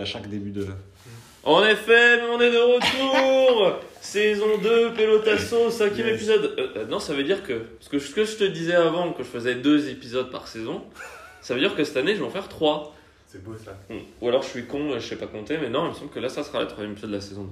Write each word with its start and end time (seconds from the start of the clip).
à 0.00 0.04
chaque 0.04 0.28
début 0.28 0.50
de. 0.50 0.66
En 1.42 1.64
effet, 1.64 2.20
on 2.32 2.40
est 2.40 2.50
de 2.50 2.58
retour 2.58 3.78
Saison 4.00 4.58
2, 4.62 4.92
Pelotasso, 4.94 5.70
cinquième 5.70 6.08
Yes. 6.08 6.16
épisode. 6.16 6.54
Euh, 6.58 6.66
euh, 6.76 6.86
non, 6.86 6.98
ça 6.98 7.14
veut 7.14 7.22
dire 7.22 7.42
que. 7.42 7.52
Parce 7.78 7.88
que 7.88 7.98
ce 7.98 8.14
que 8.14 8.24
je 8.24 8.36
te 8.36 8.44
disais 8.44 8.74
avant, 8.74 9.12
que 9.12 9.22
je 9.22 9.28
faisais 9.28 9.54
deux 9.54 9.88
épisodes 9.90 10.30
par 10.30 10.48
saison, 10.48 10.82
ça 11.42 11.54
veut 11.54 11.60
dire 11.60 11.74
que 11.74 11.84
cette 11.84 11.96
année, 11.96 12.14
je 12.14 12.20
vais 12.20 12.26
en 12.26 12.30
faire 12.30 12.48
trois. 12.48 12.94
C'est 13.26 13.42
beau 13.44 13.54
ça. 13.62 13.78
Ou 14.20 14.28
alors 14.28 14.42
je 14.42 14.48
suis 14.48 14.64
con, 14.66 14.90
je 14.94 15.00
sais 15.06 15.16
pas 15.16 15.26
compter, 15.26 15.56
mais 15.60 15.68
non, 15.70 15.84
il 15.86 15.90
me 15.90 15.94
semble 15.94 16.10
que 16.10 16.18
là, 16.18 16.28
ça 16.28 16.42
sera 16.42 16.60
le 16.60 16.66
troisième 16.66 16.92
épisode 16.92 17.10
de 17.10 17.14
la 17.16 17.20
saison 17.20 17.44
2. 17.44 17.50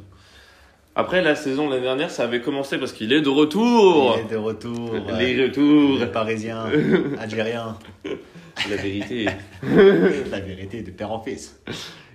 Après, 0.97 1.23
la 1.23 1.37
saison 1.37 1.67
de 1.69 1.71
l'année 1.75 1.85
dernière, 1.85 2.11
ça 2.11 2.25
avait 2.25 2.41
commencé 2.41 2.77
parce 2.79 2.93
qu'il 2.93 3.13
est 3.13 3.21
de 3.21 3.29
retour 3.29 4.17
Il 4.19 4.27
est 4.27 4.33
de 4.33 4.37
retour. 4.37 4.97
Les 5.17 5.45
retours 5.45 6.01
Les 6.01 6.07
Parisiens, 6.07 6.65
Algériens. 7.21 7.79
La 8.69 8.77
vérité. 8.77 9.27
La 10.33 10.41
vérité 10.41 10.83
de 10.83 10.91
père 10.91 11.13
en 11.13 11.21
fils. 11.23 11.61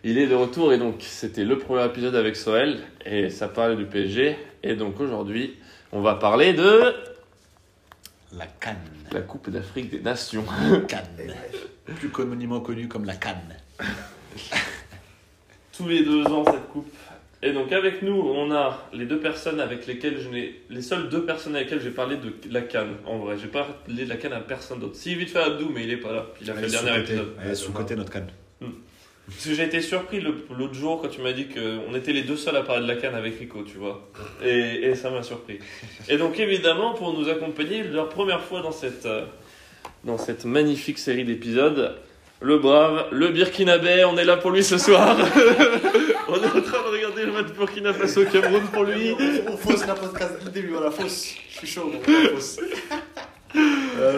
Il 0.05 0.17
est 0.17 0.27
de 0.27 0.35
retour 0.35 0.73
et 0.73 0.77
donc 0.77 0.95
c'était 0.99 1.45
le 1.45 1.57
premier 1.57 1.85
épisode 1.85 2.15
avec 2.15 2.35
Soel 2.35 2.79
et 3.05 3.29
ça 3.29 3.47
parle 3.47 3.77
du 3.77 3.85
PSG. 3.85 4.35
Et 4.61 4.75
donc 4.75 4.99
aujourd'hui, 4.99 5.55
on 5.93 6.01
va 6.01 6.15
parler 6.15 6.51
de 6.51 6.93
La 8.37 8.45
Cannes. 8.59 8.75
la 9.13 9.21
Coupe 9.21 9.49
d'Afrique 9.49 9.89
des 9.89 10.01
Nations. 10.01 10.43
Cannes. 10.89 11.33
Plus 11.85 12.09
communément 12.09 12.59
connue 12.59 12.89
comme 12.89 13.05
la 13.05 13.15
Cannes. 13.15 13.55
Tous 15.77 15.87
les 15.87 16.03
deux 16.03 16.25
ans 16.25 16.43
cette 16.43 16.67
coupe. 16.67 16.91
Et 17.41 17.53
donc 17.53 17.71
avec 17.71 18.01
nous, 18.01 18.19
on 18.19 18.51
a 18.51 18.85
les 18.91 19.05
deux 19.05 19.21
personnes 19.21 19.61
avec 19.61 19.87
lesquelles 19.87 20.19
je 20.19 20.27
n'ai. 20.27 20.63
Les 20.69 20.81
seules 20.81 21.07
deux 21.07 21.25
personnes 21.25 21.55
avec 21.55 21.69
lesquelles 21.69 21.83
j'ai 21.83 21.91
parlé 21.91 22.17
de 22.17 22.33
la 22.51 22.61
canne, 22.61 22.95
en 23.05 23.19
vrai. 23.19 23.37
J'ai 23.37 23.47
pas 23.47 23.63
parlé 23.63 24.03
de 24.03 24.09
la 24.09 24.17
canne 24.17 24.33
à 24.33 24.41
personne 24.41 24.79
d'autre. 24.79 24.97
Si, 24.97 25.15
vite 25.15 25.29
fait 25.29 25.39
Abdou, 25.39 25.69
mais 25.73 25.83
il 25.83 25.91
est 25.91 25.97
pas 25.97 26.11
là. 26.11 26.25
Il 26.41 26.51
a 26.51 26.55
fait 26.55 26.61
le 26.61 26.69
dernier 26.69 26.99
épisode. 26.99 27.35
Elle 27.41 27.51
est 27.51 27.55
sous-côté 27.55 27.95
notre 27.95 28.11
Cannes. 28.11 28.29
Parce 29.27 29.45
que 29.45 29.53
j'ai 29.53 29.63
été 29.63 29.81
surpris 29.81 30.19
l'autre 30.19 30.73
jour 30.73 31.01
quand 31.01 31.07
tu 31.07 31.21
m'as 31.21 31.31
dit 31.31 31.47
qu'on 31.47 31.95
était 31.95 32.11
les 32.11 32.23
deux 32.23 32.35
seuls 32.35 32.57
à 32.57 32.61
parler 32.61 32.83
de 32.83 32.87
la 32.87 32.95
canne 32.99 33.15
avec 33.15 33.39
Rico, 33.39 33.63
tu 33.63 33.77
vois. 33.77 34.09
Et, 34.43 34.49
et 34.83 34.95
ça 34.95 35.09
m'a 35.09 35.23
surpris. 35.23 35.59
Et 36.09 36.17
donc 36.17 36.39
évidemment, 36.39 36.93
pour 36.93 37.17
nous 37.17 37.29
accompagner, 37.29 37.83
leur 37.83 38.09
première 38.09 38.41
fois 38.41 38.61
dans 38.61 38.73
cette, 38.73 39.05
euh, 39.05 39.25
dans 40.03 40.17
cette 40.17 40.43
magnifique 40.43 40.99
série 40.99 41.23
d'épisodes, 41.23 41.95
le 42.41 42.57
brave, 42.57 43.07
le 43.11 43.29
Burkinabé, 43.29 44.03
on 44.03 44.17
est 44.17 44.25
là 44.25 44.35
pour 44.35 44.51
lui 44.51 44.65
ce 44.65 44.77
soir. 44.77 45.15
on 46.27 46.35
est 46.35 46.45
en 46.45 46.61
train 46.61 46.83
de 46.83 46.91
regarder 46.91 47.25
le 47.25 47.31
match 47.31 47.47
Burkina 47.57 47.93
Faso 47.93 48.25
Cameroun 48.25 48.63
pour 48.73 48.83
lui. 48.83 49.15
On 49.47 49.55
fausse 49.55 49.87
la 49.87 49.95
podcast 49.95 50.33
début, 50.53 50.73
la 50.73 50.91
fausse. 50.91 51.35
Je 51.49 51.57
suis 51.59 51.67
chaud, 51.67 51.89
la 52.05 52.29
fausse. 52.31 52.59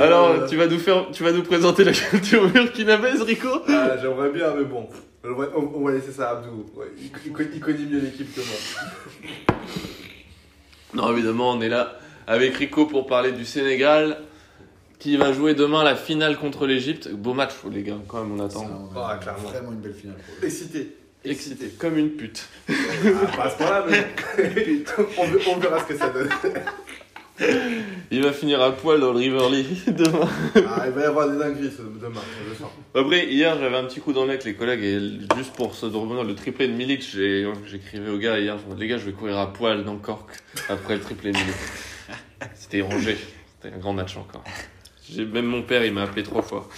Alors, 0.02 0.46
tu 0.48 0.56
vas 0.56 0.68
nous 0.68 0.80
faire, 0.80 1.08
tu 1.12 1.24
vas 1.24 1.32
nous 1.32 1.44
présenter 1.44 1.84
la 1.84 1.92
culture 1.92 2.48
burkinabèse, 2.50 3.22
Rico 3.22 3.50
Ah, 3.68 3.98
J'aimerais 4.02 4.32
bien, 4.32 4.54
mais 4.58 4.64
bon. 4.64 4.88
On, 5.24 5.84
va 5.84 5.92
laisser 5.92 6.12
ça 6.12 6.30
à 6.30 6.32
Abdou. 6.34 6.66
Ouais, 6.76 6.86
il, 6.98 7.10
il 7.26 7.32
connaît- 7.32 7.50
il 7.56 7.60
connaît 7.60 7.80
mieux 7.80 8.00
l'équipe 8.00 8.32
que 8.34 8.42
moi. 8.42 9.58
Non, 10.94 11.12
évidemment, 11.12 11.52
on 11.52 11.62
est 11.62 11.70
là 11.70 11.98
avec 12.28 12.56
Rico 12.56 12.86
pour 12.86 13.08
parler 13.08 13.32
du 13.32 13.44
Sénégal 13.44 14.18
qui 15.00 15.18
va 15.18 15.34
jouer 15.34 15.54
demain 15.54 15.84
la 15.84 15.96
finale 15.96 16.38
contre 16.38 16.66
l'Égypte. 16.68 17.10
Beau 17.12 17.34
match, 17.34 17.52
les 17.72 17.84
gars, 17.84 17.98
quand 18.08 18.24
même, 18.24 18.40
on 18.40 18.46
attend. 18.46 18.90
Ah, 18.96 19.18
clairement. 19.22 19.50
Vraiment 19.50 19.72
une 19.72 19.80
belle 19.80 19.94
finale. 19.96 20.18
pour. 20.18 20.46
Excité. 20.46 20.96
Excité, 21.24 21.70
comme 21.80 21.98
une 21.98 22.12
pute. 22.12 22.48
Ah, 22.70 22.74
pas 23.36 23.44
à 23.46 23.50
ce 23.50 23.58
point-là, 23.58 23.86
mais 23.90 24.06
on 25.50 25.58
verra 25.58 25.80
ce 25.80 25.86
que 25.86 25.98
ça 25.98 26.10
donne. 26.10 26.30
Il 28.12 28.22
va 28.24 28.32
finir 28.32 28.62
à 28.62 28.72
poil 28.72 29.00
dans 29.02 29.12
le 29.12 29.18
Riverly 29.20 29.66
demain. 29.88 30.28
Ah, 30.56 30.84
il 30.88 30.94
va 30.94 31.02
y 31.02 31.04
avoir 31.06 31.30
des 31.30 31.38
dingueries 31.38 31.72
ce- 31.76 31.82
demain, 31.82 32.22
je 32.50 32.54
sens. 32.56 32.70
Après, 32.94 33.26
hier, 33.28 33.58
j'avais 33.60 33.76
un 33.76 33.84
petit 33.86 34.00
coup 34.00 34.14
dans 34.14 34.22
le 34.22 34.28
nez 34.28 34.34
avec 34.34 34.46
les 34.46 34.54
collègues 34.54 34.84
et 34.84 35.00
juste 35.36 35.54
pour 35.56 35.76
se 35.76 35.86
revenir 35.88 36.24
le 36.24 36.36
triplé 36.36 36.68
de 36.68 36.74
Milik, 36.74 37.02
j'écrivais 37.02 38.10
aux 38.10 38.18
gars 38.18 38.40
hier, 38.40 38.58
les 38.78 38.88
gars, 38.88 38.98
je 38.98 39.06
vais 39.06 39.12
courir 39.12 39.38
à 39.38 39.52
poil 39.52 39.84
dans 39.84 39.98
Cork 39.98 40.30
après 40.70 40.96
le 40.96 41.02
triplé 41.02 41.32
de 41.32 41.38
Milik. 41.38 41.56
C'était 42.56 42.82
rangé, 42.82 43.18
c'était 43.62 43.76
un 43.76 43.80
grand 43.80 43.94
match 43.94 44.16
encore. 44.18 44.44
Même 45.18 45.46
mon 45.46 45.64
père, 45.64 45.84
il 45.84 45.94
m'a 45.94 46.04
appelé 46.04 46.24
trois 46.24 46.42
fois. 46.42 46.70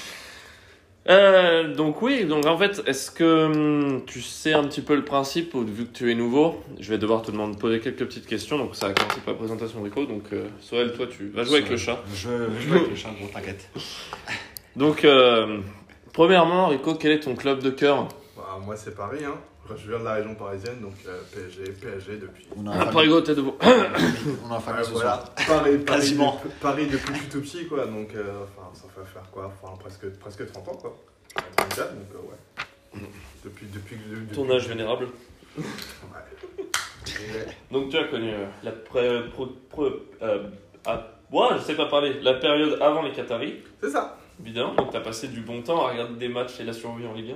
Euh, 1.09 1.73
donc 1.73 2.01
oui, 2.01 2.25
donc 2.25 2.45
en 2.45 2.57
fait, 2.57 2.83
est-ce 2.85 3.11
que 3.11 3.45
hum, 3.45 4.05
tu 4.05 4.21
sais 4.21 4.53
un 4.53 4.63
petit 4.63 4.81
peu 4.81 4.95
le 4.95 5.05
principe, 5.05 5.55
vu 5.55 5.85
que 5.85 5.93
tu 5.93 6.11
es 6.11 6.15
nouveau, 6.15 6.61
je 6.79 6.89
vais 6.89 6.97
devoir 6.97 7.21
te 7.21 7.31
demander 7.31 7.57
poser 7.57 7.79
quelques 7.79 8.05
petites 8.05 8.27
questions, 8.27 8.57
donc 8.57 8.75
ça 8.75 8.87
a 8.87 8.93
commencé 8.93 9.21
par 9.21 9.33
la 9.33 9.39
présentation 9.39 9.79
de 9.79 9.85
Rico, 9.85 10.05
donc 10.05 10.23
euh, 10.33 10.47
Sorel, 10.59 10.91
toi 10.93 11.07
tu 11.07 11.29
vas 11.29 11.43
jouer 11.43 11.59
avec 11.59 11.69
le 11.69 11.77
chat. 11.77 12.03
Je 12.13 12.29
je 12.59 12.67
joue 12.67 12.75
avec 12.75 12.89
le 12.89 12.95
chat, 12.95 13.09
gros, 13.17 13.29
t'inquiète. 13.33 13.69
Donc, 14.75 15.05
euh, 15.05 15.59
premièrement, 16.13 16.67
Rico, 16.67 16.93
quel 16.93 17.13
est 17.13 17.21
ton 17.21 17.35
club 17.35 17.63
de 17.63 17.71
cœur? 17.71 18.07
Bah, 18.35 18.59
moi, 18.63 18.75
c'est 18.75 18.95
Paris. 18.95 19.25
Hein. 19.25 19.33
Je 19.75 19.89
viens 19.89 19.99
de 19.99 20.03
la 20.05 20.13
région 20.13 20.35
parisienne, 20.35 20.79
donc 20.81 20.93
euh, 21.07 21.21
PSG, 21.33 21.63
PSG 21.73 22.17
depuis. 22.17 22.47
On 22.55 22.65
a 22.67 22.71
un 22.75 22.85
Paris, 22.87 23.07
go, 23.09 23.21
t'es 23.21 23.35
debout. 23.35 23.55
on 23.61 24.51
a 24.51 24.55
un 24.55 24.59
famille 24.59 24.85
ce 24.85 24.91
voilà. 24.91 25.15
soir. 25.15 25.33
Paris, 25.47 25.77
Paris, 25.79 25.99
Quasiment. 25.99 26.35
depuis- 26.43 26.57
Paris 26.61 26.87
depuis 26.87 27.07
que 27.07 27.13
je 27.15 27.19
suis 27.21 27.29
tout 27.29 27.41
petit, 27.41 27.67
quoi. 27.67 27.85
Donc, 27.85 28.13
euh, 28.15 28.43
enfin, 28.43 28.69
ça 28.73 28.83
fait 28.95 29.05
faire 29.11 29.29
quoi 29.31 29.51
Enfin, 29.61 29.73
presque, 29.79 30.09
presque 30.19 30.49
30 30.51 30.67
ans, 30.69 30.75
quoi. 30.77 30.97
34, 31.57 31.93
donc, 31.95 32.05
euh, 32.15 32.29
ouais. 32.99 33.07
Depuis, 33.43 33.65
depuis, 33.67 33.97
que- 33.97 34.15
depuis, 34.15 34.35
Ton 34.35 34.49
âge 34.51 34.67
vénérable. 34.67 35.07
Ouais. 35.57 35.63
Donc, 37.71 37.89
tu 37.89 37.97
as 37.97 38.03
connu 38.05 38.29
euh, 38.31 38.45
la 38.63 38.71
pré, 38.71 39.21
pro- 39.33 39.55
pro- 39.69 39.91
euh, 40.21 40.49
ah, 40.85 41.07
ouais, 41.31 41.47
je 41.57 41.63
sais 41.63 41.75
pas 41.75 41.85
parler, 41.87 42.19
la 42.21 42.33
période 42.35 42.79
avant 42.81 43.01
les 43.01 43.11
Qataris, 43.11 43.55
C'est 43.81 43.89
ça. 43.89 44.17
évidemment. 44.41 44.73
Donc, 44.75 44.91
tu 44.91 44.97
as 44.97 45.01
passé 45.01 45.27
du 45.29 45.41
bon 45.41 45.61
temps 45.61 45.85
à 45.85 45.91
regarder 45.91 46.15
des 46.15 46.27
matchs 46.29 46.59
et 46.59 46.63
la 46.63 46.73
survie 46.73 47.05
en 47.07 47.13
Ligue 47.13 47.31
1. 47.31 47.35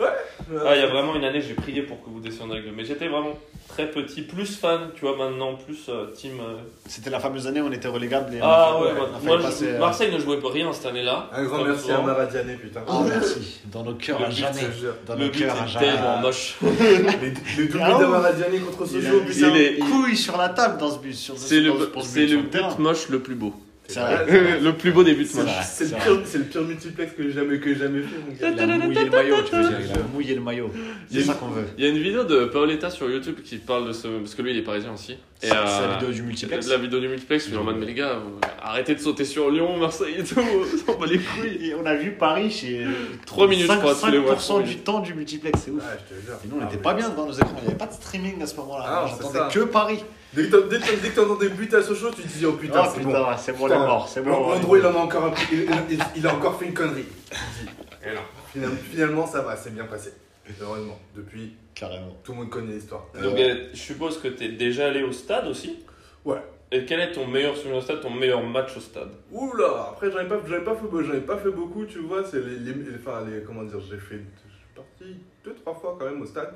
Euh, 0.00 0.58
Ah, 0.66 0.74
il 0.76 0.80
y 0.80 0.84
a 0.84 0.86
vraiment 0.86 1.14
une 1.14 1.24
année, 1.24 1.40
j'ai 1.40 1.52
prié 1.54 1.82
pour 1.82 2.02
que 2.02 2.08
vous 2.08 2.20
descendiez 2.20 2.56
avec 2.58 2.66
eux. 2.68 2.72
Mais 2.74 2.84
j'étais 2.84 3.08
vraiment 3.08 3.36
très 3.68 3.90
petit, 3.90 4.22
plus 4.22 4.56
fan, 4.56 4.90
tu 4.94 5.02
vois, 5.04 5.14
maintenant, 5.16 5.56
plus 5.56 5.86
euh, 5.90 6.06
team. 6.14 6.40
euh, 6.40 6.54
C'était 6.86 7.10
la 7.10 7.20
fameuse 7.20 7.46
année 7.46 7.60
où 7.60 7.66
on 7.66 7.72
était 7.72 7.88
relégable. 7.88 8.32
Et 8.34 8.38
Ah 8.40 8.74
on 8.76 8.82
ouais, 8.82 8.90
on 9.22 9.26
moi, 9.26 9.38
passer, 9.42 9.66
euh, 9.74 9.78
Marseille 9.78 10.10
ne 10.12 10.18
jouait 10.18 10.38
pas 10.40 10.50
rien 10.50 10.72
cette 10.72 10.86
année-là. 10.86 11.28
Un 11.32 11.44
grand 11.44 11.64
merci 11.64 11.90
à 11.90 11.96
souvent. 11.96 12.06
Maradiané, 12.06 12.54
putain. 12.54 12.80
Oh 12.88 13.02
merci. 13.06 13.60
Dans 13.66 13.82
nos 13.82 13.94
cœurs 13.94 14.20
Le 14.20 14.26
à 14.26 14.30
jamais. 14.30 14.60
Dans 15.06 15.14
Le 15.16 15.24
nos 15.26 15.30
cœurs 15.30 15.60
à 15.62 15.66
jamais. 15.66 15.86
tellement 15.86 16.18
moche. 16.18 16.56
Doublés 16.62 17.80
Ah, 17.82 17.98
d'Amaradiané 17.98 18.58
contre 18.60 18.86
Sochaux, 18.86 19.20
putain. 19.26 19.48
il 19.54 19.56
est- 19.60 19.78
couilles 19.80 20.16
sur 20.16 20.36
la 20.38 20.48
table 20.48 20.78
dans 20.78 20.90
ce 20.90 20.98
but. 20.98 21.14
sur- 21.14 21.36
C'est 21.36 21.60
le, 21.60 21.72
le 21.72 22.42
but 22.42 22.78
moche 22.78 23.08
le 23.10 23.18
plus 23.20 23.34
beau. 23.34 23.52
C'est 23.90 24.00
vrai. 24.00 24.26
le 24.60 24.72
plus 24.74 24.92
beau 24.92 25.02
C'est 25.02 25.14
moches. 25.16 25.28
vrai. 25.46 25.52
C'est 25.64 25.84
le, 25.84 25.90
pire- 25.96 26.20
c'est 26.26 26.38
le 26.38 26.44
pire 26.44 26.62
multiplex 26.62 27.12
que 27.14 27.22
j'ai 27.22 27.32
jamais, 27.32 27.58
que 27.58 27.74
jamais 27.74 28.02
fait, 28.02 28.18
mon 28.18 28.32
gars. 28.54 28.64
Il 28.64 28.70
a 28.70 28.78
mouillé 28.86 29.04
le 29.04 29.10
maillot, 29.10 29.36
tu 29.48 29.56
veux 29.56 29.62
dire. 29.68 29.78
Il 29.80 29.92
a 29.92 30.02
mouillé 30.14 30.34
le 30.34 30.40
maillot. 30.42 30.70
C'est 31.10 31.22
ça 31.22 31.34
qu'on 31.34 31.48
veut. 31.48 31.64
Il 31.78 31.84
y 31.84 31.86
a 31.86 31.90
une 31.90 31.98
vidéo 31.98 32.24
de 32.24 32.44
Paoletta 32.44 32.90
sur 32.90 33.10
YouTube 33.10 33.36
qui 33.42 33.56
parle 33.56 33.88
de 33.88 33.92
ce. 33.92 34.06
Parce 34.08 34.34
que 34.34 34.42
lui, 34.42 34.50
il 34.50 34.58
est 34.58 34.62
parisien 34.62 34.92
aussi. 34.92 35.16
C'est 35.40 35.52
euh, 35.52 35.86
la 35.88 35.94
vidéo 35.94 36.10
du 36.12 36.22
multiplex. 36.22 36.68
La 36.68 36.76
vidéo 36.76 36.98
du 37.00 37.08
multiplex, 37.08 37.46
il 37.48 37.54
est 37.54 37.56
en 37.56 37.64
mode, 37.64 37.76
mais 37.78 37.86
les 37.86 37.94
gars, 37.94 38.14
vous- 38.22 38.40
arrêtez 38.60 38.94
de 38.94 39.00
sauter 39.00 39.24
sur 39.24 39.50
Lyon, 39.50 39.76
Marseille 39.78 40.16
et 40.18 40.24
tout, 40.24 40.34
on 40.40 40.92
s'en 40.92 40.98
bat 40.98 41.06
les 41.06 41.18
couilles. 41.18 41.68
Et 41.68 41.74
on 41.74 41.86
a 41.86 41.94
vu 41.94 42.10
Paris 42.10 42.50
chez. 42.50 42.84
Trois 43.24 43.46
minutes, 43.48 43.70
je 43.70 43.76
crois, 43.78 43.94
tous 43.94 44.06
les 44.10 44.18
5% 44.18 44.52
mois. 44.52 44.62
du 44.62 44.76
temps 44.78 44.98
du 45.00 45.14
multiplex, 45.14 45.60
c'est 45.64 45.70
ouf. 45.70 45.80
Ah, 45.82 45.96
je 46.10 46.14
te 46.16 46.20
jure. 46.20 46.34
Et 46.44 46.48
nous, 46.48 46.56
on 46.56 46.60
Ah, 46.60 46.64
n'était 46.64 46.76
mais- 46.76 46.82
pas 46.82 46.92
bien 46.94 47.08
devant 47.08 47.24
nos 47.26 47.32
écrans. 47.32 47.54
Il 47.58 47.62
n'y 47.62 47.68
avait 47.68 47.78
pas 47.78 47.86
de 47.86 47.92
streaming 47.94 48.42
à 48.42 48.46
ce 48.46 48.56
moment-là. 48.56 48.84
Ah, 48.86 49.08
ça. 49.32 49.48
que 49.50 49.60
Paris. 49.60 50.04
Dès 50.34 50.48
que 50.48 50.56
t'en- 50.56 51.22
t'entends 51.22 51.36
des 51.40 51.48
buts 51.48 51.68
à 51.74 51.82
Sochaux, 51.82 52.10
tu 52.10 52.22
te 52.22 52.28
dis 52.28 52.44
oh 52.46 52.52
putain, 52.52 52.82
Oh 52.84 52.90
c'est 52.94 53.00
bon. 53.02 53.08
putain, 53.08 53.36
c'est 53.38 53.52
bon, 53.52 53.66
il 53.66 53.72
est 53.72 53.74
Putain, 53.74 53.86
mort. 53.86 54.08
C'est 54.08 54.22
bon. 54.22 54.32
Andrew, 54.52 54.76
il 54.78 54.86
en 54.86 54.94
a 54.94 54.98
encore 54.98 55.24
un 55.24 55.30
peu- 55.30 55.40
il, 55.52 55.66
il- 55.90 55.98
il 56.16 56.26
a 56.26 56.34
encore 56.34 56.58
fait 56.58 56.66
une 56.66 56.74
connerie. 56.74 57.06
Et 58.04 58.14
non. 58.14 58.20
Finalement, 58.52 58.76
finalement, 58.90 59.26
ça 59.26 59.40
va, 59.42 59.56
c'est 59.56 59.74
bien 59.74 59.84
passé. 59.84 60.12
Heureusement, 60.60 60.98
depuis, 61.14 61.54
Carrément. 61.74 62.16
tout 62.24 62.32
le 62.32 62.38
monde 62.38 62.50
connaît 62.50 62.72
l'histoire. 62.74 63.06
Donc, 63.14 63.38
euh, 63.38 63.68
je 63.72 63.78
suppose 63.78 64.18
que 64.20 64.28
t'es 64.28 64.48
déjà 64.48 64.86
allé 64.88 65.02
au 65.02 65.12
stade 65.12 65.46
aussi? 65.46 65.78
Ouais. 66.24 66.38
Et 66.72 66.84
quel 66.84 67.00
est 67.00 67.12
ton 67.12 67.26
meilleur 67.26 67.56
souvenir 67.56 67.76
au 67.78 67.80
stade, 67.80 68.00
ton 68.02 68.10
meilleur 68.10 68.42
match 68.42 68.76
au 68.76 68.80
stade? 68.80 69.08
Oula, 69.32 69.88
après 69.92 70.10
j'en 70.10 70.20
ai 70.20 70.24
pas, 70.28 70.38
j'en 70.46 70.56
ai 70.56 70.60
pas 70.64 70.74
fait, 70.74 71.04
j'en 71.04 71.14
ai 71.14 71.20
pas 71.20 71.36
fait 71.38 71.50
beaucoup, 71.50 71.84
tu 71.86 71.98
vois. 72.00 72.22
C'est 72.24 72.40
les, 72.44 72.58
les, 72.58 72.72
les- 72.74 72.96
enfin 72.98 73.24
les, 73.26 73.42
comment 73.42 73.62
dire, 73.62 73.80
j'ai 73.80 73.96
fait, 73.96 74.16
je 74.16 74.54
suis 74.54 74.74
parti 74.74 75.16
deux 75.44 75.54
trois 75.54 75.74
fois 75.74 75.96
quand 75.98 76.04
même 76.06 76.20
au 76.20 76.26
stade. 76.26 76.52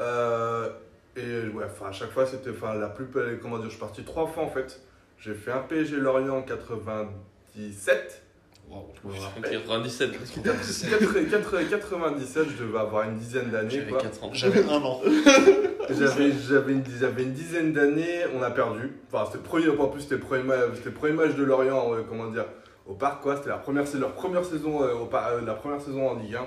Euh, 0.00 0.68
et 1.16 1.48
ouais, 1.48 1.64
enfin 1.66 1.86
à 1.88 1.92
chaque 1.92 2.10
fois 2.10 2.26
c'était, 2.26 2.50
enfin 2.50 2.74
la 2.74 2.88
plus, 2.88 3.06
comment 3.40 3.56
dire, 3.58 3.66
je 3.66 3.70
suis 3.72 3.80
parti 3.80 4.02
trois 4.04 4.26
fois 4.26 4.44
en 4.44 4.48
fait. 4.48 4.80
J'ai 5.18 5.34
fait 5.34 5.52
un 5.52 5.60
PSG 5.60 5.96
Lorient 5.98 6.38
en 6.38 6.42
97. 6.42 8.22
Waouh. 8.68 8.86
Je 9.02 9.08
me 9.08 9.20
rappelle. 9.20 9.50
97. 9.52 10.10
4- 10.10 11.28
4- 11.28 11.68
97, 11.68 12.46
je 12.56 12.64
devais 12.64 12.78
avoir 12.78 13.08
une 13.08 13.16
dizaine 13.16 13.50
d'années. 13.50 13.70
J'avais 13.70 13.90
quoi. 13.90 14.00
4 14.00 14.24
ans. 14.24 14.30
J'avais 14.32 14.64
un 14.64 14.82
an. 14.82 15.00
J'avais, 15.90 16.30
j'avais, 16.32 16.72
une, 16.74 16.84
j'avais 16.98 17.22
une 17.24 17.32
dizaine 17.32 17.72
d'années, 17.72 18.20
on 18.34 18.40
a 18.42 18.50
perdu. 18.52 18.92
Enfin, 19.12 19.24
c'était 19.26 19.38
le 19.38 19.42
premier, 19.42 19.68
en 19.68 19.88
plus, 19.88 20.02
c'était 20.02 20.14
le 20.14 20.20
premier, 20.20 20.42
premier 20.94 21.12
match 21.12 21.34
de 21.34 21.42
Lorient, 21.42 21.92
euh, 21.92 22.02
comment 22.08 22.30
dire, 22.30 22.46
au 22.86 22.94
parc, 22.94 23.20
quoi. 23.20 23.36
C'était 23.36 23.48
la 23.50 23.58
première, 23.58 23.86
c'est 23.86 23.98
leur 23.98 24.12
première 24.12 24.44
saison, 24.44 24.80
euh, 24.82 24.94
au 24.94 25.06
par- 25.06 25.26
euh, 25.28 25.40
la 25.44 25.54
première 25.54 25.80
saison 25.80 26.08
en 26.08 26.14
Ligue 26.14 26.36
1. 26.36 26.46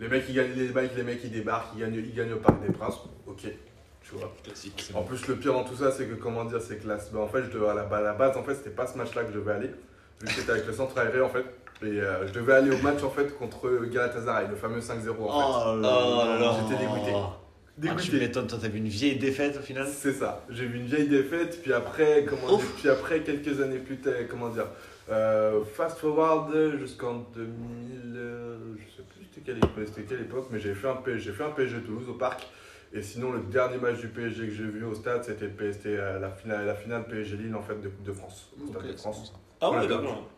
Les 0.00 0.08
mecs, 0.08 0.24
ils 0.28 0.34
gagnent, 0.34 0.52
les 0.56 0.68
mecs, 0.68 0.94
les 0.96 1.02
mecs, 1.04 1.20
ils 1.24 1.30
débarquent, 1.30 1.68
ils 1.76 1.80
gagnent, 1.80 1.94
ils 1.94 2.14
gagnent 2.14 2.32
au 2.32 2.38
Parc 2.38 2.60
des 2.60 2.72
Princes. 2.72 2.98
Ok, 3.28 3.44
tu 4.08 4.14
vois. 4.16 4.32
Classique. 4.42 4.90
En 4.94 5.02
plus, 5.02 5.26
le 5.28 5.36
pire 5.36 5.52
dans 5.52 5.64
tout 5.64 5.76
ça, 5.76 5.90
c'est 5.92 6.06
que, 6.06 6.14
comment 6.14 6.44
dire, 6.44 6.60
c'est 6.60 6.76
que 6.76 6.88
là, 6.88 6.98
bah, 7.12 7.20
en 7.20 7.28
fait, 7.28 7.42
je 7.44 7.50
devais, 7.50 7.68
à, 7.68 7.74
la, 7.74 7.82
à 7.82 8.00
la 8.00 8.12
base, 8.14 8.36
en 8.36 8.42
fait, 8.42 8.54
c'était 8.54 8.70
pas 8.70 8.86
ce 8.86 8.96
match-là 8.96 9.24
que 9.24 9.32
je 9.32 9.38
devais 9.38 9.52
aller. 9.52 9.68
Vu 10.20 10.26
que 10.26 10.32
c'était 10.32 10.50
avec 10.52 10.66
le 10.66 10.72
centre 10.72 10.98
aéré, 10.98 11.20
en 11.20 11.28
fait. 11.28 11.44
Et 11.82 12.00
euh, 12.00 12.26
je 12.26 12.32
devais 12.32 12.54
aller 12.54 12.70
au 12.70 12.78
match, 12.78 13.02
en 13.02 13.10
fait, 13.10 13.36
contre 13.38 13.70
Galatasaray, 13.86 14.48
le 14.48 14.56
fameux 14.56 14.80
5-0, 14.80 14.90
en 14.90 14.94
fait. 14.94 15.14
Oh 15.20 15.20
là 15.20 15.76
Oh 15.76 15.80
là 15.80 16.24
là. 16.34 16.38
là. 16.40 16.56
J'étais 16.68 16.82
dégoûté. 16.82 17.12
Ah, 17.14 17.36
tu 17.76 17.80
Dégoûté. 17.80 18.18
m'étonnes, 18.18 18.46
toi, 18.48 18.58
t'as 18.60 18.66
vu 18.68 18.78
une 18.78 18.88
vieille 18.88 19.18
défaite 19.18 19.56
au 19.56 19.60
final? 19.62 19.86
C'est 19.86 20.12
ça. 20.14 20.44
J'ai 20.50 20.66
vu 20.66 20.78
une 20.78 20.86
vieille 20.86 21.06
défaite, 21.08 21.60
puis 21.62 21.72
après, 21.72 22.24
comment 22.28 22.56
dire, 22.56 22.66
puis 22.76 22.88
après 22.88 23.20
quelques 23.20 23.60
années 23.60 23.78
plus 23.78 23.98
tard, 23.98 24.14
comment 24.28 24.48
dire, 24.48 24.66
euh, 25.10 25.60
fast 25.74 25.98
forward 25.98 26.52
jusqu'en 26.80 27.24
2000, 27.36 28.14
euh, 28.16 28.56
je 28.76 28.82
sais 28.96 29.02
plus 29.08 29.24
c'était 29.32 29.40
quelle, 29.46 29.58
époque- 29.58 29.86
c'était 29.86 30.02
quelle 30.02 30.20
époque, 30.22 30.48
mais 30.50 30.58
j'ai 30.58 30.74
fait 30.74 30.88
un 30.88 30.96
PSG, 30.96 31.20
j'ai 31.26 31.32
fait 31.32 31.44
un 31.44 31.50
PSG 31.50 31.76
Toulouse 31.82 32.08
au 32.08 32.14
parc. 32.14 32.48
Et 32.92 33.02
sinon, 33.02 33.32
le 33.32 33.40
dernier 33.40 33.76
match 33.76 34.00
du 34.00 34.08
PSG 34.08 34.46
que 34.46 34.52
j'ai 34.54 34.64
vu 34.64 34.84
au 34.84 34.94
stade, 34.94 35.22
c'était 35.24 35.46
le 35.46 35.52
PSG, 35.52 35.72
c'était, 35.74 35.96
euh, 35.98 36.18
la 36.18 36.30
finale, 36.30 36.66
la 36.66 36.74
finale 36.74 37.04
PSG 37.06 37.36
Lille 37.36 37.54
en 37.54 37.62
fait 37.62 37.78
de 37.80 37.88
Coupe 37.88 38.02
de 38.02 38.12
France. 38.12 38.50
Au 38.62 38.66
Stade 38.68 38.86
de 38.86 38.96
France. 38.96 39.34
Ah 39.60 39.70
ouais, 39.70 39.86
d'accord. 39.86 40.28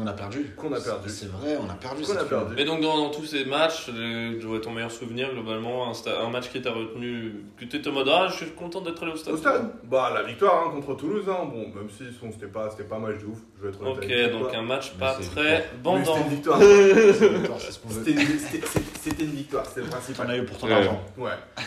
On 0.00 0.06
a 0.06 0.12
perdu. 0.12 0.54
Qu'on 0.56 0.72
a 0.72 0.80
perdu. 0.80 1.08
C'est 1.10 1.30
vrai, 1.30 1.58
on 1.60 1.68
a 1.70 1.74
perdu. 1.74 2.02
Qu'on 2.02 2.16
a 2.16 2.24
perdu. 2.24 2.54
Mais 2.56 2.64
donc 2.64 2.80
dans, 2.80 2.96
dans 2.96 3.10
tous 3.10 3.26
ces 3.26 3.44
matchs, 3.44 3.88
euh, 3.90 4.38
je 4.40 4.46
vois 4.46 4.60
ton 4.60 4.70
meilleur 4.70 4.90
souvenir 4.90 5.30
globalement, 5.32 5.88
un, 5.88 5.92
sta- 5.92 6.18
un 6.18 6.30
match 6.30 6.48
qui 6.50 6.62
t'a 6.62 6.70
retenu, 6.72 7.44
que 7.58 7.64
t'étais 7.66 7.88
en 7.88 7.92
mode 7.92 8.08
ah 8.08 8.26
je 8.30 8.36
suis 8.44 8.50
content 8.52 8.80
d'être 8.80 9.02
allé 9.02 9.12
au 9.12 9.16
stade. 9.16 9.34
Au 9.34 9.36
stade 9.36 9.70
Bah, 9.84 10.10
la 10.14 10.22
victoire 10.22 10.66
hein, 10.66 10.70
contre 10.72 10.94
Toulouse, 10.96 11.24
hein. 11.28 11.44
bon, 11.50 11.68
même 11.74 11.90
si 11.90 12.04
son- 12.18 12.32
c'était 12.32 12.46
pas, 12.46 12.70
c'était 12.70 12.84
pas 12.84 12.96
un 12.96 13.00
match 13.00 13.18
de 13.20 13.26
ouf, 13.26 13.38
je 13.58 13.62
vais 13.62 13.68
être 13.68 13.82
honnête 13.82 14.32
Ok, 14.32 14.40
donc 14.42 14.54
un 14.54 14.62
match 14.62 14.92
pas 14.92 15.14
très 15.14 15.68
bandant. 15.82 16.04
C'était 16.04 16.20
une 16.28 16.34
victoire. 16.34 16.58
C'est 16.62 17.26
une 17.26 17.34
victoire, 17.38 17.60
c'est 17.60 17.72
ce 17.72 17.78
qu'on 17.78 17.88
veut. 17.88 18.04
C'était 18.04 18.20
une, 18.22 18.38
c'était- 18.38 18.66
c'était- 18.66 18.98
c'était 19.02 19.24
une 19.24 19.30
victoire, 19.32 19.66
c'était 19.66 19.80
le 19.82 19.86
principal. 19.88 20.30
as 20.30 20.36
eu 20.38 20.44
pour 20.44 20.56
ton 20.58 20.66
Ouais. 20.68 20.72
argent. 20.72 21.02
Ouais. 21.18 21.30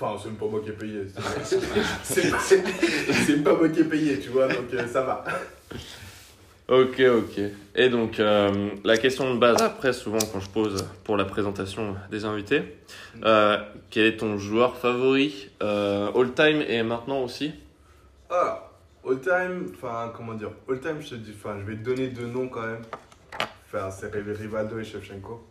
Enfin, 0.00 0.18
c'est 0.20 0.30
même 0.30 0.36
pas 0.38 0.46
moi 0.46 0.60
qui 0.60 0.70
ai 0.70 0.72
payé. 0.72 1.02
C'est 1.44 1.60
c'est- 2.02 2.32
c'est- 2.40 2.62
c'est 3.12 3.32
même 3.34 3.44
pas 3.44 3.54
moi 3.54 3.68
qui 3.68 3.80
ai 3.80 3.84
payé, 3.84 4.18
tu 4.18 4.30
vois, 4.30 4.48
donc 4.48 4.72
euh, 4.74 4.84
ça 4.88 5.02
va. 5.02 5.22
Ok, 6.72 7.00
ok. 7.00 7.40
Et 7.74 7.88
donc, 7.90 8.18
euh, 8.18 8.70
la 8.82 8.96
question 8.96 9.34
de 9.34 9.38
base, 9.38 9.60
après, 9.60 9.92
souvent, 9.92 10.16
quand 10.32 10.40
je 10.40 10.48
pose 10.48 10.86
pour 11.04 11.18
la 11.18 11.26
présentation 11.26 11.94
des 12.10 12.24
invités, 12.24 12.62
euh, 13.24 13.58
quel 13.90 14.06
est 14.06 14.16
ton 14.16 14.38
joueur 14.38 14.76
favori 14.76 15.50
euh, 15.62 16.10
all-time 16.14 16.62
et 16.66 16.82
maintenant 16.82 17.20
aussi? 17.24 17.52
Ah, 18.30 18.70
all 19.06 19.20
time, 19.20 19.66
enfin, 19.74 20.10
comment 20.16 20.32
dire, 20.32 20.48
all 20.66 20.80
time, 20.80 20.96
je 21.00 21.10
te 21.10 21.14
dis, 21.16 21.34
enfin, 21.36 21.56
je 21.60 21.70
vais 21.70 21.76
te 21.76 21.84
donner 21.84 22.08
deux 22.08 22.26
noms 22.26 22.48
quand 22.48 22.62
même. 22.62 22.80
Enfin, 23.66 23.90
c'est 23.90 24.10
Rivaldo 24.10 24.78
et 24.78 24.84
Shevchenko. 24.84 25.46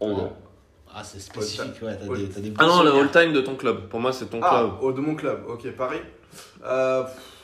Ah, 0.00 1.04
c'est 1.04 1.20
spécifique, 1.20 1.82
ouais. 1.82 1.98
T'as 2.00 2.06
Ouais. 2.06 2.16
des, 2.18 2.28
t'as 2.30 2.40
des 2.40 2.54
Ah 2.58 2.64
non, 2.66 2.82
le 2.82 2.92
all-time 2.92 3.34
de 3.34 3.42
ton 3.42 3.56
club. 3.56 3.88
Pour 3.88 4.00
moi, 4.00 4.10
c'est 4.10 4.26
ton 4.30 4.40
Ah, 4.42 4.60
club. 4.60 4.70
oh, 4.80 4.92
de 4.92 5.00
mon 5.02 5.16
club, 5.16 5.44
ok, 5.46 5.70
Paris. 5.72 6.00
Euh, 6.64 7.02
pff, 7.02 7.34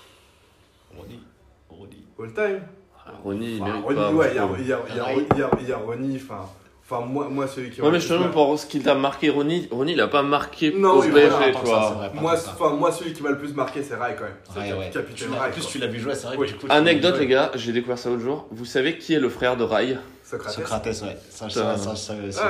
Time 3.04 3.14
Ronny, 3.24 3.56
il 3.56 3.62
mérite 3.64 3.82
Ronny, 3.84 3.96
pas. 3.96 4.12
ouais, 4.12 4.28
il 4.32 4.36
y 4.36 4.38
a, 4.38 4.48
il 4.58 4.66
y 4.68 4.72
a, 4.72 4.78
il 4.88 4.96
y 4.96 5.00
a, 5.00 5.12
il 5.12 5.38
y 5.38 5.42
a, 5.42 5.50
il 5.60 5.68
y 5.68 5.72
a 5.72 5.76
Ronny, 5.76 6.20
enfin, 6.22 6.48
enfin, 6.84 7.04
moi, 7.04 7.28
moi, 7.28 7.46
celui 7.48 7.70
qui 7.70 7.80
Ouais, 7.82 7.90
mais 7.90 7.98
demande 7.98 8.30
pour 8.32 8.58
ce 8.58 8.66
qu'il 8.66 8.82
t'a 8.82 8.94
marqué, 8.94 9.30
Ronny. 9.30 9.68
Ronny, 9.70 9.92
il 9.92 10.00
a 10.00 10.08
pas 10.08 10.22
marqué 10.22 10.72
Non, 10.72 10.98
au 10.98 11.02
PSG, 11.02 11.12
tu 11.52 11.52
ça, 11.54 11.60
vois. 11.62 12.10
Moi, 12.14 12.36
ça. 12.36 12.52
moi, 12.78 12.92
celui 12.92 13.12
qui 13.12 13.22
m'a 13.22 13.30
le 13.30 13.38
plus 13.38 13.54
marqué, 13.54 13.82
c'est 13.82 13.94
Rai 13.96 14.14
quand 14.16 14.24
même. 14.24 14.34
C'est 14.52 14.72
Ouais, 14.74 14.90
capitaine 14.92 15.28
Rai. 15.34 15.48
En 15.48 15.52
plus, 15.52 15.62
quoi. 15.62 15.70
tu 15.72 15.78
l'as 15.78 15.86
vu 15.88 15.98
jouer, 16.00 16.14
c'est 16.14 16.26
vrai 16.28 16.36
Oui. 16.38 16.46
que 16.46 16.52
du 16.52 16.58
coup. 16.58 16.66
Anecdote, 16.68 17.16
les 17.18 17.26
gars, 17.26 17.50
j'ai 17.54 17.72
découvert 17.72 17.98
ça 17.98 18.08
l'autre 18.10 18.22
jour. 18.22 18.46
Vous 18.50 18.64
savez 18.64 18.98
qui 18.98 19.14
est 19.14 19.20
le 19.20 19.28
frère 19.28 19.56
de 19.56 19.64
Rai? 19.64 19.96
Socrates. 20.24 20.52
Socrates, 20.54 20.86
ouais. 20.86 21.18
Ça, 21.28 21.48
je 21.48 21.52
savais, 21.54 21.76
ça, 21.78 21.90
je 21.94 22.00
savais 22.00 22.28
aussi. 22.28 22.38
Ouais, 22.38 22.44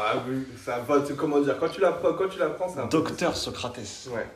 ah, 0.00 0.14
ça 0.64 0.78
va, 0.88 0.96
comment 1.16 1.40
dire, 1.40 1.56
quand 1.58 1.68
tu 1.68 1.80
l'apprends, 1.82 2.12
quand 2.14 2.28
tu 2.28 2.38
l'apprends, 2.38 2.66
c'est 2.68 2.80
un 2.80 2.86
peu- 2.86 2.96
Docteur 2.96 3.36
Socrates. 3.36 3.78
Ouais. 4.14 4.26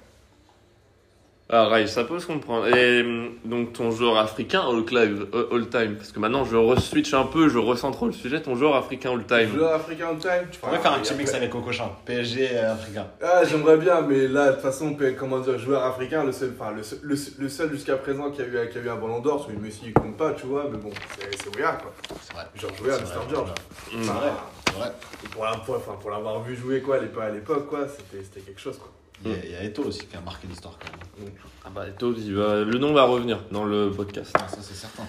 Ah, 1.52 1.64
Rai, 1.64 1.87
ça 1.88 2.05
peut 2.05 2.20
se 2.20 2.26
comprendre. 2.26 2.69
Et 2.69 3.00
hum, 3.02 3.31
donc, 3.44 3.73
ton 3.73 3.91
joueur 3.91 4.17
africain 4.19 4.62
all-time, 4.62 5.26
all-time 5.50 5.97
parce 5.97 6.12
que 6.12 6.20
maintenant, 6.20 6.44
je 6.44 6.56
re-switch 6.56 7.12
un 7.12 7.25
peu, 7.25 7.49
je 7.49 7.58
recentre 7.58 8.05
le 8.06 8.12
sujet. 8.12 8.41
Ton 8.41 8.55
joueur 8.55 8.76
africain 8.76 9.11
all-time. 9.12 9.49
Joueur 9.56 9.75
africain 9.75 10.08
all 10.11 10.19
time. 10.19 10.47
Tu 10.52 10.58
On 10.62 10.67
pourrait 10.67 10.79
faire 10.79 10.93
un 10.93 11.00
petit 11.00 11.14
mix 11.14 11.35
avec 11.35 11.50
Cocochin. 11.50 11.91
PSG 12.05 12.50
euh, 12.52 12.73
africain. 12.73 13.06
Ah, 13.20 13.43
j'aimerais 13.44 13.79
bien, 13.79 14.00
mais 14.02 14.29
là, 14.29 14.49
de 14.49 14.52
toute 14.52 14.61
façon, 14.62 14.97
comment 15.19 15.41
dire, 15.41 15.58
joueur 15.58 15.85
africain, 15.85 16.23
le 16.25 16.31
seul, 16.32 16.52
enfin, 16.58 16.70
le 16.73 16.82
seul, 16.85 17.00
le 17.02 17.17
le 17.38 17.49
seul 17.49 17.70
jusqu'à 17.73 17.97
présent 17.97 18.31
qui 18.31 18.43
a, 18.43 18.44
eu, 18.44 18.69
qui 18.70 18.79
a 18.79 18.81
eu 18.82 18.88
un 18.88 18.97
ballon 18.97 19.19
d'or, 19.20 19.43
celui 19.44 19.56
de 19.58 19.62
Messi, 19.62 19.81
il 19.87 19.93
compte 19.93 20.17
pas, 20.17 20.31
tu 20.32 20.47
vois, 20.47 20.67
mais 20.70 20.79
bon, 20.79 20.91
c'est 21.19 21.56
Weah, 21.58 21.73
quoi. 21.73 21.93
C'est 22.23 22.32
vrai. 22.35 22.44
George 22.55 22.81
Weah, 22.82 22.94
C'est 22.97 23.02
Mr. 23.17 23.29
George. 23.35 23.50
C'est 23.91 23.97
vrai. 23.97 24.31
Pour 25.32 25.44
la- 25.44 25.56
pour- 25.56 25.76
enfin, 25.76 25.93
pour 26.00 26.11
l'avoir 26.11 26.41
vu 26.43 26.55
jouer, 26.55 26.81
quoi, 26.81 26.97
à 26.97 27.00
l'époque, 27.00 27.25
à 27.25 27.31
l'époque, 27.31 27.67
quoi, 27.69 27.81
c'était 27.88 28.23
c'était 28.23 28.41
quelque 28.41 28.61
chose, 28.61 28.79
quoi. 28.79 28.88
Il 29.25 29.31
y 29.31 29.35
a- 29.35 29.45
il 29.45 29.51
y 29.51 29.55
a 29.55 29.65
Eto 29.65 29.83
aussi 29.85 30.07
qui 30.07 30.17
a 30.17 30.21
marqué 30.21 30.47
l'histoire 30.49 30.79
quand 30.79 31.25
même. 31.25 31.33
Ah 31.65 31.69
bah, 31.75 31.87
Eto, 31.89 32.15
il 32.17 32.35
va- 32.35 32.61
le 32.65 32.79
nom 32.79 32.93
va 32.95 33.05
revenir 33.05 33.39
dans 33.51 33.65
le 33.65 33.91
podcast. 33.91 34.33
Ah, 34.35 34.49
ça, 34.49 34.59
c'est 34.63 34.75
certain. 34.75 35.05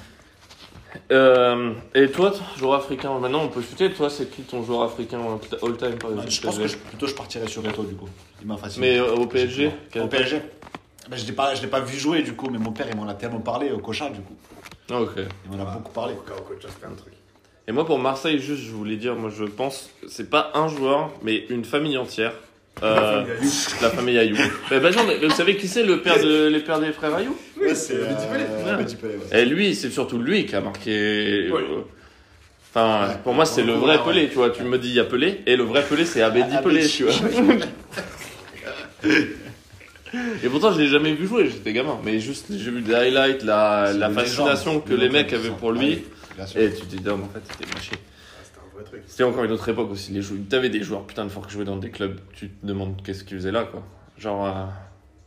Euh, 1.12 1.74
et 1.96 2.10
toi, 2.12 2.32
ton 2.32 2.44
joueur 2.60 2.74
africain, 2.74 3.18
maintenant 3.20 3.44
on 3.44 3.48
peut 3.48 3.62
chuter. 3.62 3.92
Toi, 3.92 4.10
c'est 4.10 4.30
qui 4.30 4.42
ton 4.42 4.62
joueur 4.64 4.82
africain 4.84 5.20
all-time 5.64 5.96
par 5.98 6.10
exemple 6.12 6.30
Je 6.30 6.42
pense 6.42 6.58
que 6.58 6.68
je- 6.68 6.76
plutôt 6.78 7.08
je 7.08 7.16
partirais 7.16 7.48
sur 7.48 7.66
Eto 7.66 7.84
du 7.84 7.96
coup. 7.96 8.10
Il 8.42 8.48
m'a 8.48 8.58
fasciné. 8.58 8.88
Mais 8.94 9.00
euh, 9.00 9.14
au 9.16 9.26
PSG 9.26 9.72
quel- 9.90 10.02
Au 10.04 10.08
PSG 10.08 10.42
bah, 11.10 11.16
Je 11.16 11.26
l'ai 11.26 11.32
pas, 11.32 11.56
je 11.56 11.62
l'ai 11.62 11.70
pas 11.70 11.80
vu 11.80 11.98
jouer 11.98 12.24
du 12.24 12.34
coup, 12.36 12.50
mais 12.52 12.58
mon 12.58 12.74
père 12.74 12.88
il 12.90 12.98
m'en 12.98 13.08
a 13.08 13.14
tellement 13.14 13.40
parlé 13.40 13.72
au 13.72 13.78
Cochin 13.80 14.10
du 14.10 14.20
coup. 14.20 14.36
Ah, 14.92 15.00
ok. 15.02 15.12
Il 15.46 15.58
m'en 15.58 15.64
a 15.64 15.72
beaucoup 15.76 15.92
parlé. 15.94 16.14
Au 16.14 16.18
cas 16.22 16.34
où 16.38 16.42
coach, 16.44 16.64
c'était 16.68 16.86
un 16.88 16.94
truc. 16.96 17.14
Et 17.68 17.72
moi, 17.72 17.86
pour 17.86 17.98
Marseille, 18.00 18.40
juste, 18.40 18.64
je 18.64 18.72
voulais 18.72 18.98
dire, 18.98 19.16
moi, 19.16 19.30
je 19.30 19.46
pense, 19.46 19.92
c'est 20.10 20.30
pas 20.30 20.52
un 20.56 20.68
joueur, 20.68 21.12
mais 21.22 21.46
une 21.50 21.64
famille 21.64 21.98
entière. 21.98 22.34
Euh, 22.84 23.24
La 23.82 23.90
famille 23.92 24.18
Ayou. 24.18 24.36
Mais 24.72 24.80
bah, 24.80 24.90
non, 24.92 25.04
mais 25.08 25.18
vous 25.24 25.30
savez 25.36 25.56
qui 25.56 25.68
c'est 25.68 25.84
le 25.84 26.02
père 26.02 26.20
de, 26.20 26.48
les 26.48 26.60
pères 26.62 26.80
des 26.80 26.92
frères 26.92 27.14
Ayou 27.16 27.36
Ouais, 27.60 27.76
c'est 27.76 27.94
euh, 27.96 28.08
ouais. 28.80 29.40
Et 29.40 29.46
lui, 29.46 29.76
c'est 29.76 29.92
surtout 29.92 30.18
lui 30.18 30.46
qui 30.48 30.56
a 30.56 30.62
marqué. 30.62 31.50
Oui. 31.52 31.62
euh, 31.62 31.82
Enfin, 32.74 33.08
Ouais. 33.10 33.16
pour 33.24 33.34
moi, 33.34 33.46
c'est 33.46 33.64
le 33.64 33.74
vrai. 33.74 34.00
Pelé, 34.04 34.30
tu 34.30 34.36
vois. 34.36 34.50
Tu 34.50 34.64
me 34.64 34.78
dis, 34.80 34.90
il 34.90 34.96
y 34.96 35.00
a 35.00 35.04
Pelé, 35.04 35.42
et 35.46 35.58
le 35.58 35.64
vrai 35.64 35.84
Pelé, 35.84 36.06
c'est 36.06 36.22
Abedi. 36.22 36.56
Pelé, 36.64 36.88
tu 36.88 37.04
vois. 37.04 37.14
Et 40.44 40.50
pourtant, 40.50 40.74
je 40.74 40.80
l'ai 40.82 40.88
jamais 40.88 41.14
vu 41.14 41.28
jouer, 41.28 41.50
j'étais 41.50 41.74
gamin. 41.74 41.98
Mais 42.04 42.20
juste, 42.20 42.48
j'ai 42.50 42.72
vu 42.72 42.82
des 42.82 42.94
highlights, 42.94 43.44
la, 43.44 43.94
fascination 44.14 44.72
légende. 44.74 44.86
que 44.86 44.94
les 44.94 45.10
mecs 45.10 45.32
avaient 45.34 45.50
pour 45.50 45.72
lui. 45.72 46.04
Et 46.56 46.72
tu 46.74 46.86
te 46.86 46.96
dis, 46.96 47.04
non, 47.04 47.18
mais 47.18 47.24
en 47.26 47.30
fait, 47.30 47.42
c'était 47.52 47.66
une 47.72 47.78
C'était 49.08 49.24
encore 49.24 49.44
une 49.44 49.52
autre 49.52 49.68
époque 49.70 49.92
aussi. 49.92 50.12
Les 50.12 50.22
joueurs, 50.22 50.40
t'avais 50.50 50.70
des 50.70 50.84
joueurs 50.84 51.06
putain 51.06 51.24
de 51.26 51.30
forts 51.30 51.48
qui 51.48 51.54
jouaient 51.54 51.66
dans 51.66 51.78
des 51.78 51.90
clubs. 51.90 52.20
Tu 52.34 52.50
te 52.50 52.66
demandes 52.66 53.02
qu'est-ce 53.04 53.24
qu'ils 53.24 53.38
faisaient 53.38 53.52
là, 53.52 53.64
quoi. 53.64 53.84
Genre 54.18 54.46
euh, 54.46 54.66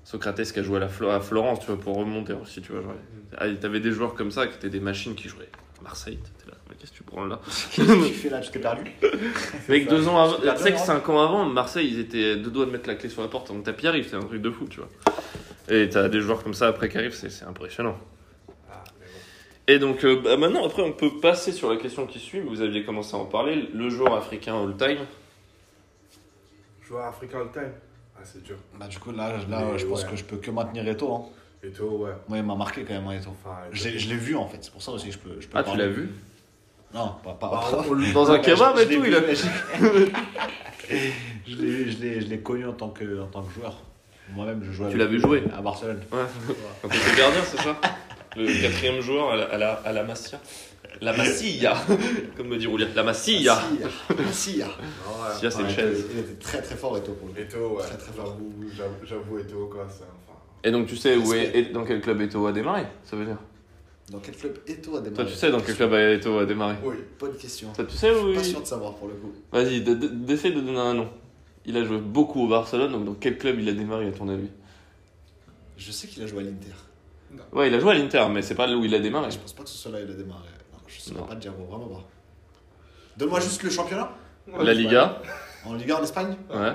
Socrates 0.05 0.43
qui 0.53 0.59
a 0.59 0.63
joué 0.63 0.77
à, 0.77 0.81
la 0.81 0.89
Flo- 0.89 1.11
à 1.11 1.21
Florence, 1.21 1.61
tu 1.61 1.67
vois, 1.67 1.79
pour 1.79 1.97
remonter 1.97 2.33
aussi, 2.35 2.61
tu 2.63 2.73
vois. 2.73 2.83
Genre, 2.83 2.95
ah, 3.39 3.47
t'avais 3.61 3.81
des 3.81 3.91
joueurs 3.93 4.15
comme 4.15 4.31
ça 4.31 4.47
qui 4.47 4.57
étaient 4.57 4.71
des 4.71 4.81
machines 4.81 5.15
qui 5.15 5.29
jouaient. 5.29 5.49
Marseille, 5.83 6.17
t'étais 6.17 6.51
là. 6.51 6.57
Mais 6.69 6.77
qu'est-ce 6.77 6.93
que 6.93 6.97
tu 6.97 7.03
prends 7.03 7.25
là? 7.27 7.41
Qu'est-ce 7.45 7.77
que 7.87 8.07
tu 8.07 8.15
fais 8.15 8.29
là? 8.31 8.41
Tu 8.41 8.51
t'es 8.51 8.59
perdu? 8.59 8.83
Mec, 9.69 9.89
deux 9.89 10.09
ans 10.09 10.19
avant, 10.23 10.37
tu 10.37 10.63
sais 10.63 10.73
que 10.73 10.79
cinq 10.79 11.09
ans 11.09 11.21
avant, 11.23 11.45
Marseille, 11.45 11.89
ils 11.93 12.01
étaient 12.01 12.37
deux 12.37 12.51
doigts 12.51 12.65
de 12.67 12.71
mettre 12.71 12.89
la 12.89 12.95
clé 12.95 13.09
sur 13.11 13.21
la 13.23 13.29
porte. 13.29 13.49
Donc 13.49 13.65
tapis 13.65 13.87
arrive, 13.87 14.07
c'est 14.09 14.17
un 14.17 14.23
truc 14.23 14.41
de 14.41 14.51
fou, 14.51 14.67
tu 14.69 14.79
vois. 14.81 14.89
Et 15.69 15.89
t'as 15.89 16.09
des 16.09 16.21
joueurs 16.21 16.43
comme 16.43 16.55
ça 16.55 16.69
après 16.69 16.89
qui 16.89 16.97
arrivent, 16.99 17.15
c'est 17.15 17.45
impressionnant. 17.45 17.99
Mais. 19.69 19.75
Et 19.75 19.79
donc 19.79 20.05
euh, 20.05 20.21
bah, 20.23 20.37
maintenant, 20.37 20.65
après, 20.67 20.83
on 20.83 20.93
peut 20.93 21.11
passer 21.21 21.53
sur 21.53 21.71
la 21.71 21.77
question 21.77 22.07
qui 22.07 22.19
suit. 22.19 22.41
Vous 22.41 22.61
aviez 22.61 22.85
commencé 22.85 23.15
à 23.15 23.19
en 23.19 23.25
parler. 23.27 23.69
Le 23.75 23.89
joueur 23.91 24.15
africain 24.15 24.55
all-time. 24.63 25.07
Joueur 26.87 27.07
africain 27.07 27.39
all 27.41 27.51
time. 27.53 27.73
Ah, 28.17 28.21
c'est 28.25 28.43
dur. 28.43 28.57
Bah 28.79 28.87
du 28.87 28.99
coup 28.99 29.11
là, 29.13 29.33
là 29.49 29.65
Mais 29.73 29.79
je 29.79 29.87
pense 29.87 30.05
que 30.05 30.17
je 30.17 30.25
peux 30.25 30.37
que 30.37 30.51
maintenir 30.51 30.87
Eto. 30.87 31.13
Hein. 31.15 31.23
Et 31.63 31.71
toi, 31.71 31.87
ouais. 31.93 32.11
Moi 32.29 32.39
il 32.39 32.45
m'a 32.45 32.55
marqué 32.55 32.85
quand 32.85 32.95
même 32.95 33.07
hein, 33.09 33.13
Eto. 33.19 33.31
Enfin, 33.31 33.57
Je 33.73 33.85
l'ai- 33.89 33.99
je 33.99 34.09
l'ai 34.09 34.17
vu 34.17 34.37
en 34.37 34.47
fait, 34.47 34.59
c'est 34.61 34.71
pour 34.73 34.83
ça 34.83 34.93
aussi 34.93 35.07
que 35.09 35.13
je 35.15 35.19
peux. 35.19 35.41
Je 35.41 35.49
peux 35.49 35.59
Ah, 35.59 35.65
tu 35.65 35.77
l'as 35.77 35.89
vu? 35.89 36.11
Non, 36.93 37.15
pas. 37.25 37.33
pas 37.35 37.49
Bah, 37.73 37.85
le- 37.93 38.13
Dans 38.13 38.31
un 38.31 38.39
kebab 38.39 38.79
et 38.79 38.85
tout, 38.87 39.03
vu, 39.03 39.09
il 39.09 39.15
a 39.17 39.21
mais 39.21 39.35
je- 40.89 41.57
l'ai- 41.57 41.91
je 41.91 41.99
l'ai 42.03 42.21
je 42.21 42.27
l'ai 42.29 42.39
connu 42.39 42.67
en 42.67 42.73
tant 42.73 42.91
que, 42.91 43.23
en 43.23 43.27
tant 43.27 43.43
que 43.43 43.53
joueur. 43.53 43.75
Moi-même, 44.33 44.63
je 44.65 44.71
jouais 44.73 44.89
Tu 44.91 44.95
avec 44.95 44.99
l'as 44.99 45.07
vu 45.07 45.15
lui 45.17 45.21
jouer 45.23 45.43
À 45.57 45.61
Barcelone. 45.61 46.01
Ouais. 46.13 46.19
Quand 46.83 46.89
t'étais 46.89 47.17
gardien, 47.19 47.43
c'est 47.45 47.61
ça? 47.61 47.77
Le 48.37 48.61
quatrième 48.63 49.01
joueur 49.01 49.31
à 49.33 49.37
la, 49.37 49.45
à 49.45 49.59
la, 49.59 49.73
à 49.75 49.93
la 49.93 50.03
Masia. 50.05 50.41
La 51.01 51.13
Masia, 51.17 51.75
comme 52.37 52.49
me 52.49 52.57
dit 52.57 52.67
Roulier. 52.67 52.87
La 52.95 53.03
Masia. 53.03 53.59
Masia. 54.17 54.67
Non, 54.67 54.73
ouais. 54.73 55.29
Masia, 55.29 55.51
c'est 55.51 55.61
une 55.63 55.69
il 55.69 55.75
chaise. 55.75 56.01
était- 56.01 56.09
Il 56.13 56.19
était 56.21 56.35
très 56.35 56.63
très 56.63 56.75
fort 56.77 56.97
Eto 56.97 57.13
pour 57.13 57.29
lui. 57.29 57.41
Eto, 57.43 57.77
ouais. 57.77 57.83
Très, 57.83 57.97
très 57.97 58.13
fort. 58.13 58.37
J'avoue, 59.05 59.39
Eto, 59.39 59.67
quoi. 59.67 59.87
C'est 59.91 60.05
enfin. 60.05 60.39
Et 60.63 60.71
donc 60.71 60.87
tu 60.87 60.97
sais 60.97 61.17
où 61.17 61.33
est, 61.35 61.73
dans 61.73 61.85
quel 61.85 62.01
club 62.01 62.21
Eto 62.23 62.47
a 62.47 62.53
démarré 62.53 62.85
Ça 63.05 63.17
veut 63.17 63.27
dire 63.27 63.39
Dans 64.11 64.19
quel 64.21 64.35
club 64.37 64.59
Eto 64.67 64.97
a 64.97 65.01
démarré 65.01 65.15
Toi 65.15 65.25
tu 65.27 65.35
sais 65.39 65.51
dans 65.51 65.61
quel 65.61 65.75
club 65.77 65.93
Eto 65.93 66.39
a 66.39 66.47
démarré 66.47 66.77
Oui. 66.85 66.95
Bonne 67.19 67.37
question. 67.37 67.69
Toi 67.75 67.85
tu 67.85 67.97
sais 67.97 68.13
Je 68.15 68.19
suis 68.27 68.35
pas 68.35 68.43
sûr 68.45 68.61
de 68.63 68.67
savoir 68.67 68.95
pour 68.95 69.09
le 69.09 69.15
coup. 69.15 69.33
Vas-y, 69.53 69.83
de- 69.83 69.95
de- 69.95 70.07
d'essaie 70.09 70.51
de 70.53 70.61
donner 70.61 70.79
un 70.79 70.95
nom. 70.95 71.09
Il 71.67 71.77
a 71.77 71.85
joué 71.85 71.99
beaucoup 71.99 72.43
au 72.45 72.49
Barcelone, 72.49 72.93
donc 72.93 73.05
dans 73.05 73.15
quel 73.15 73.37
club 73.37 73.59
il 73.59 73.69
a 73.69 73.73
démarré 73.73 74.07
à 74.09 74.13
ton 74.13 74.29
avis? 74.29 74.49
Je 75.77 75.91
sais 75.91 76.07
qu'il 76.07 76.23
a 76.23 76.27
joué 76.27 76.41
à 76.41 76.43
l'Inter. 76.45 76.73
Ouais, 77.53 77.69
il 77.69 77.75
a 77.75 77.81
joué 77.81 77.91
à 77.93 77.95
l'Inter, 77.95 78.25
mais 78.31 78.43
c'est 78.43 78.55
pas 78.55 78.67
là 78.67 78.77
où 78.77 78.85
il 78.85 78.95
a 78.95 78.99
démarré. 78.99 79.31
Je 79.31 79.39
pense 79.39 79.53
pas 79.53 79.63
que 79.63 79.69
ce 79.69 79.77
soit 79.79 79.91
là 79.93 79.99
où 79.99 80.05
il 80.07 80.11
a 80.11 80.15
démarré. 80.15 80.49
Non, 80.73 80.79
je 80.87 81.01
sais 81.01 81.13
pas 81.15 81.35
te 81.35 81.41
dire, 81.41 81.53
bon, 81.53 81.65
vraiment 81.65 81.87
pas. 81.95 82.05
Donne-moi 83.17 83.41
juste 83.41 83.63
le 83.63 83.71
championnat. 83.71 84.11
La 84.61 84.75
Liga 84.75 85.21
En 85.65 85.75
Liga 85.75 85.99
en 85.99 86.03
Espagne 86.03 86.37
Ouais. 86.51 86.73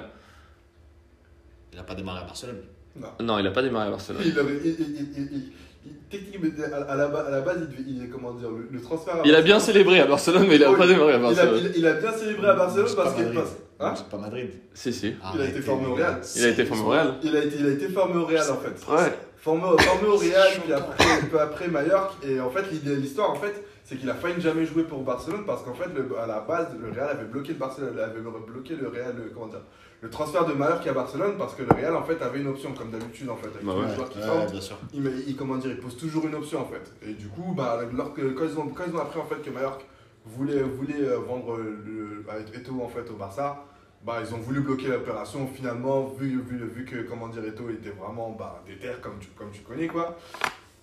Il 1.73 1.79
a 1.79 1.83
pas 1.83 1.95
démarré 1.95 2.21
à 2.21 2.23
Barcelone. 2.23 2.61
Non. 2.95 3.07
Non, 3.21 3.39
il 3.39 3.45
a 3.47 3.51
pas 3.51 3.61
démarré 3.61 3.87
à 3.87 3.91
Barcelone. 3.91 4.21
Il, 4.25 4.37
avait- 4.39 4.57
il, 4.63 4.65
il, 4.65 4.79
il, 4.79 5.11
il, 5.17 5.51
il- 5.85 5.91
techniquement, 6.09 6.49
à, 6.73 6.91
à 6.91 6.95
la, 6.95 7.07
ba- 7.07 7.25
à 7.27 7.29
la 7.29 7.41
base, 7.41 7.69
il, 7.87 8.09
comment 8.09 8.33
dire, 8.33 8.49
le, 8.49 8.67
le 8.71 8.81
transfert. 8.81 9.15
à 9.17 9.21
Il 9.25 9.35
a 9.35 9.41
bien 9.41 9.59
célébré 9.59 9.99
à 9.99 10.07
Barcelone, 10.07 10.47
mais 10.47 10.55
il 10.55 10.63
a 10.63 10.71
Oui, 10.71 10.77
pas 10.77 10.87
démarré 10.87 11.13
à 11.13 11.17
il 11.17 11.23
a, 11.25 11.29
Barcelone. 11.29 11.61
il, 11.73 11.77
il 11.79 11.85
a 11.87 11.93
bien 11.93 12.11
célébré 12.11 12.47
à 12.49 12.55
Barcelone 12.55 12.89
parce 12.95 13.09
pas 13.09 13.13
que. 13.13 13.21
Madrid. 13.23 13.39
parce- 13.39 13.55
hein 13.79 13.93
C'est 13.95 14.09
pas 14.09 14.17
Madrid. 14.17 14.49
Si, 14.73 14.91
si. 14.91 15.13
Il 15.35 15.41
a 15.41 15.45
été 15.45 15.61
formé 15.61 15.85
au. 15.87 15.93
Real. 15.95 16.21
Il 16.35 16.43
a 16.43 16.47
été 16.49 16.65
formé 16.65 16.83
au 16.83 16.87
Real. 16.89 17.13
il, 17.23 17.35
a 17.37 17.43
été, 17.43 17.57
il 17.59 17.65
a 17.67 17.69
été 17.69 17.87
formé 17.89 18.15
au 18.15 18.25
Real 18.25 18.49
en 18.51 18.57
fait. 18.57 18.91
Ouais. 18.91 19.13
Formé, 19.41 19.63
au- 19.63 19.77
formé 19.77 20.07
au 20.07 20.17
Real, 20.17 20.47
puis 20.63 20.73
après, 20.73 21.05
peu 21.31 21.39
après 21.39 21.67
Mallorca. 21.69 22.13
Et 22.23 22.39
en 22.41 22.49
fait, 22.49 22.69
l'idée- 22.71 22.95
l'histoire, 22.97 23.31
en 23.31 23.35
fait, 23.35 23.63
c'est 23.85 23.95
qu'il 23.97 24.09
a 24.09 24.13
failli 24.13 24.35
ne 24.35 24.41
jamais 24.41 24.65
jouer 24.65 24.83
pour 24.83 25.01
Barcelone 25.03 25.43
parce 25.45 25.63
qu'en 25.63 25.73
fait, 25.73 25.89
le- 25.95 26.17
à 26.17 26.27
la 26.27 26.41
base, 26.41 26.67
le 26.79 26.91
Real 26.91 27.09
avait 27.09 27.25
bloqué 27.25 27.53
le 27.53 27.57
Barcelone, 27.59 27.97
avait 27.99 28.19
bloqué 28.19 28.75
le 28.75 28.87
Real, 28.87 29.15
le- 29.17 29.31
comment 29.33 29.47
dire, 29.47 29.61
le 30.01 30.09
transfert 30.09 30.45
de 30.45 30.53
Mallorca 30.53 30.89
à 30.89 30.93
Barcelone 30.93 31.35
parce 31.37 31.55
que 31.55 31.63
le 31.63 31.73
Real, 31.73 31.95
en 31.95 32.03
fait, 32.03 32.21
avait 32.21 32.39
une 32.39 32.47
option, 32.47 32.73
comme 32.73 32.91
d'habitude, 32.91 33.29
en 33.29 33.35
fait, 33.37 33.47
avec 33.47 33.65
Bah 33.65 33.73
tous 33.73 33.79
ouais. 33.81 33.87
les 33.87 33.95
joueurs 33.95 34.09
qui 34.09 34.19
Ouais, 34.19 34.25
sortent. 34.25 34.51
bien 34.51 34.61
sûr. 34.61 34.77
Il, 34.93 35.35
comment 35.37 35.55
dire, 35.55 35.71
il 35.71 35.77
pose 35.79 35.97
toujours 35.97 36.25
une 36.27 36.35
option 36.35 36.61
en 36.61 36.65
fait. 36.65 36.91
Et 37.09 37.13
du 37.13 37.27
coup, 37.29 37.53
bah, 37.55 37.79
lors 37.93 38.13
que- 38.13 38.21
quand, 38.33 38.43
ils 38.45 38.59
ont, 38.59 38.67
quand 38.67 38.83
ils 38.87 38.95
ont 38.95 38.99
appris 38.99 39.19
en 39.19 39.25
fait 39.25 39.41
que 39.41 39.49
Mallorca 39.49 39.83
voulait, 40.25 40.61
voulait 40.61 41.01
euh, 41.01 41.17
vendre 41.27 41.57
le, 41.57 42.23
Eto'o 42.55 42.81
en 42.83 42.89
fait 42.89 43.09
au 43.09 43.15
Barça, 43.15 43.63
bah, 44.05 44.21
ils 44.25 44.33
ont 44.33 44.37
voulu 44.39 44.61
bloquer 44.61 44.87
l'opération. 44.87 45.47
Finalement, 45.47 46.05
vu, 46.07 46.41
vu, 46.41 46.57
vu 46.67 46.85
que 46.85 47.01
comment 47.03 47.27
dire, 47.27 47.43
Eto'o 47.45 47.69
était 47.69 47.89
vraiment 47.89 48.31
bah, 48.31 48.63
déter 48.65 48.89
comme 49.01 49.19
tu, 49.19 49.27
comme 49.29 49.51
tu 49.51 49.61
connais 49.61 49.87
quoi. 49.87 50.17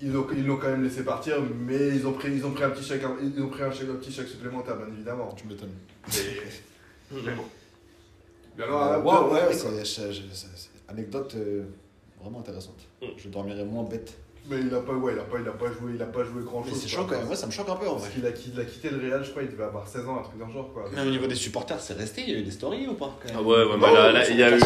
Ils 0.01 0.13
l'ont 0.13 0.27
ils 0.37 0.45
l'ont 0.47 0.59
quand 0.59 0.69
même 0.69 0.83
laissé 0.85 1.05
partir, 1.05 1.37
mais 1.59 1.89
ils 1.89 2.07
ont 2.07 2.13
pris, 2.13 2.31
ils 2.31 2.45
ont 2.45 2.51
pris 2.53 2.65
un 2.65 2.71
petit 2.71 2.85
chèque, 2.85 3.03
ils 3.23 3.43
ont 3.43 3.49
pris 3.49 3.63
un, 3.63 3.71
chèque, 3.71 3.89
un 3.91 3.95
petit 3.95 4.13
chèque 4.13 4.29
supplémentaire, 4.29 4.77
bien 4.77 4.89
évidemment. 4.89 5.33
Tu 5.35 5.47
m'étonnes. 5.47 5.73
Mais, 6.09 7.23
mais 7.25 7.35
bon. 7.35 7.45
Mais 8.59 8.65
alors, 8.65 8.83
Euh, 8.83 8.97
ouais, 8.99 9.03
bien, 9.03 9.23
ouais, 9.23 9.47
ouais, 9.49 9.85
c'est- 9.85 10.71
anecdote 10.89 11.35
euh, 11.37 11.65
vraiment 12.21 12.41
intéressante. 12.41 12.87
Mm. 13.03 13.07
Je 13.17 13.29
dormirai 13.29 13.65
moins 13.65 13.85
bête. 13.85 14.17
Mais 14.49 14.61
il 14.61 14.73
a 14.75 14.79
pas, 14.81 14.93
ouais, 14.93 15.13
il 15.15 15.19
a 15.19 15.23
pas, 15.23 15.39
il 15.41 15.49
a 15.49 15.51
pas 15.53 15.67
joué, 15.67 15.93
il 15.97 16.03
a 16.03 16.07
pas 16.07 16.23
joué 16.23 16.43
grand 16.45 16.63
Mais 16.65 16.71
chose. 16.71 16.85
c'est 16.87 16.97
même. 16.97 17.27
Moi, 17.27 17.35
ça 17.35 17.47
me 17.47 17.51
choque 17.53 17.69
un 17.69 17.75
peu 17.75 17.89
en 17.89 17.95
Parce 17.97 18.09
qu'il 18.11 18.25
a, 18.25 18.31
qu'il 18.31 18.61
a 18.61 18.65
quitté 18.65 18.91
le 18.91 18.99
Real, 18.99 19.25
je 19.25 19.31
crois, 19.31 19.43
il 19.43 19.51
devait 19.51 19.65
avoir 19.65 19.89
16 19.89 20.07
ans, 20.09 20.21
un 20.21 20.23
truc 20.23 20.35
le 20.39 20.53
genre 20.53 20.73
quoi. 20.73 20.85
Mais 20.95 21.03
au 21.03 21.11
niveau 21.11 21.27
des 21.27 21.35
supporters, 21.35 21.81
c'est 21.81 21.95
resté. 21.99 22.23
Il 22.27 22.31
y 22.33 22.37
a 22.37 22.39
eu 22.39 22.43
des 22.43 22.51
stories 22.53 22.87
ou 22.87 22.95
pas 22.95 23.17
quand 23.21 23.29
même? 23.29 23.37
Ah 23.39 23.43
ouais, 23.43 23.65
ouais, 23.65 23.93
là, 23.95 24.13
là, 24.13 24.29
il 24.31 24.37
y, 24.37 24.43
a 24.45 24.57
eu, 24.57 24.61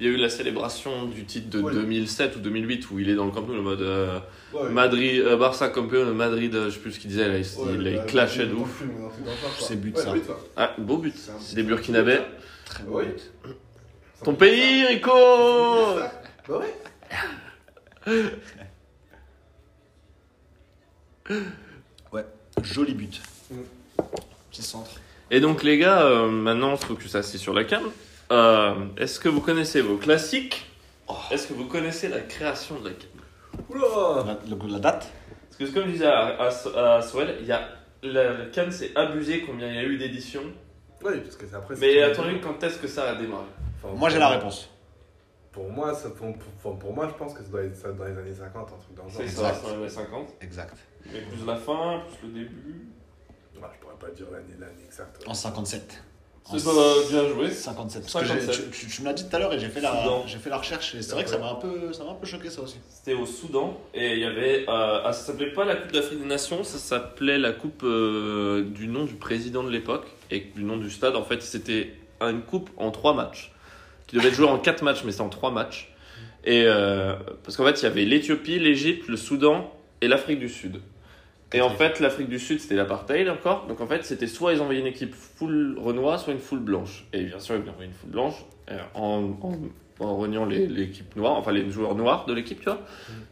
il 0.00 0.06
y 0.06 0.10
a 0.10 0.12
eu 0.12 0.16
la 0.16 0.28
célébration 0.28 1.06
du 1.06 1.24
titre 1.24 1.48
de 1.48 1.60
Ouais. 1.62 1.72
2007 1.72 2.36
ou 2.36 2.40
2008 2.40 2.90
où 2.90 2.98
il 2.98 3.08
est 3.08 3.14
dans 3.14 3.24
le 3.24 3.30
Camp 3.30 3.42
Nou, 3.46 3.54
le 3.54 3.62
mode 3.62 3.80
euh, 3.80 4.18
Ouais, 4.52 4.68
Madrid, 4.68 5.22
euh, 5.22 5.36
Barça 5.38 5.68
campion, 5.70 6.12
Madrid, 6.12 6.54
euh, 6.54 6.66
je 6.66 6.74
sais 6.74 6.80
plus 6.80 6.92
ce 6.92 7.00
qu'il 7.00 7.08
disait, 7.08 7.26
là, 7.28 7.38
il, 7.38 7.40
ouais, 7.40 7.72
il, 7.74 7.86
il 7.86 8.04
clashait 8.06 8.46
de 8.46 8.52
ouf. 8.54 8.82
C'est 9.60 9.76
but, 9.80 9.96
Ouais, 9.96 10.02
ça. 10.02 10.12
but, 10.12 10.26
ça. 10.26 10.36
Ah, 10.56 10.74
beau 10.76 10.98
but. 10.98 11.14
C'est 11.40 11.54
des 11.56 11.62
but. 11.62 11.68
Burkinabés. 11.70 12.20
Très 12.66 12.84
Oui. 12.86 13.04
bon 13.04 13.08
but. 13.48 13.56
Ton 14.24 14.34
pays. 14.34 14.84
Rico 14.84 15.10
Bah 15.10 16.58
ouais. 16.58 16.74
Joli 22.62 22.94
but. 22.94 23.20
Petit 24.50 24.62
centre. 24.62 24.90
Et 25.30 25.40
donc 25.40 25.62
les 25.62 25.78
gars, 25.78 26.02
euh, 26.02 26.28
maintenant 26.28 26.72
on 26.72 26.76
se 26.76 26.84
focus 26.84 27.14
assis 27.14 27.38
sur 27.38 27.54
la 27.54 27.64
cam. 27.64 27.82
Euh, 28.30 28.74
Est-ce 28.96 29.18
que 29.18 29.28
vous 29.28 29.40
connaissez 29.40 29.80
vos 29.80 29.96
classiques? 29.96 30.66
Est-ce 31.30 31.48
que 31.48 31.54
vous 31.54 31.66
connaissez 31.66 32.08
la 32.08 32.20
création 32.20 32.78
de 32.80 32.88
la 32.90 32.94
cam? 32.94 33.10
Oula 33.70 34.24
La, 34.26 34.68
la 34.68 34.78
date? 34.78 35.10
Parce 35.58 35.70
que 35.70 35.74
comme 35.74 35.86
je 35.86 35.92
disais 35.92 36.06
à, 36.06 36.36
à, 36.38 36.94
à 36.96 37.02
Soel, 37.02 37.36
il 37.40 37.46
y 37.46 37.52
a, 37.52 37.68
la, 38.02 38.32
la 38.32 38.46
cam 38.46 38.70
c'est 38.70 38.96
abusé 38.96 39.42
combien 39.42 39.68
il 39.68 39.74
y 39.74 39.78
a 39.78 39.84
eu 39.84 39.96
d'éditions. 39.98 40.44
Oui, 41.04 41.18
parce 41.20 41.36
que 41.36 41.46
c'est 41.46 41.56
après. 41.56 41.74
Mais 41.78 42.02
attendez, 42.02 42.40
quand 42.40 42.62
est-ce 42.62 42.78
que 42.78 42.86
ça 42.88 43.10
a 43.10 43.14
démarré? 43.16 43.44
Enfin, 43.82 43.94
Moi, 43.94 44.08
j'ai 44.08 44.18
la 44.18 44.28
réponse. 44.28 44.68
Pour 45.50 45.68
moi, 45.70 45.92
ça, 45.94 46.08
pour, 46.10 46.32
pour, 46.62 46.78
pour 46.78 46.94
moi, 46.94 47.08
je 47.08 47.14
pense 47.18 47.34
que 47.34 47.42
ça 47.42 47.48
doit 47.50 47.62
être 47.64 47.76
ça 47.76 47.92
dans 47.92 48.04
les 48.04 48.16
années 48.16 48.32
50, 48.34 48.62
un 48.62 48.64
truc 48.64 48.94
dans 48.96 49.04
le 49.04 49.10
genre. 49.10 49.20
C'est 49.22 49.28
ça, 49.28 49.52
c'est 49.54 49.74
dans 49.74 49.82
les 49.82 49.88
50. 49.88 50.28
Exact. 50.40 50.74
Mais 51.12 51.20
plus 51.20 51.46
la 51.46 51.56
fin, 51.56 52.02
plus 52.20 52.28
le 52.28 52.34
début. 52.34 52.86
Ouais, 53.56 53.68
je 53.74 53.80
pourrais 53.80 53.94
pas 53.98 54.10
dire 54.14 54.26
l'année, 54.32 54.54
l'année 54.58 54.84
exacte. 54.86 55.22
En 55.26 55.34
57. 55.34 56.02
En 56.44 56.58
C'est 56.58 56.64
pas 56.64 56.72
bien 57.08 57.28
joué. 57.28 57.50
57. 57.50 58.02
Parce 58.02 58.12
que 58.14 58.18
57. 58.28 58.52
j'ai- 58.52 58.62
tu, 58.64 58.70
tu- 58.70 58.86
tu 58.88 59.02
me 59.02 59.06
l'as 59.06 59.12
dit 59.12 59.28
tout 59.28 59.36
à 59.36 59.38
l'heure 59.38 59.52
et 59.52 59.60
j'ai 59.60 59.68
fait, 59.68 59.80
la, 59.80 59.90
Soudan. 59.90 60.24
j'ai 60.26 60.38
fait 60.38 60.50
la 60.50 60.56
recherche. 60.58 60.94
Et 60.96 61.02
c'est 61.02 61.12
vrai 61.12 61.22
que 61.22 61.30
ça 61.30 61.38
m'a 61.38 61.50
un, 61.50 61.54
peu- 61.54 61.92
ça 61.92 62.02
m'a 62.02 62.10
un 62.10 62.14
peu 62.14 62.26
choqué 62.26 62.50
ça 62.50 62.62
aussi. 62.62 62.78
C'était 62.88 63.14
au 63.14 63.26
Soudan 63.26 63.80
et 63.94 64.14
il 64.14 64.18
y 64.18 64.24
avait. 64.24 64.64
euh, 64.68 65.00
ah, 65.04 65.12
ça 65.12 65.26
s'appelait 65.26 65.52
pas 65.52 65.64
la 65.64 65.76
Coupe 65.76 65.92
d'Afrique 65.92 66.18
des 66.20 66.26
Nations, 66.26 66.64
ça 66.64 66.78
s'appelait 66.78 67.38
la 67.38 67.52
Coupe 67.52 67.82
euh, 67.84 68.64
du 68.64 68.88
nom 68.88 69.04
du 69.04 69.14
président 69.14 69.62
de 69.62 69.70
l'époque 69.70 70.06
et 70.32 70.40
du 70.40 70.64
nom 70.64 70.76
du 70.78 70.90
stade. 70.90 71.14
En 71.14 71.22
fait, 71.22 71.40
c'était 71.42 71.94
une 72.20 72.42
coupe 72.42 72.70
en 72.76 72.90
trois 72.90 73.14
matchs 73.14 73.52
qui 74.08 74.16
devait 74.16 74.28
être 74.28 74.34
jouée 74.34 74.48
en 74.48 74.58
quatre 74.58 74.82
matchs, 74.82 75.02
mais 75.04 75.12
c'était 75.12 75.22
en 75.22 75.28
trois 75.28 75.52
matchs. 75.52 75.92
Et 76.44 76.64
euh, 76.66 77.14
parce 77.44 77.56
qu'en 77.56 77.64
fait, 77.64 77.80
il 77.80 77.84
y 77.84 77.86
avait 77.86 78.04
l'Éthiopie, 78.04 78.58
l'Égypte, 78.58 79.06
le 79.06 79.16
Soudan 79.16 79.72
et 80.00 80.08
l'Afrique 80.08 80.40
du 80.40 80.48
Sud. 80.48 80.80
Et 81.54 81.60
en 81.60 81.70
fait, 81.70 82.00
l'Afrique 82.00 82.28
du 82.28 82.38
Sud, 82.38 82.60
c'était 82.60 82.74
l'apartheid 82.76 83.28
encore. 83.28 83.66
Donc 83.66 83.80
en 83.80 83.86
fait, 83.86 84.04
c'était 84.04 84.26
soit 84.26 84.52
ils 84.54 84.60
envoyaient 84.60 84.80
une 84.80 84.86
équipe 84.86 85.14
full 85.14 85.76
renois, 85.78 86.18
soit 86.18 86.32
une 86.32 86.38
full 86.38 86.60
blanche. 86.60 87.06
Et 87.12 87.24
bien 87.24 87.38
sûr, 87.40 87.56
ils 87.56 87.68
envoyaient 87.68 87.88
une 87.88 87.94
full 87.94 88.10
blanche 88.10 88.44
euh, 88.70 88.78
en, 88.94 89.36
en, 89.42 89.58
en 90.04 90.16
reniant 90.16 90.44
les- 90.46 90.66
l'équipe 90.66 91.14
noire, 91.16 91.32
enfin 91.34 91.52
les 91.52 91.70
joueurs 91.70 91.94
noirs 91.94 92.24
de 92.26 92.32
l'équipe, 92.32 92.58
tu 92.60 92.64
vois. 92.64 92.80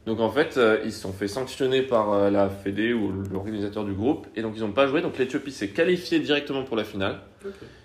Donc 0.07 0.21
en 0.21 0.31
fait, 0.31 0.57
euh, 0.59 0.81
ils 0.85 0.93
se 0.93 1.01
sont 1.01 1.13
fait 1.13 1.29
sanctionner 1.29 1.83
par 1.83 2.13
euh, 2.13 2.31
la 2.31 2.49
Fédé 2.51 2.93
ou 2.93 3.11
l'organisateur 3.33 3.85
du 3.85 3.93
groupe. 3.93 4.27
Et 4.37 4.43
donc 4.43 4.53
ils 4.57 4.61
n'ont 4.61 4.73
pas 4.73 4.87
joué. 4.87 5.01
Donc 5.03 5.17
l'Éthiopie 5.19 5.53
s'est 5.53 5.69
qualifiée 5.71 6.21
directement 6.21 6.63
pour 6.63 6.77
la 6.77 6.85
finale. 6.85 7.21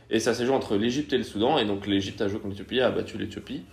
Et 0.10 0.20
ça 0.20 0.34
s'est 0.34 0.46
joué 0.46 0.54
entre 0.54 0.76
l'Égypte 0.76 1.14
et 1.14 1.18
le 1.18 1.24
Soudan. 1.24 1.58
Et 1.58 1.66
donc 1.66 1.88
l'Égypte 1.88 2.22
a 2.22 2.28
joué 2.28 2.40
contre 2.40 2.50
l'Éthiopie, 2.52 2.82
a 2.82 2.92
battu 2.92 3.18
l'Éthiopie. 3.18 3.64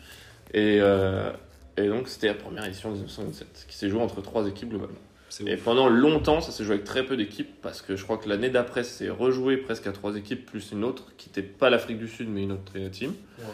Et, 0.55 0.79
euh, 0.81 1.31
et 1.77 1.89
donc 1.89 2.09
c'était 2.09 2.29
la 2.29 2.35
première 2.35 2.65
édition 2.67 2.91
de 2.91 2.95
1927, 2.95 3.67
qui 3.69 3.77
s'est 3.77 3.89
jouée 3.89 4.01
entre 4.03 4.21
trois 4.23 4.47
équipes 4.47 4.69
globalement. 4.71 4.95
Et 5.47 5.57
pendant 5.57 5.89
longtemps, 5.89 6.41
ça 6.41 6.53
s'est 6.53 6.65
joué 6.65 6.75
avec 6.75 6.85
très 6.85 7.05
peu 7.05 7.17
d'équipes, 7.17 7.51
parce 7.63 7.81
que 7.81 7.97
je 7.97 8.05
crois 8.05 8.19
que 8.19 8.29
l'année 8.29 8.51
d'après, 8.51 8.85
c'est 8.85 9.09
rejoué 9.09 9.57
presque 9.57 9.87
à 9.87 9.93
trois 9.93 10.17
équipes, 10.17 10.45
plus 10.45 10.73
une 10.73 10.85
autre, 10.85 11.13
qui 11.17 11.29
n'était 11.29 11.43
pas 11.43 11.71
l'Afrique 11.71 11.99
du 11.99 12.09
Sud, 12.09 12.29
mais 12.29 12.43
une 12.43 12.53
autre 12.53 12.73
euh, 12.77 12.89
team. 12.91 13.15
Ouais. 13.39 13.45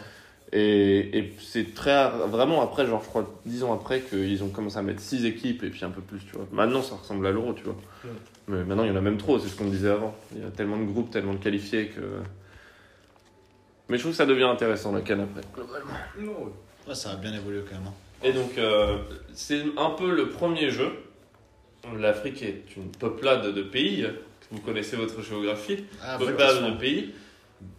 Et, 0.51 1.17
et 1.17 1.33
c'est 1.39 1.75
très 1.75 2.09
vraiment 2.27 2.61
après, 2.63 2.87
genre 2.87 3.01
je 3.03 3.07
crois 3.07 3.31
dix 3.45 3.63
ans 3.63 3.71
après, 3.71 4.01
qu'ils 4.01 4.43
ont 4.43 4.49
commencé 4.49 4.77
à 4.77 4.81
mettre 4.81 4.99
six 4.99 5.23
équipes 5.25 5.63
et 5.63 5.69
puis 5.69 5.85
un 5.85 5.91
peu 5.91 6.01
plus, 6.01 6.19
tu 6.19 6.35
vois. 6.35 6.47
Maintenant, 6.51 6.81
ça 6.81 6.95
ressemble 6.95 7.25
à 7.27 7.31
l'euro, 7.31 7.53
tu 7.53 7.63
vois. 7.63 7.75
Ouais. 8.03 8.11
Mais 8.47 8.63
maintenant, 8.63 8.83
il 8.83 8.89
y 8.89 8.91
en 8.91 8.95
a 8.95 9.01
même 9.01 9.17
trop, 9.17 9.37
c'est 9.37 9.47
ce 9.47 9.55
qu'on 9.55 9.69
disait 9.69 9.91
avant. 9.91 10.15
Il 10.35 10.41
y 10.41 10.45
a 10.45 10.49
tellement 10.49 10.77
de 10.77 10.85
groupes, 10.85 11.11
tellement 11.11 11.33
de 11.33 11.37
qualifiés 11.37 11.89
que. 11.89 12.01
Mais 13.87 13.97
je 13.97 14.01
trouve 14.01 14.11
que 14.13 14.17
ça 14.17 14.25
devient 14.25 14.43
intéressant 14.43 14.91
la 14.91 15.01
canne 15.01 15.21
après, 15.21 15.41
globalement. 15.53 16.49
Ouais, 16.87 16.95
ça 16.95 17.11
a 17.11 17.15
bien 17.15 17.33
évolué 17.33 17.61
quand 17.69 17.75
même. 17.77 17.87
hein. 17.87 17.93
Et 18.23 18.33
donc, 18.33 18.57
euh, 18.57 18.97
c'est 19.33 19.61
un 19.77 19.91
peu 19.91 20.13
le 20.13 20.29
premier 20.29 20.71
jeu. 20.71 20.91
L'Afrique 21.97 22.41
est 22.43 22.63
une 22.77 22.91
peuplade 22.91 23.53
de 23.53 23.61
pays. 23.63 24.05
Vous 24.51 24.59
connaissez 24.61 24.95
votre 24.95 25.21
géographie. 25.21 25.85
Ah, 26.03 26.17
Peuplade 26.17 26.63
de 26.73 26.77
pays, 26.77 27.13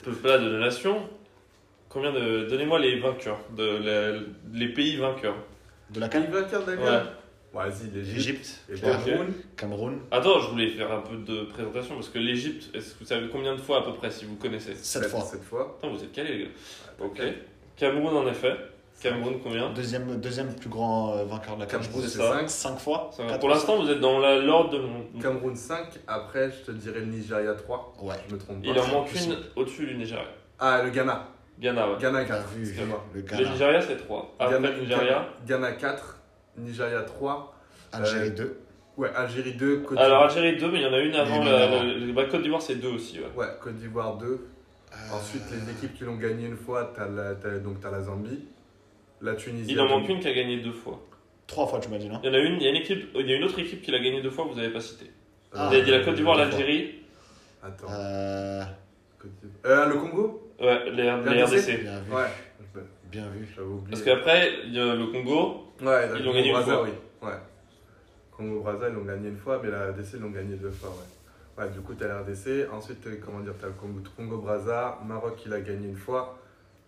peuplade 0.05 0.43
de 0.45 0.59
nations. 0.59 1.09
Combien 1.89 2.13
de. 2.13 2.45
Donnez-moi 2.49 2.79
les 2.79 3.01
vainqueurs, 3.01 3.41
de 3.57 3.65
la- 3.65 4.21
les 4.53 4.69
pays 4.69 4.97
vainqueurs. 4.97 5.37
De 5.91 5.99
la 6.01 6.09
Quel 6.09 6.27
CAN 6.27 6.31
vainqueur 6.31 6.67
Ouais. 6.69 6.77
d'accord 6.77 7.03
Vas-y, 7.53 7.91
l'Égypte. 7.93 8.61
Cameroun. 8.81 9.33
Cameroun, 9.57 9.99
Attends, 10.13 10.39
je 10.39 10.51
voulais 10.51 10.69
faire 10.69 10.93
un 10.93 11.01
peu 11.01 11.17
de 11.17 11.43
présentation 11.47 11.97
parce 11.97 12.09
que 12.09 12.21
l'Égypte, 12.21 12.71
est-ce 12.77 12.95
que 12.95 13.01
vous 13.01 13.07
savez 13.07 13.29
combien 13.29 13.57
de 13.57 13.61
fois 13.61 13.79
à 13.81 13.83
peu 13.83 13.93
près 13.95 14.09
si 14.13 14.25
vous 14.25 14.37
connaissez? 14.37 14.77
7 14.77 15.07
fois. 15.09 15.21
Cette 15.23 15.43
fois. 15.43 15.77
Attends, 15.79 15.93
vous 15.93 16.01
êtes 16.05 16.13
calés 16.13 16.33
les 16.39 16.45
gars. 16.45 16.51
Ok. 17.01 17.19
Ok. 17.21 17.23
Cameroun 17.77 18.15
en 18.17 18.29
effet. 18.29 18.55
Cameroun 19.03 19.41
combien 19.43 19.71
Deuxième, 19.71 20.21
deuxième 20.21 20.55
plus 20.55 20.69
grand 20.69 21.15
euh, 21.17 21.25
vainqueur 21.25 21.57
de 21.57 21.61
la 21.63 21.67
je 21.67 21.73
Cameroun, 21.73 22.03
c'est 22.03 22.19
ça. 22.19 22.33
5. 22.41 22.51
5 22.51 22.79
fois 22.79 23.11
Ça 23.13 23.23
Pour 23.39 23.49
l'instant, 23.49 23.83
vous 23.83 23.91
êtes 23.91 24.01
dans 24.01 24.19
la- 24.19 24.39
l'ordre 24.39 24.71
de 24.71 24.79
mon. 24.79 25.21
Cameroun 25.21 25.57
5. 25.57 25.87
Après, 26.07 26.51
je 26.51 26.67
te 26.67 26.71
dirais 26.73 27.01
le 27.01 27.07
Nigeria 27.07 27.55
3. 27.55 27.95
Ouais. 28.03 28.15
Je 28.29 28.35
me 28.35 28.39
trompe 28.39 28.63
pas. 28.63 28.69
Il 28.71 28.79
en 28.79 28.87
manque 28.89 29.15
une 29.15 29.37
au-dessus 29.57 29.87
du 29.87 29.95
Nigeria. 29.97 30.25
Ah, 30.59 30.83
le 30.83 30.91
Ghana. 30.91 31.29
Ghana, 31.59 31.89
ouais. 31.91 31.99
Ghana 31.99 32.25
Bien 32.25 32.29
4. 32.37 32.49
vu. 32.51 32.63
Excuse-moi. 32.63 33.05
Le 33.15 33.21
Le 33.21 33.27
Ghana. 33.27 33.51
Nigeria, 33.51 33.81
c'est 33.81 33.97
3. 33.97 34.35
Après 34.39 34.55
Ghana, 34.55 34.71
le 34.71 34.81
Nigeria. 34.81 35.27
Ghana 35.47 35.73
4. 35.73 36.17
Nigeria 36.59 37.03
3. 37.03 37.55
Algérie 37.93 38.31
2. 38.33 38.59
Ouais, 38.97 39.11
Algérie 39.17 39.55
2. 39.55 39.79
Côte 39.79 39.97
Alors 39.99 40.09
d'Ivoire. 40.09 40.23
Algérie 40.25 40.57
2, 40.59 40.71
mais 40.71 40.79
il 40.81 40.83
y 40.83 40.87
en 40.87 40.93
a 40.93 40.99
une 41.01 41.15
avant. 41.15 41.43
La, 41.45 41.83
le- 41.83 42.07
le- 42.07 42.13
bah, 42.13 42.25
Côte 42.31 42.43
d'Ivoire, 42.43 42.61
c'est 42.61 42.75
2 42.77 42.89
aussi. 42.89 43.19
Ouais. 43.19 43.27
Ouais, 43.35 43.47
Côte 43.63 43.77
d'Ivoire 43.77 44.17
2. 44.19 44.27
Euh, 44.27 44.97
Ensuite, 45.15 45.43
les 45.53 45.71
équipes 45.73 45.97
qui 45.97 46.05
l'ont 46.05 46.17
gagné 46.17 46.47
une 46.47 46.57
fois, 46.57 46.93
t'as 46.95 47.09
la, 47.09 47.35
t'as- 47.35 47.59
donc 47.59 47.81
t'as 47.81 47.91
la 47.91 48.03
Zambie, 48.03 48.47
la 49.23 49.35
Tunisie. 49.35 49.73
Il 49.73 49.81
en 49.81 49.89
manque 49.89 50.09
une 50.09 50.21
qui 50.21 50.29
a 50.29 50.33
gagné 50.33 50.59
deux 50.61 50.73
fois. 50.73 51.01
3 51.47 51.67
fois, 51.67 51.81
tu 51.81 51.89
m'as 51.89 51.99
dit, 51.99 52.09
non 52.09 52.21
Il 52.23 52.29
y 52.29 52.31
en 52.31 52.35
a 52.35 52.39
une, 52.39 52.55
il 52.55 52.63
y 52.63 52.67
a 52.67 52.71
une 52.71 52.77
équipe, 52.77 53.09
il 53.15 53.27
y 53.29 53.33
a 53.33 53.37
une 53.37 53.45
autre 53.45 53.59
équipe 53.59 53.83
qui 53.83 53.91
l'a 53.91 53.99
gagné 53.99 54.23
deux 54.23 54.31
fois, 54.31 54.45
vous 54.45 54.55
n'avez 54.55 54.71
pas 54.73 54.81
cité. 54.81 55.07
Ah. 55.53 55.67
vous 55.69 55.75
avez 55.75 55.83
dit 55.83 55.91
la 55.91 56.01
Côte 56.01 56.15
d'Ivoire, 56.15 56.37
l'Algérie, 56.39 56.95
Attends. 57.63 57.89
Euh. 57.91 58.63
Euh, 59.67 59.87
le 59.87 59.95
Congo? 59.97 60.51
Ouais, 60.61 60.91
les, 60.91 61.03
les 61.03 61.11
RDC. 61.11 61.57
RDC. 61.57 61.83
Bien 61.83 62.01
vu. 62.01 62.13
Ouais. 62.15 62.83
Bien 63.11 63.29
vu. 63.29 63.49
J'avais 63.55 63.67
oublié. 63.69 63.91
Parce 63.91 64.03
qu'après, 64.03 64.51
il 64.65 64.75
y 64.75 64.81
a 64.81 64.95
le 64.95 65.07
Congo, 65.09 65.67
Ouais, 65.83 66.09
Ils 66.15 66.19
le 66.21 66.25
l'ont 66.25 66.33
gagné 66.35 66.51
une 66.51 66.63
fois. 66.63 66.83
oui. 66.85 66.91
Ouais. 67.23 67.33
Congo-Brazza, 68.37 68.89
ils 68.89 68.95
l'ont 68.95 69.05
gagné 69.05 69.29
une 69.29 69.37
fois, 69.39 69.61
mais 69.63 69.71
la 69.71 69.89
RDC, 69.91 70.15
ils 70.15 70.21
l'ont 70.21 70.31
gagné 70.31 70.57
deux 70.57 70.71
fois, 70.71 70.91
ouais. 70.91 71.63
Ouais, 71.65 71.71
du 71.71 71.81
coup, 71.81 71.93
t'as 71.95 72.09
la 72.09 72.21
RDC. 72.21 72.69
Ensuite, 72.73 73.07
euh, 73.07 73.17
comment 73.23 73.41
dire, 73.41 73.53
t'as 73.61 73.67
le 73.67 73.75
Congo- 73.75 74.01
Congo-Brazza. 74.17 74.99
Maroc, 75.07 75.37
qui 75.37 75.49
l'a 75.51 75.61
gagné 75.61 75.89
une 75.89 75.97
fois. 75.97 76.39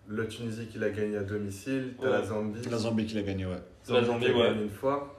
Le 0.09 0.27
Tunisie, 0.29 0.67
qui 0.67 0.79
l'a 0.79 0.91
gagné 0.91 1.17
à 1.17 1.23
domicile. 1.23 1.95
T'as 1.99 2.07
Ouais. 2.07 2.13
la 2.13 2.23
Zambie. 2.25 2.61
La 2.71 2.77
Zambie 2.79 3.07
qui 3.07 3.15
l'a 3.15 3.23
gagné, 3.23 3.47
ouais. 3.47 3.53
La 3.89 4.03
Zambie, 4.05 4.27
qui 4.27 4.33
l'a 4.33 4.39
ouais. 4.39 4.49
gagné 4.49 4.63
une 4.63 4.71
fois. 4.71 5.19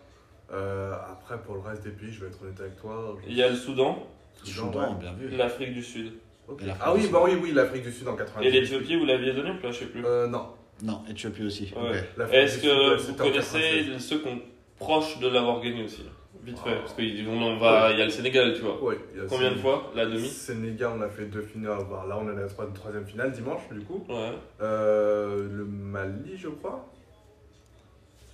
Euh, 0.51 0.93
après, 1.11 1.41
pour 1.41 1.55
le 1.55 1.61
reste 1.61 1.83
des 1.83 1.89
pays, 1.91 2.11
je 2.11 2.21
vais 2.21 2.27
être 2.27 2.41
honnête 2.43 2.59
avec 2.59 2.75
toi. 2.79 3.17
je- 3.23 3.29
Il 3.29 3.35
y 3.37 3.41
a 3.41 3.49
le 3.49 3.55
Soudan, 3.55 4.07
Soudan, 4.43 4.71
Soudan, 4.71 4.93
ouais. 4.93 4.99
bien 4.99 5.13
vu. 5.13 5.29
l'Afrique 5.35 5.73
du 5.73 5.81
Sud. 5.81 6.11
Ok. 6.47 6.61
Et 6.61 6.65
l'Afrique 6.65 6.83
Ah 6.85 6.91
du 6.91 6.97
oui, 6.97 7.03
Sud. 7.03 7.11
bah 7.13 7.21
oui, 7.23 7.31
oui, 7.41 7.51
l'Afrique 7.53 7.83
du 7.83 7.91
Sud 7.91 8.07
en 8.07 8.15
90. 8.15 8.47
Et 8.47 8.51
l'Éthiopie, 8.51 8.95
vous 8.97 9.05
l'aviez 9.05 9.33
donné 9.33 9.51
ou 9.51 9.55
pas 9.61 9.71
Je 9.71 9.79
sais 9.79 9.85
plus. 9.85 10.05
Euh, 10.05 10.27
non. 10.27 10.47
Non, 10.83 11.01
Éthiopie 11.09 11.43
aussi. 11.43 11.73
Ouais. 11.75 11.89
ok. 11.91 11.95
L'Afrique 12.17 12.37
Est-ce 12.37 12.59
Sud, 12.59 12.69
que 12.69 12.89
ouais, 12.91 12.97
vous 12.97 13.13
connaissez 13.15 13.59
96. 13.59 13.97
ceux 14.05 14.19
qui 14.19 14.27
ont 14.27 14.41
proche 14.77 15.19
de 15.19 15.27
l'avoir 15.29 15.61
gagné 15.61 15.85
aussi 15.85 16.03
Vite 16.45 16.59
fait, 16.59 16.75
parce 16.75 16.93
qu'il 16.93 17.25
on 17.29 17.57
va, 17.57 17.91
il 17.93 17.99
y 17.99 18.01
a 18.01 18.05
le 18.05 18.11
Sénégal, 18.11 18.53
tu 18.53 18.61
vois. 18.63 18.81
Ouais, 18.83 18.97
il 19.13 19.21
y 19.21 19.25
a 19.25 19.27
Combien 19.29 19.51
de 19.51 19.55
fois 19.59 19.91
La 19.95 20.05
demi 20.05 20.27
Sénégal, 20.27 20.91
on 20.97 21.01
a 21.01 21.07
fait 21.07 21.25
deux 21.25 21.41
finales. 21.41 21.79
Bah, 21.89 22.05
là, 22.07 22.17
on 22.19 22.27
est 22.27 22.31
à 22.31 22.41
la 22.41 22.47
troi- 22.47 22.69
troisième 22.73 23.05
finale 23.05 23.31
dimanche, 23.31 23.61
du 23.71 23.79
coup. 23.81 24.05
Ouais. 24.09 24.31
Euh, 24.61 25.47
le 25.49 25.63
Mali, 25.63 26.35
je 26.35 26.49
crois. 26.49 26.85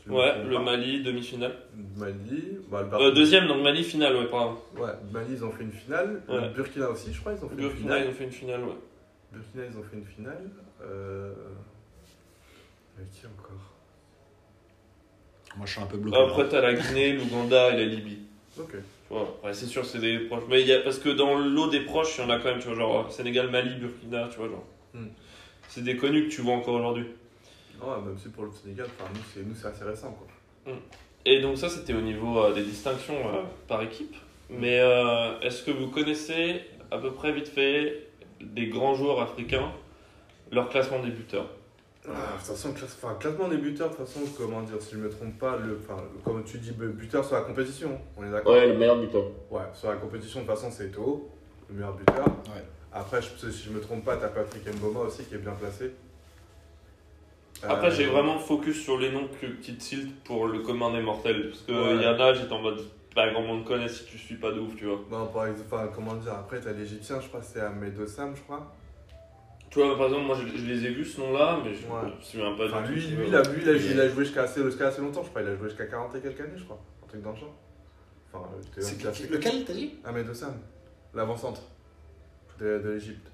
Je 0.08 0.12
Ouais, 0.12 0.44
le 0.44 0.56
pas. 0.56 0.62
Mali, 0.62 1.04
demi-finale. 1.04 1.54
Mali. 1.98 2.58
Bah, 2.72 2.88
le 2.92 2.98
Euh, 3.06 3.12
deuxième, 3.12 3.48
donc 3.48 3.62
Mali, 3.62 3.84
finale, 3.84 4.16
ouais, 4.16 4.26
pardon. 4.26 4.58
Ouais, 4.76 4.90
Mali, 5.12 5.34
ils 5.34 5.46
ont 5.46 5.52
fait 5.52 5.64
une 5.64 5.72
finale. 5.72 6.24
Ouais. 6.28 6.42
Le 6.42 6.50
Burkina 6.50 6.90
aussi, 6.90 7.14
je 7.14 7.20
crois, 7.20 7.34
ils 7.34 7.46
ont 7.46 7.50
fait 7.50 7.54
une 7.56 7.62
Burkina, 7.62 7.82
finale. 7.96 8.02
ils 8.06 8.10
ont 8.10 8.14
fait 8.14 8.24
une 8.24 8.32
finale, 8.32 8.64
ouais. 8.64 8.78
Burkina, 9.34 9.64
ils 9.72 9.78
ont 9.78 9.84
fait 9.84 9.98
une 9.98 10.06
finale. 10.06 10.50
Euh... 10.82 11.34
Avec 12.98 13.12
qui 13.12 13.26
encore? 13.28 13.69
Moi, 15.58 15.66
je 15.66 15.72
suis 15.72 15.82
un 15.82 15.86
peu 15.86 15.98
bloqué. 15.98 16.18
Après, 16.18 16.48
t'as 16.48 16.62
la 16.62 16.74
Guinée, 16.74 17.14
l'Ouganda 17.14 17.74
et 17.74 17.78
la 17.78 17.86
Libye. 17.86 18.20
Ok. 18.60 18.76
Ouais, 19.12 19.54
c'est 19.54 19.66
sûr, 19.66 19.86
c'est 19.86 20.00
des 20.00 20.20
proches. 20.20 20.44
Mais 20.50 20.62
il 20.62 20.68
y 20.68 20.74
a, 20.74 20.82
parce 20.82 21.00
que 21.00 21.10
dans 21.10 21.38
le 21.38 21.50
lot 21.50 21.70
des 21.70 21.82
proches, 21.82 22.18
il 22.18 22.22
y 22.22 22.24
en 22.26 22.30
a 22.30 22.38
quand 22.38 22.50
même, 22.50 22.60
tu 22.60 22.68
vois, 22.68 22.76
genre 22.76 23.12
Sénégal, 23.12 23.50
Mali, 23.50 23.76
Burkina, 23.76 24.28
tu 24.30 24.38
vois, 24.38 24.50
genre. 24.50 24.66
Hmm. 24.94 25.08
C'est 25.68 25.84
des 25.84 25.98
connus 25.98 26.28
que 26.28 26.34
tu 26.34 26.42
vois 26.42 26.54
encore 26.54 26.76
aujourd'hui. 26.76 27.06
Ouais, 27.82 28.02
même 28.06 28.18
si 28.18 28.30
pour 28.30 28.44
le 28.44 28.52
Sénégal, 28.52 28.88
enfin, 29.00 29.10
nous, 29.14 29.22
c'est 29.34 29.46
nous, 29.46 29.56
c'est 29.56 29.68
assez 29.68 29.84
récent, 29.84 30.12
quoi. 30.12 30.74
Et 31.26 31.42
donc, 31.42 31.58
ça, 31.58 31.70
c'était 31.70 31.94
au 31.94 32.02
niveau 32.02 32.40
euh, 32.40 32.54
des 32.54 32.64
distinctions 32.64 33.18
euh, 33.28 33.42
par 33.68 33.82
équipe. 33.82 34.16
Mais 34.50 34.80
euh, 34.80 35.40
est-ce 35.42 35.64
que 35.64 35.72
vous 35.72 35.88
connaissez 35.88 36.62
à 36.92 36.98
peu 36.98 37.12
près 37.12 37.32
vite 37.32 37.48
fait 37.48 38.08
des 38.42 38.68
grands 38.68 38.96
joueurs 38.96 39.22
africains, 39.22 39.72
leur 40.52 40.70
classement 40.70 41.00
des 41.00 41.12
buteurs 41.12 41.48
Ah, 42.08 42.12
de 42.12 42.38
toute 42.38 42.48
façon, 42.48 42.74
classe- 42.74 42.98
enfin, 43.02 43.16
classement 43.20 43.50
des 43.50 43.58
buteurs, 43.58 43.90
de 43.90 43.96
toute 43.96 44.08
façon, 44.08 44.22
comment 44.38 44.62
dire, 44.62 44.82
si 44.82 44.96
je 44.96 45.00
me 45.00 45.10
trompe 45.10 45.38
pas, 45.38 45.58
le, 45.58 45.78
enfin, 45.84 46.02
comme 46.24 46.44
tu 46.46 46.58
dis, 46.58 46.72
buteur 46.72 47.26
sur 47.26 47.36
la 47.36 47.42
compétition, 47.42 48.00
on 48.18 48.24
est 48.26 48.32
d'accord 48.32 48.56
le 48.56 48.78
meilleur 48.78 48.98
buteur. 49.00 49.24
Ouais, 49.52 49.62
sur 49.74 49.90
la 49.90 49.98
compétition, 49.98 50.42
de 50.42 50.46
toute 50.46 50.56
façon, 50.56 50.72
c'est 50.72 50.86
Eto'o, 50.86 51.30
le 51.70 51.76
meilleur 51.76 51.94
buteur. 51.94 52.26
Ouais. 52.26 52.64
Après, 52.94 53.22
je- 53.22 53.50
si 53.52 53.64
je 53.66 53.70
me 53.72 53.82
trompe 53.82 54.06
pas, 54.06 54.16
t'as 54.18 54.30
Patrick 54.30 54.66
Mboma 54.76 55.02
aussi 55.02 55.24
qui 55.26 55.36
est 55.36 55.40
bien 55.40 55.52
placé. 55.52 55.92
Après, 57.62 57.88
Euh, 57.88 57.92
j'ai 57.92 58.06
vraiment 58.06 58.40
focus 58.40 58.82
sur 58.82 58.98
les 58.98 59.12
noms 59.12 59.28
que 59.42 59.46
petite 59.48 59.80
tilt 59.80 60.24
pour 60.24 60.48
le 60.48 60.60
commun 60.60 60.94
des 60.94 61.02
mortels. 61.02 61.50
Parce 61.50 61.62
qu'il 61.64 61.76
Ouais. 61.76 62.02
y 62.02 62.08
en 62.08 62.18
a, 62.20 62.34
j'étais 62.34 62.54
en 62.54 62.62
mode 62.62 62.80
pas 63.14 63.30
grand 63.32 63.42
monde 63.42 63.66
connaît 63.66 63.90
si 63.90 64.06
tu 64.06 64.18
suis 64.18 64.36
pas 64.36 64.52
de 64.54 64.60
ouf, 64.62 64.76
tu 64.78 64.86
vois. 64.86 65.02
Non, 65.12 65.26
par 65.28 65.48
exemple, 65.48 65.68
enfin, 65.70 65.90
comment 65.94 66.16
dire, 66.16 66.34
après, 66.34 66.62
t'as 66.62 66.72
l'Égyptien, 66.72 67.20
je 67.20 67.28
crois, 67.28 67.42
c'est 67.42 67.60
Ahmed 67.60 68.00
Ossam, 68.00 68.34
je 68.36 68.42
crois. 68.44 68.74
Tu 69.70 69.80
vois, 69.80 69.96
par 69.98 70.08
exemple, 70.08 70.26
moi 70.26 70.36
je, 70.36 70.48
je 70.58 70.66
les 70.66 70.86
ai 70.86 70.90
vus 70.90 71.06
ce 71.06 71.22
nom-là, 71.22 71.60
mais 71.64 71.74
je 71.74 71.86
Ouais. 71.88 72.02
me 72.16 72.22
souviens 72.22 72.56
pas 72.56 72.66
Enfin, 72.66 72.82
du 72.82 72.94
lui, 72.94 73.02
tout. 73.04 73.16
lui, 73.22 73.28
il 73.28 73.36
a, 73.36 73.42
lui, 73.44 73.62
il 73.62 73.70
a, 73.70 73.74
il 73.74 74.00
a 74.02 74.10
joué 74.10 74.26
jusqu'à 74.26 74.44
assez, 74.44 74.64
jusqu'à 74.64 74.88
assez 74.88 75.02
longtemps, 75.02 75.22
je 75.24 75.30
crois. 75.30 75.42
Il 75.44 75.48
a 75.48 75.56
joué 75.56 75.70
jusqu'à 75.70 75.86
40 75.86 76.16
et 76.16 76.20
quelques 76.22 76.42
années, 76.42 76.58
je 76.58 76.64
crois. 76.64 76.80
Un 77.04 77.08
truc 77.08 77.22
dans 77.22 77.32
le 77.32 77.38
genre. 77.38 77.54
Enfin, 78.34 78.48
euh, 78.78 78.82
Lequel 79.32 79.66
t'as 79.66 79.74
dit? 79.74 79.96
Ahmed 80.04 80.28
Ossam, 80.30 80.54
l'avant-centre 81.14 81.62
de, 82.60 82.80
de 82.80 82.90
l'Égypte. 82.90 83.28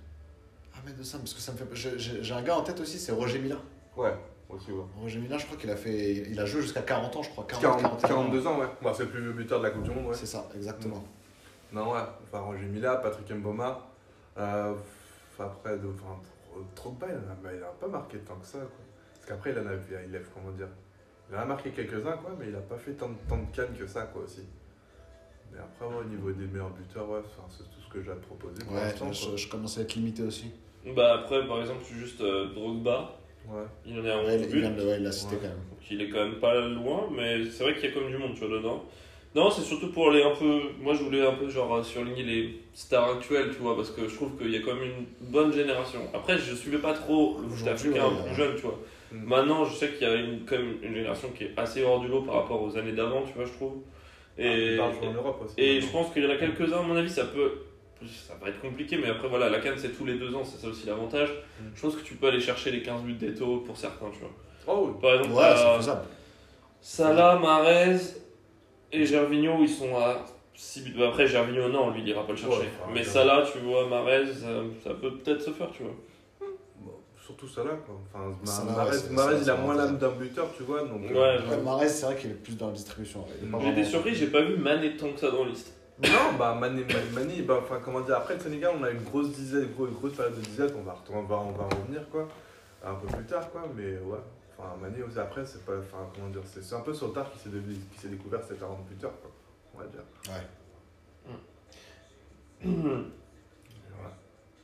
Ah, 0.73 0.79
mais 0.85 0.91
de 0.93 1.03
ça, 1.03 1.17
parce 1.19 1.33
que 1.33 1.39
ça 1.39 1.53
me 1.53 1.57
fait. 1.57 1.65
J'ai 1.97 2.33
un 2.33 2.41
gars 2.41 2.57
en 2.57 2.63
tête 2.63 2.79
aussi, 2.81 2.97
c'est 2.99 3.11
Roger 3.13 3.39
Mila. 3.39 3.57
Ouais, 3.95 4.13
aussi, 4.49 4.71
ouais. 4.71 4.83
Roger 5.01 5.19
Mila, 5.19 5.37
je 5.37 5.45
crois 5.45 5.57
qu'il 5.57 5.69
a 5.71 5.75
fait. 5.77 6.11
Il 6.29 6.39
a 6.39 6.45
joué 6.45 6.61
jusqu'à 6.61 6.81
40 6.81 7.15
ans, 7.15 7.23
je 7.23 7.29
crois. 7.29 7.45
40, 7.47 7.61
40, 7.81 7.81
41 8.01 8.15
ans. 8.15 8.23
42 8.25 8.47
ans, 8.47 8.59
ouais. 8.59 8.67
Bah, 8.81 8.93
c'est 8.95 9.03
le 9.03 9.09
plus 9.09 9.21
vieux 9.21 9.31
buteur 9.31 9.59
de 9.59 9.63
la 9.65 9.69
Coupe 9.71 9.83
du 9.83 9.89
Monde, 9.91 10.07
ouais. 10.07 10.13
C'est 10.15 10.25
ça, 10.25 10.48
exactement. 10.55 11.01
Non, 11.71 11.93
ouais. 11.93 12.00
Enfin, 12.27 12.39
Roger 12.43 12.65
Mila, 12.65 12.95
Patrick 12.98 13.29
Mboma. 13.31 13.79
Euh, 14.37 14.74
enfin, 15.37 15.45
après, 15.45 15.77
de, 15.77 15.87
enfin, 15.87 16.19
trop 16.75 16.91
de 16.91 17.00
balles, 17.00 17.21
il 17.24 17.29
en 17.29 17.31
a- 17.31 17.35
bah, 17.35 17.50
il 17.55 17.63
a 17.63 17.67
pas 17.67 17.87
marqué 17.87 18.17
tant 18.19 18.35
que 18.35 18.45
ça, 18.45 18.59
quoi. 18.59 18.69
Parce 19.15 19.25
qu'après, 19.27 19.51
il 19.51 19.59
en 19.59 19.67
a, 19.67 19.74
il 20.07 20.15
a, 20.15 20.19
comment 20.33 20.51
dire, 20.51 20.67
il 21.29 21.35
en 21.35 21.39
a 21.39 21.45
marqué 21.45 21.71
quelques-uns, 21.71 22.17
quoi, 22.17 22.35
mais 22.39 22.48
il 22.50 22.55
a 22.55 22.59
pas 22.61 22.77
fait 22.77 22.93
tant, 22.93 23.09
de- 23.09 23.15
tant 23.27 23.37
de 23.37 23.55
cannes 23.55 23.75
que 23.77 23.87
ça, 23.87 24.03
quoi, 24.03 24.24
aussi. 24.24 24.45
Mais 25.51 25.59
après, 25.59 25.85
ouais, 25.85 26.01
au 26.01 26.09
niveau 26.09 26.31
des 26.31 26.45
meilleurs 26.48 26.69
buteurs, 26.71 27.09
ouais, 27.09 27.19
enfin, 27.19 27.48
c'est 27.50 27.63
tout 27.63 27.81
ce 27.87 27.89
que 27.93 28.01
j'ai 28.01 28.11
à 28.11 28.15
te 28.15 28.25
proposer 28.25 28.63
pour 28.65 28.74
Ouais, 28.74 28.81
l'instant, 28.81 29.11
je, 29.11 29.25
quoi. 29.27 29.35
je 29.37 29.48
commence 29.48 29.77
à 29.77 29.81
être 29.81 29.95
limité 29.95 30.24
aussi. 30.24 30.51
Bah 30.95 31.15
après, 31.21 31.48
par 31.48 31.59
exemple, 31.61 31.83
juste 31.91 32.21
euh, 32.21 32.53
Drogba, 32.53 33.17
Ouais. 33.48 33.63
il 33.85 34.00
en 34.00 34.05
est 34.05 34.11
à 34.11 34.17
11 34.17 34.27
Ouais, 34.27 34.39
il 34.41 34.50
buts, 34.51 34.61
de 34.61 34.85
ouais, 34.85 34.98
il 34.98 35.03
l'a 35.03 35.11
cité 35.11 35.35
Ouais. 35.35 35.41
quand 35.41 35.48
même. 35.48 35.57
donc 35.69 35.91
il 35.91 36.01
est 36.01 36.09
quand 36.09 36.25
même 36.25 36.39
pas 36.39 36.59
loin, 36.67 37.09
mais 37.11 37.45
c'est 37.50 37.63
vrai 37.63 37.74
qu'il 37.75 37.85
y 37.89 37.91
a 37.91 37.91
comme 37.93 38.07
du 38.09 38.17
monde, 38.17 38.33
tu 38.35 38.45
vois, 38.45 38.57
dedans. 38.57 38.83
Non, 39.35 39.51
c'est 39.51 39.63
surtout 39.63 39.91
pour 39.91 40.11
les 40.11 40.24
un 40.24 40.33
peu. 40.33 40.61
Moi, 40.79 40.93
je 40.93 41.03
voulais 41.03 41.25
un 41.25 41.33
peu 41.33 41.50
genre 41.50 41.83
surligner 41.83 42.24
les 42.24 42.61
stars 42.74 43.17
actuelles, 43.17 43.50
tu 43.51 43.61
vois, 43.61 43.75
parce 43.75 43.91
que 43.91 44.07
je 44.07 44.15
trouve 44.15 44.37
qu'il 44.37 44.50
y 44.50 44.55
a 44.55 44.61
quand 44.61 44.75
même 44.75 44.85
une 44.85 45.05
bonne 45.29 45.51
génération. 45.51 46.00
Après, 46.13 46.37
je 46.37 46.55
suivais 46.55 46.77
pas 46.77 46.93
trop 46.93 47.37
le 47.41 47.50
foot 47.50 47.67
africain 47.67 48.05
plus 48.25 48.35
jeune, 48.35 48.55
tu 48.55 48.61
vois. 48.61 48.79
Mm. 49.11 49.24
Maintenant, 49.25 49.65
je 49.65 49.75
sais 49.75 49.89
qu'il 49.89 50.07
y 50.07 50.09
a 50.09 50.15
une, 50.15 50.45
quand 50.45 50.57
même 50.57 50.77
une 50.81 50.95
génération 50.95 51.29
qui 51.37 51.43
est 51.43 51.51
assez 51.57 51.83
hors 51.83 52.00
du 52.00 52.07
lot 52.07 52.21
par 52.21 52.35
rapport 52.35 52.61
aux 52.63 52.77
années 52.77 52.93
d'avant, 52.93 53.24
tu 53.24 53.33
vois, 53.33 53.43
je 53.43 53.51
trouve. 53.51 53.74
Et, 54.37 54.77
Ah, 54.79 54.89
il 54.93 55.00
parle 55.00 55.09
en 55.09 55.13
Europe 55.13 55.41
aussi. 55.43 55.55
et 55.57 55.81
je 55.81 55.87
pense 55.87 56.13
qu'il 56.13 56.24
y 56.24 56.27
en 56.27 56.29
a 56.29 56.37
quelques-uns, 56.37 56.79
à 56.79 56.81
mon 56.81 56.95
avis, 56.95 57.09
ça 57.09 57.25
peut. 57.25 57.51
Ça 58.05 58.33
va 58.41 58.50
être 58.50 58.61
compliqué, 58.61 58.98
mais 58.98 59.09
après, 59.09 59.27
voilà, 59.27 59.50
la 59.50 59.59
canne, 59.59 59.77
c'est 59.77 59.98
tous 59.98 60.05
les 60.05 60.15
deux 60.15 60.33
ans, 60.35 60.43
c'est 60.45 60.61
ça 60.61 60.67
aussi 60.67 60.85
l'avantage. 60.87 61.29
Mm. 61.59 61.63
Je 61.75 61.81
pense 61.81 61.95
que 61.95 62.03
tu 62.03 62.15
peux 62.15 62.27
aller 62.27 62.39
chercher 62.39 62.71
les 62.71 62.81
15 62.81 63.01
buts 63.01 63.13
d'Eto 63.13 63.63
pour 63.65 63.75
certains, 63.75 64.09
tu 64.13 64.19
vois. 64.19 64.31
Oh, 64.67 64.87
oui. 64.87 64.93
Par 65.01 65.15
exemple, 65.15 65.33
Ouais, 65.35 65.53
c'est 65.57 65.77
faisable. 65.77 66.01
Salah, 66.79 67.37
Marez 67.39 67.98
et 69.01 69.05
Gervinho, 69.05 69.58
ils 69.62 69.70
sont 69.70 69.96
à 69.98 70.25
6 70.53 70.81
buts. 70.81 70.96
Bah, 70.98 71.08
après, 71.10 71.27
Gervinho, 71.27 71.70
non, 71.70 71.92
lui, 71.92 72.01
il 72.01 72.08
ira 72.10 72.24
pas 72.25 72.31
le 72.31 72.38
chercher. 72.38 72.58
Ouais, 72.60 72.70
enfin, 72.81 72.92
mais. 72.94 73.03
Salah, 73.03 73.44
tu 73.51 73.60
vois, 73.60 73.88
Marez, 73.88 74.25
ça, 74.27 74.48
ça 74.84 74.90
peut 74.94 75.12
peut-être 75.18 75.42
se 75.42 75.51
faire, 75.51 75.70
tu 75.72 75.84
vois. 75.84 75.94
Bon, 76.79 76.92
surtout 77.25 77.48
ça 77.48 77.64
là, 77.64 77.72
quoi. 77.86 77.96
Enfin, 78.14 78.36
Salah, 78.44 78.86
ouais, 78.90 79.38
il 79.42 79.50
a 79.50 79.55
moins 79.55 79.75
l'âme 79.75 79.98
d'un 79.98 80.10
buteur, 80.12 80.48
tu 80.55 80.64
vois. 80.64 80.81
Donc, 80.84 81.01
Ouais, 81.01 81.18
euh, 81.18 81.40
Ouais, 81.50 81.58
Mahrez, 81.64 81.90
c'est 81.90 82.05
vrai 82.05 82.16
qu'il 82.16 82.31
est 82.31 82.36
plus 82.36 82.55
dans 82.58 82.68
la 82.68 82.74
distribution. 82.74 83.25
été 83.40 83.46
vraiment- 83.48 83.84
surpris, 83.84 84.16
j'ai 84.16 84.27
pas 84.27 84.42
vu 84.42 84.58
Mané 84.58 84.96
tant 84.98 85.12
que 85.12 85.20
ça 85.20 85.31
dans 85.31 85.44
la 85.44 85.50
liste. 85.50 85.74
Non, 86.03 86.38
bah 86.38 86.58
Mané, 86.60 86.81
Mané, 86.84 87.00
Mané, 87.14 87.42
bah, 87.44 87.60
enfin, 87.64 87.79
comment 87.84 88.01
dire, 88.01 88.18
après 88.18 88.34
le 88.34 88.42
Sénégal, 88.42 88.74
on 88.77 88.84
a 88.84 88.90
une 88.92 89.01
grosse 89.03 89.29
dizaine, 89.29 89.70
une 89.79 89.94
grosse 89.94 90.12
période 90.14 90.36
de 90.36 90.42
disette, 90.42 90.74
on 90.77 90.84
va, 90.84 90.96
on 91.10 91.22
va, 91.24 91.36
on 91.38 91.51
va 91.51 91.64
en 91.64 91.70
revenir, 91.70 92.01
quoi, 92.12 92.27
un 92.86 92.96
peu 92.96 93.08
plus 93.08 93.24
tard, 93.25 93.50
quoi, 93.50 93.62
mais 93.74 93.92
ouais, 94.00 94.20
enfin, 94.57 94.75
Mané 94.81 95.03
aussi, 95.03 95.20
après, 95.20 95.46
c'est 95.46 95.65
pas, 95.65 95.74
enfin, 95.79 96.07
comment 96.15 96.29
dire, 96.29 96.41
c'est 96.46 96.75
un 96.75 96.81
peu 96.81 96.94
sur 96.94 97.07
le 97.07 97.13
tard 97.13 97.31
qu'il 97.31 97.51
s'est 98.00 98.07
découvert 98.09 98.44
cet 98.44 98.59
40 98.59 98.85
buteurs, 98.87 99.13
quoi, 99.22 99.31
on 99.75 99.79
va 99.79 99.85
dire. 99.87 100.01
Voilà. 102.63 104.13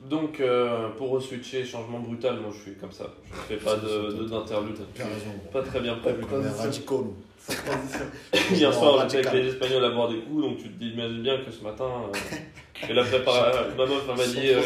Donc, 0.01 0.39
euh, 0.39 0.89
pour 0.97 1.21
switcher, 1.21 1.63
changement 1.65 1.99
brutal, 1.99 2.39
moi 2.39 2.49
je 2.51 2.59
suis 2.61 2.75
comme 2.75 2.91
ça. 2.91 3.05
Je 3.25 3.53
ne 3.53 3.59
fais 3.59 3.63
pas 3.65 3.75
de- 3.75 4.11
de- 4.17 4.23
d'interlude. 4.29 4.77
Pas 5.51 5.61
très 5.61 5.79
bien 5.81 5.95
prévu. 5.97 6.23
On 6.23 6.41
est 6.41 6.49
radicaux, 6.65 7.01
nous. 7.03 7.15
Hier 8.51 8.73
soir, 8.73 8.93
on 8.95 9.05
était 9.05 9.17
Radical. 9.17 9.27
avec 9.27 9.43
les 9.43 9.49
Espagnols 9.49 9.85
à 9.85 9.89
boire 9.89 10.09
des 10.09 10.19
coups, 10.19 10.43
donc 10.43 10.57
tu 10.57 10.69
te 10.69 10.83
imagines 10.83 11.21
bien 11.23 11.37
que 11.39 11.51
ce 11.51 11.63
matin, 11.63 11.85
euh, 11.85 12.87
et 12.89 12.93
la 12.93 13.03
préparation, 13.03 13.61
ma 13.77 13.85
meuf 13.85 14.07
m'a 14.07 14.25
dit, 14.27 14.49
euh, 14.49 14.61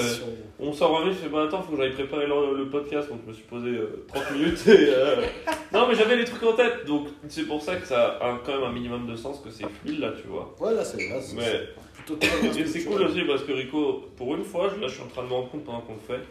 on 0.60 0.74
sort 0.74 0.94
en 0.94 1.06
je 1.06 1.12
fais 1.14 1.30
pas 1.30 1.44
attends, 1.46 1.62
faut 1.64 1.74
que 1.76 1.78
j'aille 1.82 1.94
préparer 1.94 2.28
le, 2.28 2.58
le 2.58 2.70
podcast, 2.70 3.10
donc 3.10 3.20
je 3.24 3.30
me 3.30 3.34
suis 3.34 3.44
posé 3.44 3.70
euh, 3.70 4.06
30 4.14 4.32
minutes. 4.32 4.68
Et, 4.68 4.90
euh, 4.90 5.22
Non, 5.74 5.88
mais 5.88 5.96
j'avais 5.96 6.16
les 6.18 6.26
trucs 6.26 6.44
en 6.44 6.54
tête, 6.54 6.86
donc 6.86 7.08
c'est 7.30 7.44
pour 7.48 7.62
ça 7.62 7.76
que 7.78 7.86
ça 7.88 8.18
a 8.22 8.40
quand 8.46 8.54
même 8.56 8.64
un 8.64 8.72
minimum 8.72 9.08
de 9.10 9.16
sens, 9.16 9.40
que 9.40 9.50
c'est 9.50 9.66
fluide 9.82 10.00
là, 10.00 10.12
tu 10.22 10.28
vois. 10.28 10.54
Ouais, 10.60 10.74
là, 10.74 10.84
c'est 10.84 11.10
là, 11.10 11.22
c'est- 11.22 11.36
Mais 11.38 12.66
c'est 12.68 12.84
cool 12.84 13.02
aussi 13.04 13.22
parce 13.24 13.44
que 13.44 13.52
Rico, 13.54 14.06
pour 14.16 14.36
une 14.36 14.44
fois, 14.44 14.68
là 14.68 14.88
je 14.88 14.94
suis 14.94 15.02
en 15.04 15.08
train 15.08 15.24
de 15.24 15.28
me 15.28 15.34
rendre 15.34 15.50
compte 15.50 15.64
pendant 15.64 15.82
qu'on 15.82 15.94
le 15.94 16.00
fait, 16.16 16.24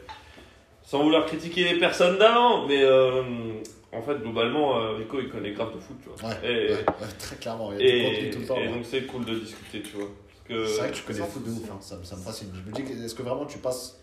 sans 0.83 1.03
vouloir 1.03 1.27
critiquer 1.27 1.65
les 1.65 1.79
personnes 1.81 2.17
d'avant, 2.19 2.67
mais 2.69 2.83
euh, 2.83 3.23
en 3.97 4.03
fait, 4.03 4.19
globalement, 4.19 4.79
euh, 4.81 4.93
Rico 4.97 5.19
il 5.21 5.29
connaît 5.31 5.53
grave 5.53 5.75
de 5.75 5.81
foot, 5.81 5.97
tu 6.03 6.09
vois. 6.09 6.29
Ouais, 6.31 6.37
Et- 6.43 6.73
ouais, 6.73 6.79
ouais, 6.79 6.85
très 7.19 7.37
clairement. 7.37 7.73
Il 7.73 7.87
y 7.87 7.91
a 7.91 8.27
Et, 8.27 8.31
tout 8.31 8.41
le 8.41 8.47
temps. 8.47 8.57
et 8.57 8.67
ouais. 8.69 8.75
donc 8.75 8.85
c'est 8.85 9.03
cool 9.07 9.25
de 9.25 9.35
discuter, 9.39 9.83
tu 9.83 9.97
vois. 9.97 10.07
Parce 10.27 10.49
que 10.61 10.67
C'est 10.67 10.79
vrai 10.81 10.91
que 10.91 10.95
tu 10.97 11.03
connais 11.05 11.19
le 11.21 11.25
foot 11.25 11.45
de 11.45 11.51
ouf, 11.51 11.71
hein. 11.71 11.79
ça, 11.81 11.97
me- 11.97 12.05
ça 12.05 12.17
me 12.17 12.21
fascine. 12.23 12.49
Je 12.55 12.71
me 12.71 12.75
dis, 12.85 13.05
est-ce 13.05 13.15
que 13.15 13.23
vraiment 13.23 13.47
tu 13.47 13.59
passes. 13.59 13.99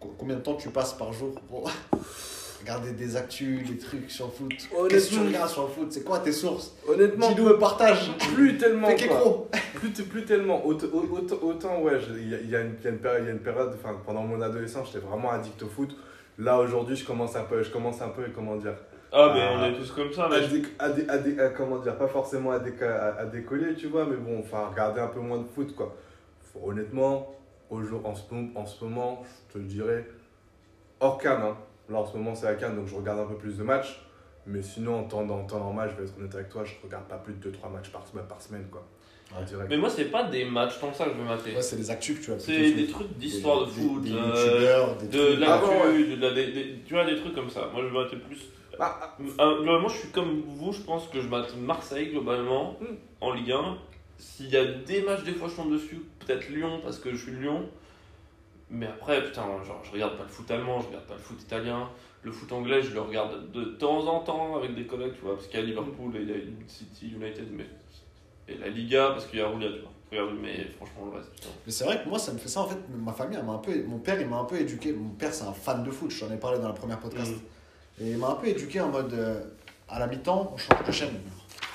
co- 0.00 0.14
Combien 0.18 0.36
de 0.36 0.40
temps 0.42 0.54
tu 0.56 0.68
passes 0.70 0.92
par 0.94 1.12
jour 1.12 1.34
pour 1.48 1.70
regarder 2.60 2.92
des 2.92 3.16
actus, 3.16 3.66
des 3.68 3.78
trucs 3.78 4.10
sur 4.10 4.26
le 4.26 4.32
foot? 4.32 4.50
Qu'est-ce 4.50 4.68
que 4.68 5.10
tu 5.10 5.14
Honnêtement- 5.20 5.26
regardes 5.26 5.50
sur 5.50 5.62
le 5.62 5.68
foot? 5.68 5.86
C'est 5.90 6.04
quoi 6.04 6.18
tes 6.18 6.32
sources? 6.32 6.74
Honnêtement, 6.88 7.28
Dis-nous 7.32 7.50
et 7.50 7.58
partage 7.58 8.10
plus 8.34 8.58
tellement, 8.58 8.88
quoi. 8.94 9.48
plus, 9.74 9.90
plus 9.90 10.24
tellement, 10.24 10.66
autant, 10.66 10.86
autant, 10.92 11.36
autant, 11.42 11.80
ouais, 11.82 11.98
il 12.18 12.28
y, 12.30 12.34
a- 12.34 12.40
il 12.40 12.50
y 12.50 12.56
a 12.56 12.60
une, 12.60 12.74
il 12.80 12.84
y 12.84 12.88
a 12.88 12.90
une 12.90 12.98
période, 12.98 13.22
il 13.22 13.26
y 13.26 13.30
a 13.30 13.32
une 13.32 13.40
période 13.40 13.72
enfin, 13.74 13.96
pendant 14.04 14.22
mon 14.22 14.40
adolescence, 14.42 14.88
j'étais 14.92 15.06
vraiment 15.06 15.30
addict 15.30 15.62
au 15.62 15.68
foot. 15.68 15.96
Là, 16.38 16.58
aujourd'hui, 16.58 16.96
je 16.96 17.04
commence 17.06 17.34
un 17.36 17.44
peu, 17.44 17.62
je 17.62 17.70
commence 17.70 18.02
un 18.02 18.08
peu, 18.10 18.24
comment 18.34 18.56
dire, 18.56 18.74
Ah, 19.12 19.32
mais 19.34 19.40
Ah. 19.42 19.56
on 19.58 19.64
est 19.64 19.74
tous 19.74 19.90
comme 19.92 20.12
ça, 20.12 20.26
à, 20.26 20.40
dé- 20.40 20.62
à 20.78 20.88
dé- 20.90 21.06
à 21.08 21.18
dé- 21.18 21.38
à- 21.40 21.48
comment 21.50 21.78
dire, 21.78 21.96
pas 21.96 22.08
forcément 22.08 22.50
à, 22.50 22.58
déca- 22.58 22.90
à, 22.90 23.16
à 23.20 23.24
décoller, 23.26 23.74
tu 23.74 23.86
vois, 23.86 24.04
mais 24.04 24.16
bon, 24.16 24.40
enfin, 24.40 24.68
regarder 24.70 25.00
un 25.00 25.06
peu 25.08 25.20
moins 25.20 25.38
de 25.38 25.46
foot, 25.46 25.74
quoi. 25.74 25.94
Faut- 26.52 26.68
honnêtement, 26.70 27.34
au 27.70 27.82
jour, 27.82 28.04
en, 28.04 28.14
ce, 28.14 28.22
en 28.54 28.66
ce 28.66 28.84
moment, 28.84 29.22
je 29.48 29.54
te 29.54 29.58
le 29.58 29.64
dirais, 29.64 30.06
hors 31.00 31.18
Cannes, 31.18 31.42
hein. 31.42 31.56
là 31.88 31.98
en 31.98 32.06
ce 32.06 32.16
moment 32.16 32.34
c'est 32.34 32.46
la 32.46 32.54
Cannes, 32.54 32.76
donc 32.76 32.86
je 32.86 32.94
regarde 32.96 33.20
un 33.20 33.26
peu 33.26 33.36
plus 33.36 33.56
de 33.58 33.62
matchs. 33.62 34.02
Mais 34.48 34.62
sinon, 34.62 35.00
en 35.00 35.04
temps, 35.04 35.28
en 35.28 35.44
temps 35.44 35.58
normal, 35.58 35.90
je 35.92 36.00
vais 36.00 36.08
être 36.08 36.16
honnête 36.18 36.34
avec 36.34 36.48
toi, 36.50 36.62
je 36.64 36.72
regarde 36.84 37.04
pas 37.06 37.16
plus 37.16 37.34
de 37.34 37.50
2-3 37.50 37.68
matchs 37.68 37.90
par 37.90 38.06
semaine, 38.06 38.26
par 38.28 38.40
semaine 38.40 38.66
quoi. 38.70 38.86
Ouais. 39.36 39.44
Direct. 39.44 39.68
Mais 39.68 39.76
moi, 39.76 39.90
c'est 39.90 40.04
pas 40.04 40.22
des 40.22 40.44
matchs 40.44 40.78
tant 40.80 40.90
que 40.90 40.96
ça 40.96 41.04
que 41.06 41.10
je 41.10 41.16
veux 41.16 41.24
mater. 41.24 41.52
Ouais, 41.52 41.60
c'est 41.62 41.74
des 41.74 41.90
actus 41.90 42.20
que 42.20 42.24
tu 42.26 42.30
as 42.32 42.38
C'est 42.38 42.70
des 42.74 42.86
trucs 42.86 43.12
d'histoire 43.18 43.66
de 43.66 43.72
Des- 43.72 43.80
foot, 43.80 44.02
des 44.02 44.12
euh, 44.12 44.14
youtubeurs, 44.14 44.96
des 44.98 45.06
de 45.08 45.18
trucs. 45.34 45.44
Ah 45.48 45.58
bon, 45.58 45.66
l'actu, 45.84 46.16
de 46.16 46.22
la- 46.22 46.32
des- 46.32 46.52
des- 46.52 46.78
tu 46.86 46.94
vois, 46.94 47.04
des 47.04 47.16
trucs 47.16 47.34
comme 47.34 47.50
ça. 47.50 47.68
Moi, 47.72 47.82
je 47.82 47.88
veux 47.88 47.92
mater 48.04 48.16
plus. 48.18 48.38
Bah, 48.78 48.98
ah, 49.02 49.16
Euh, 49.40 49.62
globalement, 49.62 49.88
je 49.88 49.96
suis 49.98 50.08
comme 50.10 50.42
vous, 50.46 50.72
je 50.72 50.80
pense 50.82 51.08
que 51.08 51.20
je 51.20 51.28
mate 51.28 51.56
Marseille 51.56 52.10
globalement 52.10 52.76
Hmm. 52.80 52.94
en 53.20 53.32
Ligue 53.32 53.52
1. 53.52 53.78
S'il 54.18 54.48
y 54.48 54.56
a 54.56 54.64
des 54.64 55.02
matchs, 55.02 55.24
des 55.24 55.32
fois 55.32 55.48
je 55.48 55.54
tombe 55.56 55.72
dessus, 55.72 56.02
peut-être 56.20 56.48
Lyon 56.48 56.80
parce 56.82 56.98
que 56.98 57.10
je 57.10 57.16
suis 57.16 57.32
Lyon. 57.32 57.68
Mais 58.70 58.86
après, 58.86 59.22
putain, 59.22 59.42
genre, 59.64 59.80
je 59.84 59.92
regarde 59.92 60.16
pas 60.16 60.24
le 60.24 60.28
foot 60.28 60.50
allemand, 60.50 60.80
je 60.80 60.86
regarde 60.88 61.04
pas 61.06 61.14
le 61.14 61.20
foot 61.20 61.40
italien. 61.40 61.88
Le 62.22 62.32
foot 62.32 62.50
anglais, 62.50 62.82
je 62.82 62.92
le 62.92 63.00
regarde 63.00 63.52
de 63.52 63.62
temps 63.64 64.04
en 64.08 64.20
temps 64.20 64.56
avec 64.56 64.74
des 64.74 64.84
collègues, 64.86 65.12
tu 65.14 65.20
vois, 65.20 65.36
parce 65.36 65.46
qu'il 65.46 65.60
y 65.60 65.62
a 65.62 65.66
Liverpool 65.66 66.16
et 66.16 66.22
il 66.22 66.28
y 66.28 66.32
a 66.32 66.36
City, 66.66 67.10
United, 67.14 67.46
mais. 67.52 67.66
Et 68.48 68.58
la 68.58 68.68
Liga, 68.68 69.10
parce 69.10 69.26
qu'il 69.26 69.38
y 69.38 69.42
a 69.42 69.46
Roulia, 69.48 69.68
tu 69.72 69.80
vois. 69.80 69.90
Regarde, 70.10 70.36
mais 70.40 70.64
franchement, 70.76 71.10
le 71.12 71.18
reste, 71.18 71.30
putain. 71.34 71.48
Mais 71.66 71.72
c'est 71.72 71.84
vrai 71.84 72.02
que 72.02 72.08
moi, 72.08 72.18
ça 72.18 72.32
me 72.32 72.38
fait 72.38 72.48
ça 72.48 72.62
en 72.62 72.66
fait. 72.66 72.78
Ma 72.96 73.12
famille, 73.12 73.36
elle 73.38 73.44
m'a 73.44 73.52
un 73.52 73.58
peu. 73.58 73.70
Mon 73.84 73.98
père, 73.98 74.20
il 74.20 74.26
m'a 74.28 74.38
un 74.38 74.44
peu 74.44 74.56
éduqué. 74.58 74.92
Mon 74.92 75.10
père, 75.10 75.32
c'est 75.32 75.44
un 75.44 75.52
fan 75.52 75.84
de 75.84 75.90
foot, 75.90 76.10
j'en 76.10 76.32
ai 76.32 76.36
parlé 76.36 76.58
dans 76.58 76.68
la 76.68 76.74
première 76.74 76.98
podcast. 76.98 77.32
Mm. 77.32 77.40
Et 78.00 78.10
il 78.10 78.18
m'a 78.18 78.28
un 78.28 78.34
peu 78.34 78.48
éduqué 78.48 78.80
en 78.80 78.88
mode. 78.88 79.12
euh, 79.14 79.40
à 79.88 79.98
la 80.00 80.06
mi-temps, 80.08 80.52
on 80.54 80.56
change 80.56 80.84
de 80.86 80.92
chaîne. 80.92 81.14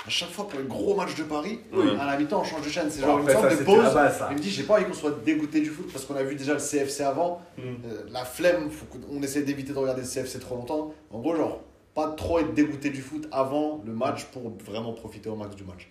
À 0.05 0.10
chaque 0.10 0.29
fois 0.31 0.47
pour 0.47 0.60
les 0.60 0.65
gros 0.65 0.95
matchs 0.95 1.15
de 1.15 1.23
Paris, 1.23 1.60
Oui. 1.71 1.86
à 1.99 2.05
la 2.05 2.17
mi-temps, 2.17 2.41
on 2.41 2.43
change 2.43 2.65
de 2.65 2.69
chaîne. 2.69 2.89
C'est 2.89 3.01
genre 3.01 3.17
en 3.17 3.21
une 3.21 3.29
sorte 3.29 3.49
de 3.57 3.63
pause. 3.63 3.84
ça. 3.93 4.27
Il 4.31 4.38
me 4.38 4.41
dit, 4.41 4.49
j'ai 4.49 4.63
pas 4.63 4.75
envie 4.75 4.86
qu'on 4.86 4.93
soit 4.93 5.23
dégoûté 5.23 5.62
du 5.62 5.69
foot 5.69 5.89
parce 5.91 6.05
qu'on 6.05 6.15
a 6.15 6.23
vu 6.23 6.36
déjà 6.36 6.53
le 6.53 6.60
CFC 6.60 7.01
avant. 7.03 7.41
Mm. 7.57 7.62
Euh, 7.62 8.03
la 8.12 8.25
flemme, 8.25 8.69
faut 8.69 8.86
qu'on 8.86 9.21
essaie 9.23 9.43
d'éviter 9.43 9.71
de 9.73 9.77
regarder 9.77 10.01
le 10.01 10.07
CFC 10.07 10.39
trop 10.39 10.55
longtemps. 10.55 10.93
En 11.12 11.19
gros, 11.19 11.36
genre, 11.36 11.62
pas 11.95 12.10
trop 12.12 12.39
être 12.39 12.53
dégoûté 12.53 12.89
du 12.89 13.01
foot 13.01 13.27
avant 13.31 13.81
le 13.86 13.93
match 13.93 14.25
pour 14.25 14.51
vraiment 14.65 14.93
profiter 14.93 15.29
au 15.29 15.36
max 15.36 15.55
du 15.55 15.63
match. 15.63 15.89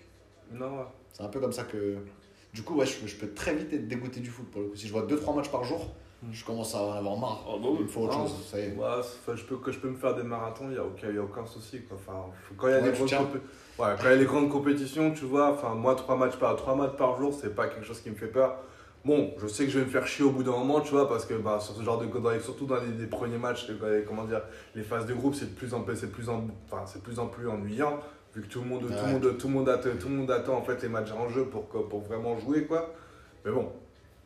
Non. 0.52 0.84
C'est 1.12 1.22
un 1.22 1.28
peu 1.28 1.40
comme 1.40 1.52
ça 1.52 1.62
que. 1.64 1.96
Du 2.52 2.62
coup, 2.62 2.74
ouais, 2.74 2.86
je, 2.86 3.06
je 3.06 3.14
peux 3.16 3.32
très 3.32 3.54
vite 3.54 3.72
être 3.72 3.86
dégoûté 3.86 4.18
du 4.20 4.28
foot 4.28 4.46
pour 4.50 4.60
le 4.60 4.68
coup. 4.68 4.76
Si 4.76 4.86
je 4.88 4.92
vois 4.92 5.06
2-3 5.06 5.36
matchs 5.36 5.50
par 5.50 5.62
jour, 5.64 5.88
je 6.32 6.44
commence 6.44 6.74
à 6.74 6.82
en 6.82 6.92
avoir 6.92 7.16
marre. 7.16 7.44
Ah 7.48 7.52
bah. 7.60 7.68
Il 7.78 7.84
me 7.84 7.88
faut 7.88 8.02
autre 8.02 8.18
Non. 8.18 8.26
chose, 8.26 8.46
ça 8.50 8.58
y 8.58 8.64
est. 8.64 8.76
Ouais, 8.76 8.84
enfin, 8.98 9.34
je 9.34 9.44
peux, 9.44 9.56
que 9.56 9.72
je 9.72 9.78
peux 9.78 9.88
me 9.88 9.96
faire 9.96 10.14
des 10.14 10.22
marathons, 10.22 10.64
il 10.66 10.72
n'y 10.72 10.76
a, 10.78 10.84
aucun- 10.84 11.10
y 11.10 11.18
a 11.18 11.22
aucun 11.22 11.46
souci. 11.46 11.82
Quoi. 11.82 11.96
Enfin, 11.98 12.26
faut- 12.48 12.54
quand 12.56 12.68
il 12.68 12.70
y 12.70 12.74
a 12.74 12.76
Ouais, 12.78 12.82
des 12.92 12.98
ouais, 13.00 13.06
quand 13.78 13.86
il 14.02 14.04
y 14.04 14.06
a 14.12 14.16
les 14.16 14.24
grandes 14.26 14.50
compétitions, 14.50 15.12
tu 15.12 15.24
vois, 15.24 15.50
enfin, 15.52 15.74
moi, 15.74 15.94
3 15.94 16.16
matchs, 16.16 16.36
par, 16.36 16.56
trois 16.56 16.74
matchs 16.76 16.96
par 16.96 17.16
jour, 17.16 17.32
c'est 17.32 17.54
pas 17.54 17.68
quelque 17.68 17.86
chose 17.86 18.00
qui 18.00 18.10
me 18.10 18.16
fait 18.16 18.26
peur. 18.26 18.56
Bon, 19.02 19.32
je 19.38 19.46
sais 19.46 19.64
que 19.64 19.70
je 19.70 19.78
vais 19.78 19.86
me 19.86 19.90
faire 19.90 20.06
chier 20.06 20.26
au 20.26 20.30
bout 20.30 20.42
d'un 20.42 20.50
moment, 20.50 20.82
tu 20.82 20.90
vois, 20.90 21.08
parce 21.08 21.24
que 21.24 21.32
bah, 21.32 21.58
sur 21.58 21.74
ce 21.74 21.82
genre 21.82 21.98
de 21.98 22.06
dans 22.06 22.28
les- 22.30 22.40
surtout 22.40 22.66
dans 22.66 22.76
les, 22.76 22.92
les 22.98 23.06
premiers 23.06 23.38
matchs, 23.38 23.66
les- 23.70 24.04
comment 24.04 24.24
dire, 24.24 24.42
les 24.74 24.82
phases 24.82 25.06
de 25.06 25.14
groupe, 25.14 25.34
c'est 25.34 25.46
de 25.54 25.54
plus 25.56 25.72
en 25.72 25.80
plus, 25.80 25.96
c'est 25.96 26.12
plus 26.12 26.28
en, 26.28 26.44
enfin, 26.66 26.82
c'est 26.84 27.02
plus 27.02 27.18
en 27.18 27.26
plus 27.28 27.48
ennuyant, 27.48 27.98
vu 28.34 28.42
que 28.42 28.46
tout 28.46 28.60
le 28.60 28.66
monde, 28.68 28.82
tout 28.82 28.88
le 29.06 29.12
monde, 29.12 29.38
tout 29.38 29.48
le 29.48 29.54
monde, 29.54 29.68
attend, 29.70 29.88
tout 29.98 30.08
le 30.08 30.14
monde 30.16 30.30
attend 30.30 30.54
en 30.58 30.62
fait 30.62 30.82
les 30.82 30.88
matchs 30.90 31.12
en 31.12 31.30
jeu 31.30 31.46
pour, 31.46 31.64
pour 31.64 32.00
vraiment 32.02 32.38
jouer, 32.38 32.66
quoi. 32.66 32.90
Mais 33.46 33.50
bon, 33.50 33.72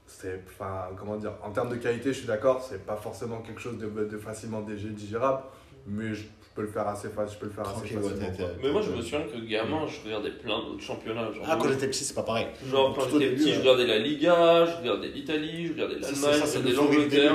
c'est, 0.07 0.43
enfin, 0.47 0.88
comment 0.99 1.17
dire, 1.17 1.33
en 1.43 1.51
termes 1.51 1.71
de 1.71 1.77
qualité, 1.77 2.12
je 2.12 2.19
suis 2.19 2.27
d'accord, 2.27 2.62
c'est 2.62 2.85
pas 2.85 2.97
forcément 2.97 3.38
quelque 3.40 3.61
chose 3.61 3.79
de, 3.79 3.87
de 3.88 4.19
facilement 4.19 4.61
digé- 4.62 4.93
digérable, 4.93 5.43
mais 5.87 6.14
je, 6.14 6.23
je 6.23 6.55
peux 6.55 6.62
le 6.62 6.69
faire 6.69 6.87
assez 6.87 7.09
facile, 7.09 7.35
je 7.35 7.40
peux 7.40 7.47
le 7.47 7.53
faire 7.53 7.64
Tranquille, 7.64 7.99
assez 7.99 8.07
ouais, 8.09 8.27
facilement. 8.27 8.49
Mais 8.62 8.71
moi, 8.71 8.81
je 8.83 8.90
me 8.90 9.01
souviens 9.03 9.23
que 9.23 9.38
gamin, 9.49 9.87
je 9.87 10.05
regardais 10.07 10.31
plein 10.31 10.59
d'autres 10.61 10.83
championnats. 10.83 11.33
Genre, 11.33 11.45
Ah, 11.49 11.59
quand 11.61 11.69
j'étais 11.69 11.88
petit, 11.88 12.05
c'est 12.05 12.14
pas 12.14 12.23
pareil. 12.23 12.47
Genre, 12.71 12.95
quand 12.95 13.09
j'étais 13.11 13.35
petit, 13.35 13.45
ouais. 13.47 13.53
je 13.55 13.61
regardais 13.61 13.87
la 13.87 13.99
Liga, 13.99 14.67
je 14.67 14.77
regardais 14.77 15.09
l'Italie, 15.09 15.67
je 15.69 15.73
regardais 15.73 15.95
l'Allemagne, 15.95 16.14
ça, 16.14 16.33
je 16.33 16.45
c'est 16.47 16.59
regardais 16.59 16.73
l'Angleterre. 16.77 17.35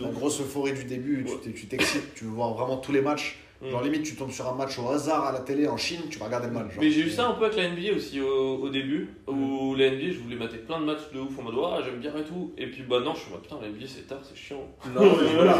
La 0.00 0.08
grosse 0.08 0.40
euphorie 0.40 0.72
du 0.72 0.84
début, 0.84 1.24
tu 1.24 1.32
Ouais. 1.48 1.54
tu 1.54 1.66
t'excites, 1.66 2.14
tu 2.14 2.24
vois 2.24 2.48
vraiment 2.48 2.76
tous 2.78 2.92
les 2.92 3.02
matchs. 3.02 3.38
Mm. 3.62 3.70
Genre, 3.70 3.82
limite, 3.82 4.02
tu 4.02 4.14
tombes 4.16 4.30
sur 4.30 4.46
un 4.46 4.54
match 4.54 4.78
au 4.78 4.88
hasard 4.90 5.24
à 5.26 5.32
la 5.32 5.40
télé 5.40 5.66
en 5.66 5.76
Chine, 5.76 6.00
tu 6.10 6.18
vas 6.18 6.26
regarder 6.26 6.48
le 6.48 6.52
match. 6.52 6.72
genre. 6.74 6.82
Mais 6.82 6.90
j'ai 6.90 7.00
eu 7.00 7.10
ça 7.10 7.26
un 7.28 7.32
peu 7.32 7.46
avec 7.46 7.56
la 7.56 7.68
NBA 7.70 7.96
aussi 7.96 8.20
au, 8.20 8.56
au 8.56 8.68
début, 8.68 9.08
où 9.26 9.74
la 9.74 9.90
NBA, 9.90 10.10
je 10.12 10.18
voulais 10.18 10.36
mater 10.36 10.58
plein 10.58 10.78
de 10.80 10.84
matchs 10.84 11.10
de 11.14 11.20
ouf 11.20 11.38
en 11.38 11.42
mode 11.42 11.54
ah 11.64 11.80
j'aime 11.84 11.98
bien 12.00 12.14
et 12.16 12.22
tout, 12.24 12.52
et 12.58 12.66
puis 12.66 12.82
bah 12.82 13.00
non, 13.00 13.14
je 13.14 13.20
suis 13.20 13.28
en 13.30 13.34
mode 13.36 13.42
putain, 13.42 13.56
la 13.62 13.68
NBA 13.68 13.86
c'est 13.86 14.06
tard, 14.06 14.18
c'est 14.22 14.36
chiant. 14.36 14.62
Non, 14.94 15.02
mais 15.02 15.28
voilà. 15.34 15.58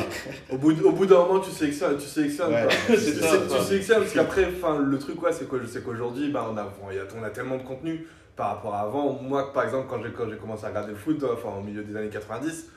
Au 0.52 0.58
bout, 0.58 0.78
au 0.84 0.92
bout 0.92 1.06
d'un 1.06 1.24
moment, 1.26 1.40
tu 1.40 1.50
sélectionnes, 1.50 1.96
tu 1.96 2.06
sélectionnes. 2.06 2.52
Ouais, 2.52 2.68
tu, 2.86 2.96
sé- 2.96 3.14
ça. 3.14 3.36
tu 3.48 3.64
sélectionnes 3.64 3.98
parce 4.00 4.12
qu'après, 4.12 4.46
le 4.84 4.98
truc, 4.98 5.16
quoi, 5.16 5.32
c'est 5.32 5.48
que 5.48 5.58
je 5.60 5.66
sais 5.66 5.80
qu'aujourd'hui, 5.80 6.28
bah, 6.30 6.48
on, 6.52 6.56
a, 6.56 6.64
bon, 6.64 6.90
il 6.90 6.96
y 6.96 7.00
a- 7.00 7.06
on 7.18 7.22
a 7.24 7.30
tellement 7.30 7.56
de 7.56 7.62
contenu 7.62 8.06
par 8.36 8.48
rapport 8.48 8.74
à 8.74 8.80
avant. 8.80 9.18
Moi, 9.22 9.52
par 9.54 9.64
exemple, 9.64 9.86
quand 9.88 10.02
j'ai 10.02 10.10
quand 10.10 10.28
j'ai 10.28 10.36
commencé 10.36 10.66
à 10.66 10.68
regarder 10.68 10.90
le 10.92 10.98
foot, 10.98 11.24
enfin, 11.24 11.56
au 11.58 11.62
milieu 11.62 11.82
des 11.82 11.96
années 11.96 12.10
90, 12.10 12.68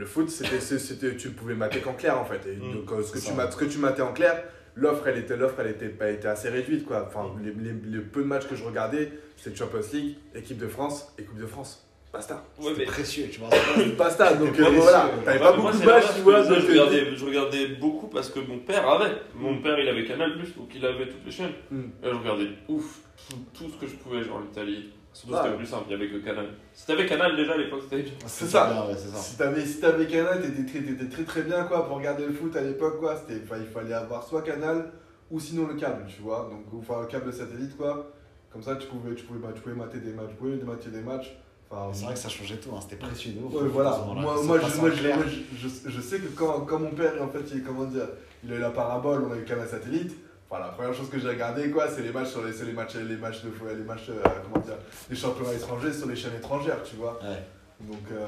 le 0.00 0.06
foot, 0.06 0.30
c'était, 0.30 0.60
c'était, 0.60 1.14
tu 1.16 1.28
pouvais 1.30 1.54
mater 1.54 1.80
qu'en 1.80 1.92
clair, 1.92 2.18
en 2.18 2.24
fait. 2.24 2.40
Et 2.48 2.56
Mm. 2.56 2.72
donc, 2.74 2.92
euh, 2.92 3.02
ce, 3.02 3.12
que 3.12 3.18
tu 3.18 3.26
ça. 3.26 3.34
mat- 3.34 3.52
ce 3.52 3.56
que 3.56 3.66
tu 3.66 3.78
matais 3.78 4.02
en 4.02 4.12
clair, 4.12 4.42
l'offre, 4.74 5.06
elle 5.08 5.18
était, 5.18 5.36
l'offre, 5.36 5.60
elle 5.60 5.68
était, 5.70 5.94
elle 6.00 6.14
était 6.16 6.28
assez 6.28 6.48
réduite, 6.48 6.84
quoi. 6.86 7.04
Enfin, 7.06 7.30
les, 7.44 7.50
les, 7.52 7.74
les 7.98 8.00
peu 8.02 8.22
de 8.22 8.26
matchs 8.26 8.46
que 8.48 8.56
je 8.56 8.64
regardais, 8.64 9.12
c'était 9.36 9.54
Champions 9.56 9.80
League, 9.92 10.16
équipe 10.34 10.58
de 10.58 10.66
France 10.68 11.12
et 11.18 11.22
Coupe 11.24 11.38
de 11.38 11.46
France. 11.46 11.86
Basta. 12.12 12.44
Ouais, 12.60 12.72
mais. 12.76 12.84
précieux, 12.86 13.26
tu 13.30 13.38
vois. 13.38 13.50
Basta. 13.98 14.34
Donc, 14.34 14.58
euh, 14.58 14.64
voilà. 14.70 15.10
T'avais 15.24 15.38
pas 15.38 15.52
beaucoup 15.52 15.76
de 15.78 15.84
matchs, 15.86 16.14
tu 16.16 16.22
vois. 16.22 16.42
je, 16.42 16.52
euh, 16.52 16.56
regardais, 16.68 17.14
je 17.14 17.24
regardais 17.24 17.66
beaucoup 17.80 18.08
parce 18.08 18.30
que 18.30 18.40
mon 18.40 18.58
père 18.58 18.88
avait. 18.88 19.12
Mon 19.36 19.60
père 19.62 19.78
il 19.78 19.88
avait 19.88 20.04
Canal, 20.04 20.32
donc 20.36 20.70
il 20.74 20.84
avait 20.84 21.06
toutes 21.08 21.24
les 21.24 21.30
chaînes. 21.30 21.52
Et 22.02 22.08
je 22.08 22.14
regardais 22.16 22.48
ouf, 22.68 22.98
tout, 23.28 23.36
tout 23.54 23.70
ce 23.70 23.76
que 23.80 23.86
je 23.86 23.94
pouvais, 23.96 24.24
genre 24.24 24.40
l'Italie. 24.40 24.90
Surtout 25.12 25.34
Ah. 25.36 25.42
c'était 25.44 25.56
plus 25.56 25.66
simple, 25.66 25.84
il 25.88 25.92
y 25.92 25.94
avait 25.94 26.08
que 26.08 26.18
Canal. 26.24 26.46
Si 26.72 26.86
t'avais 26.86 27.04
Canal 27.06 27.36
déjà 27.36 27.52
à 27.54 27.56
l'époque, 27.56 27.80
c'était. 27.88 28.04
C'est 28.26 28.46
ça. 28.46 28.70
bien, 28.70 28.86
ouais, 28.86 28.96
ça. 28.96 29.16
Si 29.18 29.36
t'avais 29.36 29.66
si 29.66 29.80
t'avais 29.80 30.06
Canal, 30.06 30.40
t'étais 30.40 30.64
très, 30.70 30.80
t'étais 30.86 31.08
très 31.08 31.24
très 31.24 31.42
bien 31.42 31.64
quoi 31.64 31.86
pour 31.86 31.96
regarder 31.96 32.26
le 32.26 32.32
foot 32.32 32.54
à 32.56 32.60
l'époque 32.60 33.00
quoi. 33.00 33.16
C'était, 33.16 33.40
il 33.60 33.66
fallait 33.66 33.92
avoir 33.94 34.22
soit 34.22 34.42
Canal 34.42 34.92
ou 35.30 35.40
sinon 35.40 35.66
le 35.66 35.74
câble, 35.74 36.04
tu 36.06 36.22
vois. 36.22 36.48
Donc 36.50 36.64
enfin 36.80 37.00
le 37.02 37.06
câble 37.08 37.32
satellite 37.32 37.76
quoi. 37.76 38.12
Comme 38.52 38.62
ça 38.62 38.76
tu 38.76 38.86
pouvais 38.86 39.14
tu 39.14 39.24
pouvais 39.24 39.40
bah, 39.40 39.48
tu 39.54 39.60
pouvais 39.60 39.74
mater 39.74 39.98
des 39.98 40.12
matchs, 40.12 40.30
tu 40.30 40.36
pouvais 40.36 40.56
mater 40.64 40.90
des 40.90 41.00
matchs. 41.02 41.36
Enfin, 41.72 41.90
C'est 41.92 42.04
vrai 42.04 42.14
que 42.14 42.20
ça 42.20 42.28
changeait 42.28 42.56
tout, 42.56 42.70
hein, 42.74 42.80
c'était 42.80 42.96
précieux 42.96 43.32
de 43.32 43.38
ouais, 43.44 43.68
voilà. 43.68 43.90
Moi, 44.06 44.14
moi, 44.42 44.58
je, 44.58 44.80
moi, 44.80 44.90
je, 44.90 45.06
moi, 45.08 45.16
je, 45.54 45.68
je- 45.68 45.88
je 45.90 46.00
sais 46.00 46.18
que 46.18 46.26
quand, 46.36 46.62
quand 46.62 46.80
mon 46.80 46.90
père 46.90 47.12
en 47.22 47.28
fait 47.28 47.44
il 47.54 47.62
comment 47.62 47.84
dire, 47.84 48.08
il 48.42 48.52
a 48.52 48.56
eu 48.56 48.60
la 48.60 48.70
parabole, 48.70 49.24
on 49.28 49.32
a 49.32 49.36
eu 49.36 49.44
Canal 49.44 49.68
satellite. 49.68 50.16
Enfin, 50.50 50.62
la 50.62 50.68
première 50.72 50.92
chose 50.92 51.08
que 51.08 51.18
j'ai 51.18 51.28
regardé 51.28 51.70
quoi, 51.70 51.86
c'est 51.88 52.02
les 52.02 52.10
matchs 52.10 52.30
sur 52.30 52.42
les, 52.44 52.50
les 52.52 52.72
matchs, 52.72 52.96
les 52.96 53.16
matchs 53.16 53.42
de 53.44 53.50
les 53.68 53.84
matchs 53.84 54.08
euh, 54.10 54.20
comment 54.42 54.64
dire, 54.64 54.74
les 55.08 55.14
championnats 55.16 55.54
étrangers 55.54 55.92
sur 55.92 56.08
les 56.08 56.16
chaînes 56.16 56.34
étrangères, 56.36 56.82
tu 56.82 56.96
vois. 56.96 57.20
Ouais, 57.22 57.38
Donc 57.80 58.00
euh, 58.12 58.26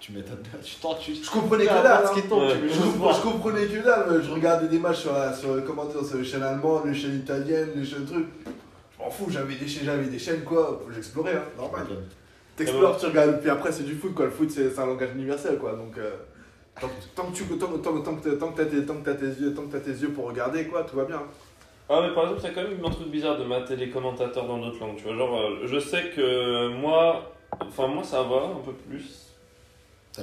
tu 0.00 0.12
m'étonnes. 0.12 0.42
Tu 0.64 0.76
tu. 1.00 1.14
je 1.22 1.30
comprenais 1.30 1.64
que 1.66 1.68
dalle. 1.68 2.06
ce 2.06 2.12
qui 2.14 2.20
hein. 2.20 2.22
tombe, 2.26 2.42
Ouais. 2.44 2.54
Je, 2.62 2.72
je 2.72 3.22
comprenais 3.22 3.66
que 3.66 3.84
dalle, 3.84 4.22
je 4.24 4.30
regardais 4.30 4.68
des 4.68 4.78
matchs 4.78 5.00
sur, 5.00 5.12
la, 5.12 5.34
sur, 5.34 5.62
comment 5.66 5.84
dire, 5.84 6.02
sur 6.02 6.16
les 6.16 6.24
chaînes 6.24 6.42
allemandes, 6.42 6.86
les 6.86 6.94
chaînes 6.94 7.16
italiennes, 7.18 7.70
les 7.76 7.84
chaînes 7.84 8.06
trucs. 8.06 8.28
Je 8.96 8.98
m'en 9.04 9.10
fous, 9.10 9.26
j'avais 9.28 9.54
des 9.56 9.68
chaînes, 9.68 9.84
j'avais 9.84 10.06
des 10.06 10.18
chaînes 10.18 10.44
quoi, 10.44 10.80
j'explorais, 10.94 11.36
hein, 11.36 11.42
normal. 11.56 11.86
T'explores, 12.56 12.96
tu 12.96 13.06
regardes, 13.06 13.40
puis 13.40 13.50
après 13.50 13.70
c'est 13.70 13.84
du 13.84 13.94
foot 13.94 14.14
quoi, 14.14 14.24
le 14.24 14.30
foot 14.30 14.50
c'est 14.50 14.76
un 14.78 14.86
langage 14.86 15.10
universel 15.14 15.58
quoi, 15.58 15.72
donc 15.74 15.96
euh, 15.98 16.10
tant, 16.80 16.88
que- 16.88 17.14
tant 17.14 17.24
que 17.26 17.36
tu 17.36 17.44
tant, 17.44 17.68
tant, 17.78 18.00
tant 18.00 18.16
que 18.16 18.28
t'as- 18.56 18.64
tes, 18.64 18.84
tant 18.84 18.94
que 18.96 19.04
t'as 19.04 19.14
tes 19.14 19.26
yeux, 19.26 19.54
tant 19.54 19.62
que 19.62 19.72
t'as 19.72 19.80
tes 19.80 19.92
yeux 19.92 20.08
pour 20.08 20.26
regarder 20.26 20.64
quoi, 20.66 20.82
tout 20.82 20.96
va 20.96 21.04
bien. 21.04 21.22
Ah 21.88 22.00
mais 22.02 22.14
par 22.14 22.24
exemple, 22.24 22.40
c'est 22.42 22.52
quand 22.52 22.62
même 22.62 22.84
un 22.84 22.90
truc 22.90 23.08
bizarre 23.08 23.38
de 23.38 23.44
mater 23.44 23.76
les 23.76 23.88
commentateurs 23.88 24.46
dans 24.46 24.58
d'autres 24.58 24.78
langues, 24.80 24.96
tu 24.96 25.04
vois. 25.04 25.16
Genre, 25.16 25.40
euh, 25.40 25.66
je 25.66 25.78
sais 25.78 26.10
que 26.14 26.68
moi, 26.68 27.34
enfin 27.60 27.86
moi 27.86 28.02
ça 28.02 28.22
va 28.22 28.52
un 28.56 28.60
peu 28.64 28.72
plus. 28.72 29.34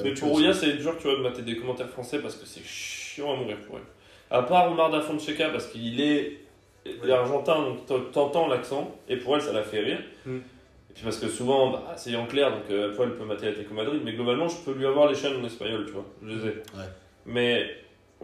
Mais 0.04 0.14
pour. 0.14 0.34
Ouya, 0.34 0.54
c'est 0.54 0.74
dur, 0.74 0.96
tu 0.98 1.08
vois, 1.08 1.18
de 1.18 1.22
mater 1.22 1.42
des 1.42 1.58
commentaires 1.58 1.90
français 1.90 2.20
parce 2.20 2.36
que 2.36 2.46
c'est 2.46 2.64
chiant 2.64 3.34
à 3.34 3.36
mourir 3.36 3.58
pour 3.66 3.78
elle. 3.78 3.84
À 4.30 4.44
part 4.44 4.72
Omar 4.72 4.92
da 4.92 5.02
Fonseca 5.02 5.50
parce 5.50 5.68
qu'il 5.68 6.02
est, 6.02 6.40
est 6.86 7.12
argentin, 7.12 7.62
donc 7.62 8.12
t'entends 8.12 8.48
l'accent, 8.48 8.96
et 9.08 9.18
pour 9.18 9.36
elle, 9.36 9.42
ça 9.42 9.54
la 9.54 9.64
fait 9.64 9.80
rire. 9.80 10.00
Mm. 10.26 10.38
Et 10.38 10.94
puis 10.94 11.04
parce 11.04 11.18
que 11.18 11.28
souvent, 11.28 11.72
bah, 11.72 11.94
c'est 11.96 12.16
en 12.16 12.26
clair, 12.26 12.52
donc 12.52 12.70
euh, 12.70 12.96
toi, 12.96 13.06
elle 13.06 13.16
peut 13.16 13.26
mater 13.26 13.48
Atlético 13.48 13.74
Madrid, 13.74 14.02
mais 14.04 14.14
globalement, 14.14 14.48
je 14.48 14.58
peux 14.58 14.74
lui 14.74 14.86
avoir 14.86 15.08
les 15.08 15.16
chaînes 15.16 15.36
en 15.42 15.46
espagnol, 15.46 15.86
tu 15.86 15.94
vois, 15.94 16.06
je 16.24 16.28
les 16.28 16.46
ai. 16.48 16.50
Ouais. 16.50 16.90
Mais 17.26 17.70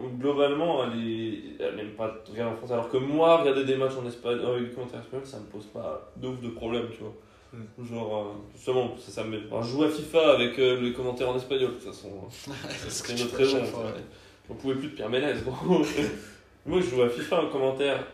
globalement, 0.08 0.84
elle, 0.84 0.98
est, 1.08 1.38
elle 1.60 1.76
n'aime 1.76 1.90
pas 1.92 2.14
regarder 2.30 2.54
en 2.54 2.56
français, 2.56 2.74
alors 2.74 2.88
que 2.88 2.96
moi, 2.96 3.38
regarder 3.38 3.64
des 3.64 3.76
matchs 3.76 3.96
en 4.02 4.06
espagnol, 4.06 4.44
avec 4.56 4.68
des 4.68 4.74
commentaires 4.74 5.00
espagnols, 5.00 5.26
ça 5.26 5.38
me 5.38 5.44
pose 5.46 5.66
pas 5.66 6.10
de 6.16 6.28
ouf 6.28 6.40
de 6.40 6.48
problème, 6.50 6.86
tu 6.92 6.98
vois. 7.02 7.14
Mm. 7.52 7.84
Genre, 7.86 8.16
euh, 8.16 8.52
justement, 8.54 8.94
ça, 8.98 9.10
ça 9.12 9.24
me 9.24 9.30
met. 9.30 9.42
Enfin, 9.50 9.66
je 9.66 9.72
joue 9.72 9.82
à 9.84 9.88
FIFA 9.90 10.32
avec 10.34 10.58
euh, 10.58 10.80
les 10.80 10.92
commentaires 10.92 11.28
en 11.28 11.36
espagnol, 11.36 11.70
de 11.70 11.74
toute 11.74 11.84
façon. 11.84 12.08
hein. 12.24 12.52
C'est 12.88 13.18
notre 13.18 13.36
raison. 13.36 13.58
On 14.50 14.54
pouvait 14.54 14.74
plus 14.74 14.88
de 14.88 14.94
Pierre 14.94 15.10
Ménez, 15.10 15.34
gros. 15.44 15.82
Moi, 16.66 16.80
je 16.80 16.86
joue 16.86 17.02
à 17.02 17.08
FIFA 17.08 17.42
en 17.44 17.48
commentaire 17.48 18.06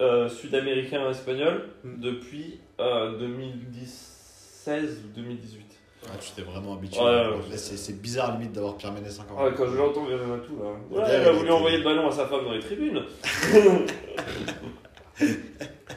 euh, 0.00 0.28
sud-américain 0.28 1.10
espagnol 1.10 1.68
Mm. 1.84 2.00
depuis 2.00 2.60
euh, 2.80 3.18
2016 3.18 5.04
ou 5.04 5.14
2018. 5.14 5.65
Ah, 6.08 6.16
tu 6.20 6.30
t'es 6.36 6.42
vraiment 6.42 6.74
habitué. 6.74 7.00
Ouais, 7.00 7.06
ouais, 7.06 7.14
Là, 7.24 7.30
ouais. 7.30 7.56
c'est 7.56 8.00
bizarre 8.00 8.32
limite 8.38 8.52
d'avoir 8.52 8.76
Pierre 8.76 8.92
Ménès 8.92 9.18
encore. 9.18 9.38
Ah, 9.40 9.50
quand 9.56 9.66
je 9.66 9.76
l'entends, 9.76 10.06
il 10.08 10.12
y 10.12 10.14
en 10.14 10.34
a 10.34 10.38
tout 10.38 10.56
là. 10.62 10.70
Ouais, 10.90 10.98
Ouais, 11.02 11.20
il 11.22 11.28
a 11.28 11.32
voulu 11.32 11.50
envoyer 11.50 11.78
le 11.78 11.84
ballon 11.84 12.08
à 12.08 12.12
sa 12.12 12.26
femme 12.26 12.44
dans 12.44 12.52
les 12.52 12.60
tribunes. 12.60 13.02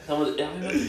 Hervé, 0.08 0.32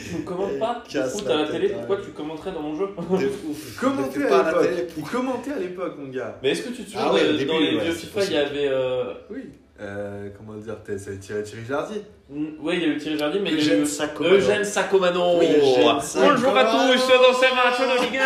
tu 0.09 0.15
ne 0.15 0.21
commentes 0.25 0.57
pas 0.59 0.83
foot 0.85 1.25
la 1.27 1.33
à 1.33 1.41
la 1.43 1.47
télé, 1.47 1.69
pourquoi 1.69 1.97
tu 1.97 2.11
commenterais 2.11 2.51
dans 2.53 2.61
mon 2.61 2.75
jeu. 2.75 2.87
Commenter 3.79 4.23
à 4.25 4.43
l'époque, 4.43 4.63
télé. 4.69 4.87
il 4.97 5.03
commentait 5.03 5.51
à 5.51 5.59
l'époque 5.59 5.93
mon 5.99 6.07
gars. 6.09 6.39
Mais 6.41 6.49
est-ce 6.51 6.63
que 6.63 6.69
tu 6.69 6.83
te 6.83 6.89
souviens, 6.91 7.11
Ah 7.11 7.19
début, 7.37 7.45
dans 7.45 7.59
les 7.59 7.77
vieux 7.79 7.91
FIFA, 7.91 8.23
il 8.25 8.31
y 8.33 8.37
avait. 8.37 8.67
euh, 8.67 9.13
Oui. 9.29 9.43
Euh, 9.81 10.29
comment 10.37 10.53
dire 10.57 10.77
C'est 10.85 11.19
Thierry 11.19 11.41
Thierry 11.43 11.65
Jardy. 11.67 12.01
Oui, 12.29 12.75
il 12.77 12.81
y 12.81 12.85
a 12.85 12.87
eu 12.89 12.97
Thierry 12.97 13.17
Jardy, 13.17 13.39
mais 13.39 13.49
il 13.51 13.55
y 13.57 13.59
a 13.59 13.63
Eugène 13.63 13.81
eu 13.81 13.85
Sacomano. 13.85 14.35
Eugène 14.35 14.63
Sacomano. 14.63 15.39
Oui, 15.39 15.47
Eugène 15.47 15.99
Bonjour 16.15 16.55
à 16.57 16.63
tous 16.65 17.07
dans 17.07 17.33
ces 17.33 17.55
matchs 17.55 17.79
de 17.81 18.01
Ligue 18.05 18.19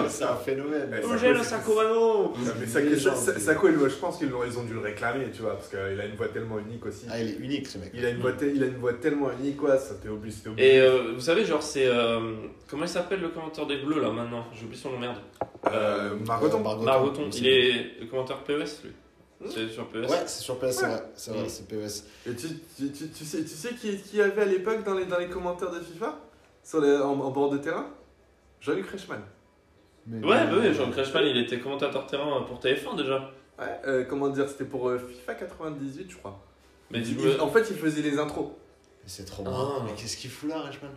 1. 0.00 0.08
C'est 0.08 0.24
un 0.24 0.36
phénomène. 0.36 0.90
Eugène 1.04 1.42
Sacco, 1.44 1.74
Sacomano. 1.74 2.32
Mais 2.58 2.66
Sacco, 2.66 3.68
il- 3.68 3.78
je 3.90 3.94
pense 3.96 4.16
qu'ils 4.18 4.30
l'ont- 4.30 4.42
ils 4.44 4.58
ont 4.58 4.64
dû 4.64 4.72
le 4.72 4.80
réclamer, 4.80 5.26
tu 5.34 5.42
vois, 5.42 5.52
parce 5.56 5.68
qu'il 5.68 5.78
a 5.78 6.04
une 6.06 6.16
voix 6.16 6.28
tellement 6.28 6.58
unique 6.58 6.84
aussi. 6.86 7.04
Ah, 7.10 7.20
il 7.20 7.28
est 7.28 7.36
unique 7.38 7.68
ce 7.68 7.76
mec. 7.78 7.90
Il 7.94 8.04
a 8.04 8.08
une 8.10 8.18
voix, 8.20 8.32
il 8.40 8.62
a 8.62 8.66
une 8.66 8.76
voix 8.78 8.94
tellement 8.94 9.30
unique, 9.38 9.58
quoi, 9.58 9.76
ça 9.78 9.94
t'est 10.02 10.08
obligé. 10.08 10.36
Et 10.56 10.80
euh, 10.80 11.12
vous 11.14 11.20
savez, 11.20 11.44
genre, 11.44 11.62
c'est. 11.62 11.86
euh, 11.86 12.32
comment 12.68 12.84
il 12.84 12.88
s'appelle 12.88 13.20
le 13.20 13.28
commentateur 13.28 13.66
des 13.66 13.76
Bleus 13.76 14.00
là 14.00 14.10
maintenant? 14.10 14.44
J'ai 14.54 14.64
oublié 14.64 14.80
son 14.80 14.90
nom, 14.92 14.98
merde. 14.98 15.16
Euh, 15.70 16.14
Margoton. 16.26 16.60
Margoton. 16.60 16.84
Margoton. 16.86 17.22
Il 17.36 17.46
est 17.46 17.72
le 18.00 18.06
commentateur 18.06 18.42
PES 18.44 18.82
lui. 18.84 18.92
C'est 19.48 19.68
sur 19.70 19.88
PES. 19.88 19.98
Ouais, 20.10 20.22
c'est 20.26 20.42
sur 20.42 20.58
PS, 20.58 20.70
c'est 20.72 20.86
vrai. 20.86 21.02
C'est 21.14 21.30
vrai, 21.32 21.42
Mm. 21.44 21.48
c'est 21.48 21.66
PES. 21.68 22.04
Et 22.26 22.34
tu, 22.36 22.46
tu, 22.76 22.92
tu, 22.92 23.08
tu 23.08 23.24
sais, 23.24 23.42
tu 23.42 23.48
sais 23.48 23.74
qui, 23.74 23.96
qui 23.98 24.16
y 24.18 24.20
avait 24.22 24.42
à 24.42 24.44
l'époque 24.44 24.84
dans 24.84 24.94
les, 24.94 25.06
dans 25.06 25.18
les 25.18 25.28
commentaires 25.28 25.70
de 25.70 25.80
FIFA? 25.80 26.18
Sur 26.62 26.80
les, 26.82 26.94
en, 26.96 27.18
en 27.18 27.30
bord 27.30 27.50
de 27.50 27.56
terrain? 27.58 27.86
Jean-Luc 28.60 28.86
Reichmann. 28.90 29.22
Mais- 30.06 30.26
Ouais, 30.26 30.46
bah 30.46 30.56
oui, 30.60 30.74
Jean 30.74 30.90
Crashman, 30.90 31.24
il 31.24 31.38
était 31.38 31.58
commentateur 31.58 32.06
terrain 32.06 32.42
pour 32.42 32.58
TF1 32.60 32.96
déjà. 32.96 33.30
Ouais, 33.58 33.66
euh, 33.86 34.04
comment 34.04 34.28
dire, 34.28 34.48
c'était 34.48 34.64
pour 34.64 34.88
euh, 34.88 34.98
FIFA 34.98 35.34
98, 35.34 36.10
je 36.10 36.16
crois. 36.18 36.38
Mais 36.90 36.98
Il- 37.00 37.18
il- 37.20 37.40
en 37.40 37.48
fait, 37.48 37.66
il 37.70 37.76
faisait 37.76 38.02
les 38.02 38.18
intros. 38.18 38.48
Mais 39.02 39.08
c'est 39.08 39.24
trop 39.24 39.42
Ah. 39.46 39.50
marrant. 39.50 39.84
Mais 39.84 39.92
qu'est-ce 39.94 40.16
qu'il 40.18 40.30
fout 40.30 40.48
là, 40.50 40.60
Reichmann? 40.60 40.90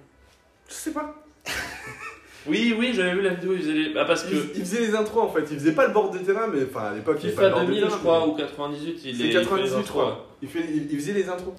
Je 0.68 0.74
sais 0.74 0.92
pas. 0.92 1.16
Oui, 2.46 2.76
oui, 2.78 2.92
j'avais 2.94 3.14
vu 3.14 3.22
la 3.22 3.30
vidéo, 3.36 3.54
il 3.54 3.60
faisait 3.62 3.74
les. 3.74 3.94
Bah, 3.94 4.06
parce 4.06 4.26
Il, 4.30 4.38
que. 4.38 4.48
il 4.58 4.62
faisait 4.62 4.82
les 4.82 4.96
intros 4.96 5.24
en 5.24 5.30
fait. 5.30 5.46
Il 5.52 5.58
faisait 5.60 5.72
pas 5.72 5.88
le 5.88 5.94
bord 5.94 6.10
de 6.12 6.18
terrain, 6.20 6.48
mais 6.54 6.62
enfin 6.70 6.88
à 6.88 6.94
l'époque. 6.94 7.18
il 7.24 7.30
faisait 7.30 7.36
pas 7.36 7.42
FIFA 7.44 7.50
le 7.50 7.54
bord 7.54 7.62
de 7.62 7.66
2000, 7.68 7.82
terrain, 7.84 7.96
je 7.96 8.00
crois, 8.02 8.28
ou 8.28 8.34
98, 8.36 9.02
il 9.06 9.16
C'est 9.18 9.24
est. 9.28 9.30
98, 9.32 9.64
il 9.64 9.70
fait 9.70 9.78
les 9.78 9.84
je 9.84 9.88
crois. 9.90 10.28
Il, 10.42 10.48
fait, 10.50 10.60
il, 10.74 10.92
il 10.92 11.00
faisait 11.00 11.14
les 11.14 11.30
intros. 11.30 11.54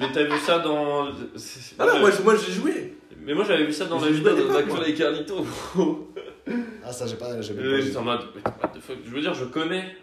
Mais 0.00 0.06
t'as 0.12 0.24
vu 0.24 0.38
ça 0.38 0.58
dans. 0.58 1.08
Ah 1.78 1.86
non, 1.86 2.00
moi, 2.00 2.10
j'ai- 2.10 2.22
moi 2.24 2.34
j'ai 2.36 2.52
joué. 2.52 2.94
Mais 3.24 3.34
moi 3.34 3.44
j'avais 3.46 3.64
vu 3.64 3.72
ça 3.72 3.86
dans 3.86 4.00
la 4.00 4.08
vidéo 4.10 4.32
moi. 4.68 4.78
avec 4.80 4.96
Carlito. 4.96 5.44
Ah, 6.84 6.92
ça, 6.92 7.06
j'ai 7.06 7.16
pas. 7.16 7.40
J'ai 7.40 7.52
Euh, 7.52 7.56
pas 7.56 7.76
J'étais 7.80 7.90
vu. 7.90 7.96
en 7.96 8.02
mode. 8.02 8.20
What 8.44 8.68
the 8.74 8.80
fuck? 8.80 8.96
Je 9.04 9.10
veux 9.10 9.20
dire, 9.20 9.34
je 9.34 9.44
connais. 9.44 9.96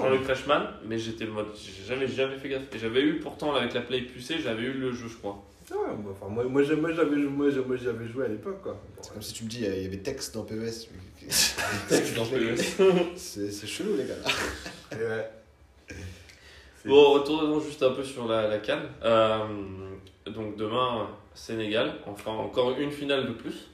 Jean-Luc 0.00 0.26
Reichmann, 0.26 0.68
mais 0.86 0.98
j'étais 0.98 1.24
le 1.24 1.32
mode. 1.32 1.46
J'ai 1.56 1.84
jamais, 1.86 2.06
jamais 2.06 2.36
fait 2.36 2.48
gaffe. 2.50 2.62
Et 2.74 2.78
j'avais 2.78 3.00
eu 3.00 3.14
pourtant, 3.20 3.54
avec 3.54 3.72
la 3.74 3.80
Play 3.80 4.02
poussée, 4.02 4.36
j'avais 4.42 4.62
eu 4.64 4.72
le 4.74 4.92
jeu, 4.92 5.06
je 5.08 5.16
crois. 5.16 5.42
Ouais, 5.70 5.76
moi, 6.02 6.12
enfin, 6.12 6.28
moi, 6.32 6.44
moi, 6.44 6.62
j'ai- 6.62 6.76
moi, 6.76 6.90
j'avais 6.92 7.16
moi, 7.16 7.50
j'ai- 7.50 7.60
moi, 7.60 7.76
j'avais 7.76 8.08
joué 8.08 8.24
à 8.24 8.28
l'époque 8.28 8.62
quoi. 8.62 8.80
C'est 9.02 9.12
comme 9.12 9.22
si 9.22 9.32
tu 9.34 9.44
me 9.44 9.48
dis, 9.50 9.58
il 9.64 9.82
y 9.82 9.86
avait 9.86 9.98
texte 9.98 10.34
dans 10.34 10.44
PES. 10.44 10.88
Texte 11.88 12.14
dans 12.16 12.24
PES. 12.24 12.56
C'est 13.16 13.50
c'est 13.50 13.66
chelou, 13.66 13.96
les 13.96 14.04
gars. 14.04 14.14
Et 14.92 14.96
ouais. 14.96 15.30
C'est- 16.82 16.88
Bon, 16.88 17.12
retournons 17.14 17.60
juste 17.60 17.82
un 17.82 17.90
peu 17.90 18.02
sur 18.04 18.26
la, 18.28 18.48
la 18.48 18.58
canne. 18.58 18.84
Euh, 19.02 19.38
donc 20.26 20.56
demain, 20.56 21.08
Sénégal, 21.34 21.94
enfin 22.06 22.30
encore 22.32 22.78
une 22.78 22.90
finale 22.92 23.26
de 23.26 23.32
plus. 23.32 23.68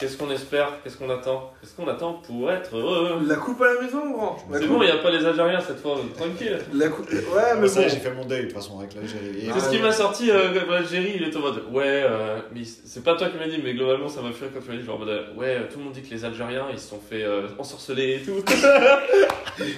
Qu'est-ce 0.00 0.16
qu'on 0.16 0.30
espère? 0.30 0.68
Qu'est-ce 0.82 0.96
qu'on 0.96 1.10
attend? 1.10 1.52
Qu'est-ce 1.60 1.74
qu'on 1.74 1.86
attend 1.86 2.14
pour 2.14 2.50
être 2.50 2.74
heureux? 2.74 3.20
La 3.28 3.34
coupe 3.36 3.60
à 3.60 3.74
la 3.74 3.82
maison, 3.82 4.10
grand. 4.10 4.38
C'est 4.50 4.60
coupe- 4.60 4.68
bon, 4.68 4.82
il 4.82 4.86
n'y 4.86 4.90
a 4.92 4.96
pas 4.96 5.10
les 5.10 5.24
Algériens 5.26 5.60
cette 5.60 5.80
fois, 5.80 5.98
tranquille. 6.16 6.58
La 6.72 6.88
coupe. 6.88 7.10
Ouais, 7.12 7.18
mais 7.56 7.60
Mais 7.60 7.68
ça, 7.68 7.82
bon. 7.82 7.88
j'ai 7.90 7.96
fait 7.98 8.14
mon 8.14 8.24
deuil 8.24 8.40
de 8.42 8.46
toute 8.46 8.54
façon 8.54 8.78
avec 8.78 8.94
l'Algérie. 8.94 9.46
Ah, 9.50 9.52
C'est 9.58 9.60
ce 9.66 9.70
qui 9.70 9.76
ouais. 9.76 9.82
m'a 9.82 9.92
sorti 9.92 10.30
euh, 10.30 10.52
l'Algérie, 10.70 11.12
il 11.16 11.24
était 11.28 11.36
en 11.36 11.40
mode 11.40 11.62
ouais, 11.70 11.84
euh, 12.04 12.38
mais 12.54 12.62
c'est 12.64 13.04
pas 13.04 13.14
toi 13.14 13.28
qui 13.28 13.36
m'as 13.36 13.46
dit, 13.48 13.60
mais 13.62 13.74
globalement 13.74 14.08
ça 14.08 14.22
m'a 14.22 14.32
fait 14.32 14.46
rire 14.46 14.54
quand 14.54 14.60
tu 14.64 14.70
m'as 14.70 14.76
dit 14.78 14.86
genre 14.86 14.96
en 14.96 15.00
mode 15.00 15.08
euh, 15.10 15.34
ouais, 15.36 15.68
tout 15.70 15.78
le 15.78 15.84
monde 15.84 15.92
dit 15.92 16.00
que 16.02 16.14
les 16.14 16.24
Algériens 16.24 16.64
ils 16.72 16.78
se 16.78 16.88
sont 16.88 17.00
fait 17.10 17.22
euh, 17.22 17.48
ensorceler 17.58 18.20
et 18.22 18.24
tout. 18.24 18.42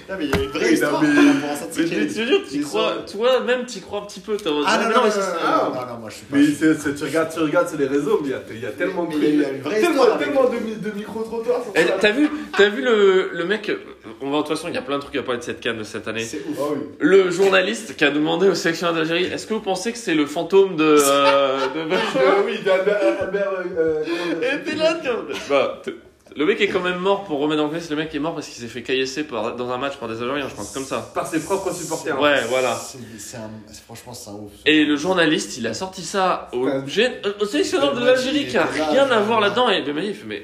Ah, 0.09 0.13
mais 0.17 0.25
il 0.25 0.29
y 0.29 0.39
a 0.39 0.43
une 0.43 0.49
vraie 0.49 0.73
histoire 0.73 0.93
non, 0.93 1.09
mais- 1.09 1.13
mais 1.13 1.67
tu 1.73 1.87
sais, 1.87 1.95
mais 1.97 2.07
tu 2.07 2.13
veux 2.13 2.25
dire, 2.25 2.39
tu 2.49 2.61
crois, 2.61 2.93
sont- 3.05 3.17
toi-même 3.17 3.65
tu 3.65 3.81
crois 3.81 3.99
un 3.99 4.05
petit 4.05 4.21
peu. 4.21 4.31
mode, 4.31 4.63
Ah 4.65 4.77
non, 4.77 4.83
non, 4.83 5.01
mais 5.03 5.09
non, 5.09 5.15
non, 5.15 5.23
ah. 5.43 5.71
non, 5.73 5.93
non, 5.93 5.99
moi 5.99 6.09
je 6.09 6.15
suis 6.15 6.25
pas. 6.25 6.37
Mais 6.37 6.93
tu 6.95 7.03
regardes, 7.03 7.33
tu 7.33 7.39
regardes, 7.39 7.67
c'est 7.67 7.77
les 7.77 7.87
réseaux, 7.87 8.21
mais 8.23 8.29
il 8.51 8.61
y 8.61 8.65
a, 8.65 8.71
tellement 8.71 9.03
de 9.05 9.13
il 9.15 9.41
y 9.41 9.43
a 9.45 9.49
une 9.49 9.61
vraie 9.61 9.81
tellement, 9.81 9.89
histoire 9.89 10.07
avec- 10.12 10.12
tellement 10.17 10.49
de, 10.49 10.57
mi- 10.57 10.75
de 10.75 10.91
micro-trottoirs. 10.91 11.61
T'as 11.99 12.11
vu, 12.11 12.81
le, 12.81 13.29
le 13.33 13.45
mec, 13.45 13.71
on 14.21 14.29
va 14.29 14.37
de 14.37 14.41
toute 14.43 14.49
façon, 14.55 14.67
il 14.67 14.75
y 14.75 14.77
a 14.77 14.81
plein 14.81 14.97
de 14.97 15.01
trucs 15.03 15.15
à 15.15 15.23
parler 15.23 15.39
de 15.39 15.43
cette 15.43 15.59
canne 15.59 15.77
de 15.77 15.83
cette 15.83 16.07
année. 16.07 16.23
C'est 16.23 16.37
ouf. 16.49 16.57
Ah 16.59 16.63
oui. 16.73 16.79
Le 16.99 17.29
journaliste 17.31 17.95
qui 17.95 18.05
a 18.05 18.11
demandé 18.11 18.47
au 18.47 18.55
sélectionneur 18.55 18.95
d'Algérie, 18.95 19.25
est-ce 19.25 19.47
que 19.47 19.53
vous 19.53 19.59
pensez 19.61 19.91
que 19.91 19.97
c'est 19.97 20.15
le 20.15 20.25
fantôme 20.25 20.75
de, 20.75 20.83
euh, 20.83 21.57
de 21.75 21.79
Euh, 21.93 21.97
oui, 22.45 22.59
d'Albert. 22.63 22.99
Albert, 23.21 23.51
euh, 23.57 23.63
euh, 23.77 24.03
dire, 24.03 24.13
Et 24.53 24.63
t'es 24.69 24.75
là. 24.75 24.97
Bah, 25.49 25.81
le 26.35 26.45
mec 26.45 26.59
est 26.61 26.67
quand 26.67 26.79
même 26.81 26.97
mort 26.99 27.23
pour 27.23 27.39
remettre 27.39 27.61
en 27.63 27.69
place. 27.69 27.89
Le 27.89 27.95
mec 27.95 28.13
est 28.13 28.19
mort 28.19 28.33
parce 28.33 28.47
qu'il 28.47 28.61
s'est 28.61 28.67
fait 28.67 28.81
caillasser 28.83 29.23
par, 29.23 29.55
dans 29.55 29.69
un 29.71 29.77
match 29.77 29.97
par 29.97 30.07
des 30.09 30.21
Algériens, 30.21 30.47
je 30.49 30.55
pense, 30.55 30.71
comme 30.71 30.83
ça. 30.85 31.11
Par 31.13 31.27
ses 31.27 31.39
propres 31.43 31.73
supporters. 31.73 32.15
hein. 32.17 32.21
Ouais, 32.21 32.41
voilà. 32.49 32.75
C'est 32.75 32.97
c'est 33.17 33.37
un- 33.37 33.49
c'est- 33.67 33.83
Franchement, 33.83 34.13
c'est 34.13 34.29
un 34.29 34.33
ouf. 34.33 34.51
Et 34.65 34.85
le 34.85 34.95
journaliste, 34.95 35.57
il 35.57 35.67
a 35.67 35.73
sorti 35.73 36.01
ça 36.03 36.49
au, 36.53 36.67
gé- 36.87 37.11
au 37.41 37.45
sélectionneur 37.45 37.93
de 37.93 38.03
l'Algérie 38.05 38.41
il 38.43 38.47
qui 38.47 38.57
a 38.57 38.65
rien 38.65 39.09
à 39.09 39.19
voir 39.19 39.39
là. 39.39 39.47
là-dedans. 39.47 39.69
Et 39.69 39.81
le 39.81 39.93
mec, 39.93 40.05
il 40.07 40.13
fait, 40.15 40.25
mais 40.27 40.43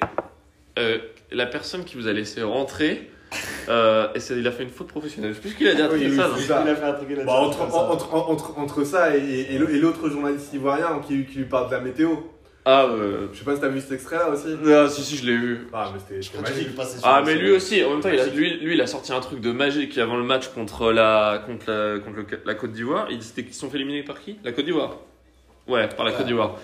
euh, 0.78 0.98
la 1.32 1.46
personne 1.46 1.84
qui 1.84 1.96
vous 1.98 2.08
a 2.08 2.14
laissé 2.14 2.42
rentrer, 2.44 3.10
euh, 3.70 4.08
et 4.16 4.20
c'est- 4.20 4.38
il 4.38 4.48
a 4.48 4.52
fait 4.52 4.64
une 4.64 4.70
faute 4.70 4.88
professionnelle. 4.88 5.32
Je 5.32 5.36
sais 5.36 5.42
plus 5.42 5.50
ce 5.52 5.56
qu'il 5.56 5.68
a 5.68 5.74
dit 5.76 5.82
après 5.82 5.98
Oui, 5.98 6.08
oui, 6.10 6.16
ça. 6.18 6.30
c'est 6.36 6.42
non. 6.42 6.48
ça. 6.48 6.64
Il 6.66 6.70
a 6.72 6.76
fait 6.76 6.86
un 6.86 6.94
truc, 6.94 7.26
Bah, 7.26 7.32
entre, 7.34 7.50
truc 7.58 7.62
comme 7.62 7.72
ça. 7.72 7.90
entre, 7.90 8.14
entre, 8.16 8.58
entre 8.58 8.84
ça 8.84 9.16
et 9.16 9.58
l'autre 9.58 10.10
journaliste 10.10 10.54
ivoirien 10.54 11.02
qui, 11.08 11.26
qui 11.26 11.38
lui 11.40 11.46
parle 11.46 11.68
de 11.70 11.76
la 11.76 11.82
météo. 11.82 12.10
Ah, 12.72 12.86
euh, 12.86 13.28
Je 13.34 13.40
sais 13.40 13.46
pas 13.46 13.56
si 13.56 13.62
t'as 13.62 13.68
vu 13.70 13.80
cet 13.82 13.94
extrait 13.94 14.18
là 14.18 14.30
aussi. 14.30 14.46
ah, 14.68 14.88
si, 14.88 15.02
si, 15.02 15.18
je 15.18 15.26
l'ai 15.26 15.38
vu. 15.38 15.68
Ah, 15.74 15.92
mais 15.92 16.00
c'était 16.22 16.40
magique. 16.42 16.68
Ah 17.04 17.24
mais 17.26 17.34
lui 17.36 17.52
aussi, 17.52 17.84
en 17.84 17.90
même 17.92 18.02
temps, 18.02 18.10
il 18.14 18.20
a, 18.20 18.28
lui, 18.28 18.60
lui 18.60 18.76
il 18.76 18.82
a 18.82 18.86
sorti 18.86 19.12
un 19.12 19.20
truc 19.22 19.42
de 19.42 19.52
magique 19.52 19.98
avant 19.98 20.18
le 20.18 20.24
match 20.24 20.50
contre 20.50 20.92
la, 20.92 21.42
contre 21.46 21.72
la, 21.72 22.00
contre 22.00 22.18
le- 22.18 22.26
la 22.46 22.54
Côte 22.54 22.72
d'Ivoire. 22.72 23.08
Ils 23.10 23.24
se 23.24 23.32
sont 23.54 23.70
fait 23.72 23.78
éliminer 23.78 24.04
par 24.04 24.20
qui? 24.22 24.38
La 24.44 24.52
Côte 24.52 24.66
d'Ivoire 24.66 24.98
Ouais, 25.68 25.88
par 25.90 26.06
la 26.06 26.12
Ouais. 26.12 26.18
Côte 26.18 26.28
d'Ivoire. 26.28 26.58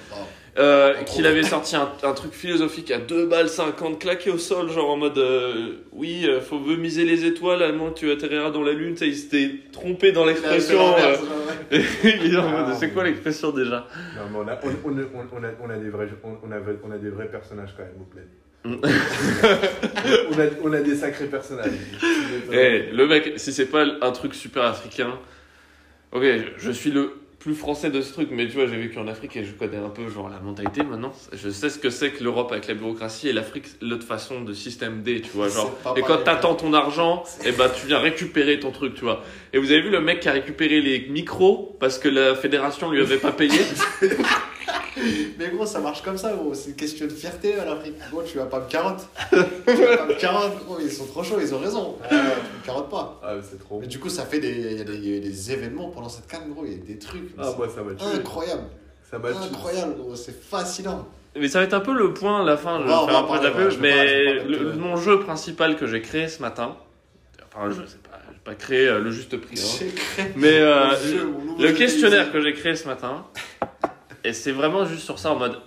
Euh, 0.58 0.94
qu'il 1.04 1.26
avait 1.28 1.44
sorti 1.44 1.76
un, 1.76 1.92
un 2.04 2.14
truc 2.14 2.32
philosophique 2.32 2.90
à 2.90 2.98
2 2.98 3.26
balles 3.26 3.50
50 3.50 4.00
claqué 4.00 4.30
au 4.32 4.38
sol, 4.38 4.70
genre 4.72 4.90
en 4.90 4.96
mode 4.96 5.18
euh, 5.18 5.72
oui, 5.92 6.26
euh, 6.26 6.40
faut 6.40 6.60
veut 6.60 6.78
miser 6.78 7.04
les 7.04 7.26
étoiles, 7.26 7.62
à 7.62 7.74
moins 7.74 7.90
que 7.92 8.00
tu 8.00 8.10
atterriras 8.10 8.52
dans 8.52 8.64
la 8.64 8.72
lune. 8.72 8.96
Sais, 8.96 9.08
il 9.10 9.18
s'était 9.18 9.52
trompé 9.74 10.14
dans 10.14 10.24
l'expression. 10.24 10.80
euh, 10.98 11.18
il 12.06 12.34
est 12.34 12.38
en 12.38 12.48
Ah, 12.48 12.68
mode, 12.68 12.76
c'est 12.80 12.92
quoi 12.92 13.04
l'expression 13.04 13.52
déjà? 13.52 13.86
Non, 14.16 14.22
mais 14.32 14.38
on 14.38 14.48
a, 14.48 14.60
on, 14.64 14.90
on, 14.90 14.98
on, 14.98 15.40
on 15.40 15.44
a, 15.44 15.48
on 15.62 15.70
a 15.70 15.78
des 15.78 15.90
vrais, 15.90 16.08
on, 16.24 16.30
on 16.48 16.52
a, 16.54 16.56
on 16.88 16.92
a 16.92 16.98
des 17.00 17.10
vrais 17.10 17.28
personnages 17.28 17.72
quand 17.76 17.84
même, 17.84 17.92
vous 17.98 18.06
plaît. 18.06 18.28
Mm. 18.64 18.76
on, 20.32 20.40
a, 20.40 20.46
on 20.70 20.74
a 20.74 20.82
des 20.82 20.96
sacrés 20.96 21.28
personnages. 21.28 21.74
Eh, 22.54 22.92
le 22.94 23.08
mec, 23.08 23.34
si 23.36 23.52
c'est 23.52 23.66
pas 23.66 23.84
un 24.02 24.12
truc 24.12 24.34
super 24.34 24.64
africain, 24.64 25.20
ok, 26.14 26.24
je 26.58 26.72
suis 26.72 26.92
le 26.92 27.12
plus 27.40 27.54
français 27.54 27.90
de 27.90 28.02
ce 28.02 28.14
truc, 28.14 28.30
mais 28.32 28.48
tu 28.48 28.54
vois, 28.54 28.68
j'ai 28.68 28.78
vécu 28.78 28.98
en 28.98 29.08
Afrique 29.08 29.36
et 29.38 29.44
je 29.44 29.52
connais 29.52 29.78
un 29.78 29.90
peu 29.90 30.10
genre 30.10 30.30
la 30.30 30.40
mentalité 30.40 30.84
maintenant. 30.84 31.14
Je 31.34 31.50
sais 31.50 31.70
ce 31.70 31.78
que 31.78 31.90
c'est 31.90 32.12
que 32.12 32.24
l'Europe 32.24 32.52
avec 32.52 32.68
la 32.68 32.74
bureaucratie 32.74 33.28
et 33.28 33.34
l'Afrique, 33.34 33.66
l'autre 33.82 34.06
façon 34.06 34.42
de 34.42 34.54
système 34.54 35.04
D, 35.04 35.22
tu 35.22 35.32
vois, 35.32 35.50
genre. 35.50 35.76
Et 35.96 36.02
quand 36.02 36.18
t'attends 36.24 36.56
ton 36.56 36.74
argent, 36.74 37.24
et 37.46 37.52
bah 37.52 37.70
tu 37.70 37.88
viens 37.88 38.00
récupérer 38.00 38.60
ton 38.60 38.72
truc, 38.72 38.96
tu 38.96 39.02
vois. 39.02 39.24
Et 39.54 39.58
vous 39.58 39.72
avez 39.72 39.82
vu 39.82 39.90
le 39.90 40.02
mec 40.02 40.22
qui 40.22 40.30
a 40.30 40.32
récupéré 40.32 40.82
les 40.82 41.08
micros 41.10 41.78
parce 41.80 42.00
que 42.00 42.10
la 42.10 42.36
fédération 42.36 42.90
lui 42.90 43.02
avait 43.02 43.18
pas 43.18 43.32
payé? 43.32 43.60
Mais 45.38 45.50
gros, 45.50 45.66
ça 45.66 45.80
marche 45.80 46.02
comme 46.02 46.18
ça, 46.18 46.34
gros. 46.34 46.54
C'est 46.54 46.70
une 46.70 46.76
question 46.76 47.06
de 47.06 47.12
fierté 47.12 47.56
à 47.60 47.66
l'Afrique. 47.66 47.96
Gros, 48.12 48.24
tu 48.24 48.38
vas 48.38 48.46
pas 48.46 48.60
me 48.62 48.70
carotte. 48.70 49.08
tu 49.30 49.36
vas 49.74 49.98
pas 49.98 50.06
me 50.06 50.14
carotte, 50.20 50.66
gros. 50.66 50.78
Ils 50.80 50.92
sont 50.92 51.06
trop 51.06 51.24
chauds, 51.24 51.40
ils 51.42 51.54
ont 51.54 51.60
raison. 51.60 51.98
Ouais, 52.02 52.08
tu 52.10 52.16
me 52.16 52.66
carottes 52.66 52.90
pas. 52.90 53.20
Ah, 53.24 53.34
c'est 53.42 53.60
trop. 53.60 53.80
Mais 53.82 53.88
du 53.88 54.00
coup, 54.00 54.10
ça 54.10 54.26
fait 54.26 54.40
des, 54.40 54.50
il 54.52 54.78
y 54.78 54.82
a 54.82 54.84
des, 54.84 54.98
y 54.98 55.18
a 55.18 55.20
des 55.20 55.52
événements 55.52 55.90
pendant 55.90 56.10
cette 56.10 56.28
canne, 56.28 56.50
gros. 56.54 56.66
Il 56.66 56.72
y 56.72 56.76
a 56.76 56.78
des 56.86 56.98
trucs. 56.98 57.32
Ah, 57.38 57.52
moi, 57.58 57.68
ça 57.74 57.82
m'a 57.84 57.94
tué. 57.94 58.06
incroyable. 58.20 58.64
Ça 59.10 59.20
m'a 59.20 59.32
tué. 59.32 59.38
Incroyable, 59.52 59.96
gros. 59.98 60.16
C'est 60.16 60.40
fascinant. 60.42 61.08
Mais 61.38 61.50
ça 61.50 61.60
va 61.60 61.66
être 61.66 61.74
un 61.74 61.82
peu 61.82 61.94
le 61.94 62.14
point 62.14 62.42
à 62.42 62.46
la 62.46 62.56
fin, 62.56 62.80
je 62.82 62.86
vais 62.88 62.94
On 62.94 62.96
va- 62.96 63.04
on 63.04 63.08
faire 63.08 63.18
un 63.18 63.24
peu 63.24 63.40
de 63.40 63.44
la 63.44 63.52
parler, 63.52 63.66
pub, 63.66 63.66
ouais, 63.66 63.72
je 63.72 63.80
vais 63.82 63.90
pas- 63.92 64.08
je 64.08 64.14
mais 64.14 64.34
vais 64.34 64.38
pas 64.38 64.44
le- 64.64 64.66
mettre, 64.68 64.78
mon 64.80 64.96
jeu 64.96 65.20
principal 65.20 65.76
que 65.76 65.86
j'ai 65.86 66.02
créé 66.02 66.30
ce 66.30 66.42
matin, 66.42 66.78
enfin 67.54 67.70
je 67.72 67.86
sais 67.86 67.98
pas, 68.10 68.18
j'ai 68.32 68.40
pas 68.46 68.56
créé 68.56 68.88
euh, 68.88 69.00
le 69.02 69.12
juste 69.12 69.36
prix, 69.36 69.60
hein. 69.60 69.76
J'ai 69.80 69.88
créé 69.90 70.26
mais 70.38 70.48
euh, 70.62 70.92
jeu, 70.96 71.30
le 71.60 71.72
questionnaire 71.74 72.32
que 72.32 72.40
j'ai 72.40 72.54
créé 72.54 72.74
ce 72.78 72.88
matin, 72.88 73.26
et 74.26 74.34
c'est 74.34 74.52
vraiment 74.52 74.86
juste 74.86 75.04
sur 75.04 75.20
ça 75.20 75.32
en 75.32 75.36
mode, 75.38 75.60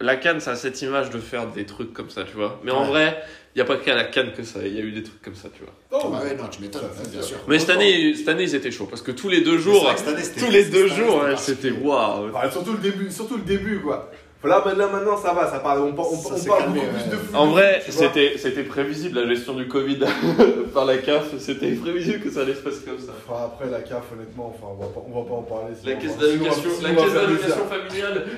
la 0.00 0.16
canne 0.16 0.40
ça 0.40 0.52
a 0.52 0.56
cette 0.56 0.80
image 0.82 1.10
de 1.10 1.18
faire 1.18 1.46
des 1.48 1.64
trucs 1.64 1.92
comme 1.94 2.10
ça, 2.10 2.24
tu 2.24 2.34
vois, 2.34 2.60
mais 2.64 2.70
en 2.72 2.84
vrai, 2.84 3.22
il 3.54 3.58
y 3.58 3.62
a 3.62 3.64
pas 3.64 3.76
qu'à 3.76 3.94
la 3.94 4.04
canne 4.04 4.32
que 4.32 4.42
ça, 4.42 4.60
il 4.66 4.74
y 4.74 4.78
a 4.78 4.82
eu 4.82 4.92
des 4.92 5.02
trucs 5.02 5.22
comme 5.22 5.34
ça, 5.34 5.48
tu 5.56 5.62
vois. 5.62 5.72
Oh, 5.92 6.10
Bah 6.10 6.20
ouais, 6.22 6.34
non, 6.36 6.48
tu 6.48 6.60
m'étonnes, 6.60 6.90
c'est 6.94 7.10
bien 7.10 7.22
sûr. 7.22 7.38
Mais 7.48 7.58
cette 7.58 7.70
année, 7.70 8.14
cette 8.14 8.28
année 8.28 8.42
ils 8.42 8.54
étaient 8.54 8.70
chauds, 8.70 8.86
parce 8.86 9.00
que 9.02 9.12
tous 9.12 9.28
les 9.30 9.40
deux 9.40 9.56
C'est 9.56 9.62
jours, 9.64 9.84
vrai 9.84 9.94
que 9.94 10.00
cette 10.00 10.08
année, 10.08 10.22
c'était- 10.22 10.40
tous 10.40 10.50
les 10.50 10.64
deux 10.66 10.88
jours, 10.88 11.22
c'était 11.38 11.70
waouh. 11.70 12.28
Enfin, 12.34 12.50
surtout 12.50 12.72
le 12.72 12.78
début, 12.78 13.10
surtout 13.10 13.36
le 13.36 13.42
début, 13.44 13.80
quoi. 13.80 14.10
Là, 14.46 14.62
maintenant, 14.64 14.90
maintenant, 14.90 15.16
ça 15.16 15.32
va, 15.34 15.50
ça 15.50 15.58
parle, 15.58 15.80
on, 15.80 15.92
par- 15.92 16.10
on, 16.10 16.16
Ça 16.16 16.34
on 16.34 16.36
s'est 16.36 16.48
parle 16.48 16.60
calmé, 16.64 16.80
beaucoup 16.80 16.92
ouais. 16.96 17.02
plus 17.02 17.10
de 17.10 17.16
foot. 17.16 17.34
En 17.34 17.46
vrai, 17.48 17.82
c'était 17.88 18.34
c'était 18.38 18.62
prévisible 18.62 19.20
la 19.20 19.26
gestion 19.28 19.54
du 19.54 19.68
Covid 19.68 19.98
par 20.74 20.84
la 20.84 20.98
CAF, 20.98 21.36
c'était 21.38 21.72
prévisible 21.72 22.20
que 22.20 22.30
ça 22.30 22.40
allait 22.42 22.54
se 22.54 22.60
passer 22.60 22.84
comme 22.86 22.98
ça. 22.98 23.12
Enfin, 23.28 23.44
après, 23.46 23.68
la 23.70 23.80
CAF, 23.80 24.04
honnêtement, 24.12 24.54
enfin, 24.56 24.72
on 24.72 24.82
va 24.82 24.86
pas, 24.88 25.02
on 25.06 25.22
va 25.22 25.28
pas 25.28 25.34
en 25.34 25.42
parler. 25.42 25.74
La 25.84 25.94
caisse 25.94 26.16
d'allocation 26.18 26.70
la 26.82 26.90
caisse 26.94 27.02
faire 27.04 27.08
des 27.12 27.14
d'allocation 27.26 27.60
heures. 27.60 27.68
familiale. 27.68 28.24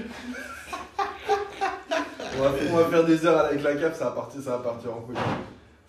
On 2.40 2.42
va, 2.42 2.50
on 2.72 2.76
va 2.76 2.84
faire 2.84 3.04
des 3.04 3.26
heures 3.26 3.38
avec 3.46 3.62
la 3.64 3.74
CAF, 3.74 3.98
ça 3.98 4.04
va 4.06 4.10
partir, 4.12 4.40
ça 4.40 4.50
va 4.52 4.58
partir 4.58 4.92
en 4.92 5.00
couille. 5.00 5.16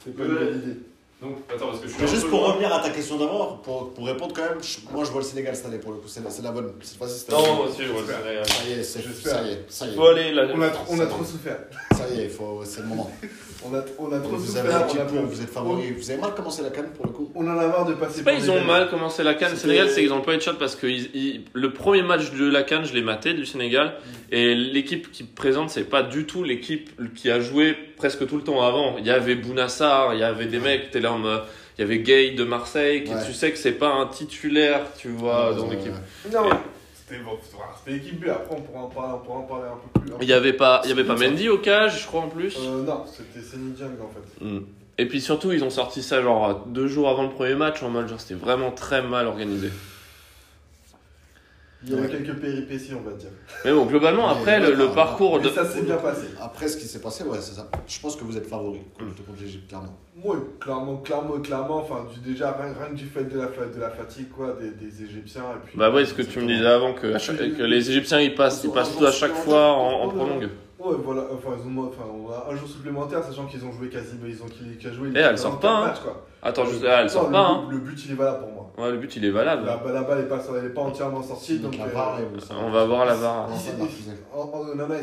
C'est 0.03 0.17
pas 0.17 0.23
une 0.23 0.33
bonne 0.33 0.57
idée. 0.63 0.79
Donc, 1.21 1.35
attends, 1.53 1.67
parce 1.67 1.79
que 1.81 1.87
je 1.87 1.91
suis 1.93 2.01
Mais 2.01 2.07
un 2.09 2.13
juste 2.13 2.29
pour 2.29 2.39
loin. 2.39 2.51
revenir 2.53 2.73
à 2.73 2.79
ta 2.79 2.91
question 2.91 3.17
d'abord, 3.17 3.61
pour, 3.61 3.93
pour 3.93 4.05
répondre 4.07 4.33
quand 4.33 4.41
même, 4.43 4.63
je- 4.63 4.77
moi 4.93 5.03
je 5.03 5.11
vois 5.11 5.19
le 5.19 5.27
Sénégal 5.27 5.53
cette 5.53 5.65
année 5.65 5.77
pour 5.77 5.91
le 5.91 5.97
coup, 5.97 6.07
c'est 6.07 6.23
la, 6.23 6.29
c'est 6.29 6.41
la 6.41 6.51
bonne. 6.51 6.71
Cette 6.81 6.97
fois-ci, 6.97 7.19
c'est 7.25 7.31
la 7.33 7.37
Non, 7.39 7.55
moi 7.55 7.65
aussi, 7.65 7.83
je 7.83 7.91
vois 7.91 8.01
le 8.03 8.07
Sénégal. 8.07 8.45
Ça 8.47 8.63
y 8.65 8.71
est, 8.71 8.83
c'est- 8.83 9.01
ça 9.01 9.41
y 9.43 9.51
est, 9.51 9.65
ça 9.67 9.85
y 9.85 9.89
est. 9.89 9.95
Faut 9.95 10.07
aller 10.07 10.31
là. 10.31 10.47
On 10.55 10.61
a, 10.61 10.69
trop- 10.69 10.93
on 10.95 10.99
a 11.01 11.05
trop 11.07 11.23
souffert. 11.25 11.57
Ça 11.91 12.05
y 12.09 12.21
est, 12.21 12.23
il 12.23 12.29
faut, 12.29 12.61
c'est 12.63 12.81
le 12.81 12.87
moment. 12.87 13.11
On 13.61 13.75
a, 13.75 13.83
on 13.97 14.09
a 14.13 14.19
trop 14.21 14.37
Vous 14.37 14.45
souffert. 14.45 14.63
avez 14.63 14.73
un 14.73 14.79
petit 14.87 14.97
on, 14.99 15.01
a- 15.01 15.05
peu, 15.05 15.17
vous 15.19 15.41
êtes 15.41 15.49
favori. 15.49 15.91
Vous 15.91 16.09
avez 16.09 16.21
mal 16.21 16.33
commencé 16.33 16.61
la 16.63 16.69
canne 16.69 16.91
pour 16.95 17.05
le 17.07 17.11
coup 17.11 17.29
on 17.35 17.45
en 17.45 17.57
a 17.59 17.67
marre 17.67 17.83
de 17.85 17.93
passer 17.93 18.19
C'est 18.19 18.23
pas 18.23 18.31
ils 18.31 18.49
ont 18.49 18.63
mal 18.63 18.89
commencé 18.89 19.21
la 19.21 19.33
canne. 19.33 19.51
Le 19.51 19.57
Sénégal, 19.57 19.89
c'est 19.89 19.99
qu'ils 19.99 20.13
ont 20.13 20.21
pas 20.21 20.33
eu 20.33 20.37
de 20.37 20.41
shot 20.41 20.53
parce 20.57 20.77
que 20.77 20.87
ils- 20.87 21.09
ils- 21.13 21.41
le 21.51 21.73
premier 21.73 22.01
match 22.01 22.31
de 22.31 22.49
la 22.49 22.63
canne, 22.63 22.85
je 22.85 22.93
l'ai 22.93 23.01
maté 23.01 23.33
du 23.33 23.45
Sénégal. 23.45 23.95
Et 24.31 24.55
l'équipe 24.55 25.11
qui 25.11 25.25
présente, 25.25 25.71
c'est 25.71 25.83
pas 25.83 26.03
du 26.03 26.25
tout 26.25 26.41
l'équipe 26.45 26.89
qui 27.15 27.29
a 27.29 27.41
joué 27.41 27.75
presque 27.99 28.25
tout 28.27 28.37
le 28.37 28.43
temps 28.43 28.61
avant. 28.65 28.95
Il 28.97 29.05
y 29.05 29.11
avait 29.11 29.35
Bounassar, 29.35 30.15
il 30.15 30.19
y 30.19 30.23
avait 30.23 30.47
des 30.47 30.57
mecs, 30.59 30.89
t'es 30.89 30.99
là 30.99 31.11
en 31.13 31.19
mode- 31.19 31.43
Il 31.77 31.81
y 31.81 31.83
avait 31.85 31.99
Gay 31.99 32.31
de 32.31 32.43
Marseille, 32.43 33.03
qui, 33.05 33.13
Ouais. 33.13 33.25
tu 33.25 33.31
sais 33.33 33.51
que 33.51 33.57
c'est 33.57 33.71
pas 33.73 33.89
un 33.93 34.07
titulaire, 34.07 34.81
tu 34.97 35.09
vois, 35.09 35.53
dans 35.53 35.69
l'équipe. 35.69 35.93
Non, 36.33 36.49
c'était 36.93 37.21
bon, 37.23 37.31
c'était 37.41 37.91
l'équipe 37.97 38.19
B. 38.19 38.27
Après, 38.29 38.53
on 38.57 38.61
pourra 38.61 38.79
en 38.83 38.87
parler, 38.87 39.13
on 39.15 39.25
pourra 39.25 39.37
en 39.39 39.43
parler 39.43 39.65
un 39.67 39.77
peu 39.93 39.99
plus. 40.01 40.11
Il 40.21 40.27
y 40.27 40.33
avait 40.33 40.51
pas, 40.51 40.81
il 40.83 40.89
y 40.89 40.91
avait 40.91 41.05
pas. 41.05 41.15
Mendy 41.15 41.47
au 41.47 41.57
cage, 41.57 42.01
je 42.01 42.07
crois 42.07 42.21
en 42.21 42.27
plus. 42.27 42.57
Euh, 42.57 42.83
non, 42.83 43.03
c'était 43.05 43.45
Senny 43.45 43.73
Jang 43.79 43.91
en 44.01 44.09
fait. 44.09 44.45
Mm. 44.45 44.59
Et 44.97 45.05
puis 45.05 45.21
surtout, 45.21 45.53
ils 45.53 45.63
ont 45.63 45.69
sorti 45.69 46.03
ça 46.03 46.21
genre 46.21 46.65
deux 46.67 46.87
jours 46.87 47.07
avant 47.09 47.23
le 47.23 47.29
premier 47.29 47.55
match, 47.55 47.81
en 47.81 47.89
mode 47.89 48.09
genre 48.09 48.19
c'était 48.19 48.33
vraiment 48.39 48.71
très 48.71 49.01
mal 49.01 49.27
organisé. 49.27 49.69
Il 51.81 51.93
y 51.93 51.95
a 51.97 52.03
eu 52.03 52.09
quelques 52.09 52.35
péripéties, 52.39 52.91
on 52.93 53.09
va 53.09 53.15
dire. 53.15 53.29
Mais 53.63 53.71
bon, 53.71 53.85
globalement, 53.85 54.27
après, 54.27 54.59
le, 54.59 54.73
le 54.73 54.87
parcours 54.89 55.37
Mais 55.37 55.45
de. 55.45 55.49
ça 55.49 55.65
s'est 55.65 55.81
bien 55.83 55.95
passé. 55.95 56.27
Après 56.41 56.67
ce 56.67 56.75
qui 56.75 56.85
s'est 56.85 56.99
passé, 56.99 57.23
ouais, 57.23 57.37
c'est 57.39 57.55
ça. 57.55 57.69
Je 57.87 57.99
pense 58.01 58.17
que 58.17 58.25
vous 58.25 58.35
êtes 58.35 58.47
favori 58.47 58.81
contre, 58.97 59.23
contre 59.25 59.41
l'Égypte, 59.41 59.69
clairement. 59.69 59.97
Oui, 60.21 60.37
clairement, 60.59 60.97
clairement, 60.97 61.39
clairement. 61.39 61.77
Enfin, 61.77 62.05
du, 62.13 62.19
déjà, 62.31 62.51
rien, 62.51 62.73
rien 62.77 62.89
que 62.89 62.95
du 62.95 63.05
fait 63.05 63.23
de 63.23 63.37
la, 63.39 63.45
de 63.45 63.79
la 63.79 63.89
fatigue 63.91 64.27
quoi, 64.29 64.57
des, 64.59 64.71
des 64.71 65.03
Égyptiens. 65.05 65.43
Et 65.55 65.65
puis, 65.67 65.77
Bah 65.77 65.89
ouais, 65.89 66.05
ce 66.05 66.13
que 66.13 66.21
tu 66.21 66.39
me 66.39 66.47
disais 66.47 66.65
avant, 66.65 66.93
que, 66.93 67.13
à 67.13 67.17
chaque- 67.19 67.37
que 67.37 67.63
les 67.63 67.89
Égyptiens 67.89 68.19
ils 68.19 68.35
passent, 68.35 68.61
ils 68.65 68.71
passent 68.71 68.97
tout 68.97 69.05
à 69.05 69.11
chaque 69.13 69.33
fois 69.35 69.71
en, 69.71 70.01
en 70.03 70.09
prolongue. 70.09 70.49
Ouais, 70.79 70.95
voilà. 71.03 71.23
Enfin, 71.33 71.49
ils 71.59 71.67
ont, 71.79 71.87
enfin, 71.87 72.03
on 72.09 72.31
a 72.31 72.47
un 72.51 72.55
jour 72.55 72.67
supplémentaire, 72.67 73.21
sachant 73.23 73.45
qu'ils 73.45 73.65
ont 73.65 73.71
joué 73.71 73.89
quasi. 73.89 74.15
Ils 74.25 74.41
ont 74.41 74.45
qu'ils- 74.45 74.77
qu'ils 74.77 74.89
ont 74.89 74.93
joué. 74.93 75.09
Eh, 75.13 75.17
elle 75.19 75.31
les 75.31 75.37
sort 75.37 75.59
44 75.59 75.61
pas, 75.61 75.69
hein. 75.69 75.87
matchs, 75.87 75.99
quoi. 75.99 76.25
Attends, 76.41 76.65
juste, 76.65 76.85
ah, 76.87 76.99
elle 77.01 77.03
Non, 77.07 77.09
sort 77.11 77.25
le, 77.27 77.31
pas, 77.33 77.39
hein. 77.47 77.67
le 77.69 77.77
but, 77.79 78.05
il 78.05 78.11
est 78.11 78.15
valable 78.15 78.39
pour 78.39 78.51
moi. 78.53 78.71
Ouais, 78.77 78.91
le 78.91 78.97
but 78.97 79.13
il 79.17 79.25
est 79.25 79.29
valable. 79.31 79.65
La, 79.65 79.91
la 79.91 80.01
balle 80.03 80.19
n'est 80.19 80.27
pas, 80.29 80.39
elle 80.57 80.65
est 80.65 80.69
pas 80.69 80.81
entièrement 80.81 81.21
sortie. 81.21 81.59
Donc 81.59 81.71
Donc, 81.73 81.79
la 81.81 81.87
euh, 81.87 81.89
VAR, 81.93 82.19
savez. 82.39 82.59
On 82.61 82.71
va 82.71 82.85
voir 82.85 83.05
la 83.05 83.15
VAR. 83.15 83.49
Ça, 83.49 83.71
il- 83.77 83.89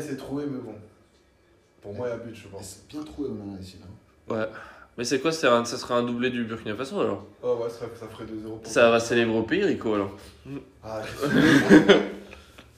s'est 0.01 0.17
trouvé, 0.17 0.45
mais 0.49 0.57
bon. 0.59 0.73
Pour 1.81 1.93
moi, 1.93 2.07
il 2.07 2.09
y 2.09 2.13
a 2.13 2.17
but, 2.17 2.35
je 2.35 2.47
pense. 2.47 2.63
C'est 2.63 2.87
bien 2.87 3.03
trouvé, 3.05 3.29
Onana, 3.29 3.59
ici. 3.61 3.77
Là. 4.29 4.35
Ouais. 4.35 4.47
Mais 4.97 5.03
c'est 5.03 5.19
quoi, 5.19 5.31
un- 5.47 5.63
ça 5.63 5.77
serait 5.77 5.93
un 5.93 6.01
doublé 6.01 6.31
du 6.31 6.43
Burkina 6.43 6.73
Faso 6.73 6.99
alors? 6.99 7.23
Oh, 7.43 7.59
ouais, 7.61 7.69
ça, 7.69 7.85
ça 7.99 8.07
ferait 8.07 8.25
2-0 8.25 8.57
pour 8.57 8.65
Ça 8.71 8.89
va 8.89 8.99
célébrer 8.99 9.37
au 9.37 9.43
pays, 9.43 9.63
Rico 9.63 9.93
alors. 9.93 10.09
Ah, 10.83 11.01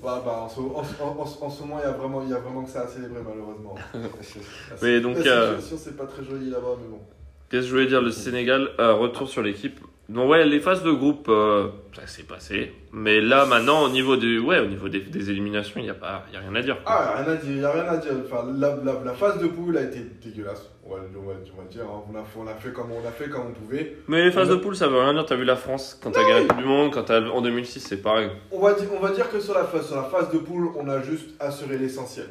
Ouais, 0.01 0.09
bah, 0.23 0.43
en, 0.43 0.49
ce, 0.49 0.59
en, 0.61 0.63
en- 1.05 1.19
en- 1.45 1.49
ce 1.49 1.61
moment, 1.61 1.77
il 1.79 1.85
y, 1.85 1.85
a 1.85 1.91
vraiment, 1.91 2.21
il 2.23 2.29
y 2.29 2.33
a 2.33 2.39
vraiment 2.39 2.63
que 2.63 2.69
ça 2.69 2.81
à 2.83 2.87
célébrer, 2.87 3.21
malheureusement. 3.21 3.75
Mais 4.81 5.01
donc, 5.01 5.17
La 5.17 5.31
euh, 5.31 5.57
c'est 5.59 5.97
pas 5.97 6.05
très 6.05 6.23
joli 6.23 6.49
là-bas, 6.49 6.77
mais 6.81 6.87
bon. 6.87 7.01
Qu'est-ce 7.49 7.63
que 7.63 7.67
je 7.67 7.73
voulais 7.73 7.87
dire 7.87 8.01
Le 8.01 8.11
Sénégal, 8.11 8.69
euh, 8.79 8.93
retour 8.93 9.27
sur 9.27 9.41
l'équipe. 9.41 9.79
Donc 10.09 10.29
ouais, 10.29 10.43
les 10.45 10.59
phases 10.59 10.81
de 10.83 10.91
groupe, 10.91 11.27
euh, 11.29 11.67
ça 11.95 12.07
s'est 12.07 12.23
passé. 12.23 12.73
Mais 12.91 13.21
là, 13.21 13.45
maintenant, 13.45 13.83
au 13.83 13.89
niveau, 13.89 14.17
du, 14.17 14.39
ouais, 14.39 14.59
au 14.59 14.65
niveau 14.65 14.89
des, 14.89 15.01
des 15.01 15.29
éliminations, 15.29 15.75
il 15.79 15.83
n'y 15.83 15.89
a, 15.91 15.93
pas- 15.93 16.23
y 16.33 16.35
a 16.35 16.39
rien 16.39 16.55
à 16.55 16.61
dire. 16.63 16.83
quoi. 16.83 16.91
Ah, 16.93 17.13
rien 17.23 17.31
à 17.31 17.35
dire, 17.35 17.49
il 17.51 17.59
n'y 17.59 17.63
a 17.63 17.71
rien 17.71 17.83
à 17.85 17.97
dire. 17.97 18.11
Enfin, 18.25 18.47
la, 18.57 18.75
la, 18.83 18.99
la 19.05 19.13
phase 19.13 19.37
de 19.39 19.45
poule 19.47 19.77
a 19.77 19.83
été 19.83 19.99
dégueulasse. 20.23 20.67
On 20.83 20.95
va, 20.95 21.01
on 21.15 21.27
va, 21.27 21.33
on 21.55 21.61
va 21.61 21.67
dire, 21.69 21.83
hein. 21.83 22.01
on, 22.11 22.15
a, 22.17 22.23
fait- 22.23 22.39
on, 22.39 22.47
a 22.47 22.55
fait 22.55 22.71
comme, 22.73 22.87
on 22.91 23.07
a 23.07 23.11
fait 23.11 23.29
comme 23.29 23.43
on 23.49 23.51
pouvait. 23.53 23.97
Mais 24.07 24.23
les 24.25 24.31
phases 24.31 24.49
de 24.49 24.55
poule, 24.55 24.75
ça 24.75 24.87
veut 24.87 24.97
rien 24.99 25.13
dire. 25.13 25.27
T'as 25.27 25.35
vu 25.35 25.45
la 25.45 25.55
France 25.55 25.99
quand 26.01 26.09
t'as 26.09 26.21
gagné 26.27 26.41
la 26.41 26.47
Coupe 26.47 26.57
du 26.57 26.65
Monde, 26.65 26.91
quand 26.91 27.03
t'as 27.03 27.21
en 27.29 27.41
2006, 27.41 27.79
c'est 27.79 28.01
pareil. 28.01 28.29
On 28.51 28.59
va, 28.59 28.73
dire, 28.73 28.89
on 28.95 28.99
va 28.99 29.11
dire 29.11 29.29
que 29.29 29.39
sur 29.39 29.53
la, 29.53 29.65
phase, 29.65 29.85
sur 29.85 29.95
la 29.95 30.03
phase 30.05 30.31
de 30.31 30.39
poule, 30.39 30.69
on 30.75 30.89
a 30.89 31.03
juste 31.03 31.29
assuré 31.39 31.77
l'essentiel. 31.77 32.25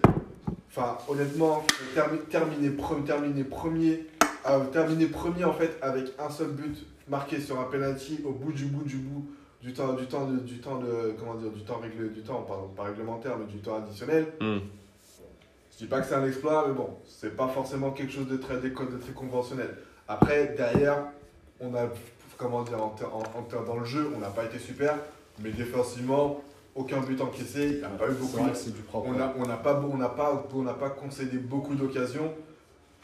Enfin, 0.69 0.99
honnêtement, 1.09 1.65
terminer 2.31 2.71
premier, 3.45 4.07
euh, 4.49 4.59
terminer 4.73 5.07
premier 5.07 5.45
en 5.45 5.53
fait 5.53 5.79
avec 5.81 6.07
un 6.19 6.29
seul 6.31 6.49
but 6.49 6.77
marqué 7.09 7.41
sur 7.41 7.59
un 7.61 7.65
penalty 7.65 8.21
au 8.25 8.33
bout 8.33 8.53
du 8.53 8.65
bout 8.67 8.85
du 8.85 8.97
bout 8.97 9.27
du 9.63 9.73
temps 9.73 9.93
du 9.95 10.07
temps 10.07 10.27
de, 10.27 10.39
du 10.39 10.59
temps 10.61 10.79
de 10.79 11.15
comment 11.19 11.35
dire 11.35 11.51
du 11.51 11.63
temps 11.63 11.79
réglé 11.79 12.09
du 12.11 12.23
temps 12.23 12.43
pardon 12.43 12.69
pas 12.69 12.85
réglementaire 12.85 13.37
mais 13.39 13.47
du 13.47 13.59
temps 13.59 13.77
additionnel. 13.77 14.27
Hmm. 14.41 14.59
Je 15.73 15.79
dis 15.79 15.87
pas 15.87 16.01
que 16.01 16.07
c'est 16.07 16.15
un 16.15 16.27
exploit 16.27 16.67
mais 16.69 16.75
bon 16.75 16.91
c'est 17.05 17.37
pas 17.37 17.49
forcément 17.49 17.91
quelque 17.93 18.13
chose 18.13 18.29
de 18.29 18.37
très 18.37 18.57
de 18.61 18.69
très 18.69 19.13
conventionnel. 19.15 19.77
Après 20.07 20.55
derrière 20.57 21.05
on 21.61 21.75
a 21.75 21.89
comment 22.37 22.63
dire 22.63 22.83
en, 22.83 22.95
en- 23.03 23.39
en 23.39 23.63
dans 23.65 23.77
le 23.79 23.85
jeu 23.85 24.11
on 24.15 24.21
n'a 24.21 24.29
pas 24.31 24.45
été 24.45 24.59
super 24.59 24.95
mais 25.41 25.51
défensivement 25.51 26.43
aucun 26.75 27.01
but 27.01 27.21
encaissé 27.21 27.65
il 27.67 27.79
n'y 27.79 27.85
a 27.85 27.89
pas 27.89 28.09
eu 28.09 28.13
beaucoup 28.15 28.37
vrai 28.45 28.53
du 28.71 28.83
propre. 28.83 29.09
on 29.09 29.13
n'a 29.15 29.35
on 29.37 29.47
n'a 29.47 29.57
pas, 29.57 29.81
on 29.93 29.97
n'a 29.97 30.09
pas, 30.09 30.47
on 30.55 30.63
n'a 30.63 30.75
pas 30.75 30.91
concédé 30.91 31.39
beaucoup 31.39 31.75
d'occasions. 31.75 32.33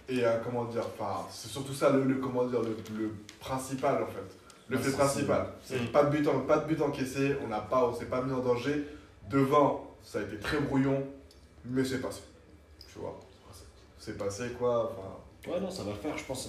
Et 0.08 0.24
euh, 0.24 0.36
comment 0.44 0.64
dire, 0.66 0.84
enfin, 0.98 1.26
c'est 1.30 1.48
surtout 1.48 1.72
ça 1.72 1.90
le, 1.90 2.04
le- 2.04 2.16
comment 2.16 2.44
dire, 2.44 2.60
le, 2.60 2.76
le 2.98 3.10
principal 3.40 4.02
en 4.02 4.06
fait. 4.06 4.36
Le 4.68 4.76
Ouais, 4.76 4.82
fait 4.82 4.92
principal. 4.92 5.46
C'est 5.62 5.80
Mm. 5.80 5.86
pas 5.92 6.04
de 6.04 6.10
but, 6.10 6.26
en- 6.28 6.40
pas 6.40 6.58
de 6.58 6.66
but 6.66 6.80
encaissé, 6.82 7.36
on 7.44 7.48
n'a 7.48 7.60
pas, 7.60 7.86
on 7.86 7.94
s'est 7.94 8.06
pas 8.06 8.22
mis 8.22 8.32
en 8.32 8.40
danger. 8.40 8.84
Devant, 9.30 9.94
ça 10.02 10.18
a 10.18 10.22
été 10.22 10.38
très 10.38 10.58
brouillon, 10.58 11.02
mais 11.64 11.84
c'est 11.84 12.00
passé. 12.00 12.20
Tu 12.92 12.98
vois, 12.98 13.18
c'est 13.98 14.18
passé 14.18 14.50
quoi. 14.58 14.92
Enfin, 14.92 15.52
Ouais, 15.52 15.60
non, 15.60 15.70
ça 15.70 15.82
va 15.82 15.90
le 15.90 15.96
faire, 15.96 16.16
je 16.16 16.24
pense. 16.24 16.48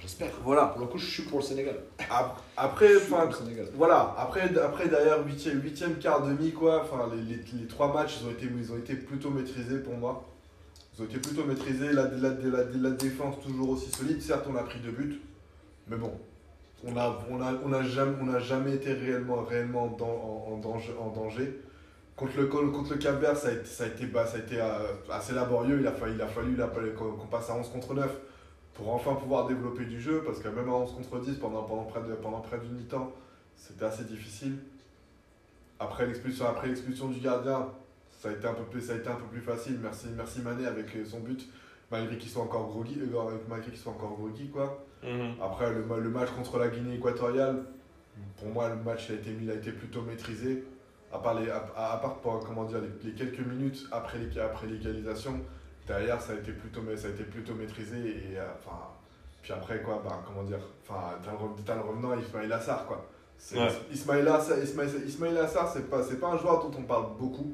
J'espère. 0.00 0.30
voilà. 0.44 0.66
Pour 0.66 0.80
le 0.82 0.86
coup, 0.86 0.98
je 0.98 1.06
suis 1.06 1.22
pour 1.24 1.38
le 1.40 1.44
Sénégal. 1.44 1.76
Ap- 2.10 2.40
Après, 2.56 2.96
enfin. 2.96 3.28
Voilà, 3.76 4.14
après, 4.18 4.56
après 4.58 4.88
derrière, 4.88 5.24
huitième, 5.26 5.60
huitième, 5.62 5.96
quart, 5.98 6.22
demi, 6.22 6.52
quoi, 6.52 6.82
enfin, 6.84 7.10
les, 7.12 7.22
les, 7.36 7.42
les 7.60 7.66
trois 7.66 7.92
matchs, 7.92 8.18
ils 8.20 8.26
ont, 8.28 8.30
été, 8.30 8.46
ils 8.46 8.72
ont 8.72 8.76
été 8.76 8.94
plutôt 8.94 9.30
maîtrisés 9.30 9.78
pour 9.78 9.94
moi. 9.94 10.24
Ont 11.00 11.04
été 11.04 11.18
plutôt 11.18 11.44
maîtrisés, 11.44 11.92
la, 11.92 12.04
la, 12.08 12.30
la, 12.30 12.64
la 12.72 12.90
défense 12.90 13.40
toujours 13.40 13.70
aussi 13.70 13.90
solide, 13.90 14.22
certes 14.22 14.46
on 14.48 14.54
a 14.56 14.62
pris 14.62 14.78
deux 14.78 14.92
buts, 14.92 15.20
mais 15.88 15.96
bon, 15.96 16.12
on 16.84 16.92
n'a 16.92 17.18
on 17.28 17.40
a, 17.42 17.52
on 17.64 17.72
a 17.72 17.82
jamais, 17.82 18.40
jamais 18.40 18.74
été 18.74 18.92
réellement, 18.92 19.42
réellement 19.42 19.84
en, 20.00 20.52
en 20.52 20.56
danger, 20.58 20.92
en 21.00 21.10
danger. 21.10 21.60
Contre 22.16 22.36
le, 22.38 22.46
contre 22.46 22.92
le 22.92 22.98
Cap 22.98 23.20
Vert, 23.20 23.36
ça 23.36 23.48
a 23.48 23.52
été, 23.52 23.64
ça 23.64 23.84
a 23.84 23.86
été, 23.88 24.06
bah, 24.06 24.24
ça 24.24 24.36
a 24.36 24.40
été 24.40 24.60
euh, 24.60 24.92
assez 25.10 25.34
laborieux, 25.34 25.78
il 25.80 25.86
a 25.88 25.90
fallu, 25.90 26.14
il 26.14 26.22
a 26.22 26.28
fallu, 26.28 26.94
qu'on 26.94 27.26
passe 27.26 27.50
à 27.50 27.56
11 27.56 27.68
contre 27.70 27.92
9 27.94 28.08
pour 28.74 28.94
enfin 28.94 29.14
pouvoir 29.16 29.48
développer 29.48 29.84
du 29.86 30.00
jeu, 30.00 30.22
parce 30.24 30.38
que 30.38 30.46
même 30.48 30.68
à 30.68 30.72
11 30.74 30.92
contre 30.94 31.18
10, 31.18 31.38
pendant, 31.38 31.64
pendant 31.64 31.84
près 31.84 32.02
de- 32.02 32.14
pendant 32.14 32.40
près 32.40 32.58
d'une 32.58 32.74
mi-temps, 32.76 33.10
c'était 33.56 33.84
assez 33.84 34.04
difficile. 34.04 34.58
Après 35.80 36.06
l'expulsion, 36.06 36.46
après 36.46 36.68
l'expulsion 36.68 37.08
du 37.08 37.18
gardien, 37.18 37.68
ça 38.24 38.30
a 38.30 38.32
été 38.32 38.46
un 38.46 38.54
peu 38.54 38.62
plus, 38.64 38.80
ça 38.80 38.94
a 38.94 38.96
été 38.96 39.08
un 39.08 39.16
peu 39.16 39.26
plus 39.26 39.42
facile. 39.42 39.78
Merci, 39.82 40.06
merci 40.16 40.40
Mané 40.40 40.66
avec 40.66 40.96
euh, 40.96 41.04
son 41.04 41.20
but, 41.20 41.46
malgré 41.90 42.16
qu'il 42.16 42.30
soit 42.30 42.42
encore 42.42 42.68
groggy, 42.68 42.98
euh, 42.98 43.38
malgré 43.50 43.70
qu'il 43.70 43.78
soit 43.78 43.92
encore 43.92 44.16
quoi. 44.50 44.82
Après 45.42 45.70
le, 45.70 45.84
ma- 45.84 45.98
le 45.98 46.08
match 46.08 46.30
contre 46.30 46.58
la 46.58 46.68
Guinée 46.68 46.94
équatoriale, 46.94 47.64
pour 48.38 48.48
moi 48.48 48.70
le 48.70 48.76
match 48.76 49.10
a 49.10 49.14
été, 49.14 49.36
il 49.38 49.50
a 49.50 49.54
été 49.54 49.72
plutôt 49.72 50.00
maîtrisé. 50.00 50.64
À 51.12 51.18
part 51.18 51.34
les, 51.34 51.50
à, 51.50 51.58
à 51.76 51.98
part 51.98 52.14
pour, 52.16 52.40
comment 52.40 52.64
dire, 52.64 52.80
les, 52.80 53.10
les 53.10 53.14
quelques 53.14 53.46
minutes 53.46 53.86
après 53.92 54.16
les, 54.18 54.38
après 54.40 54.66
l'égalisation, 54.66 55.38
derrière 55.86 56.18
ça 56.20 56.32
a 56.32 56.36
été 56.36 56.52
plutôt, 56.52 56.80
ça 56.96 57.08
a 57.08 57.10
été 57.10 57.24
plutôt 57.24 57.54
maîtrisé 57.54 57.98
et 57.98 58.38
euh, 58.38 58.46
enfin. 58.58 58.78
Puis 59.42 59.52
après, 59.52 59.82
quoi, 59.82 60.00
bah, 60.02 60.22
comment 60.26 60.42
dire, 60.42 60.60
enfin, 60.88 61.18
t'as 61.22 61.32
le, 61.32 61.82
le 61.82 61.86
revenant 61.90 62.18
Ismail 62.18 62.50
Assar, 62.50 62.86
quoi. 62.86 63.04
Ouais. 63.60 63.68
Ismail 63.92 64.26
Assar, 64.26 64.58
Ismail, 64.58 64.88
Ismail 65.06 65.36
Assar, 65.36 65.70
c'est 65.70 65.90
pas, 65.90 66.02
c'est 66.02 66.18
pas 66.18 66.28
un 66.28 66.38
joueur 66.38 66.62
dont 66.66 66.72
on 66.78 66.82
parle 66.84 67.08
beaucoup, 67.18 67.52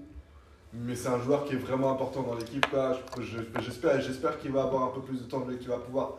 mais 0.73 0.95
c'est 0.95 1.09
un 1.09 1.21
joueur 1.21 1.45
qui 1.45 1.55
est 1.55 1.59
vraiment 1.59 1.91
important 1.93 2.23
dans 2.23 2.35
l'équipe, 2.35 2.67
J'espère, 3.61 4.01
j'espère 4.01 4.39
qu'il 4.39 4.53
va 4.53 4.63
avoir 4.63 4.85
un 4.85 4.91
peu 4.91 5.01
plus 5.01 5.19
de 5.23 5.25
temps, 5.25 5.41
de 5.41 5.53
jeu, 5.53 5.59
qu'il 5.59 5.69
va 5.69 5.79
pouvoir, 5.79 6.15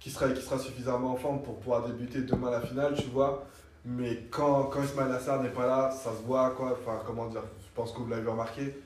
qu'il 0.00 0.10
sera, 0.12 0.28
qu'il 0.28 0.42
sera 0.42 0.58
suffisamment 0.58 1.12
en 1.12 1.16
forme 1.16 1.42
pour 1.42 1.58
pouvoir 1.60 1.86
débuter 1.86 2.22
demain 2.22 2.50
la 2.50 2.60
finale, 2.60 2.94
tu 2.96 3.08
vois. 3.08 3.44
Mais 3.84 4.26
quand, 4.30 4.64
quand 4.64 4.82
Ismail 4.82 5.12
Assar 5.12 5.42
n'est 5.42 5.48
pas 5.50 5.66
là, 5.66 5.90
ça 5.90 6.10
se 6.12 6.22
voit, 6.24 6.50
quoi. 6.50 6.72
Enfin, 6.80 7.00
comment 7.06 7.26
dire, 7.26 7.42
je 7.60 7.68
pense 7.74 7.92
que 7.92 7.98
vous 7.98 8.08
l'avez 8.08 8.28
remarqué, 8.30 8.76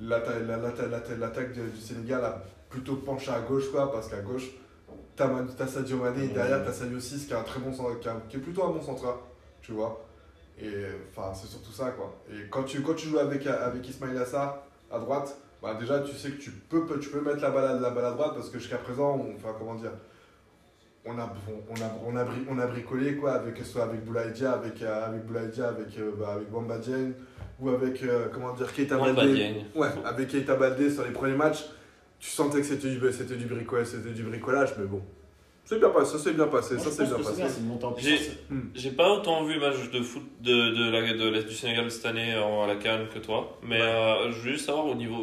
l'atta- 0.00 0.38
la- 0.40 0.56
l'atta- 0.56 0.86
l'atta- 0.88 1.16
l'attaque 1.16 1.52
du 1.52 1.80
Sénégal 1.80 2.24
a 2.24 2.42
plutôt 2.68 2.96
penché 2.96 3.30
à 3.30 3.40
gauche, 3.40 3.70
quoi, 3.70 3.90
parce 3.92 4.08
qu'à 4.08 4.20
gauche, 4.20 4.50
t'as 5.16 5.66
Sadio 5.66 5.98
Mané, 5.98 6.24
et 6.24 6.28
derrière, 6.28 6.64
t'as 6.64 6.72
Sadio 6.72 6.98
6 6.98 7.26
qui, 7.26 7.32
est 7.32 7.36
un 7.36 7.42
très 7.42 7.60
bon, 7.60 7.70
qui, 8.00 8.08
a- 8.08 8.22
qui 8.28 8.36
est 8.36 8.40
plutôt 8.40 8.64
un 8.64 8.70
bon 8.70 8.82
central, 8.82 9.14
tu 9.62 9.72
vois. 9.72 10.04
Et 10.62 10.84
enfin, 11.10 11.32
c'est 11.34 11.46
surtout 11.46 11.72
ça, 11.72 11.90
quoi. 11.90 12.14
Et 12.30 12.48
quand 12.50 12.64
tu, 12.64 12.82
quand 12.82 12.94
tu 12.94 13.08
joues 13.08 13.18
avec, 13.18 13.46
avec 13.46 13.88
Ismail 13.88 14.16
Assar 14.18 14.62
à 14.90 14.98
droite, 14.98 15.36
bah 15.62 15.76
déjà, 15.78 16.00
tu 16.00 16.14
sais 16.14 16.30
que 16.30 16.40
tu 16.40 16.50
peux, 16.50 16.86
tu 17.00 17.10
peux 17.10 17.20
mettre 17.20 17.42
la 17.42 17.50
balle, 17.50 17.76
à, 17.76 17.80
la 17.80 17.90
balle 17.90 18.04
à 18.06 18.12
droite 18.12 18.32
parce 18.34 18.48
que 18.50 18.58
jusqu'à 18.58 18.78
présent, 18.78 19.16
on, 19.16 19.36
enfin, 19.36 19.54
comment 19.58 19.74
dire, 19.74 19.92
on 21.04 21.18
a, 21.18 21.32
on, 21.68 21.74
a, 21.76 21.98
on 22.06 22.16
a, 22.16 22.24
on 22.50 22.58
a 22.58 22.66
bricolé, 22.66 23.16
quoi, 23.16 23.32
avec, 23.32 23.54
que 23.54 23.64
ce 23.64 23.72
soit 23.72 23.84
avec 23.84 24.04
Boulaïdia, 24.04 24.52
avec, 24.52 24.82
euh, 24.82 25.06
avec 25.06 25.26
Boulaïdia, 25.26 25.68
avec, 25.68 25.98
euh, 25.98 26.12
bah, 26.18 26.32
avec 26.36 26.50
Bamba 26.50 26.78
Dieng, 26.78 27.12
ou 27.58 27.68
avec, 27.70 28.02
euh, 28.02 28.28
comment 28.32 28.52
dire, 28.54 28.72
Keita 28.72 28.96
Baldé. 28.98 29.64
Ouais, 29.74 29.88
avec 30.04 30.28
Keita 30.28 30.56
Baldé 30.56 30.90
sur 30.90 31.04
les 31.04 31.10
premiers 31.10 31.36
matchs, 31.36 31.66
tu 32.18 32.28
sentais 32.28 32.58
que 32.58 32.66
c'était 32.66 32.88
du, 32.88 33.12
c'était 33.12 33.36
du, 33.36 33.46
bricolage, 33.46 33.86
c'était 33.86 34.10
du 34.10 34.22
bricolage, 34.24 34.74
mais 34.78 34.86
bon, 34.86 35.02
C'est 35.70 35.78
bien 35.78 35.90
passé, 35.90 36.10
ça 36.10 36.18
s'est 36.18 36.32
bien 36.32 36.48
passé, 36.48 36.74
Moi, 36.74 36.82
ça 36.84 36.90
s'est 36.90 37.04
bien 37.04 37.14
passé. 37.16 37.42
en 37.84 37.94
J'ai- 38.74 38.90
pas 38.90 39.08
autant 39.12 39.44
vu 39.44 39.60
match 39.60 39.76
de 39.92 40.02
foot 40.02 40.24
de, 40.40 40.50
de 40.50 40.90
la, 40.90 41.12
de 41.12 41.28
la- 41.28 41.42
du 41.44 41.54
Sénégal 41.54 41.88
cette 41.92 42.06
année 42.06 42.34
en- 42.36 42.64
à 42.64 42.66
la 42.66 42.74
Cannes 42.74 43.06
que 43.14 43.20
toi. 43.20 43.56
Mais 43.62 43.80
euh, 43.80 44.32
je 44.32 44.38
veux 44.40 44.52
juste 44.54 44.66
savoir 44.66 44.86
au 44.86 44.96
niveau 44.96 45.22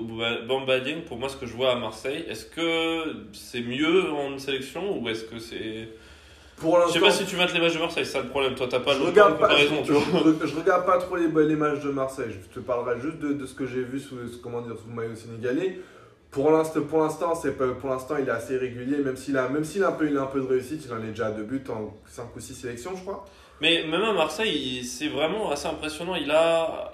Dieng, 0.79 1.01
pour 1.05 1.17
moi, 1.17 1.27
ce 1.27 1.35
que 1.35 1.45
je 1.45 1.53
vois 1.53 1.73
à 1.73 1.75
Marseille, 1.75 2.23
est-ce 2.29 2.45
que 2.45 3.13
c'est 3.33 3.59
mieux 3.59 4.09
en 4.13 4.37
sélection 4.39 4.97
ou 5.01 5.09
est-ce 5.09 5.25
que 5.25 5.37
c'est. 5.37 5.89
Pour 6.55 6.79
Je 6.87 6.93
sais 6.93 6.99
pas 7.01 7.11
si 7.11 7.25
tu 7.25 7.35
mates 7.35 7.53
les 7.53 7.59
matchs 7.59 7.73
de 7.73 7.79
Marseille, 7.79 8.05
c'est 8.05 8.13
ça 8.13 8.21
le 8.21 8.29
problème. 8.29 8.55
Toi, 8.55 8.67
t'as 8.69 8.79
pas 8.79 8.93
je 8.93 8.99
le 8.99 9.05
regarde 9.07 9.33
de 9.33 9.37
pas, 9.39 9.47
comparaison, 9.49 9.83
tu 9.85 9.91
vois. 9.91 10.21
je, 10.41 10.45
je- 10.47 10.51
je 10.53 10.55
regarde 10.55 10.85
pas 10.85 10.97
trop 10.97 11.17
les, 11.17 11.27
les 11.27 11.55
matchs 11.57 11.81
de 11.83 11.89
Marseille. 11.91 12.31
Je 12.31 12.55
te 12.55 12.61
parlerai 12.65 13.01
juste 13.01 13.19
de, 13.19 13.33
de 13.33 13.45
ce 13.45 13.53
que 13.53 13.67
j'ai 13.67 13.83
vu 13.83 13.99
sous, 13.99 14.15
sous- 14.29 14.39
comment 14.41 14.61
dire, 14.61 14.75
sous 14.81 14.87
le 14.87 14.95
maillot 14.95 15.13
sénégalais. 15.15 15.81
Pour 16.32 16.51
l'instant, 16.51 16.82
pour 16.82 16.99
l'instant, 17.01 17.34
c'est 17.36 17.55
pour 17.57 17.89
l'instant, 17.89 18.15
il 18.21 18.28
est 18.28 18.32
assez 18.32 18.57
régulier, 18.57 18.97
même 18.97 19.15
s'il 19.15 19.38
a, 19.38 19.47
même 19.49 19.63
s'il 19.63 19.84
a 19.84 19.88
un 19.89 19.91
peu, 19.93 20.09
il 20.09 20.17
a 20.17 20.23
un 20.23 20.28
peu 20.28 20.41
de 20.41 20.45
réussite. 20.45 20.84
Il 20.86 20.93
en 20.93 21.01
est 21.03 21.07
déjà 21.09 21.28
à 21.28 21.32
deux 21.32 21.43
buts 21.43 21.63
en 21.69 21.93
5 22.05 22.36
ou 22.36 22.39
6 22.39 22.53
sélections, 22.53 22.91
je 22.95 23.01
crois. 23.01 23.25
Mais 23.61 23.84
même 23.88 24.01
à 24.03 24.13
Marseille, 24.13 24.53
il- 24.80 24.86
c'est 24.86 25.07
vraiment 25.07 25.49
assez 25.51 25.67
impressionnant. 25.67 26.15
Il 26.15 26.30
a, 26.32 26.91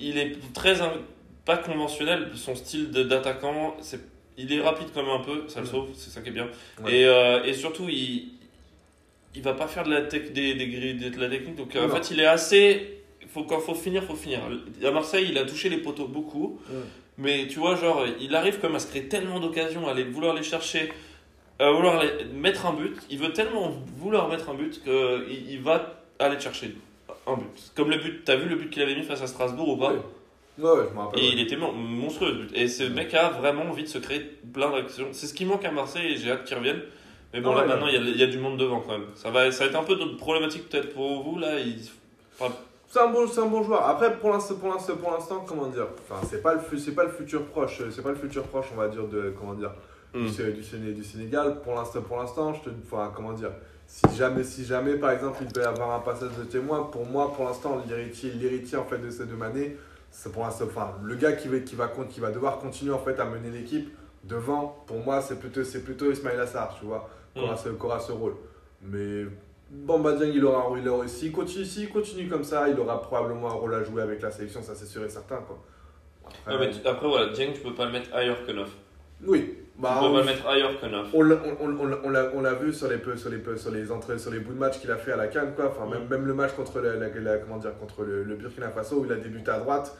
il 0.00 0.16
est 0.18 0.36
très 0.54 0.80
in- 0.80 0.92
pas 1.44 1.56
conventionnel. 1.58 2.28
Son 2.36 2.54
style 2.54 2.90
d'attaquant, 2.90 3.76
c'est, 3.80 4.00
il 4.38 4.52
est 4.52 4.60
rapide 4.60 4.88
quand 4.94 5.02
même 5.02 5.20
un 5.20 5.24
peu, 5.24 5.48
ça 5.48 5.60
le 5.60 5.66
sauve, 5.66 5.88
c'est 5.94 6.10
ça 6.10 6.20
qui 6.22 6.28
est 6.28 6.32
bien. 6.32 6.48
Ouais. 6.84 6.94
Et, 7.00 7.04
euh, 7.06 7.42
et 7.44 7.52
surtout, 7.52 7.86
il, 7.88 8.28
il 9.34 9.42
va 9.42 9.52
pas 9.54 9.66
faire 9.66 9.82
de 9.84 9.90
la 9.90 10.02
tech, 10.02 10.32
des, 10.32 10.54
des 10.54 10.68
grilles, 10.68 10.94
de 10.94 11.20
la 11.20 11.28
technique. 11.28 11.56
Donc 11.56 11.74
euh, 11.76 11.86
en 11.86 11.88
fait, 11.96 12.10
il 12.12 12.20
est 12.20 12.26
assez. 12.26 12.94
Faut, 13.28 13.42
quand 13.44 13.58
faut 13.60 13.74
finir, 13.74 14.04
faut 14.04 14.14
finir. 14.14 14.40
À 14.82 14.90
Marseille, 14.90 15.26
il 15.30 15.36
a 15.38 15.44
touché 15.44 15.68
les 15.68 15.78
poteaux 15.78 16.06
beaucoup. 16.06 16.60
Ouais. 16.70 16.76
Mais 17.18 17.46
tu 17.48 17.58
vois, 17.58 17.74
genre, 17.74 18.04
il 18.20 18.34
arrive 18.36 18.60
comme 18.60 18.74
à 18.76 18.78
se 18.78 18.86
créer 18.86 19.08
tellement 19.08 19.40
d'occasions, 19.40 19.88
à 19.88 19.90
aller 19.90 20.04
vouloir 20.04 20.34
les 20.34 20.42
chercher, 20.44 20.92
à 21.58 21.70
vouloir 21.72 22.02
les- 22.02 22.24
mettre 22.32 22.66
un 22.66 22.72
but. 22.72 22.96
Il 23.10 23.18
veut 23.18 23.32
tellement 23.32 23.70
vouloir 23.98 24.28
mettre 24.28 24.48
un 24.50 24.54
but 24.54 24.82
qu'il 24.82 25.50
il 25.50 25.60
va 25.60 26.00
aller 26.20 26.38
chercher 26.38 26.76
un 27.26 27.34
but. 27.34 27.72
Comme 27.74 27.90
le 27.90 27.96
but, 27.98 28.22
t'as 28.24 28.36
vu 28.36 28.48
le 28.48 28.56
but 28.56 28.70
qu'il 28.70 28.82
avait 28.82 28.94
mis 28.94 29.02
face 29.02 29.20
à 29.22 29.26
Strasbourg 29.26 29.68
ou 29.70 29.76
pas? 29.76 29.92
Ouais. 29.92 29.98
Ouais, 30.58 30.70
ouais, 30.72 30.84
je 30.90 30.94
me 30.94 31.00
rappelle. 31.00 31.20
Et 31.22 31.28
il 31.28 31.40
était 31.40 31.56
mon- 31.56 31.72
monstrueux 31.72 32.30
ce 32.32 32.36
but. 32.36 32.50
Et 32.56 32.66
ce 32.68 32.82
mec 32.84 33.14
a 33.14 33.30
vraiment 33.30 33.62
envie 33.64 33.82
de 33.84 33.88
se 33.88 33.98
créer 33.98 34.20
plein 34.52 34.70
d'actions. 34.70 35.08
C'est 35.12 35.26
ce 35.26 35.34
qui 35.34 35.44
manque 35.44 35.64
à 35.64 35.70
Marseille 35.70 36.12
et 36.12 36.16
j'ai 36.16 36.30
hâte 36.32 36.44
qu'il 36.44 36.56
revienne. 36.56 36.82
Mais 37.32 37.40
bon, 37.40 37.52
Ah 37.52 37.60
là 37.60 37.66
maintenant, 37.66 37.86
il 37.88 37.94
y, 37.94 37.96
a, 37.96 38.00
il 38.00 38.16
y 38.16 38.22
a 38.22 38.26
du 38.26 38.38
monde 38.38 38.56
devant 38.58 38.80
quand 38.80 38.92
même. 38.92 39.06
Ça 39.14 39.30
va, 39.30 39.50
ça 39.52 39.64
va 39.64 39.70
être 39.70 39.76
un 39.78 39.84
peu 39.84 39.96
de 39.96 40.04
problématique 40.16 40.68
peut-être 40.68 40.94
pour 40.94 41.22
vous. 41.22 41.38
Là, 41.38 41.60
il... 41.60 41.76
enfin, 42.40 42.52
C'est 42.90 43.00
un, 43.00 43.08
bon, 43.08 43.26
c'est 43.28 43.40
un 43.40 43.46
bon 43.46 43.62
joueur. 43.62 43.86
Après, 43.86 44.16
pour 44.18 44.30
l'instant, 44.30 44.54
pour 44.54 44.70
l'instant, 44.70 44.96
pour 44.96 45.10
l'instant, 45.10 45.44
comment 45.46 45.66
dire? 45.66 45.86
Enfin, 46.08 46.26
c'est 46.28 46.40
pas 46.42 46.54
le, 46.54 46.78
c'est 46.78 46.92
pas 46.92 47.04
le 47.04 47.10
futur 47.10 47.44
proche. 47.46 47.82
C'est 47.90 48.02
pas 48.02 48.08
le 48.10 48.14
futur 48.16 48.44
proche, 48.44 48.66
on 48.72 48.76
va 48.76 48.88
dire 48.88 49.06
de 49.06 49.34
comment 49.38 49.54
dire 49.54 49.72
Hmm. 50.14 50.22
du, 50.24 50.28
Sé- 50.30 50.52
du, 50.52 50.62
Séné- 50.62 50.94
du 50.94 51.04
Sénégal. 51.04 51.60
Pour 51.60 51.74
l'instant, 51.74 52.00
pour 52.00 52.16
l'instant, 52.16 52.54
je 52.54 52.60
te, 52.62 52.70
enfin, 52.90 53.12
comment 53.14 53.34
dire 53.34 53.50
Si 53.86 54.06
jamais, 54.16 54.42
si 54.42 54.64
jamais, 54.64 54.96
par 54.96 55.10
exemple, 55.10 55.36
il 55.42 55.48
devait 55.52 55.66
y 55.66 55.68
avoir 55.68 55.90
un 55.94 56.00
passage 56.00 56.30
de 56.38 56.44
témoin, 56.44 56.84
pour 56.84 57.04
moi, 57.04 57.30
pour 57.34 57.44
l'instant, 57.44 57.82
l'héritier, 57.86 58.30
l'héritier 58.30 58.78
en 58.78 58.84
fait 58.84 58.96
de 58.98 59.10
ces 59.10 59.26
deux 59.26 59.42
années, 59.44 59.76
c'est 60.10 60.32
pour 60.32 60.44
l'instant, 60.44 60.64
enfin, 60.64 60.94
le 61.04 61.14
gars 61.14 61.32
qui 61.32 61.48
va, 61.48 61.58
qui 61.60 61.74
va, 61.76 61.88
qui 62.08 62.20
va 62.20 62.30
devoir 62.30 62.58
continuer 62.58 62.94
en 62.94 62.98
fait 63.00 63.20
à 63.20 63.26
mener 63.26 63.50
l'équipe 63.50 63.94
devant. 64.24 64.82
Pour 64.86 64.96
moi, 65.04 65.20
c'est 65.20 65.38
plutôt, 65.38 65.62
c'est 65.62 65.84
plutôt 65.84 66.10
Ismail 66.10 66.38
Assar, 66.40 66.74
tu 66.80 66.86
vois, 66.86 67.06
qui 67.34 67.42
aura, 67.42 67.56
ce, 67.58 67.68
qui 67.68 67.84
aura 67.84 68.00
ce 68.00 68.12
rôle. 68.12 68.34
Mais 68.80 69.24
Bamba 69.70 70.12
Dieng, 70.12 70.30
il 70.34 70.44
aura, 70.44 70.66
il 70.78 70.88
aura 70.88 71.06
s'il 71.08 71.30
continue, 71.32 71.64
s'il 71.64 71.90
continue 71.90 72.26
comme 72.28 72.44
ça, 72.44 72.68
il 72.68 72.78
aura 72.80 73.00
probablement 73.02 73.48
un 73.50 73.54
rôle 73.54 73.74
à 73.74 73.82
jouer 73.84 74.02
avec 74.02 74.22
la 74.22 74.30
sélection, 74.30 74.62
ça 74.62 74.74
c'est 74.74 74.86
sûr 74.86 75.04
et 75.04 75.08
certain. 75.10 75.36
Quoi. 75.46 75.58
Après, 76.26 76.52
non, 76.54 76.58
mais 76.60 76.70
tu- 76.70 76.86
après, 76.86 77.06
voilà, 77.08 77.32
Dieng, 77.32 77.52
tu 77.52 77.60
peux 77.60 77.74
pas 77.74 77.84
le 77.86 77.92
mettre 77.92 78.14
ailleurs 78.14 78.44
que 78.46 78.52
neuf. 78.52 78.70
Oui, 79.26 79.40
Tu 79.74 79.82
bah, 79.82 79.98
peux 80.00 80.06
on, 80.06 80.12
pas 80.14 80.20
le 80.20 80.24
mettre 80.26 80.46
ailleurs 80.46 80.80
que 80.80 80.86
neuf. 80.86 81.08
on 81.12 81.22
l'a- 81.22 81.40
on- 81.60 82.34
on- 82.34 82.40
l'a 82.40 82.54
vu 82.54 82.72
sur 82.72 82.88
les, 82.88 82.98
peu- 82.98 83.16
sur, 83.16 83.30
les, 83.30 83.38
peu- 83.38 83.56
sur 83.56 83.70
les 83.70 83.90
entrées, 83.92 84.18
sur 84.18 84.30
les 84.30 84.38
bouts 84.40 84.52
de 84.54 84.58
match 84.58 84.78
qu'il 84.80 84.90
a 84.90 84.96
fait 84.96 85.12
à 85.12 85.16
la 85.16 85.26
Cannes, 85.26 85.52
quoi. 85.54 85.66
Enfin, 85.68 85.86
même, 85.86 86.08
même 86.08 86.26
le 86.26 86.34
match 86.34 86.52
contre, 86.52 86.80
la, 86.80 86.94
la- 86.94 87.08
la- 87.08 87.38
comment 87.38 87.58
dire, 87.58 87.76
contre 87.78 88.04
le, 88.04 88.22
le 88.24 88.36
Burkina 88.36 88.70
Faso 88.70 88.96
où 89.00 89.04
il 89.04 89.12
a 89.12 89.16
débuté 89.16 89.50
à 89.50 89.58
droite. 89.58 89.96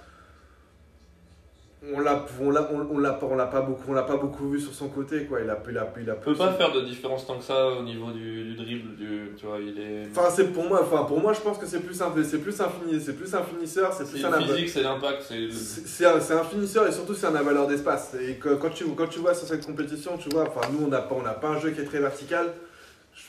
On 1.94 2.00
l'a, 2.00 2.26
on 2.40 2.50
l'a, 2.50 2.68
on, 2.72 2.88
on 2.90 2.98
l'a 2.98 3.12
pas, 3.12 3.26
on 3.26 3.36
l'a 3.36 3.46
pas 3.46 3.60
beaucoup, 3.60 3.84
on 3.90 3.92
l'a 3.92 4.02
pas 4.02 4.16
beaucoup 4.16 4.48
vu 4.50 4.60
sur 4.60 4.74
son 4.74 4.88
côté, 4.88 5.26
quoi. 5.26 5.40
Il 5.40 5.48
a, 5.48 5.56
il 5.70 5.78
a, 5.78 5.92
il 6.00 6.10
a 6.10 6.14
peut 6.14 6.34
pas 6.34 6.52
faire 6.52 6.72
de 6.72 6.80
différence 6.80 7.24
tant 7.24 7.38
que 7.38 7.44
ça 7.44 7.68
au 7.68 7.82
niveau 7.84 8.10
du, 8.10 8.44
du 8.46 8.56
dribble. 8.56 8.96
Du, 8.96 9.30
tu 9.36 9.46
vois, 9.46 9.58
il 9.60 9.78
est. 9.78 10.08
Enfin, 10.10 10.28
c'est 10.28 10.52
pour 10.52 10.64
moi, 10.64 10.80
enfin, 10.82 11.04
pour 11.04 11.20
moi, 11.20 11.32
je 11.32 11.40
pense 11.40 11.56
que 11.56 11.66
c'est 11.66 11.78
plus 11.78 12.02
un, 12.02 12.12
c'est 12.24 12.38
plus 12.38 12.60
un 12.60 12.68
c'est 12.98 13.12
plus 13.16 13.32
un 13.32 13.42
finisseur, 13.44 13.92
c'est 13.92 14.10
plus 14.10 14.24
un, 14.24 14.30
physique, 14.40 14.68
c'est 14.68 14.82
l'impact. 14.82 15.22
C'est 15.22 15.52
C'est 15.52 16.04
un, 16.04 16.40
un 16.40 16.44
finisseur 16.44 16.84
et 16.88 16.90
surtout 16.92 17.14
c'est 17.14 17.26
un 17.28 17.34
avaleur 17.36 17.68
d'espace. 17.68 18.16
Et 18.20 18.34
que- 18.34 18.54
quand 18.56 18.70
tu, 18.70 18.84
quand 18.96 19.06
tu 19.06 19.20
vois 19.20 19.34
sur 19.34 19.46
cette 19.46 19.64
compétition, 19.64 20.18
tu 20.18 20.30
vois, 20.30 20.48
enfin 20.48 20.68
nous 20.72 20.84
on 20.84 20.88
n'a 20.88 21.00
pas, 21.02 21.14
on 21.14 21.22
n'a 21.22 21.34
pas 21.34 21.48
un 21.50 21.60
jeu 21.60 21.70
qui 21.70 21.80
est 21.80 21.84
très 21.84 22.00
vertical. 22.00 22.46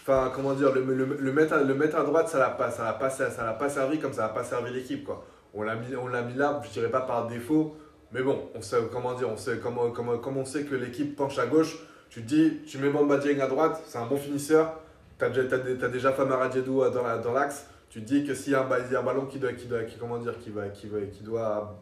Enfin, 0.02 0.32
comment 0.34 0.54
dire, 0.54 0.72
le, 0.74 0.82
le, 0.84 1.06
le 1.20 1.32
mettre, 1.32 1.54
à, 1.54 1.62
le 1.64 1.74
mettre 1.76 1.97
à 1.97 2.04
droite, 2.04 2.30
ça 2.30 2.39
l'a 2.39 2.50
pas, 2.50 2.72
ça 2.72 2.84
l'a 2.84 2.93
pas, 2.93 3.10
ça 3.12 3.30
l'a 3.43 3.54
pas 3.54 3.70
servi 3.70 4.00
comme 4.00 4.14
ça 4.14 4.24
n'a 4.24 4.30
pas 4.30 4.43
servi 4.43 4.72
l'équipe 4.74 5.04
quoi. 5.04 5.24
On 5.54 5.62
l'a 5.64 5.76
mis, 5.76 5.95
on 5.95 6.08
l'a 6.08 6.22
mis 6.24 6.34
là, 6.36 6.62
je 6.64 6.70
dirais 6.70 6.89
pas 6.89 7.02
par 7.02 7.28
défaut, 7.28 7.76
mais 8.12 8.22
bon, 8.24 8.49
on 8.55 8.62
sait 8.62 8.78
comment 8.91 9.14
dire, 9.14 9.30
on 9.30 9.38
sait 9.38 9.60
comment, 9.62 9.91
comment, 9.91 10.18
comme 10.18 10.38
on 10.38 10.45
sait 10.45 10.64
que 10.64 10.76
l'équipe 10.76 11.16
penche 11.16 11.38
à 11.38 11.45
gauche. 11.45 11.78
Tu 12.10 12.22
te 12.24 12.28
dis, 12.28 12.62
tu 12.66 12.80
mets 12.80 12.89
Bamba 12.89 13.18
Dieng 13.18 13.39
à 13.39 13.47
droite, 13.47 13.82
c'est 13.86 13.99
un 13.99 14.05
bon 14.07 14.18
finisseur. 14.18 14.80
T'as 15.20 15.30
déjà, 15.30 15.43
t'as, 15.43 15.57
dé- 15.60 15.78
t'as 15.78 15.89
déjà 15.89 16.12
Famara 16.12 16.47
Diédou 16.47 16.82
dans, 16.89 17.22
dans 17.22 17.34
l'axe. 17.34 17.68
Tu 17.89 18.01
te 18.01 18.05
dis 18.05 18.26
que 18.26 18.34
s'il 18.34 18.53
y 18.53 18.55
a 18.55 18.62
un, 18.62 19.03
ballon 19.03 19.26
qui 19.26 19.38
doit, 19.38 19.53
qui 19.53 19.68
doit, 19.68 19.84
qui, 19.84 19.97
comment 19.97 20.18
dire, 20.18 20.39
qui 20.39 20.49
va, 20.49 20.70
qui 20.70 20.88
va, 20.88 21.01
qui 21.01 21.24
doit 21.24 21.78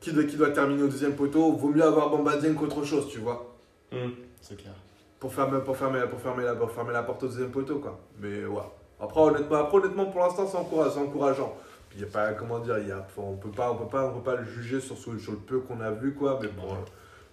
qui 0.00 0.12
doit, 0.12 0.24
qui 0.24 0.36
doit 0.36 0.50
terminer 0.50 0.82
au 0.82 0.88
deuxième 0.88 1.14
poteau, 1.14 1.52
vaut 1.52 1.68
mieux 1.68 1.82
avoir 1.82 2.10
Bamba 2.10 2.36
Dieng 2.36 2.54
qu'autre 2.54 2.84
chose, 2.84 3.08
tu 3.08 3.18
vois. 3.18 3.54
Hmm. 3.90 4.10
C'est 4.40 4.56
clair. 4.56 4.74
Pour 5.18 5.32
fermer, 5.32 5.60
pour, 5.60 5.76
fermer, 5.76 6.00
pour, 6.08 6.20
fermer 6.20 6.44
la, 6.44 6.54
pour 6.54 6.70
fermer 6.70 6.92
la 6.92 7.02
porte 7.02 7.22
au 7.22 7.26
deuxième 7.28 7.50
poteau, 7.50 7.78
quoi. 7.78 7.98
Mais 8.20 8.44
ouais. 8.44 8.62
Après, 9.00 9.20
honnêtement, 9.20 9.56
après, 9.56 9.78
honnêtement 9.78 10.06
pour 10.06 10.20
l'instant, 10.20 10.46
c'est 10.46 10.56
encourageant. 10.98 11.56
Il 11.96 12.02
y 12.02 12.04
a 12.04 12.08
pas, 12.08 12.32
comment 12.32 12.58
dire, 12.60 12.78
il 12.78 12.88
y 12.88 12.92
a, 12.92 12.98
enfin, 12.98 13.26
on 13.28 13.36
peut 13.36 13.50
pas, 13.50 13.72
on 13.72 13.76
peut 13.76 13.88
pas, 13.90 14.06
on 14.06 14.18
peut 14.20 14.30
pas 14.30 14.36
le 14.36 14.44
juger 14.44 14.80
sur, 14.80 14.96
ce- 14.96 15.18
sur 15.18 15.32
le 15.32 15.38
peu 15.38 15.58
qu'on 15.60 15.80
a 15.80 15.90
vu, 15.90 16.12
quoi. 16.14 16.38
Mais 16.42 16.48
bon, 16.48 16.68
Ouais. 16.72 16.78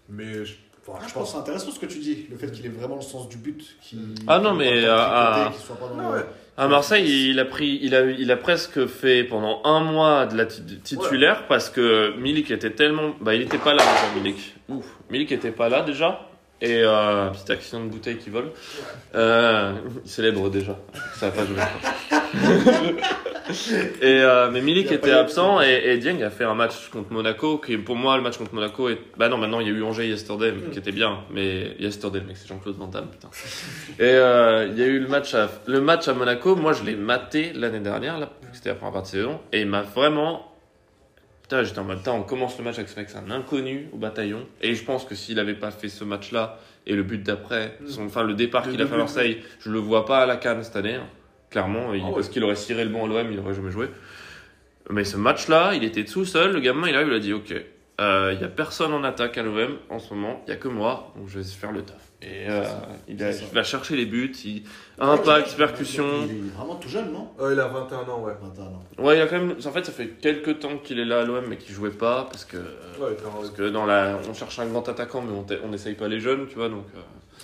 mais 0.09 0.45
je, 0.45 0.55
enfin, 0.88 0.97
Ah, 0.99 1.03
je 1.03 1.09
je 1.09 1.14
pense 1.14 1.28
que 1.28 1.32
c'est 1.34 1.39
intéressant 1.41 1.72
ce 1.72 1.80
que 1.80 1.86
tu 1.86 1.99
dis, 1.99 2.26
le 2.32 2.38
fait 2.38 2.51
qu'il 2.51 2.66
ait 2.66 2.70
vraiment 2.70 2.95
le 2.95 3.01
sens 3.01 3.28
du 3.30 3.38
but. 3.38 3.78
Ah 4.28 4.39
non, 4.39 4.53
mais, 4.53 4.84
euh. 4.86 4.95
À 6.55 6.68
Marseille, 6.68 7.32
il 7.32 7.39
a 7.39 7.45
pris, 7.45 7.80
il 7.82 7.95
a, 7.95 8.01
il 8.11 8.30
a 8.32 8.38
presque 8.38 8.86
fait 8.86 9.24
pendant 9.24 9.61
un 9.64 9.80
mois 9.80 10.28
de 10.28 10.38
la 10.38 10.45
ti- 10.45 10.61
titulaire 10.84 11.47
parce 11.47 11.70
que 11.72 12.16
Milik 12.20 12.51
était 12.51 12.70
tellement, 12.70 13.16
bah 13.22 13.34
il 13.34 13.41
était 13.41 13.57
pas 13.57 13.74
là 13.74 13.82
déjà 13.84 14.16
Milik. 14.16 14.55
Ouf, 14.70 14.86
Milik 15.09 15.32
était 15.32 15.49
pas 15.51 15.68
là 15.68 15.82
déjà 15.82 16.30
et 16.64 16.82
euh, 16.82 17.30
petit 17.30 17.51
accident 17.51 17.84
de 17.84 17.89
bouteille 17.89 18.18
qui 18.18 18.30
vole. 18.30 18.51
Euh, 19.16 19.74
il 20.03 20.09
célèbre 20.09 20.49
déjà, 20.49 20.80
ça 21.16 21.30
va 21.30 21.36
pas 21.36 21.45
jouer. 21.45 21.57
et 24.01 24.22
euh, 24.22 24.49
mais 24.49 24.61
Milik 24.61 24.91
était 24.91 25.11
absent 25.11 25.61
et, 25.61 25.82
et 25.86 25.97
Dieng 25.97 26.24
a 26.24 26.30
fait 26.30 26.45
un 26.45 26.55
match 26.55 26.89
contre 26.89 27.11
Monaco 27.11 27.57
qui 27.57 27.78
pour 27.78 27.97
moi 27.97 28.16
le 28.16 28.24
match 28.24 28.38
contre 28.38 28.55
Monaco 28.55 28.88
est, 28.89 28.97
bah 29.18 29.28
non 29.28 29.38
maintenant 29.38 29.59
il 29.59 29.68
y 29.68 29.70
a 29.70 29.74
eu 29.74 29.84
Angers 29.84 30.07
yesterday 30.07 30.53
qui 30.72 30.80
était 30.80 30.93
bien 30.93 31.20
mais 31.30 31.76
yesterday 31.78 32.22
le 32.22 32.28
mec 32.28 32.38
c'est 32.38 32.47
Jean-Claude 32.47 32.78
Van 32.78 32.88
Damme 32.88 33.09
putain. 33.09 33.30
Et 33.99 34.03
euh, 34.03 34.68
il 34.68 34.80
y 34.80 34.84
a 34.84 34.88
eu 34.88 34.99
le 34.99 35.07
match 35.07 35.34
à, 35.36 35.49
le 35.68 35.82
match 35.82 36.07
à 36.07 36.14
Monaco. 36.14 36.55
Moi, 36.55 36.74
je 36.74 36.84
l'ai 36.84 36.95
maté 36.95 37.51
l'année 37.53 37.80
dernière, 37.80 38.18
là, 38.18 38.30
c'était 38.53 38.70
la 38.70 38.76
première 38.76 38.93
partie 38.93 39.18
de 39.18 39.22
saison. 39.22 39.39
Et 39.51 39.61
il 39.61 39.68
m'a 39.68 39.82
vraiment. 39.82 40.52
Putain, 41.53 41.63
j'étais 41.65 41.79
en 41.79 41.83
mode, 41.83 41.99
on 42.07 42.23
commence 42.23 42.57
le 42.57 42.63
match 42.63 42.77
avec 42.79 42.89
ce 42.89 42.99
mec, 42.99 43.09
c'est 43.11 43.17
un 43.19 43.29
inconnu 43.29 43.87
au 43.93 43.97
bataillon. 43.97 44.47
Et 44.59 44.73
je 44.73 44.83
pense 44.83 45.05
que 45.05 45.13
s'il 45.13 45.37
avait 45.37 45.53
pas 45.53 45.69
fait 45.69 45.87
ce 45.87 46.03
match-là 46.03 46.57
et 46.87 46.95
le 46.95 47.03
but 47.03 47.21
d'après, 47.21 47.77
Mm. 47.79 47.87
son, 47.89 48.05
enfin, 48.07 48.23
le 48.23 48.33
départ 48.33 48.63
qu'il 48.67 48.81
a 48.81 48.87
fait 48.87 48.95
à 48.95 48.97
Marseille, 48.97 49.43
je 49.59 49.69
le 49.69 49.77
vois 49.77 50.07
pas 50.07 50.21
à 50.23 50.25
la 50.25 50.37
canne 50.37 50.63
cette 50.63 50.75
année. 50.77 50.95
hein. 50.95 51.05
Clairement, 51.51 51.93
il- 51.93 52.01
Ah 52.03 52.09
parce 52.11 52.29
qu'il 52.29 52.43
aurait 52.43 52.55
ciré 52.55 52.83
le 52.83 52.89
bon 52.89 53.05
à 53.05 53.07
l'OM, 53.07 53.31
il 53.31 53.37
aurait 53.37 53.53
jamais 53.53 53.69
joué. 53.69 53.87
Mais 54.89 55.03
ce 55.03 55.15
match-là, 55.15 55.75
il 55.75 55.83
était 55.83 56.05
tout 56.05 56.25
seul. 56.25 56.53
Le 56.53 56.59
gamin, 56.59 56.87
il 56.89 56.95
a 56.95 57.19
dit, 57.19 57.33
ok, 57.33 57.53
euh, 58.01 58.31
il 58.35 58.41
y 58.41 58.43
a 58.43 58.47
personne 58.47 58.91
en 58.91 59.03
attaque 59.03 59.37
à 59.37 59.43
l'OM 59.43 59.77
en 59.91 59.99
ce 59.99 60.11
moment, 60.15 60.41
il 60.47 60.49
y 60.49 60.53
a 60.53 60.55
que 60.57 60.67
moi, 60.69 61.13
donc 61.15 61.27
je 61.27 61.37
vais 61.37 61.45
faire 61.45 61.71
le 61.71 61.83
taf. 61.83 61.97
Et 62.26 62.49
euh, 62.49 62.63
il, 63.07 63.21
a- 63.24 63.32
il 63.32 63.45
va 63.53 63.63
chercher 63.63 63.95
les 63.97 64.05
buts, 64.05 64.32
il, 64.45 64.63
Ouais, 64.97 65.05
impact, 65.05 65.49
je- 65.51 65.55
percussion. 65.57 66.05
Il 66.26 66.32
est 66.32 66.49
vraiment 66.55 66.76
tout 66.76 66.88
jeune, 66.88 67.11
non? 67.11 67.30
Oh, 67.39 67.49
il 67.51 67.59
a 67.59 67.67
21 67.67 67.97
ans, 68.09 68.21
ouais. 68.24 68.34
21 68.41 68.63
ans. 68.65 68.84
Ouais, 68.97 69.17
il 69.17 69.21
a 69.21 69.28
quand 69.28 69.38
même. 69.39 69.55
En 69.65 69.71
fait, 69.71 69.86
ça 69.86 69.91
fait 69.91 70.07
quelques 70.21 70.59
temps 70.59 70.78
qu'il 70.78 70.99
est 70.99 71.05
là 71.05 71.21
à 71.21 71.24
l'OM, 71.26 71.43
mais 71.47 71.57
qu'il 71.57 71.76
jouait 71.76 71.89
pas 71.89 72.24
parce 72.32 72.45
que. 72.45 72.57
Ouais, 72.57 73.17
en- 73.28 73.32
Parce 73.39 73.49
que 73.49 73.69
dans 73.69 73.86
la, 73.86 74.17
on 74.30 74.34
cherche 74.34 74.57
un 74.59 74.67
grand 74.67 74.88
attaquant, 74.88 75.21
mais 75.21 75.34
on, 75.38 75.43
t- 75.43 75.59
on 75.63 75.74
essaye 75.74 75.95
pas 75.95 76.07
les 76.07 76.19
jeunes, 76.19 76.47
tu 76.47 76.55
vois. 76.55 76.69
Donc, 76.69 76.86
euh, 76.95 76.99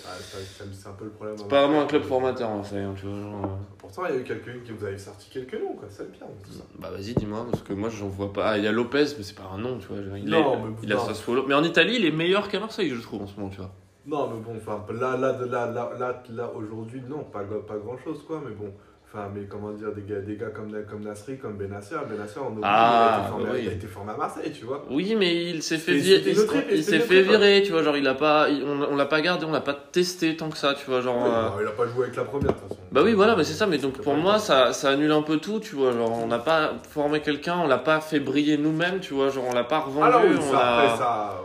Ah, 0.06 0.10
c'est 0.18 0.88
un 0.88 0.92
peu 0.92 1.04
le 1.04 1.10
problème. 1.10 1.36
c'est 1.36 1.48
pas 1.48 1.66
vraiment 1.66 1.82
un 1.82 1.86
club 1.86 2.04
formateur, 2.04 2.48
hein, 2.48 2.62
ça, 2.64 2.76
hein, 2.76 2.94
tu 2.98 3.04
vois. 3.06 3.20
genre, 3.20 3.44
euh. 3.44 3.48
Pourtant, 3.78 4.02
il 4.08 4.14
y 4.14 4.18
a 4.18 4.20
eu 4.20 4.24
quelques 4.24 4.62
qui 4.64 4.72
vous 4.72 4.84
avez 4.86 4.96
sorti 4.98 5.28
quelques 5.30 5.54
noms, 5.54 5.74
quoi. 5.74 5.88
C'est 5.90 6.04
le 6.04 6.08
pire. 6.10 6.26
tout 6.44 6.52
ça. 6.52 6.62
Bah 6.78 6.90
vas-y, 6.90 7.12
dis-moi, 7.14 7.44
parce 7.50 7.62
que 7.64 7.72
moi 7.74 7.90
j'en 7.90 8.08
vois 8.08 8.32
pas. 8.32 8.50
Ah, 8.50 8.58
il 8.58 8.64
y 8.64 8.68
a 8.68 8.72
Lopez, 8.72 9.04
mais 9.18 9.22
c'est 9.24 9.36
pas 9.36 9.50
un 9.52 9.58
nom, 9.58 9.78
tu 9.78 9.88
vois. 9.88 9.98
Il, 10.16 10.24
Non, 10.26 10.54
est- 10.54 10.56
mais 10.68 10.72
il 10.84 10.92
a. 10.92 10.98
Sassuolo. 10.98 11.44
Mais 11.46 11.54
en 11.54 11.64
Italie, 11.64 11.96
il 11.98 12.06
est 12.06 12.10
meilleur 12.12 12.48
qu'à 12.48 12.60
Marseille, 12.60 12.88
je 12.94 13.00
trouve, 13.02 13.22
en 13.22 13.26
ce 13.26 13.36
moment, 13.36 13.50
tu 13.50 13.58
vois. 13.58 13.74
Non, 14.10 14.28
mais 14.28 14.40
bon, 14.40 14.56
enfin, 14.56 14.84
là, 14.92 15.16
là, 15.16 15.36
là, 15.46 15.66
là, 15.70 16.22
là, 16.30 16.50
aujourd'hui, 16.56 17.00
non, 17.08 17.24
pas, 17.24 17.40
pas 17.40 17.76
grand 17.76 17.96
chose, 17.98 18.24
quoi, 18.26 18.40
mais 18.44 18.54
bon. 18.54 18.72
Enfin, 19.12 19.28
mais 19.34 19.42
comment 19.48 19.72
dire, 19.72 19.92
des 19.92 20.02
gars, 20.02 20.20
des 20.20 20.36
gars 20.36 20.50
comme, 20.50 20.70
comme 20.88 21.02
Nasri, 21.02 21.36
comme 21.36 21.54
Benasser. 21.54 21.96
Benasser, 22.08 22.38
on 22.38 22.60
Ah, 22.62 23.16
il, 23.16 23.18
a 23.18 23.18
été 23.20 23.28
formé, 23.28 23.50
oui. 23.52 23.60
il 23.64 23.68
a 23.68 23.72
été 23.72 23.86
formé 23.88 24.12
à 24.12 24.16
Marseille, 24.16 24.52
tu 24.52 24.64
vois. 24.64 24.84
Oui, 24.88 25.16
mais 25.18 25.50
il 25.50 25.62
s'est 25.64 25.78
fait, 25.78 25.94
virer, 25.94 26.22
il, 26.70 26.84
s'est 26.84 27.00
fait 27.00 27.22
virer, 27.22 27.62
tu 27.64 27.72
vois, 27.72 27.82
genre 27.82 27.96
il 27.96 28.06
a 28.06 28.14
pas, 28.14 28.46
on, 28.48 28.92
on 28.92 28.96
l'a 28.96 29.06
pas 29.06 29.20
gardé, 29.20 29.44
on 29.46 29.50
l'a 29.50 29.60
pas 29.60 29.74
testé 29.74 30.36
tant 30.36 30.48
que 30.48 30.56
ça, 30.56 30.74
tu 30.74 30.88
vois, 30.88 31.00
genre. 31.00 31.24
Euh, 31.26 31.60
il 31.60 31.66
a 31.66 31.72
pas 31.72 31.88
joué 31.88 32.04
avec 32.04 32.16
la 32.16 32.24
première, 32.24 32.52
de 32.52 32.58
toute 32.58 32.68
façon. 32.68 32.80
Bah 32.92 33.00
oui, 33.04 33.12
voilà, 33.14 33.34
mais 33.34 33.42
c'est 33.42 33.54
ça, 33.54 33.66
mais 33.66 33.78
donc 33.78 34.00
pour 34.00 34.14
moi, 34.14 34.38
ça, 34.38 34.72
ça 34.72 34.90
annule 34.90 35.10
un 35.10 35.22
peu 35.22 35.38
tout, 35.38 35.58
tu 35.58 35.74
vois, 35.74 35.90
genre 35.92 36.16
on 36.22 36.28
n'a 36.28 36.38
pas 36.38 36.74
formé 36.88 37.20
quelqu'un, 37.20 37.58
on 37.58 37.66
l'a 37.66 37.78
pas 37.78 38.00
fait 38.00 38.20
briller 38.20 38.58
nous-mêmes, 38.58 39.00
tu 39.00 39.14
vois, 39.14 39.28
genre 39.28 39.46
on 39.50 39.54
l'a 39.54 39.64
pas 39.64 39.80
revendu, 39.80 40.06
Alors 40.06 40.22
oui, 40.24 40.36
on 40.38 40.40
ça, 40.40 40.52
l'a- 40.52 40.82
après, 40.82 40.96
ça, 40.98 41.40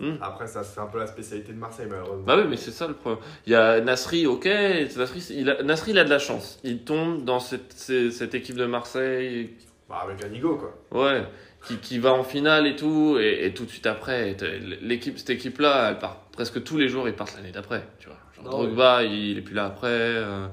Hmm. 0.00 0.16
après, 0.22 0.46
ça, 0.46 0.64
c'est 0.64 0.80
un 0.80 0.86
peu 0.86 0.98
la 0.98 1.06
spécialité 1.06 1.52
de 1.52 1.58
Marseille, 1.58 1.86
malheureusement. 1.90 2.24
Bah 2.24 2.36
oui, 2.38 2.44
mais 2.48 2.56
c'est 2.56 2.70
ça 2.70 2.88
le 2.88 2.94
problème. 2.94 3.22
Il 3.46 3.52
y 3.52 3.54
a 3.54 3.80
Nasri, 3.82 4.26
ok, 4.26 4.46
Nasri, 4.96 5.26
il 5.30 5.50
a, 5.50 5.62
Nasri, 5.62 5.90
il 5.90 5.98
a 5.98 6.04
de 6.04 6.10
la 6.10 6.18
chance. 6.18 6.58
Il 6.64 6.84
tombe 6.84 7.24
dans 7.24 7.38
cette, 7.38 7.72
cette, 7.74 8.34
équipe 8.34 8.56
de 8.56 8.64
Marseille, 8.64 9.50
Bah, 9.88 10.00
avec 10.04 10.24
Anigo, 10.24 10.56
quoi. 10.56 11.02
ouais, 11.02 11.24
qui, 11.66 11.76
qui 11.76 11.98
va 11.98 12.12
en 12.14 12.24
finale 12.24 12.66
et 12.66 12.76
tout, 12.76 13.18
et, 13.20 13.44
et 13.44 13.52
tout 13.52 13.66
de 13.66 13.70
suite 13.70 13.86
après, 13.86 14.34
l'équipe, 14.80 15.18
cette 15.18 15.30
équipe-là, 15.30 15.90
elle 15.90 15.98
part 15.98 16.16
presque 16.32 16.64
tous 16.64 16.78
les 16.78 16.88
jours, 16.88 17.06
ils 17.06 17.14
partent 17.14 17.36
l'année 17.36 17.52
d'après, 17.52 17.86
tu 17.98 18.06
vois. 18.08 18.16
Genre 18.36 18.44
Ah 18.46 18.50
Drogba, 18.50 19.02
il 19.04 19.36
est 19.36 19.42
plus 19.42 19.54
là 19.54 19.66
après, 19.66 19.88
euh, 19.90 20.46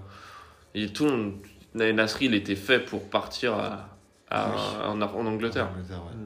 le 0.75 1.09
monde- 1.09 1.37
Nasri, 1.73 2.25
il 2.25 2.33
était 2.35 2.55
fait 2.55 2.79
pour 2.79 3.09
partir 3.09 3.53
à, 3.53 3.97
à- 4.29 4.89
en, 4.89 5.01
en 5.01 5.25
Angleterre. 5.25 5.69
Angleterre, 5.73 6.03
ouais. 6.05 6.25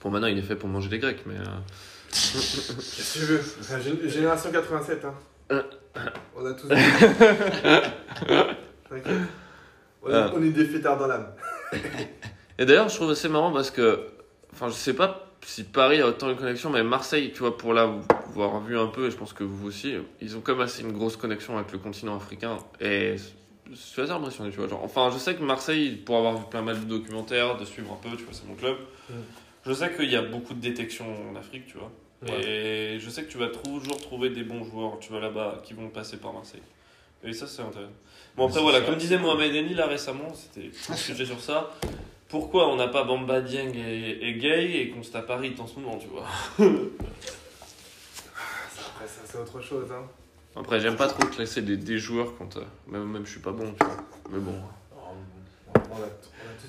Pour 0.00 0.10
maintenant, 0.10 0.26
il 0.28 0.38
est 0.38 0.42
fait 0.42 0.56
pour 0.56 0.68
manger 0.68 0.88
des 0.88 0.98
Grecs, 0.98 1.22
mais. 1.26 1.34
euh, 1.34 1.44
Qu'est-ce 2.10 3.14
que 3.14 3.18
tu 3.18 3.24
veux 3.26 4.08
Génération 4.08 4.50
87, 4.50 5.04
hein. 5.04 5.14
On 6.36 6.44
a 6.46 6.52
tous. 6.52 6.68
T'inquiète. 8.88 9.16
On, 10.02 10.08
est- 10.10 10.12
Euh. 10.14 10.28
on 10.34 10.42
est 10.42 10.50
des 10.50 10.64
fêtards 10.64 10.98
dans 10.98 11.06
l'âme. 11.06 11.26
Et 12.58 12.64
d'ailleurs, 12.64 12.88
je 12.88 12.96
trouve 12.96 13.10
assez 13.10 13.28
marrant 13.28 13.52
parce 13.52 13.70
que, 13.70 14.00
enfin, 14.52 14.68
je 14.68 14.74
sais 14.74 14.94
pas 14.94 15.26
si 15.44 15.64
Paris 15.64 16.00
a 16.00 16.06
autant 16.06 16.30
une 16.30 16.36
connexion, 16.36 16.70
mais 16.70 16.82
Marseille, 16.82 17.32
tu 17.32 17.40
vois, 17.40 17.56
pour 17.56 17.72
l'avoir 17.74 18.60
vu 18.60 18.78
un 18.78 18.86
peu, 18.88 19.06
et 19.06 19.10
je 19.10 19.16
pense 19.16 19.32
que 19.32 19.44
vous 19.44 19.66
aussi, 19.68 19.94
ils 20.20 20.36
ont 20.36 20.40
quand 20.40 20.52
même 20.52 20.62
assez 20.62 20.82
une 20.82 20.92
grosse 20.92 21.16
connexion 21.16 21.56
avec 21.58 21.72
le 21.72 21.78
continent 21.78 22.16
africain. 22.16 22.58
Et 22.80 23.16
je 23.70 23.74
suis 23.76 24.02
assez 24.02 24.10
impressionné, 24.12 24.50
tu 24.50 24.56
vois. 24.58 24.68
Genre, 24.68 24.82
enfin, 24.82 25.10
je 25.12 25.18
sais 25.18 25.34
que 25.34 25.42
Marseille, 25.42 25.96
pour 25.96 26.16
avoir 26.16 26.36
vu 26.36 26.44
plein 26.50 26.62
mal 26.62 26.78
de 26.80 26.84
documentaires, 26.84 27.56
de 27.56 27.64
suivre 27.64 27.92
un 27.92 28.08
peu, 28.08 28.16
tu 28.16 28.24
vois, 28.24 28.32
c'est 28.32 28.46
mon 28.48 28.54
club. 28.54 28.76
Je 29.66 29.72
sais 29.72 29.92
qu'il 29.94 30.10
y 30.10 30.16
a 30.16 30.22
beaucoup 30.22 30.54
de 30.54 30.60
détections 30.60 31.06
en 31.30 31.36
Afrique, 31.36 31.66
tu 31.66 31.76
vois. 31.78 31.90
Ouais. 32.22 32.44
Et 32.44 33.00
je 33.00 33.10
sais 33.10 33.22
que 33.24 33.30
tu 33.30 33.38
vas 33.38 33.48
toujours 33.48 33.98
trouver 34.00 34.30
des 34.30 34.42
bons 34.42 34.64
joueurs, 34.64 34.98
tu 35.00 35.10
vois, 35.10 35.20
là-bas, 35.20 35.60
qui 35.64 35.74
vont 35.74 35.88
passer 35.88 36.16
par 36.16 36.32
Marseille. 36.32 36.62
Et 37.24 37.32
ça, 37.32 37.46
c'est 37.46 37.62
intéressant. 37.62 37.92
Bon, 38.36 38.48
après, 38.48 38.60
voilà, 38.60 38.80
comme 38.80 38.96
disait. 38.96 39.18
Mohamed 39.18 39.54
Eni, 39.54 39.74
là, 39.74 39.86
récemment, 39.86 40.32
c'était 40.34 40.70
un 40.92 40.96
sujet 40.96 41.26
sur 41.26 41.40
ça. 41.40 41.70
Pourquoi 42.28 42.68
on 42.68 42.76
n'a 42.76 42.88
pas 42.88 43.04
Bamba 43.04 43.40
Dieng 43.40 43.72
et, 43.74 44.18
et 44.28 44.34
Gay 44.34 44.80
et 44.80 44.90
qu'on 44.90 45.02
se 45.02 45.10
tape 45.12 45.26
Paris 45.26 45.54
en 45.58 45.66
ce 45.66 45.78
moment, 45.80 45.96
tu 45.98 46.08
vois? 46.08 46.24
Après, 46.58 46.68
ça, 49.06 49.20
c'est 49.24 49.38
autre 49.38 49.60
chose, 49.60 49.90
hein. 49.92 50.04
Après, 50.56 50.80
j'aime 50.80 50.96
pas 50.96 51.06
trop 51.08 51.24
classer 51.26 51.62
des, 51.62 51.76
des 51.76 51.98
joueurs 51.98 52.34
quand. 52.36 52.56
euh, 52.56 52.62
même, 52.88 53.04
même 53.08 53.24
je 53.26 53.30
suis 53.32 53.40
pas 53.40 53.52
bon, 53.52 53.72
tu 53.78 53.84
vois. 53.86 53.96
Mais 54.30 54.38
bon. 54.40 54.54
On 55.74 56.02
a- 56.02 56.08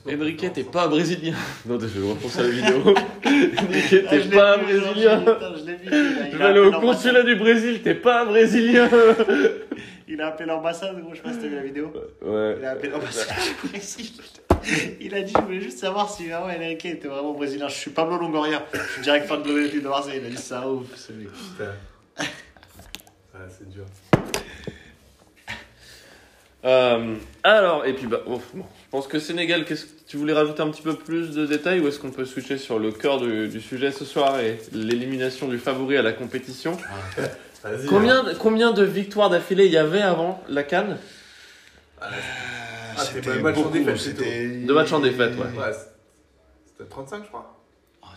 Enrique, 0.07 0.53
t'es 0.53 0.63
pas 0.63 0.87
brésilien. 0.87 1.33
Non, 1.65 1.79
je 1.79 1.85
vais 1.87 2.09
repenser 2.09 2.39
à 2.39 2.43
la 2.43 2.49
vidéo. 2.49 2.77
Enrique, 3.25 4.05
Ah, 4.05 4.09
t'es 4.09 4.17
l'ai 4.19 4.29
pas 4.37 4.57
vu, 4.57 4.79
brésilien. 4.79 5.19
Putain, 5.19 5.53
je 5.55 6.31
vu. 6.31 6.37
vais 6.37 6.43
aller 6.45 6.59
au 6.59 6.71
consulat 6.79 7.23
du 7.23 7.35
Brésil, 7.35 7.81
t'es 7.83 7.95
pas 7.95 8.25
brésilien. 8.25 8.89
Il 10.07 10.19
a 10.21 10.27
appelé 10.27 10.47
l'ambassade, 10.47 10.99
gros, 10.99 11.11
je 11.11 11.17
sais 11.17 11.21
pas 11.23 11.33
si 11.33 11.39
t'as 11.39 11.47
vu 11.47 11.55
la 11.55 11.61
vidéo. 11.61 11.93
Ouais. 12.23 12.55
Il 12.59 12.65
a 12.65 12.71
appelé 12.71 12.89
l'ambassade 12.91 13.27
du 13.61 13.67
Brésil. 13.69 14.11
Il 14.99 15.13
a 15.13 15.21
dit, 15.21 15.33
je 15.37 15.41
voulais 15.41 15.61
juste 15.61 15.77
savoir 15.79 16.09
si 16.09 16.27
vraiment 16.27 16.47
Enrique 16.47 16.85
était 16.85 17.07
vraiment 17.07 17.33
brésilien. 17.33 17.67
Je 17.67 17.75
suis 17.75 17.91
Pablo 17.91 18.17
Longoria. 18.17 18.65
Je 18.73 18.79
suis 18.93 19.01
direct 19.03 19.27
fan 19.27 19.43
de 19.43 19.47
l'Olympique 19.49 19.83
de 19.83 19.87
Marseille. 19.87 20.19
Il 20.21 20.25
a 20.25 20.29
dit 20.29 20.37
ça 20.37 20.67
ouf, 20.67 20.87
ce 20.95 21.13
mec. 21.13 21.27
Putain. 21.27 21.71
Ouais, 23.35 23.45
c'est 23.57 23.69
dur. 23.69 23.85
Euh, 26.65 27.15
alors, 27.43 27.85
et 27.85 27.93
puis 27.93 28.07
bah, 28.07 28.19
oh, 28.27 28.41
bon, 28.53 28.65
pense 28.91 29.07
que 29.07 29.19
Sénégal, 29.19 29.65
qu'est-ce 29.65 29.85
que 29.85 29.91
tu 30.07 30.17
voulais 30.17 30.33
rajouter 30.33 30.61
un 30.61 30.69
petit 30.69 30.81
peu 30.81 30.95
plus 30.95 31.31
de 31.35 31.45
détails 31.45 31.79
ou 31.79 31.87
est-ce 31.87 31.99
qu'on 31.99 32.11
peut 32.11 32.25
switcher 32.25 32.57
sur 32.57 32.79
le 32.79 32.91
cœur 32.91 33.19
du, 33.19 33.47
du 33.47 33.61
sujet 33.61 33.91
ce 33.91 34.05
soir 34.05 34.39
et 34.39 34.59
l'élimination 34.71 35.47
du 35.47 35.57
favori 35.59 35.97
à 35.97 36.01
la 36.01 36.11
compétition 36.13 36.75
Vas-y. 37.63 37.87
combien, 37.87 38.23
combien 38.39 38.71
de 38.71 38.83
victoires 38.83 39.29
d'affilée 39.29 39.65
il 39.65 39.71
y 39.73 39.77
avait 39.77 40.01
avant 40.01 40.41
la 40.47 40.63
Cannes 40.63 40.97
Ah, 42.01 42.07
c'était 42.97 43.31
en 43.31 43.69
défaite, 43.69 43.97
c'est 43.97 44.09
C'était 44.11 44.47
Deux 44.65 44.73
matchs 44.73 44.93
en 44.93 44.99
défaite, 45.01 45.33
ouais. 45.33 45.59
Ouais, 45.59 45.73
c'était 46.65 46.89
35, 46.89 47.23
je 47.23 47.27
crois. 47.27 47.58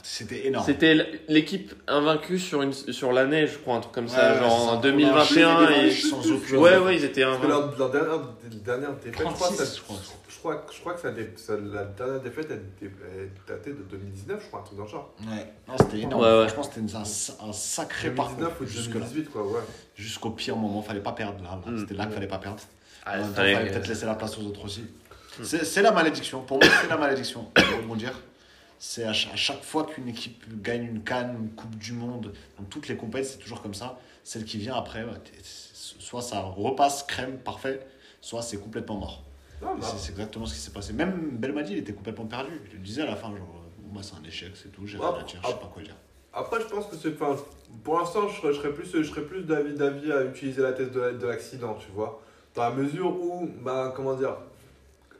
C'était 0.03 0.47
énorme. 0.47 0.65
C'était 0.67 1.21
l'équipe 1.29 1.75
invaincue 1.87 2.39
sur, 2.39 2.63
une, 2.63 2.73
sur 2.73 3.13
l'année, 3.13 3.47
je 3.47 3.57
crois, 3.59 3.77
un 3.77 3.81
truc 3.81 3.93
comme 3.95 4.09
ça, 4.09 4.33
Ouais, 4.33 4.39
genre 4.41 4.69
en 4.73 4.75
ça. 4.77 4.81
2021. 4.83 5.67
Des 5.67 5.75
Et... 5.87 5.91
sans 5.93 6.19
aucun- 6.31 6.57
Ouais, 6.57 6.77
ouais, 6.79 6.97
ils 6.97 7.05
étaient 7.05 7.23
Parce 7.25 7.39
que 7.39 7.45
invaincus. 7.47 7.79
leur, 7.79 7.79
leur 7.79 7.91
dernière, 7.91 8.21
dernière 8.65 8.93
défaite, 8.97 9.15
je 9.19 9.23
crois, 9.23 9.33
36, 9.49 9.57
ça- 9.57 9.75
je 9.77 9.81
crois. 9.83 9.97
je 10.29 10.39
crois, 10.39 10.67
je 10.75 10.81
crois 10.81 10.95
que 10.95 11.01
ça, 11.01 11.09
ça- 11.37 11.53
la 11.57 11.85
dernière 11.85 12.21
défaite, 12.21 12.49
elle, 12.51 12.65
elle 12.83 13.31
datait 13.47 13.71
de 13.71 13.83
2019, 13.91 14.41
je 14.43 14.47
crois, 14.49 14.61
un 14.61 14.63
truc 14.65 14.77
dans 14.79 14.85
le 14.85 14.91
genre. 14.91 15.15
Ouais, 15.21 15.47
non, 15.69 15.75
c'était 15.79 15.99
énorme. 16.01 16.23
Ouais, 16.23 16.39
ouais. 16.41 16.49
Franchement, 16.49 16.71
c'était 16.75 16.97
un, 16.97 17.49
un 17.49 17.53
sacré 17.53 18.11
parcours 18.11 18.37
2019 18.39 18.61
ou 18.61 18.67
jusque-là. 18.67 19.01
2018, 19.01 19.31
quoi, 19.31 19.43
ouais. 19.47 19.61
Jusqu'au 19.95 20.31
pire 20.31 20.57
moment, 20.57 20.83
fallait 20.83 21.01
pas 21.01 21.13
perdre 21.13 21.43
là. 21.45 21.61
là. 21.65 21.71
Mm. 21.71 21.79
C'était 21.79 21.95
là 21.95 22.05
qu'il 22.07 22.15
fallait 22.15 22.27
pas 22.27 22.39
perdre. 22.39 22.59
Ah, 23.07 23.19
temps, 23.19 23.25
fallait- 23.35 23.71
peut-être 23.71 23.87
laisser 23.89 24.07
la 24.07 24.15
place 24.15 24.37
aux 24.39 24.43
autres 24.43 24.65
aussi. 24.65 24.85
C'est 25.43 25.65
c'est 25.65 25.81
la 25.83 25.93
malédiction. 25.93 26.43
Pour 26.43 26.59
moi, 26.59 26.67
c'est 26.83 26.89
la 26.89 26.97
malédiction. 26.99 27.45
Pour 27.55 27.65
rebondir. 27.79 28.13
C'est 28.85 29.05
à, 29.05 29.13
cha- 29.13 29.31
à 29.33 29.37
chaque 29.37 29.63
fois 29.63 29.87
qu'une 29.87 30.09
équipe 30.09 30.61
gagne 30.61 30.83
une 30.83 31.05
canne, 31.05 31.37
une 31.41 31.51
Coupe 31.51 31.77
du 31.77 31.93
Monde, 31.93 32.33
dans 32.59 32.65
toutes 32.65 32.89
les 32.89 32.97
compétitions, 32.97 33.37
c'est 33.39 33.43
toujours 33.45 33.63
comme 33.63 33.75
ça. 33.75 33.97
Celle 34.25 34.45
qui 34.45 34.59
vient 34.59 34.75
après, 34.75 35.05
t'es- 35.23 35.39
soit 35.45 36.21
ça 36.21 36.41
repasse 36.41 37.05
crème, 37.05 37.39
parfait, 37.39 37.87
soit 38.21 38.43
c'est 38.43 38.57
complètement 38.59 38.97
mort. 38.97 39.23
Et 39.61 39.65
bah, 39.81 39.87
C'est 39.97 40.11
exactement 40.11 40.47
ce 40.47 40.55
qui 40.55 40.59
s'est 40.61 40.73
passé. 40.73 40.93
Même 40.95 41.37
Belmadi, 41.39 41.75
il 41.75 41.79
était 41.79 41.93
complètement 41.93 42.27
perdu. 42.27 42.61
Je 42.67 42.73
le 42.73 42.79
disais 42.83 43.03
à 43.03 43.07
la 43.07 43.15
fin, 43.15 43.29
genre, 43.29 43.47
bon, 43.79 43.95
bah, 43.95 44.01
c'est 44.03 44.17
un 44.17 44.25
échec, 44.27 44.51
c'est 44.61 44.73
tout, 44.73 44.85
j'ai 44.85 44.99
rien 44.99 45.07
à 45.21 45.23
dire, 45.23 45.41
je 45.41 45.47
sais 45.47 45.55
pas 45.55 45.71
quoi 45.73 45.81
dire. 45.85 45.97
Après, 46.33 46.61
je 46.61 46.67
pense 46.67 46.87
que 46.87 46.97
c'est. 46.97 47.15
enfin, 47.15 47.37
Pour 47.85 48.01
l'instant, 48.01 48.27
je 48.29 48.41
serais, 48.41 48.53
je 48.53 48.59
serais 48.59 48.73
plus, 48.73 48.91
je 48.93 49.03
serais 49.09 49.23
plus 49.23 49.45
d'avis, 49.45 50.11
à 50.11 50.25
utiliser 50.25 50.61
la 50.61 50.73
thèse 50.73 50.91
de, 50.91 51.13
de 51.13 51.27
l'accident, 51.29 51.75
tu 51.75 51.93
vois. 51.93 52.21
Dans 52.57 52.63
la 52.65 52.71
mesure 52.71 53.15
où, 53.15 53.49
bah, 53.61 53.93
comment 53.95 54.15
dire. 54.17 54.37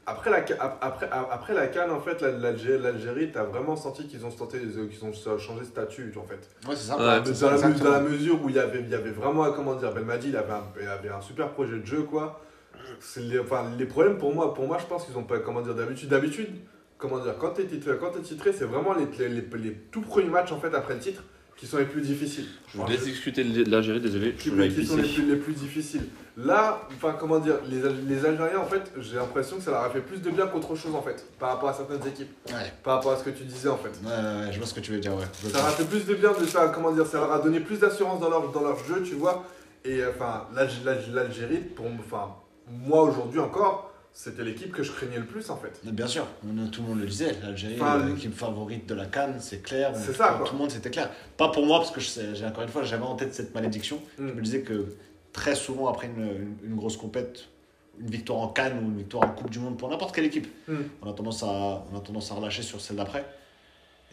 Après 0.05 0.31
la, 0.31 0.45
ca- 0.45 0.79
après, 0.81 1.09
après 1.13 1.55
la 1.55 1.69
canne, 1.69 1.91
en 1.93 2.01
fait, 2.01 2.21
la- 2.23 2.33
l'Algérie, 2.33 2.83
l'Algérie, 2.83 3.31
t'as 3.33 3.45
vraiment 3.45 3.77
senti 3.77 4.09
qu'ils 4.09 4.27
ont, 4.27 4.31
tenté, 4.31 4.59
qu'ils 4.59 5.05
ont 5.05 5.13
changé 5.39 5.61
de 5.61 5.65
statut, 5.67 6.13
en 6.17 6.25
fait. 6.25 6.49
Ouais, 6.69 6.75
c'est 6.75 6.89
ça. 6.89 6.97
Ouais, 6.97 7.21
dans, 7.21 7.51
la, 7.51 7.59
ça, 7.59 7.69
mu- 7.69 7.75
dans 7.79 7.91
la 7.91 8.01
mesure 8.01 8.43
où 8.43 8.49
il 8.49 8.57
y 8.57 8.59
avait, 8.59 8.81
il 8.81 8.89
y 8.89 8.95
avait 8.97 9.11
vraiment, 9.13 9.51
comment 9.53 9.75
dire, 9.77 9.93
Belmadi, 9.93 10.31
il 10.31 10.37
avait 10.37 10.53
un, 10.53 10.65
il 10.81 10.89
avait 10.89 11.09
un 11.11 11.21
super 11.21 11.51
projet 11.51 11.79
de 11.79 11.87
jeu, 11.87 12.03
quoi. 12.03 12.43
Les, 13.17 13.39
enfin, 13.39 13.71
les 13.79 13.87
problèmes 13.87 14.19
pour 14.19 14.35
moi, 14.35 14.53
pour 14.55 14.67
moi, 14.67 14.77
je 14.81 14.87
pense 14.87 15.05
qu'ils 15.07 15.17
ont 15.17 15.23
pas, 15.23 15.39
comment 15.39 15.61
dire, 15.63 15.75
d'habitude, 15.75 16.09
d'habitude, 16.09 16.49
comment 16.99 17.21
dire, 17.21 17.37
quand 17.39 17.51
t'es 17.51 17.65
titré, 17.67 17.93
quand 18.01 18.11
t'es 18.11 18.21
titré, 18.23 18.53
c'est 18.53 18.65
vraiment 18.65 18.95
les, 18.95 19.07
les, 19.19 19.29
les, 19.29 19.59
les 19.63 19.73
tout 19.93 20.01
premiers 20.01 20.29
matchs, 20.31 20.51
en 20.51 20.59
fait, 20.59 20.75
après 20.75 20.95
le 20.95 21.01
titre, 21.01 21.23
qui 21.57 21.67
sont 21.67 21.79
les 21.79 21.85
plus 21.85 22.01
difficiles. 22.01 22.47
Je 22.67 22.79
vous 22.79 22.87
laisse 22.89 23.05
discuter 23.05 23.45
de 23.45 23.71
l'Algérie, 23.71 24.01
désolé. 24.01 24.33
Qui, 24.35 24.49
Je 24.51 24.63
qui 24.65 24.85
sont 24.85 24.97
les 24.97 25.03
plus, 25.05 25.23
les 25.31 25.37
plus 25.37 25.53
difficiles. 25.53 26.07
Là, 26.37 26.81
enfin, 26.97 27.15
comment 27.21 27.39
dire, 27.39 27.57
les, 27.69 27.83
les 28.09 28.25
Algériens, 28.25 28.59
en 28.61 28.65
fait, 28.67 28.91
j'ai 28.99 29.17
l'impression 29.17 29.57
que 29.59 29.63
ça 29.63 29.71
leur 29.71 29.83
a 29.83 29.91
fait 29.91 30.01
plus 30.01 30.19
de 30.23 30.31
bien 30.31 30.47
qu'autre 30.47 30.75
chose, 30.75 30.95
en 30.95 31.03
fait, 31.03 31.23
par 31.39 31.51
rapport 31.51 31.69
à 31.69 31.75
certaines 31.75 32.07
équipes, 32.07 32.31
Ouais, 32.49 32.73
par 32.83 32.95
rapport 32.97 33.13
à 33.13 33.17
ce 33.19 33.25
que 33.25 33.31
tu 33.31 33.45
disais, 33.45 33.69
en 33.69 33.77
fait. 33.77 33.91
ouais, 34.03 34.09
ouais, 34.11 34.47
ouais, 34.47 34.53
je 34.53 34.57
vois 34.59 34.67
ce 34.67 34.73
que 34.73 34.81
tu 34.81 34.93
veux 34.93 34.99
dire, 34.99 35.15
ouais. 35.15 35.27
Ça 35.51 35.59
leur 35.59 35.67
a 35.67 35.71
fait 35.73 35.85
plus 35.85 36.07
de 36.07 36.15
bien 36.15 36.33
de 36.33 36.47
ça, 36.47 36.69
comment 36.75 36.91
dire, 36.93 37.07
ça 37.07 37.19
leur 37.19 37.33
a 37.33 37.39
donné 37.39 37.61
plus 37.61 37.79
d'assurance 37.81 38.19
dans 38.21 38.31
leur, 38.31 38.51
dans 38.51 38.63
leur 38.63 38.79
jeu, 38.87 39.03
tu 39.03 39.15
vois. 39.15 39.45
Et 39.85 39.99
euh, 40.01 40.11
enfin, 40.15 40.47
l'Alg- 40.55 40.85
l'Alg- 40.85 41.13
l'Algérie, 41.13 41.59
pour 41.59 41.85
enfin, 41.99 42.35
moi 42.71 43.03
aujourd'hui 43.03 43.41
encore, 43.41 43.91
c'était 44.15 44.43
l'équipe 44.45 44.73
que 44.73 44.83
je 44.83 44.93
craignais 44.93 45.17
le 45.19 45.25
plus 45.27 45.51
en 45.51 45.57
fait. 45.57 45.81
Bien 45.85 46.07
sûr, 46.07 46.27
tout 46.71 46.83
le 46.83 46.89
monde 46.89 47.01
le 47.01 47.07
disait, 47.07 47.35
l'Algérie, 47.43 47.77
Enfin, 47.81 48.05
l'équipe 48.07 48.35
favorite 48.35 48.87
de 48.89 48.95
la 48.95 49.07
Cannes, 49.07 49.37
c'est 49.41 49.63
clair. 49.63 49.93
C'est 49.95 50.13
ça, 50.15 50.35
quoi. 50.39 50.47
Tout 50.47 50.53
le 50.55 50.59
monde, 50.61 50.71
c'était 50.71 50.91
clair. 50.91 51.11
Pas 51.37 51.49
pour 51.49 51.67
moi, 51.67 51.79
parce 51.81 51.91
que 51.91 52.01
j'ai 52.01 52.47
encore 52.47 52.63
une 52.63 52.69
fois, 52.71 52.83
j'avais 52.85 53.03
en 53.05 53.17
tête 53.17 53.35
cette 53.35 53.55
malédiction. 53.55 53.97
Mm. 54.19 54.29
Je 54.29 54.33
me 54.35 54.41
disais 54.41 54.61
que 54.63 54.87
très 55.33 55.55
souvent, 55.55 55.89
après 55.89 56.07
une, 56.09 56.23
une- 56.23 56.57
une 56.71 56.77
grosse 56.77 56.97
compète, 56.97 57.49
une 58.01 58.11
victoire 58.11 58.39
en 58.41 58.49
Cannes 58.49 58.79
ou 58.83 58.89
une 58.91 58.99
victoire 58.99 59.25
en 59.25 59.33
Coupe 59.33 59.51
du 59.51 59.59
Monde 59.59 59.77
pour 59.79 59.89
n'importe 59.89 60.15
quelle 60.15 60.25
équipe, 60.27 60.49
Mm. 60.69 60.75
on, 61.03 61.11
a 61.11 61.13
tendance 61.15 61.43
à, 61.43 61.85
on 61.93 61.97
a 61.97 62.01
tendance 62.01 62.31
à 62.33 62.35
relâcher 62.35 62.63
sur 62.63 62.81
celle 62.81 62.97
d'après. 62.97 63.25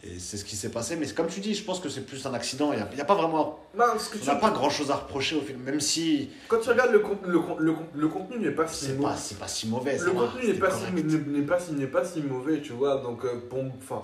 Et 0.02 0.18
c'est 0.18 0.38
ce 0.38 0.46
qui 0.46 0.56
s'est 0.56 0.70
passé. 0.70 0.96
Mais 0.96 1.06
comme 1.08 1.26
tu 1.26 1.40
dis, 1.40 1.52
je 1.54 1.62
pense 1.62 1.78
que 1.78 1.90
c'est 1.90 2.06
plus 2.06 2.24
un 2.26 2.32
accident. 2.32 2.72
Il 2.72 2.76
n'y 2.94 3.00
a, 3.02 3.04
pas 3.04 3.14
vraiment. 3.14 3.58
Non, 3.76 3.84
que 4.10 4.16
On 4.16 4.20
tu- 4.20 4.26
n'a 4.28 4.36
pas 4.36 4.50
grand 4.50 4.70
chose 4.70 4.90
à 4.90 4.96
reprocher 4.96 5.36
au 5.36 5.42
film, 5.42 5.60
même 5.60 5.78
si 5.80 6.30
Quand 6.48 6.58
tu 6.58 6.70
regardes 6.70 6.92
le, 6.92 7.00
con- 7.00 7.18
le, 7.22 7.38
con- 7.38 7.56
le, 7.58 7.72
con- 7.74 7.86
le 7.94 8.08
contenu 8.08 8.38
n'est 8.38 8.50
pas 8.52 8.66
si 8.66 8.92
mauvais. 8.92 9.02
pas, 9.10 9.16
c'est 9.16 9.38
pas 9.38 9.46
si 9.48 9.68
mauvais. 9.68 9.98
Le 9.98 10.10
contenu 10.12 10.46
n'est 10.46 10.54
pas, 10.54 10.70
si, 10.70 10.84
pas, 11.42 11.60
si, 11.60 12.20
pas 12.20 12.28
mauvais, 12.28 12.62
tu 12.62 12.72
vois. 12.72 12.96
Donc, 13.02 13.26
euh, 13.26 13.42
bon, 13.50 13.70
enfin. 13.76 14.02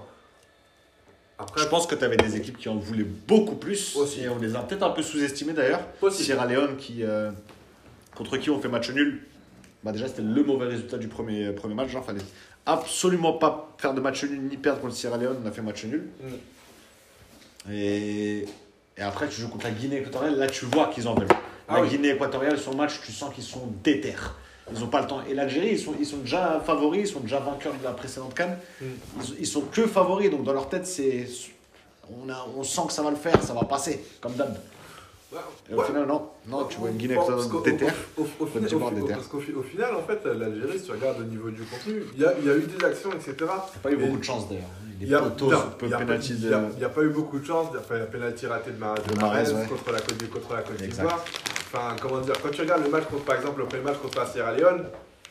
Après, 1.39 1.61
Je 1.61 1.67
pense 1.69 1.87
que 1.87 1.95
tu 1.95 2.05
avais 2.05 2.17
des 2.17 2.37
équipes 2.37 2.57
qui 2.57 2.69
en 2.69 2.77
voulaient 2.77 3.05
beaucoup 3.05 3.57
plus. 3.57 3.95
Aussi. 3.97 4.23
Et 4.23 4.29
on 4.29 4.39
les 4.39 4.57
a 4.57 4.61
peut-être 4.61 4.83
un 4.83 4.91
peu 4.91 5.03
sous-estimées 5.03 5.53
d'ailleurs. 5.53 5.81
Sierra 6.11 6.47
Leone, 6.47 6.77
qui, 6.77 7.03
euh, 7.03 7.31
contre 8.15 8.39
qui 8.39 8.49
on 8.51 8.61
fait 8.61 8.69
match 8.69 8.91
nul. 8.91 9.23
bah 9.85 9.93
déjà 9.93 10.09
c'était 10.09 10.23
le 10.23 10.43
mauvais 10.43 10.67
résultat 10.67 10.97
du 10.99 11.09
premier, 11.09 11.53
premier 11.53 11.75
match. 11.75 11.91
Genre, 11.91 12.05
fallait 12.05 12.21
absolument 12.65 13.35
pas 13.35 13.75
faire 13.79 13.93
de 13.93 14.01
match 14.01 14.25
nul 14.25 14.41
ni 14.43 14.57
perdre 14.57 14.81
contre 14.81 14.95
Sierra 14.95 15.19
Leone. 15.19 15.37
On 15.45 15.47
a 15.47 15.53
fait 15.53 15.63
match 15.63 15.85
nul. 15.85 16.09
Et, 17.71 18.47
et 18.97 19.03
après, 19.03 19.29
tu 19.29 19.41
joues 19.41 19.49
contre 19.49 19.65
la 19.67 19.73
Guinée 19.73 19.99
équatoriale. 19.99 20.37
Là, 20.39 20.47
tu 20.47 20.65
vois 20.67 20.89
qu'ils 20.89 21.07
en 21.07 21.15
veulent. 21.15 21.29
Ah 21.69 21.75
la 21.77 21.83
oui. 21.83 21.89
Guinée 21.89 22.11
équatoriale, 22.11 22.59
sur 22.59 22.71
le 22.71 22.77
match, 22.79 23.01
tu 23.05 23.13
sens 23.13 23.35
qu'ils 23.35 23.45
sont 23.45 23.67
déter. 23.83 24.15
Ils 24.73 24.81
n'ont 24.81 24.89
pas 24.89 25.01
le 25.01 25.07
temps. 25.07 25.21
Et 25.29 25.35
l'Algérie, 25.35 25.71
ils 25.73 25.79
sont, 25.79 25.95
ils 25.99 26.07
sont 26.07 26.17
déjà 26.19 26.61
favoris, 26.65 27.09
ils 27.09 27.13
sont 27.13 27.21
déjà 27.21 27.39
vainqueurs 27.39 27.75
de 27.75 27.85
la 27.85 27.93
précédente 27.93 28.35
canne. 28.35 28.59
Mm. 28.81 28.85
Ils, 29.23 29.37
ils 29.41 29.47
sont 29.47 29.61
que 29.63 29.87
favoris, 29.87 30.31
donc 30.31 30.43
dans 30.45 30.53
leur 30.53 30.69
tête, 30.69 30.87
c'est. 30.87 31.27
On, 32.11 32.29
a, 32.29 32.47
on 32.57 32.63
sent 32.63 32.83
que 32.87 32.93
ça 32.93 33.03
va 33.03 33.11
le 33.11 33.17
faire, 33.17 33.43
ça 33.43 33.53
va 33.55 33.65
passer, 33.65 34.05
comme 34.21 34.33
d'hab. 34.35 34.57
Et 35.69 35.75
au 35.75 35.79
Ouais. 35.79 35.85
final, 35.87 36.07
non, 36.07 36.29
non, 36.47 36.65
tu 36.65 36.79
vois 36.79 36.89
une 36.91 36.97
Guinée 36.97 37.17
Bon, 37.17 37.27
parce 37.27 37.47
équatoriale 37.47 37.79
qu'au- 37.79 37.85
déter. 37.85 37.85
Au, 38.17 38.23
parce 39.15 39.27
qu'au 39.27 39.41
fi- 39.41 39.53
au 39.53 39.63
final, 39.63 39.95
en 39.97 40.03
fait, 40.03 40.25
l'Algérie, 40.25 40.79
si 40.79 40.85
tu 40.87 40.93
regardes 40.93 41.21
au 41.21 41.25
niveau 41.25 41.51
du 41.51 41.63
contenu, 41.63 42.03
il 42.15 42.21
y 42.21 42.23
y 42.23 42.27
a 42.51 42.57
eu 42.57 42.63
des 42.63 42.85
actions, 42.85 43.11
etc. 43.13 43.35
Il 43.41 43.43
n'y 43.45 43.49
a 43.51 43.53
pas 43.83 43.91
eu 43.93 43.97
beaucoup 43.97 44.19
de 44.19 44.25
chance 44.25 44.49
d'ailleurs. 44.49 44.65
Il 45.01 45.07
Les 45.07 45.13
y 45.13 45.15
a, 45.15 45.19
a 45.19 45.23
a- 45.23 46.87
a 46.87 46.89
pas 46.89 47.03
eu 47.03 47.09
beaucoup 47.11 47.39
de 47.39 47.45
chance. 47.45 47.67
Il 47.73 47.75
y 47.75 47.79
a 47.79 47.83
pas 47.83 47.97
eu 47.97 47.99
la 47.99 48.07
pénalty 48.07 48.47
ratée 48.47 48.71
de, 48.71 48.79
Mar 48.79 48.95
de 48.95 49.13
De 49.13 49.21
Mahrez 49.21 49.43
Mahrez, 49.43 49.53
ouais. 49.55 49.67
contre 49.69 49.93
la 49.93 50.01
Côte 50.01 50.77
d'Ivoire. 50.79 51.25
Enfin, 51.77 51.95
comment 52.01 52.21
dire, 52.21 52.35
quand 52.43 52.51
tu 52.51 52.63
regardes 52.63 52.85
le 52.85 52.91
match 52.91 53.05
contre, 53.05 53.25
par 53.25 53.37
exemple, 53.37 53.61
le 53.61 53.67
premier 53.67 53.83
match 53.83 53.99
contre 53.99 54.19
la 54.19 54.27
Sierra 54.27 54.53
Leone, 54.53 54.87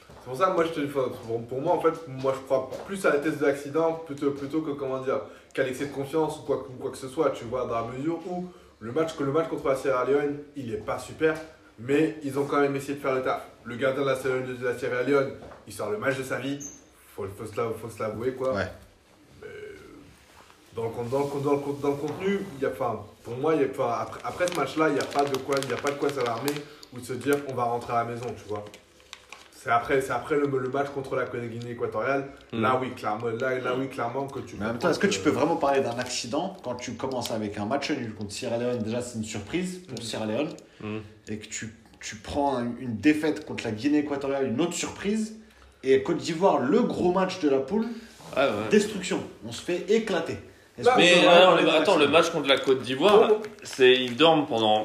c'est 0.07 0.25
pour 0.29 0.37
ça, 0.37 0.49
moi, 0.51 0.63
je 0.65 0.69
te, 0.79 0.85
pour, 0.85 1.61
moi, 1.61 1.73
en 1.73 1.81
fait, 1.81 1.93
moi, 2.07 2.33
je 2.35 2.45
crois 2.45 2.69
plus 2.85 3.03
à 3.05 3.11
la 3.13 3.19
thèse 3.19 3.39
de 3.39 3.45
l'accident 3.45 3.93
plutôt, 4.05 4.31
plutôt 4.31 4.61
que, 4.61 4.71
comment 4.71 4.99
dire, 4.99 5.21
qu'à 5.53 5.63
l'excès 5.63 5.87
de 5.87 5.91
confiance 5.93 6.39
ou 6.39 6.41
quoi, 6.43 6.63
quoi 6.79 6.91
que 6.91 6.97
ce 6.97 7.07
soit, 7.07 7.31
tu 7.31 7.45
vois, 7.45 7.65
dans 7.65 7.75
la 7.75 7.87
mesure 7.97 8.19
où 8.27 8.45
le 8.79 8.91
match, 8.91 9.17
le 9.19 9.31
match 9.31 9.47
contre 9.47 9.67
la 9.69 9.75
Sierra 9.75 10.05
Leone, 10.05 10.37
il 10.55 10.71
est 10.73 10.77
pas 10.85 10.99
super, 10.99 11.35
mais 11.79 12.17
ils 12.23 12.37
ont 12.37 12.45
quand 12.45 12.59
même 12.59 12.75
essayé 12.75 12.95
de 12.95 12.99
faire 13.01 13.15
le 13.15 13.23
taf. 13.23 13.41
Le 13.63 13.75
gardien 13.75 14.03
de 14.03 14.07
la, 14.07 14.15
Sierra- 14.15 15.01
Leone, 15.03 15.31
il 15.65 15.73
sort 15.73 15.89
le 15.89 15.97
match 15.97 16.17
de 16.17 16.23
sa 16.23 16.37
vie, 16.37 16.59
faut, 17.15 17.25
faut 17.35 17.89
se 17.89 17.99
l'avouer, 18.03 18.33
quoi. 18.33 18.53
Dans 20.75 20.83
le, 20.83 20.89
con- 20.89 21.03
dans, 21.09 21.19
le, 21.19 21.25
con- 21.25 21.39
dans, 21.39 21.53
le, 21.53 21.59
dans 21.81 21.89
le 21.89 21.95
contenu, 21.95 22.39
il 22.57 22.63
y 22.63 22.65
a, 22.65 22.69
enfin, 22.69 22.99
pour 23.23 23.37
moi, 23.37 23.55
il 23.55 23.61
y 23.61 23.63
a, 23.63 23.67
enfin, 23.71 23.95
après, 24.01 24.19
après 24.23 24.45
ce 24.47 24.55
match-là, 24.59 24.89
il 24.89 24.95
n'y 24.95 24.99
a 24.99 25.05
pas 25.05 25.23
de 25.23 25.37
quoi, 25.37 25.55
il 25.63 25.69
y 25.69 25.73
a 25.73 25.77
pas 25.77 25.91
de 25.91 25.95
quoi 25.97 26.09
s'alarmer 26.09 26.51
ou 26.93 26.99
de 26.99 27.05
se 27.05 27.13
dire 27.13 27.37
on 27.49 27.53
va 27.53 27.63
rentrer 27.63 27.93
à 27.93 28.03
la 28.03 28.05
maison, 28.11 28.25
tu 28.37 28.47
vois. 28.49 28.65
C'est 29.55 29.69
après, 29.71 30.01
c'est 30.01 30.11
après 30.11 30.35
le, 30.35 30.45
le 30.47 30.69
match 30.69 30.89
contre 30.93 31.15
la 31.15 31.25
Guinée 31.25 31.71
équatoriale. 31.71 32.25
Mm. 32.51 32.61
Là, 32.61 32.77
oui, 32.81 32.91
clairement, 32.93 33.27
là, 33.27 33.57
là, 33.59 33.73
oui, 33.79 33.87
clairement 33.89 34.27
que 34.27 34.39
tu. 34.39 34.57
Mais 34.59 34.65
en 34.65 34.67
même 34.69 34.77
temps, 34.79 34.89
est-ce 34.89 34.99
que 34.99 35.07
tu 35.07 35.19
peux 35.21 35.29
vraiment 35.31 35.55
parler 35.55 35.81
d'un 35.81 35.97
accident 35.97 36.55
quand 36.63 36.75
tu 36.75 36.93
commences 36.93 37.31
avec 37.31 37.57
un 37.57 37.65
match 37.65 37.89
nul 37.91 38.13
contre 38.13 38.31
Sierra 38.33 38.57
Leone? 38.57 38.79
Déjà, 38.79 39.01
c'est 39.01 39.17
une 39.17 39.23
surprise 39.23 39.79
pour 39.87 39.97
Mhm. 39.97 40.03
Sierra 40.03 40.25
Leone. 40.25 40.49
Mhm. 40.81 41.01
Et 41.29 41.37
que 41.39 41.47
tu, 41.47 41.73
tu 42.01 42.17
prends 42.17 42.57
un- 42.57 42.75
une 42.79 42.97
défaite 42.97 43.45
contre 43.45 43.63
la 43.63 43.71
Guinée 43.71 43.99
équatoriale, 43.99 44.45
une 44.47 44.59
autre 44.61 44.73
surprise. 44.73 45.37
Et 45.83 46.03
Côte 46.03 46.17
d'Ivoire, 46.17 46.59
le 46.59 46.81
gros 46.81 47.11
match 47.13 47.39
de 47.39 47.49
la 47.49 47.59
poule, 47.59 47.87
ouais. 48.35 48.43
destruction. 48.69 49.23
On 49.47 49.51
se 49.51 49.61
fait 49.63 49.85
éclater. 49.89 50.37
Mais 50.97 51.25
alors, 51.25 51.49
parler 51.55 51.63
le- 51.63 51.69
attends, 51.71 51.97
le 51.97 52.07
match 52.07 52.29
contre 52.31 52.47
la 52.47 52.57
Côte 52.57 52.81
d'Ivoire, 52.81 53.29
c'est 53.63 53.93
ils 53.93 54.15
dorment 54.15 54.45
pendant 54.45 54.83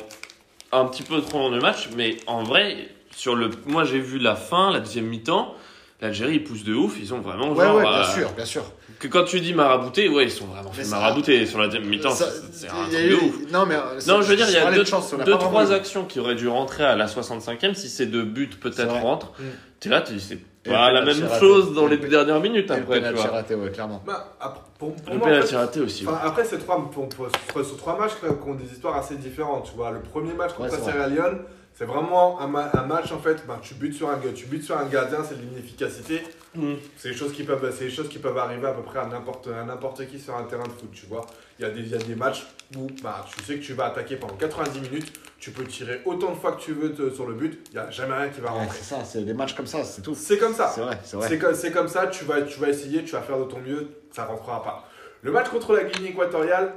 un 0.73 0.85
petit 0.87 1.03
peu 1.03 1.21
trop 1.21 1.39
long 1.39 1.51
le 1.51 1.61
match, 1.61 1.89
mais 1.97 2.17
en 2.27 2.43
vrai, 2.45 2.89
sur 3.15 3.35
le, 3.35 3.51
moi 3.67 3.85
j'ai 3.85 3.99
vu 3.99 4.19
la 4.19 4.37
fin, 4.37 4.71
la 4.71 4.79
deuxième 4.79 5.07
mi-temps, 5.07 5.53
l'Algérie 6.01 6.35
ils 6.37 6.45
poussent 6.45 6.63
de 6.65 6.75
ouf, 6.75 6.97
ils 7.01 7.13
ont 7.13 7.21
vraiment 7.21 7.51
Ouais, 7.51 7.65
genre, 7.65 7.77
ouais, 7.77 7.83
bien 7.83 7.93
euh, 7.93 8.05
sûr, 8.05 8.31
bien 8.33 8.45
sûr. 8.45 8.63
que 9.01 9.09
quand 9.09 9.25
tu 9.25 9.41
dis 9.41 9.53
marabouté, 9.53 10.09
ouais 10.09 10.25
ils 10.25 10.31
sont 10.31 10.47
vraiment 10.47 10.71
fait 10.71 10.89
marabouter 10.89 11.45
sur 11.45 11.59
la 11.59 11.67
deuxième 11.67 11.87
mi-temps, 11.87 12.15
c'est 12.15 12.69
un 12.69 12.85
truc 12.85 12.93
de 13.11 13.15
ouf. 13.17 13.35
Non, 13.53 13.67
mais. 13.67 13.75
euh, 13.75 14.01
Non, 14.07 14.23
je 14.23 14.29
veux 14.29 14.37
dire, 14.37 14.47
il 14.49 14.55
y 14.55 14.59
a 14.59 14.71
deux, 14.71 14.85
chance, 14.85 15.13
trois 15.41 15.73
actions 15.73 16.05
qui 16.05 16.21
auraient 16.21 16.37
dû 16.37 16.47
rentrer 16.47 16.85
à 16.85 16.95
la 16.95 17.07
65e. 17.09 17.75
Si 17.75 17.89
ces 17.89 18.07
deux 18.07 18.23
buts 18.23 18.49
peut-être 18.61 18.95
rentrent, 18.95 19.33
Mm. 19.41 19.45
t'es 19.81 19.89
là, 19.89 20.01
tu 20.03 20.13
dis 20.15 20.39
c'est 20.65 20.71
le 20.71 20.77
la 20.93 21.05
même 21.05 21.41
chose 21.41 21.75
dans 21.75 21.87
les 21.87 21.97
le- 21.97 22.09
dernières 22.09 22.41
minutes 22.41 22.69
le 22.69 22.77
après, 22.77 23.13
vois. 23.13 23.27
raté, 23.29 23.55
ouais, 23.55 23.71
clairement. 23.71 24.03
Bah, 24.07 24.37
pour, 24.79 24.95
pour 24.95 25.15
Le 25.15 25.21
penalty 25.21 25.57
raté 25.57 25.81
aussi. 25.81 26.07
ouais. 26.07 26.13
Après, 26.23 26.45
ces 26.45 26.59
trois, 26.59 26.77
pour- 26.91 27.09
pour- 27.09 27.29
sur, 27.53 27.65
sur 27.67 27.77
trois 27.77 27.99
matchs 27.99 28.13
qui 28.21 28.27
ont 28.49 28.55
des 28.55 28.65
histoires 28.73 28.97
assez 28.97 29.17
différentes. 29.17 29.65
Tu 29.71 29.77
vois, 29.77 29.91
le 29.91 30.01
premier 30.01 30.33
match 30.35 30.51
contre 30.53 30.71
Ouais, 30.73 30.79
la 30.79 30.85
c'est 30.85 30.91
Sierra 30.91 31.07
Leone, 31.07 31.39
c'est 31.75 31.85
vraiment 31.85 32.41
un, 32.41 32.47
ma- 32.47 32.71
un 32.75 32.85
match 32.87 33.11
en 33.13 33.19
fait. 33.19 33.45
ben, 33.47 33.59
tu, 33.63 33.75
butes 33.75 33.95
sur 33.95 34.09
un, 34.11 34.19
tu 34.35 34.47
butes 34.47 34.65
sur 34.65 34.77
un 34.79 34.85
gardien, 34.87 35.19
c'est 35.27 35.37
de 35.37 35.43
l'inefficacité. 35.43 36.23
Mm. 36.55 36.75
C'est 36.97 37.11
des 37.11 37.15
choses 37.15 37.33
qui 37.33 37.45
peuvent, 37.45 37.73
c'est 37.77 37.85
des 37.85 37.91
choses 37.91 38.09
qui 38.09 38.19
peuvent 38.19 38.37
arriver 38.37 38.67
à 38.67 38.73
peu 38.73 38.83
près 38.83 38.99
à 38.99 39.07
n'importe, 39.07 39.47
à 39.49 39.63
n'importe 39.63 40.07
qui 40.09 40.19
sur 40.19 40.35
un 40.37 40.43
terrain 40.45 40.65
de 40.65 40.73
foot. 40.73 40.91
Tu 40.93 41.07
vois, 41.07 41.25
il 41.59 41.63
y 41.63 41.65
a 41.65 41.71
des, 41.71 41.81
il 41.81 41.89
y 41.89 41.95
a 41.95 41.99
des 41.99 42.15
matchs 42.17 42.45
où 42.77 42.89
bah, 43.03 43.25
tu 43.37 43.45
sais 43.45 43.55
que 43.57 43.63
tu 43.65 43.73
vas 43.75 43.87
attaquer 43.87 44.17
pendant 44.17 44.35
90 44.35 44.81
minutes. 44.81 45.13
Tu 45.39 45.53
peux 45.53 45.65
tirer 45.65 46.01
autant 46.05 46.31
de 46.33 46.37
fois 46.37 46.53
que 46.53 46.61
tu 46.61 46.73
veux 46.73 46.93
te- 46.93 47.11
sur 47.15 47.27
le 47.27 47.35
but. 47.35 47.65
Il 47.71 47.77
y 47.77 47.79
a 47.79 47.89
jamais 47.91 48.15
rien 48.15 48.29
qui 48.31 48.41
va 48.41 48.53
Ouais, 48.53 48.59
rentrer. 48.59 48.79
c'est 48.79 48.95
ça, 48.97 49.05
c'est 49.05 49.23
des 49.23 49.33
matchs 49.33 49.55
comme 49.55 49.67
ça, 49.69 49.85
c'est 49.85 50.03
tout. 50.03 50.15
C'est 50.15 50.39
comme 50.39 50.53
ça. 50.55 50.71
C'est 50.75 50.81
vrai, 50.83 50.99
c'est 51.05 51.17
vrai. 51.17 51.29
C'est 51.29 51.39
comme, 51.39 51.55
c'est 51.55 51.71
comme 51.73 51.89
ça, 51.89 52.09
tu 52.09 52.25
vas, 52.25 52.43
tu 52.43 52.59
vas 52.59 52.69
essayer, 52.69 53.05
tu 53.05 53.13
vas 53.13 53.23
faire 53.23 53.39
de 53.39 53.45
ton 53.45 53.61
mieux, 53.61 53.89
ça 54.13 54.25
rentrera 54.25 54.63
pas. 54.63 54.89
Le 55.23 55.31
match 55.33 55.49
contre 55.51 55.73
la 55.75 55.85
Guinée 55.85 56.11
équatoriale, 56.11 56.73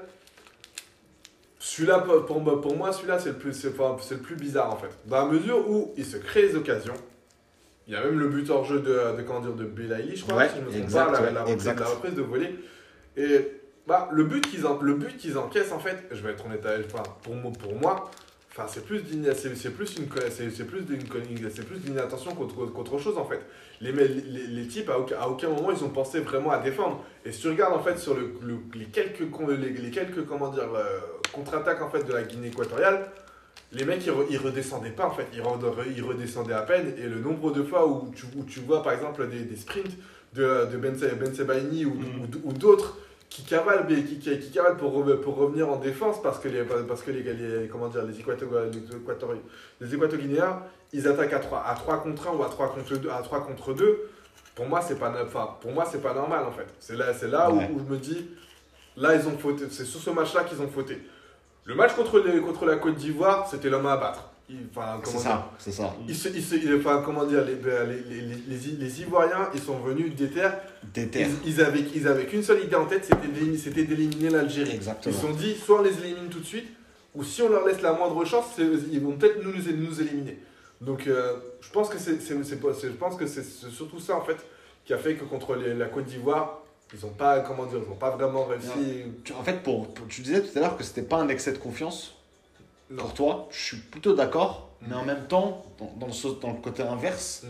celui-là, 1.59 1.99
pour, 1.99 2.25
pour- 2.25 2.61
pour 2.61 2.75
moi, 2.75 2.91
celui-là, 2.91 3.19
c'est 3.19 3.29
le, 3.29 3.35
plus, 3.37 3.53
c'est, 3.53 3.69
enfin, 3.69 3.97
c'est 4.01 4.15
le 4.15 4.21
plus 4.21 4.35
bizarre 4.35 4.71
en 4.71 4.77
fait. 4.77 4.89
Dans 5.05 5.25
la 5.25 5.31
mesure 5.31 5.67
où 5.69 5.93
il 5.97 6.05
se 6.05 6.17
crée 6.17 6.47
des 6.47 6.55
occasions, 6.55 6.93
il 7.87 7.93
y 7.93 7.95
a 7.97 8.03
même 8.03 8.19
le 8.19 8.27
but 8.29 8.49
hors 8.49 8.63
jeu 8.65 8.79
de, 8.79 9.17
de, 9.17 9.21
comment 9.25 9.41
dire, 9.41 9.53
de 9.53 9.65
Belaïli, 9.65 10.15
je 10.15 10.23
crois, 10.23 10.35
Ouais, 10.37 10.49
si 10.49 10.55
je 10.55 10.61
me 10.61 10.87
trompe 10.87 10.91
pas, 10.93 11.21
la, 11.21 11.31
la 11.31 11.39
reprise, 11.41 11.53
exact. 11.55 11.79
la 11.79 11.85
reprise 11.87 12.13
de 12.15 12.21
volée. 12.21 12.55
Et 13.17 13.51
bah, 13.87 14.09
le, 14.11 14.23
but 14.23 14.47
qu'ils 14.47 14.63
qu'ils 15.17 15.37
encaissent, 15.37 15.71
en 15.71 15.79
fait, 15.79 15.97
je 16.11 16.21
vais 16.21 16.31
être 16.31 16.45
honnête 16.45 16.65
avec 16.65 16.87
toi, 16.87 17.03
pour, 17.23 17.35
moi- 17.35 17.51
pour 17.59 17.75
moi, 17.75 18.09
Enfin, 18.55 18.67
c'est 18.67 18.85
plus 18.85 19.01
d'une, 19.01 19.33
c'est, 19.33 19.55
c'est 19.55 19.71
plus 19.71 19.97
une, 19.97 20.05
c'est, 20.29 20.51
c'est 20.51 20.65
plus 20.65 20.81
d'une, 20.81 20.99
c'est 21.49 21.65
plus 21.65 21.79
d'une 21.79 21.97
attention 21.97 22.35
qu'autre, 22.35 22.67
qu'autre 22.67 22.99
chose 22.99 23.17
en 23.17 23.25
fait. 23.25 23.39
Les, 23.81 23.91
les, 23.91 24.07
les, 24.07 24.67
types 24.67 24.91
à 24.91 24.99
aucun, 24.99 25.15
à 25.19 25.27
aucun 25.27 25.49
moment 25.49 25.71
ils 25.71 25.83
ont 25.83 25.89
pensé 25.89 26.19
vraiment 26.19 26.51
à 26.51 26.59
défendre. 26.59 27.03
Et 27.25 27.31
si 27.31 27.41
tu 27.41 27.49
regardes 27.49 27.73
en 27.73 27.81
fait 27.81 27.97
sur 27.97 28.13
le, 28.13 28.31
le- 28.45 28.59
les 28.75 28.85
quelques, 28.85 29.21
les, 29.49 29.69
les 29.71 29.89
quelques 29.89 30.23
comment 30.27 30.49
dire 30.51 30.71
euh, 30.75 30.99
contre-attaques 31.31 31.81
en 31.81 31.89
fait 31.89 32.03
de 32.03 32.13
la 32.13 32.21
Guinée 32.21 32.49
équatoriale, 32.49 33.07
les 33.73 33.85
mecs 33.85 34.05
ils, 34.05 34.11
re- 34.11 34.25
ils 34.29 34.37
redescendaient 34.37 34.91
pas 34.91 35.05
en 35.07 35.11
fait, 35.11 35.27
ils, 35.33 35.41
re- 35.41 35.85
ils 35.95 36.03
redescendaient 36.03 36.53
à 36.53 36.61
peine. 36.61 36.93
Et 36.97 37.07
le 37.07 37.19
nombre 37.19 37.51
de 37.51 37.63
fois 37.63 37.87
où 37.87 38.11
tu, 38.15 38.25
où 38.37 38.43
tu 38.43 38.59
vois 38.61 38.83
par 38.83 38.93
exemple 38.93 39.27
des, 39.27 39.39
des 39.41 39.55
sprints 39.55 39.97
de, 40.33 40.65
de 40.71 40.77
Ben, 40.77 40.95
Ben 41.19 41.33
Sebaini 41.33 41.85
ou, 41.85 41.93
Mm. 41.93 42.27
ou 42.43 42.53
d'autres 42.53 42.97
qui 43.29 43.43
cavalent, 43.43 43.85
mais 43.89 44.03
qui, 44.03 44.19
qui, 44.19 44.37
qui 44.39 44.51
cavalent 44.51 44.77
pour, 44.77 44.93
re- 45.05 45.19
pour 45.19 45.35
revenir 45.37 45.67
en 45.69 45.77
défense 45.77 46.21
parce 46.21 46.39
que 46.39 46.47
les, 46.49 46.63
parce 46.63 47.01
que 47.01 47.11
les, 47.11 47.23
les- 47.23 47.67
comment 47.67 47.87
dire, 47.87 48.03
les, 48.03 48.13
Équato- 48.19 48.47
les, 49.81 49.93
Équato-Guinéens, 49.95 50.61
ils 50.91 51.07
attaquent 51.07 51.33
à 51.33 51.39
3, 51.39 51.63
à 51.65 51.73
3 51.75 52.03
contre 52.03 52.27
1 52.27 52.31
ou 52.35 52.43
à 52.43 52.49
3 52.49 52.73
contre 52.73 52.95
2. 52.97 53.09
À 53.09 53.21
3 53.23 53.45
contre 53.45 53.73
2 53.73 54.09
pour 54.55 54.67
moi, 54.67 54.81
c'est 54.87 54.99
pas, 54.99 55.11
enfin, 55.25 55.49
pour 55.61 55.71
moi, 55.71 55.83
c'est 55.91 56.01
pas 56.01 56.13
normal 56.13 56.43
en 56.45 56.51
fait. 56.51 56.67
C'est 56.79 56.95
là, 56.95 57.11
c'est 57.13 57.27
là 57.27 57.49
où, 57.49 57.59
je 57.79 57.91
me 57.91 57.97
dis, 57.99 58.27
là, 58.97 59.15
ils 59.15 59.27
ont 59.27 59.35
fauté. 59.35 59.65
C'est 59.71 59.83
sur 59.85 59.99
ce 59.99 60.11
match-là 60.11 60.43
qu'ils 60.43 60.61
ont 60.61 60.67
fauté. 60.67 60.99
Le 61.65 61.75
match 61.75 61.93
contre, 61.95 62.19
les, 62.19 62.39
contre 62.41 62.65
la 62.65 62.75
Côte 62.75 62.95
d'Ivoire, 62.95 63.47
c'était 63.49 63.69
l'homme 63.69 63.85
à 63.85 63.93
abattre. 63.93 64.29
Il- 64.49 64.57
Enfin, 64.75 64.99
C'est 65.03 65.11
comment 65.11 65.19
dire, 65.23 65.31
ça, 65.31 65.51
c'est 65.57 65.71
ça. 65.71 65.95
ils 66.07 66.15
se- 66.15 66.27
ils 66.27 66.43
se- 66.43 66.55
ils- 66.55 66.75
enfin, 66.75 67.01
comment 67.05 67.23
dire, 67.25 67.43
les, 67.45 67.55
les, 67.55 68.21
les, 68.21 68.21
les, 68.57 68.57
les- 68.77 69.01
Ivoiriens, 69.01 69.49
ils 69.53 69.61
sont 69.61 69.77
venus 69.79 70.13
déter. 70.15 70.49
Déter. 70.93 71.21
Ils, 71.45 71.53
ils 71.53 71.61
avaient, 71.61 71.79
ils 71.95 72.07
avaient 72.07 72.25
qu'une 72.25 72.43
seule 72.43 72.63
idée 72.63 72.75
en 72.75 72.85
tête, 72.85 73.05
c'était 73.05 73.83
d'éliminer- 73.85 74.29
l'Algérie. 74.29 74.71
Ils 74.71 74.75
Exactement. 74.75 75.15
se 75.15 75.21
sont 75.21 75.31
dit, 75.31 75.55
soit 75.55 75.79
on 75.79 75.83
les 75.83 75.97
élimine 75.99 76.27
tout 76.29 76.39
de 76.41 76.45
suite, 76.45 76.67
ou 77.15 77.23
si 77.23 77.41
on 77.41 77.49
leur 77.49 77.65
laisse 77.65 77.81
la 77.81 77.93
moindre 77.93 78.23
chance, 78.25 78.45
ils 78.57 78.99
vont 79.01 79.13
peut-être 79.13 79.41
nous, 79.41 79.53
nous, 79.53 79.87
nous 79.89 80.01
éliminer. 80.01 80.39
Donc, 80.81 81.07
euh, 81.07 81.37
je 81.61 81.71
pense 81.71 81.87
que 81.89 81.97
c'est 81.97 82.19
surtout 83.71 83.99
ça 83.99 84.17
en 84.17 84.21
fait 84.25 84.37
qui 84.85 84.93
a 84.93 84.97
fait 84.97 85.15
que 85.15 85.23
contre 85.23 85.55
les- 85.55 85.73
la 85.73 85.85
Côte 85.85 86.05
d'Ivoire, 86.05 86.62
ils 86.93 87.05
n'ont 87.05 87.11
pas, 87.13 87.39
comment 87.39 87.65
dire, 87.65 87.79
ils 87.85 87.91
ont 87.91 87.95
pas 87.95 88.11
vraiment 88.11 88.45
réussi. 88.45 89.03
En 89.37 89.43
fait, 89.43 89.63
pour, 89.63 89.87
pour- 89.93 90.07
tu 90.07 90.21
disais 90.21 90.41
tout 90.41 90.57
à 90.57 90.61
l'heure 90.61 90.77
que 90.77 90.83
c'était 90.83 91.01
pas 91.01 91.17
un 91.17 91.27
excès 91.29 91.51
de 91.51 91.57
confiance 91.57 92.15
Non. 92.91 92.97
pour 93.03 93.13
toi. 93.13 93.47
Je 93.51 93.63
suis 93.63 93.77
plutôt 93.77 94.13
d'accord, 94.13 94.69
mais 94.87 94.95
en 94.95 95.03
même 95.05 95.25
temps, 95.27 95.65
dans, 95.79 95.93
dans 95.99 96.07
le, 96.07 96.13
sau- 96.13 96.35
dans 96.41 96.51
le 96.51 96.57
côté 96.59 96.83
inverse, 96.83 97.43
Mm. 97.43 97.47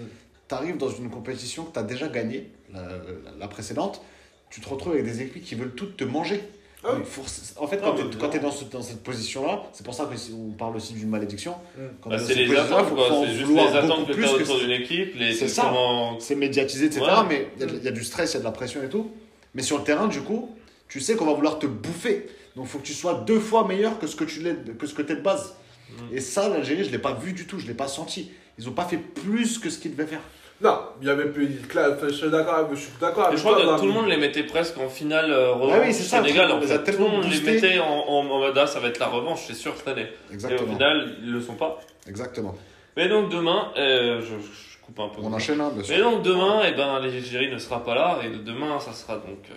tu 0.47 0.55
arrives 0.55 0.77
dans 0.77 0.89
une 0.89 1.09
compétition 1.09 1.65
que 1.65 1.73
tu 1.73 1.79
as 1.79 1.83
déjà 1.83 2.07
gagnée, 2.07 2.51
la, 2.73 2.81
la- 2.81 2.97
la 3.39 3.47
précédente, 3.47 4.01
tu 4.49 4.61
te 4.61 4.69
retrouves 4.69 4.93
avec 4.93 5.05
des 5.05 5.21
équipes 5.21 5.43
qui 5.43 5.55
veulent 5.55 5.73
toutes 5.75 5.97
te 5.97 6.03
manger. 6.03 6.41
Ah 6.85 6.89
en 6.91 7.65
fait, 7.67 7.79
Ah, 7.81 7.93
quand 8.19 8.29
tu 8.29 8.37
es, 8.37 8.39
dans, 8.41 8.51
ce- 8.51 8.65
dans 8.65 8.81
cette 8.81 9.01
position-là, 9.03 9.63
c'est 9.71 9.85
pour 9.85 9.93
ça 9.93 10.03
qu'on 10.05 10.51
parle 10.51 10.75
aussi 10.75 10.93
d'une 10.93 11.07
malédiction. 11.09 11.53
Mm. 11.77 11.81
Quand 12.01 12.09
Bah, 12.09 12.19
c'est 12.19 12.35
les 12.35 12.53
attentes, 12.57 12.87
C'est 13.25 13.33
juste 13.35 13.51
les 13.51 13.59
attentes 13.77 14.01
que 14.07 14.11
tu 14.11 14.17
plus 14.17 14.25
as 14.25 14.37
que 14.37 14.43
autour 14.43 14.59
d'une 14.59 14.71
équipe. 14.71 15.13
C'est 15.33 15.47
ça. 15.47 15.61
comment- 15.63 16.19
c'est 16.19 16.35
médiatisé, 16.35 16.87
etc. 16.87 17.01
Ouais. 17.01 17.07
Mais 17.29 17.47
il 17.57 17.61
y, 17.61 17.63
a- 17.65 17.73
il 17.73 17.83
y 17.83 17.87
a 17.87 17.91
du 17.91 18.03
stress, 18.03 18.31
il 18.31 18.33
y 18.33 18.37
a 18.37 18.39
de 18.41 18.45
la 18.45 18.51
pression 18.51 18.83
et 18.83 18.89
tout. 18.89 19.09
Mais 19.55 19.61
sur 19.61 19.77
le 19.77 19.83
terrain, 19.83 20.07
du 20.07 20.21
coup, 20.21 20.55
tu 20.87 20.99
sais 20.99 21.15
qu'on 21.15 21.25
va 21.25 21.33
vouloir 21.33 21.59
te 21.59 21.65
bouffer. 21.67 22.27
Donc, 22.55 22.65
il 22.65 22.69
faut 22.69 22.79
que 22.79 22.85
tu 22.85 22.93
sois 22.93 23.23
deux 23.25 23.39
fois 23.39 23.67
meilleur 23.67 23.99
que 23.99 24.07
ce 24.07 24.15
que 24.15 24.23
tu 24.23 24.41
l'es, 24.41 24.55
que 24.77 24.85
ce 24.87 24.93
que 24.93 25.01
t'es 25.01 25.15
de 25.15 25.21
base. 25.21 25.55
Mm. 25.89 26.15
Et 26.17 26.21
ça, 26.21 26.49
l'Algérie, 26.49 26.83
je 26.83 26.91
l'ai 26.91 26.99
pas 26.99 27.13
vu 27.13 27.33
du 27.33 27.45
tout, 27.47 27.59
je 27.59 27.67
l'ai 27.67 27.73
pas 27.73 27.87
senti. 27.87 28.31
Ils 28.59 28.69
ont 28.69 28.73
pas 28.73 28.85
fait 28.85 28.97
plus 28.97 29.57
que 29.57 29.69
ce 29.69 29.79
qu'ils 29.79 29.91
devaient 29.95 30.07
faire. 30.07 30.21
Non, 30.61 30.79
il 31.01 31.07
y 31.07 31.09
avait 31.09 31.25
plus. 31.25 31.49
Je 31.49 32.09
suis 32.13 32.29
d'accord 32.29 32.53
avec, 32.53 32.75
je 32.75 32.81
suis 32.81 32.91
d'accord 33.01 33.31
je 33.35 33.41
crois 33.41 33.59
toi, 33.61 33.75
que 33.75 33.79
tout 33.81 33.87
le 33.87 33.91
monde 33.91 34.07
les 34.07 34.17
mettait 34.17 34.43
presque 34.43 34.77
en 34.77 34.87
finale 34.87 35.31
euh, 35.31 35.53
revanche 35.53 35.79
Ouais, 35.79 35.87
oui, 35.87 35.93
c'est 35.93 36.03
ça, 36.03 36.17
Sénégal. 36.23 36.51
on 36.51 36.57
En 36.57 36.61
fait, 36.61 36.67
tout 36.67 36.73
le 36.77 36.83
tellement 36.83 37.09
monde 37.09 37.25
les 37.29 37.41
mettait 37.41 37.79
en, 37.79 37.85
en, 37.85 38.19
en 38.29 38.39
mode 38.39 38.57
ah, 38.57 38.67
ça 38.67 38.79
va 38.79 38.87
être 38.89 38.99
la 38.99 39.07
revanche, 39.07 39.41
c'est 39.47 39.55
sûr 39.55 39.73
cette 39.75 39.87
année. 39.87 40.03
Et 40.03 40.31
au 40.31 40.33
Exactement. 40.33 40.71
final, 40.73 41.15
ils 41.23 41.31
le 41.33 41.41
sont 41.41 41.55
pas. 41.55 41.79
Exactement. 42.07 42.55
Mais 42.95 43.09
donc 43.09 43.29
demain, 43.29 43.71
euh, 43.77 44.21
je, 44.21 44.27
je 44.27 44.72
coupe 44.93 44.99
un 44.99 45.09
peu. 45.09 45.21
On 45.23 45.33
enchaîne, 45.33 45.61
hein, 45.61 45.71
bien 45.73 45.83
sûr. 45.83 45.95
Mais 45.95 46.01
donc 46.01 46.23
demain, 46.23 46.61
eh 46.67 46.71
ben, 46.73 46.99
l'Algérie 46.99 47.51
ne 47.51 47.57
sera 47.57 47.83
pas 47.83 47.95
là. 47.95 48.19
Et 48.23 48.29
demain, 48.29 48.79
ça 48.79 48.93
sera 48.93 49.15
donc 49.15 49.39
euh, 49.49 49.55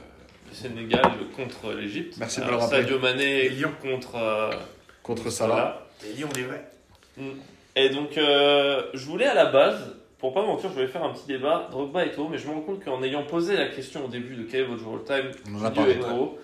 le 0.48 0.54
Sénégal 0.54 1.02
contre 1.36 1.72
l'Égypte. 1.74 2.16
Merci 2.18 2.40
de 2.40 2.46
le 2.46 2.56
rappeler. 2.56 2.82
Sadio 2.82 2.98
Mané 2.98 3.44
Et 3.46 3.48
Lyon. 3.50 3.70
contre 3.80 4.16
euh, 4.16 4.50
Contre 5.02 5.30
Salah. 5.30 5.86
Et 6.04 6.12
Lyon, 6.14 6.28
les 6.34 6.42
vrais. 6.44 6.68
Et 7.76 7.88
donc, 7.90 8.16
euh, 8.18 8.82
je 8.94 9.04
voulais 9.06 9.26
à 9.26 9.34
la 9.34 9.46
base, 9.46 9.94
pour 10.18 10.32
pas 10.34 10.42
mentir, 10.42 10.70
je 10.70 10.74
voulais 10.74 10.86
faire 10.88 11.04
un 11.04 11.12
petit 11.12 11.26
débat 11.26 11.68
Drogba 11.70 12.04
et 12.04 12.08
Eto'o, 12.08 12.28
mais 12.28 12.38
je 12.38 12.46
me 12.48 12.52
rends 12.54 12.60
compte 12.60 12.84
qu'en 12.84 13.02
ayant 13.02 13.22
posé 13.24 13.56
la 13.56 13.66
question 13.68 14.04
au 14.04 14.08
début 14.08 14.34
de 14.36 14.42
quel 14.44 14.60
est 14.62 14.64
votre 14.64 14.82
all-time, 14.86 15.30
On 15.54 15.58
Dieu 15.58 15.70
parlé. 15.70 15.92
Eto'o, 15.92 16.38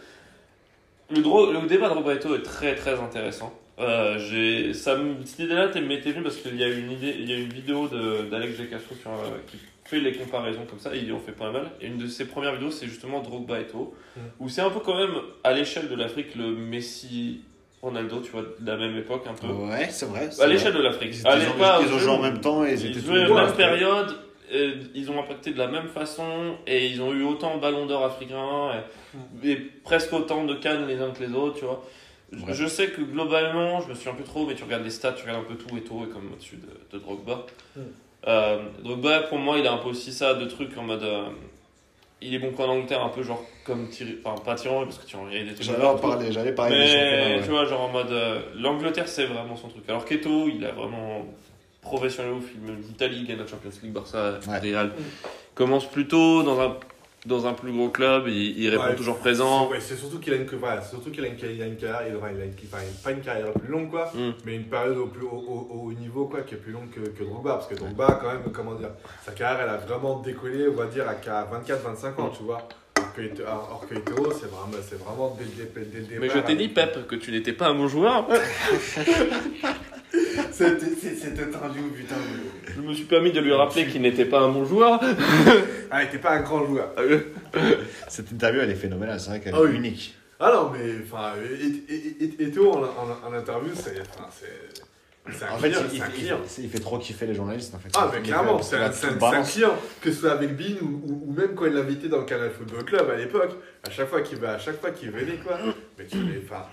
le, 1.10 1.60
le 1.60 1.66
débat 1.66 1.88
Drogba 1.88 2.12
et 2.12 2.16
Eto'o 2.16 2.34
est 2.36 2.42
très 2.42 2.74
très 2.74 2.98
intéressant. 2.98 3.52
Euh, 3.82 4.18
j'ai, 4.18 4.72
ça, 4.74 4.96
cette 5.24 5.38
idée-là 5.40 5.68
t'es- 5.68 5.80
m'était 5.80 6.12
venue 6.12 6.22
parce 6.22 6.36
qu'il 6.36 6.56
y 6.56 6.62
a 6.64 6.68
une 6.68 6.90
idée, 6.92 7.16
il 7.18 7.28
y 7.30 7.32
a 7.34 7.36
une 7.36 7.52
vidéo 7.52 7.88
d'Alex 8.30 8.56
G. 8.56 8.66
Castro 8.66 8.94
sur, 8.94 9.10
euh, 9.10 9.38
qui 9.46 9.58
fait 9.84 10.00
les 10.00 10.12
comparaisons 10.12 10.64
comme 10.68 10.78
ça, 10.78 10.94
il 10.94 11.12
en 11.12 11.18
fait 11.18 11.32
pas 11.32 11.50
mal. 11.50 11.70
Et 11.80 11.86
une 11.88 11.98
de 11.98 12.06
ses 12.06 12.26
premières 12.26 12.52
vidéos, 12.54 12.70
c'est 12.70 12.86
justement 12.86 13.20
Drogba 13.20 13.58
et 13.58 13.62
Eto'o, 13.62 13.94
Mm. 14.16 14.20
où 14.40 14.48
c'est 14.48 14.60
un 14.62 14.70
peu 14.70 14.80
quand 14.80 14.96
même 14.96 15.14
à 15.44 15.52
l'échelle 15.52 15.88
de 15.88 15.94
l'Afrique 15.96 16.34
le 16.36 16.46
Messi, 16.52 17.40
Ronaldo, 17.82 18.20
tu 18.20 18.30
vois, 18.30 18.42
de 18.42 18.66
la 18.70 18.76
même 18.76 18.96
époque 18.96 19.24
un 19.28 19.34
peu. 19.34 19.52
Ouais, 19.52 19.88
c'est 19.90 20.06
vrai. 20.06 20.28
À 20.40 20.46
l'échelle 20.46 20.72
de 20.74 20.80
l'Afrique. 20.82 21.10
Ils, 21.12 21.20
étaient- 21.20 21.28
Allez 21.28 21.46
pas 21.58 21.80
ils 21.84 21.92
ont 21.92 21.98
joué 21.98 22.10
en 22.10 22.22
même 22.22 22.40
temps 22.40 22.64
et 22.64 22.74
ils, 22.74 22.80
Ils 22.80 22.90
étaient 22.92 23.00
tous 23.00 23.06
jouaient 23.06 23.26
la 23.28 23.44
même 23.46 23.54
période, 23.54 24.14
et 24.52 24.70
ils 24.94 25.10
ont 25.10 25.18
impacté 25.18 25.50
de 25.52 25.58
la 25.58 25.66
même 25.66 25.88
façon, 25.88 26.54
et 26.66 26.86
ils 26.86 27.00
ont 27.02 27.12
eu 27.12 27.24
autant 27.24 27.56
de 27.56 27.60
ballons 27.60 27.86
d'or 27.86 28.04
africains, 28.04 28.70
et, 29.44 29.50
et 29.50 29.56
presque 29.82 30.12
autant 30.12 30.44
de 30.44 30.54
cannes 30.54 30.86
les 30.86 31.00
uns 31.00 31.10
que 31.10 31.24
les 31.24 31.32
autres, 31.34 31.58
tu 31.58 31.64
vois. 31.64 31.82
Je- 32.32 32.44
Ouais. 32.44 32.54
Je 32.54 32.66
sais 32.66 32.88
que 32.88 33.02
globalement, 33.02 33.80
je 33.82 33.88
me 33.88 33.94
souviens 33.94 34.14
plus 34.14 34.24
trop, 34.24 34.46
mais 34.46 34.54
tu 34.54 34.64
regardes 34.64 34.84
les 34.84 34.90
stats, 34.90 35.12
tu 35.12 35.22
regardes 35.22 35.40
un 35.44 35.48
peu 35.48 35.54
tout, 35.54 35.76
et 35.76 35.82
tout 35.82 36.02
est 36.04 36.12
comme 36.12 36.32
au-dessus 36.32 36.56
de, 36.56 36.96
de 36.96 37.02
Drogba. 37.02 37.44
Mm. 37.76 37.80
Euh, 38.28 38.58
Drogba, 38.82 39.20
pour 39.24 39.38
moi, 39.38 39.58
il 39.58 39.66
a 39.66 39.72
un 39.72 39.78
peu 39.78 39.88
aussi 39.88 40.12
ça, 40.12 40.34
de 40.34 40.44
trucs 40.46 40.76
en 40.78 40.82
mode. 40.82 41.02
euh, 41.02 41.24
il 42.24 42.32
est 42.34 42.38
bon 42.38 42.52
qu'en 42.52 42.68
Angleterre, 42.68 43.02
un 43.02 43.08
peu 43.08 43.22
genre 43.24 43.42
comme 43.64 43.88
Thierry. 43.88 44.18
Enfin, 44.24 44.40
pas 44.42 44.54
Thierry, 44.54 44.84
parce 44.84 44.98
que 44.98 45.06
Thierry, 45.06 45.40
il 45.40 45.48
était 45.50 45.62
J'allais 45.64 45.84
en 45.84 45.98
parler, 45.98 46.30
j'allais 46.30 46.52
parler 46.52 46.78
des 46.78 46.84
mais 46.94 47.36
ouais. 47.36 47.40
tu 47.42 47.50
vois, 47.50 47.64
genre 47.64 47.80
en 47.80 47.88
mode. 47.88 48.12
euh, 48.12 48.40
L'Angleterre, 48.54 49.08
c'est 49.08 49.26
vraiment 49.26 49.56
son 49.56 49.68
truc. 49.68 49.82
Alors 49.88 50.04
Keto, 50.04 50.48
il 50.48 50.64
a 50.64 50.70
vraiment 50.70 51.26
professionnel 51.80 52.32
au 52.32 52.40
film 52.40 52.76
d'Italie, 52.80 53.18
il 53.22 53.26
gagne 53.26 53.38
la 53.38 53.46
Champions 53.48 53.70
League, 53.82 53.92
Barça, 53.92 54.38
Ouais. 54.48 54.58
Real. 54.58 54.92
Commence 55.56 55.84
plutôt 55.84 56.44
dans 56.44 56.60
un, 56.60 56.76
dans 57.24 57.46
un 57.46 57.52
plus 57.52 57.70
gros 57.72 57.88
club, 57.88 58.24
il, 58.26 58.58
il 58.58 58.68
répond 58.68 58.82
Ouais, 58.84 58.96
toujours 58.96 59.18
présent. 59.18 59.68
Ouais, 59.70 59.78
c'est 59.80 59.96
surtout 59.96 60.18
qu'il 60.18 60.32
a 60.32 60.36
une, 60.36 60.46
voilà, 60.46 60.80
c'est 60.82 60.90
surtout 60.90 61.10
qu'il 61.10 61.24
a 61.24 61.28
une, 61.28 61.36
il 61.38 61.62
a 61.62 61.66
une 61.66 61.76
carrière, 61.76 62.02
il, 62.08 62.16
enfin, 62.16 62.28
il 62.34 62.40
a 62.42 62.46
pas 63.04 63.10
une 63.12 63.20
carrière 63.20 63.52
plus 63.52 63.68
longue 63.70 63.90
quoi, 63.90 64.10
Mm. 64.14 64.30
mais 64.44 64.56
une 64.56 64.64
période 64.64 64.96
au 64.98 65.06
plus 65.06 65.24
haut, 65.24 65.30
au- 65.46 65.68
au 65.74 65.86
haut 65.88 65.92
niveau 65.92 66.26
quoi, 66.26 66.40
qui 66.42 66.54
est 66.54 66.58
plus 66.58 66.72
longue 66.72 66.90
que, 66.90 67.00
que 67.00 67.22
Drogba, 67.22 67.54
parce 67.54 67.68
que 67.68 67.74
Drogba 67.76 68.18
quand 68.20 68.26
même, 68.32 68.42
comment 68.52 68.74
dire, 68.74 68.90
sa 69.24 69.32
carrière 69.32 69.60
elle 69.62 69.68
a 69.70 69.76
vraiment 69.76 70.18
décollé, 70.18 70.66
on 70.68 70.74
va 70.74 70.86
dire 70.86 71.06
à 71.08 71.14
24-25 71.14 72.20
ans, 72.20 72.30
tu 72.36 72.42
vois. 72.42 72.66
Alors 73.46 73.86
que 73.88 73.94
c'est 73.94 74.46
vraiment, 74.50 74.82
c'est 74.88 74.98
vraiment 74.98 75.36
dès, 75.38 75.44
le 75.44 75.50
dé- 75.50 75.90
dès 75.92 75.98
le 75.98 76.04
départ. 76.06 76.20
Mais 76.20 76.28
je 76.30 76.38
t'ai 76.38 76.54
dit, 76.56 76.68
Pep, 76.68 77.06
que 77.06 77.14
tu 77.16 77.30
n'étais 77.30 77.52
pas 77.52 77.68
un 77.68 77.74
bon 77.74 77.86
joueur. 77.86 78.26
C'était 80.50 81.50
tendu, 81.50 81.80
putain. 81.94 82.14
Je 82.76 82.80
me 82.80 82.92
suis 82.94 83.04
permis 83.04 83.32
de 83.32 83.40
lui 83.40 83.52
rappeler 83.52 83.86
qu'il 83.86 84.02
n'était 84.02 84.24
pas 84.24 84.40
un 84.40 84.48
bon 84.48 84.64
joueur. 84.64 85.00
Ah, 85.94 86.02
il 86.02 86.06
était 86.06 86.16
pas 86.16 86.30
un 86.30 86.40
grand 86.40 86.64
joueur. 86.64 86.88
Cette 88.08 88.30
interview, 88.32 88.62
elle 88.62 88.70
est 88.70 88.74
phénoménale, 88.74 89.20
c'est 89.20 89.28
vrai 89.28 89.40
qu'elle 89.40 89.52
est 89.52 89.58
Ah 89.58 89.62
oui. 89.62 89.76
unique. 89.76 90.14
Ah 90.40 90.50
non, 90.54 90.70
mais 90.72 90.90
enfin, 91.04 91.34
Et- 91.38 91.92
Et- 91.94 92.24
Et- 92.24 92.44
Eto'o 92.48 92.72
en, 92.72 92.82
en, 92.82 93.28
en 93.28 93.34
interview, 93.34 93.70
c'est 93.76 94.00
En 95.50 95.58
fait, 95.58 95.68
client, 95.70 95.80
il, 95.92 95.98
il- 95.98 96.24
il- 96.58 96.64
il 96.64 96.70
fait 96.70 96.78
trop 96.80 96.98
kiffer 96.98 97.26
les 97.26 97.34
journalistes 97.34 97.74
en 97.74 97.78
fait. 97.78 97.90
Ah, 97.94 98.10
mais 98.12 98.22
clairement, 98.22 98.60
c'est 98.62 98.76
un, 98.76 98.86
un- 98.86 99.42
client, 99.42 99.74
que 100.00 100.10
ce 100.10 100.20
soit 100.20 100.32
avec 100.32 100.56
Bean 100.56 100.80
ou, 100.80 100.86
ou- 101.06 101.24
ou 101.28 101.32
même 101.32 101.54
quand 101.54 101.66
il 101.66 101.74
l'invitait 101.74 102.08
dans 102.08 102.18
le 102.18 102.24
Canal 102.24 102.50
Football 102.50 102.84
Club 102.84 103.10
à 103.10 103.16
l'époque, 103.16 103.50
à 103.86 103.90
chaque 103.90 104.08
fois 104.08 104.22
qu'il 104.22 104.38
va, 104.38 104.54
à 104.54 104.58
chaque 104.58 104.80
fois 104.80 104.90
qu'il 104.92 105.10
venait 105.10 105.36
quoi, 105.44 105.58
mais 105.98 106.06
tu 106.06 106.16
les, 106.16 106.42
enfin, 106.44 106.64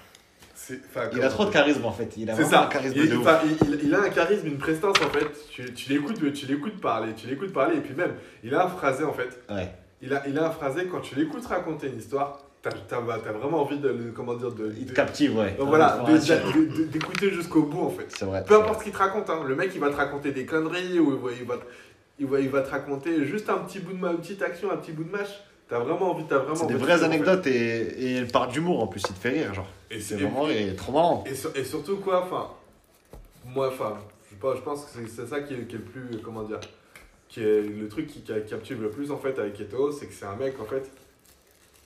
Il 1.13 1.21
a 1.21 1.29
trop 1.29 1.45
de 1.45 1.51
charisme 1.51 1.85
en 1.85 1.91
fait. 1.91 2.15
Il 2.17 2.29
a 2.29 2.33
vraiment 2.33 2.49
ça. 2.49 2.63
un 2.63 2.67
charisme 2.67 2.95
il, 2.97 3.09
de 3.09 3.15
ouf. 3.17 3.27
enfin, 3.27 3.39
il, 3.83 3.93
a 3.95 4.01
un 4.01 4.09
charisme, 4.09 4.47
une 4.47 4.57
prestance 4.57 4.95
en 5.01 5.09
fait. 5.09 5.27
Tu, 5.51 5.73
tu 5.73 5.89
l'écoutes, 5.91 6.33
tu 6.33 6.45
l'écoutes 6.45 6.79
parler, 6.81 7.13
tu 7.15 7.27
l'écoutes 7.27 7.53
parler 7.53 7.77
et 7.77 7.81
puis 7.81 7.93
même, 7.95 8.13
il 8.43 8.53
a 8.55 8.65
un 8.65 8.69
phrasé 8.69 9.03
en 9.03 9.13
fait. 9.13 9.29
Ouais. 9.49 9.71
Il 10.01 10.13
a, 10.13 10.27
il 10.27 10.37
a 10.39 10.47
un 10.47 10.51
phrasé 10.51 10.85
quand 10.85 11.01
tu 11.01 11.15
l'écoutes 11.15 11.45
raconter 11.45 11.87
une 11.87 11.97
histoire, 11.99 12.39
t'as, 12.61 12.69
t'as, 12.71 12.97
t'as 13.01 13.31
vraiment 13.33 13.61
envie 13.61 13.77
de, 13.79 14.11
comment 14.15 14.33
dire, 14.35 14.51
de, 14.51 14.73
Il 14.77 14.85
te 14.85 14.91
de- 14.91 14.95
captive, 14.95 15.37
ouais. 15.37 15.55
donc 15.59 15.67
voilà, 15.69 16.03
d'écouter 16.91 17.31
jusqu'au 17.31 17.63
bout 17.63 17.81
en 17.85 17.89
fait. 17.89 18.05
C'est 18.09 18.25
vrai. 18.25 18.43
Peu 18.45 18.55
importe 18.55 18.79
ce 18.79 18.83
qu'il 18.85 18.93
te 18.93 18.97
raconte, 18.97 19.29
hein. 19.29 19.41
le 19.47 19.55
mec 19.55 19.71
il 19.73 19.79
va 19.81 19.89
te 19.89 19.95
raconter 19.95 20.31
des 20.31 20.45
conneries 20.45 20.99
ou 20.99 21.13
il 21.13 21.19
va, 21.19 21.31
il 21.41 21.45
va, 21.47 21.55
il 22.19 22.27
va, 22.27 22.39
il 22.39 22.49
va 22.49 22.61
te 22.61 22.69
raconter 22.71 23.25
juste 23.25 23.49
un 23.49 23.57
petit 23.59 23.79
bout 23.79 23.93
de 23.93 23.97
ma- 23.99 24.11
une 24.11 24.17
petite 24.19 24.41
action, 24.41 24.71
un 24.71 24.77
petit 24.77 24.91
bout 24.91 25.03
de 25.03 25.11
match. 25.11 25.29
T'as 25.69 25.79
vraiment 25.79 26.11
envie, 26.11 26.23
t'as 26.27 26.39
vraiment 26.39 26.55
C'est 26.55 26.65
des 26.67 26.73
envie 26.75 26.83
vraies 26.83 27.03
anecdotes 27.03 27.45
et, 27.45 27.51
et 28.05 28.15
elle 28.15 28.27
part 28.27 28.47
d'humour 28.47 28.81
en 28.83 28.87
plus, 28.87 29.01
il 29.07 29.13
te 29.13 29.19
fait 29.19 29.29
rire, 29.29 29.53
genre. 29.53 29.67
Et, 29.91 29.99
C'est 30.01 30.15
vraiment 30.15 30.49
et 30.49 30.75
trop 30.75 30.91
marrant. 30.91 31.23
et, 31.27 31.35
sur- 31.35 31.55
et 31.55 31.63
surtout 31.63 31.97
quoi, 31.97 32.23
enfin, 32.23 32.47
moi, 33.45 33.67
enfin, 33.67 33.97
je, 34.31 34.35
pense- 34.37 34.55
je 34.57 34.61
pense 34.61 34.85
que 34.85 34.91
c'est- 34.93 35.07
c'est 35.15 35.27
ça 35.27 35.41
qui 35.41 35.53
est, 35.53 35.67
qui 35.67 35.75
est 35.75 35.79
le 35.79 35.83
plus, 35.85 36.17
comment 36.23 36.41
dire, 36.43 36.59
qui 37.27 37.41
est 37.41 37.61
le 37.61 37.87
truc 37.87 38.07
qui, 38.07 38.21
qui 38.21 38.33
captive 38.49 38.81
le 38.81 38.89
plus 38.89 39.11
en 39.11 39.17
fait 39.17 39.37
avec 39.37 39.59
Eto, 39.61 39.91
c'est 39.91 40.07
que 40.07 40.13
c'est 40.13 40.25
un 40.25 40.35
mec 40.35 40.55
en 40.59 40.65
fait, 40.65 40.89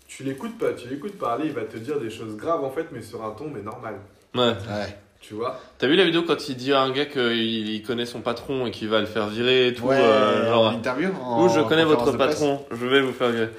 tu 0.07 0.23
l'écoutes 0.23 0.57
pas, 0.57 0.71
tu 0.73 0.87
l'écoutes 0.87 1.17
parler, 1.17 1.47
il 1.47 1.53
va 1.53 1.63
te 1.63 1.75
dire 1.77 1.99
des 1.99 2.09
choses 2.09 2.37
graves 2.37 2.63
en 2.63 2.69
fait, 2.71 2.87
mais 2.93 3.01
sur 3.01 3.23
un 3.25 3.31
ton 3.31 3.49
mais 3.53 3.61
normal, 3.61 3.95
Ouais. 4.35 4.41
Ouais. 4.51 4.97
tu 5.19 5.33
vois? 5.33 5.59
T'as 5.77 5.87
vu 5.87 5.95
la 5.97 6.05
vidéo 6.05 6.23
quand 6.23 6.47
il 6.47 6.55
dit 6.55 6.71
à 6.71 6.81
un 6.81 6.91
gars 6.91 7.05
qu'il 7.05 7.69
il 7.69 7.83
connaît 7.83 8.05
son 8.05 8.21
patron 8.21 8.65
et 8.67 8.71
qu'il 8.71 8.87
va 8.87 8.99
le 9.01 9.05
faire 9.07 9.27
virer 9.27 9.67
et 9.67 9.73
tout 9.73 9.85
Ouais, 9.87 9.97
euh, 9.99 10.47
genre, 10.49 10.67
en 10.67 10.71
interview. 10.75 11.09
en 11.21 11.45
Ou 11.45 11.49
je 11.49 11.59
connais 11.61 11.83
votre 11.85 12.11
patron, 12.15 12.63
je 12.71 12.85
vais 12.85 13.01
vous 13.01 13.11
faire 13.13 13.29
virer. 13.29 13.49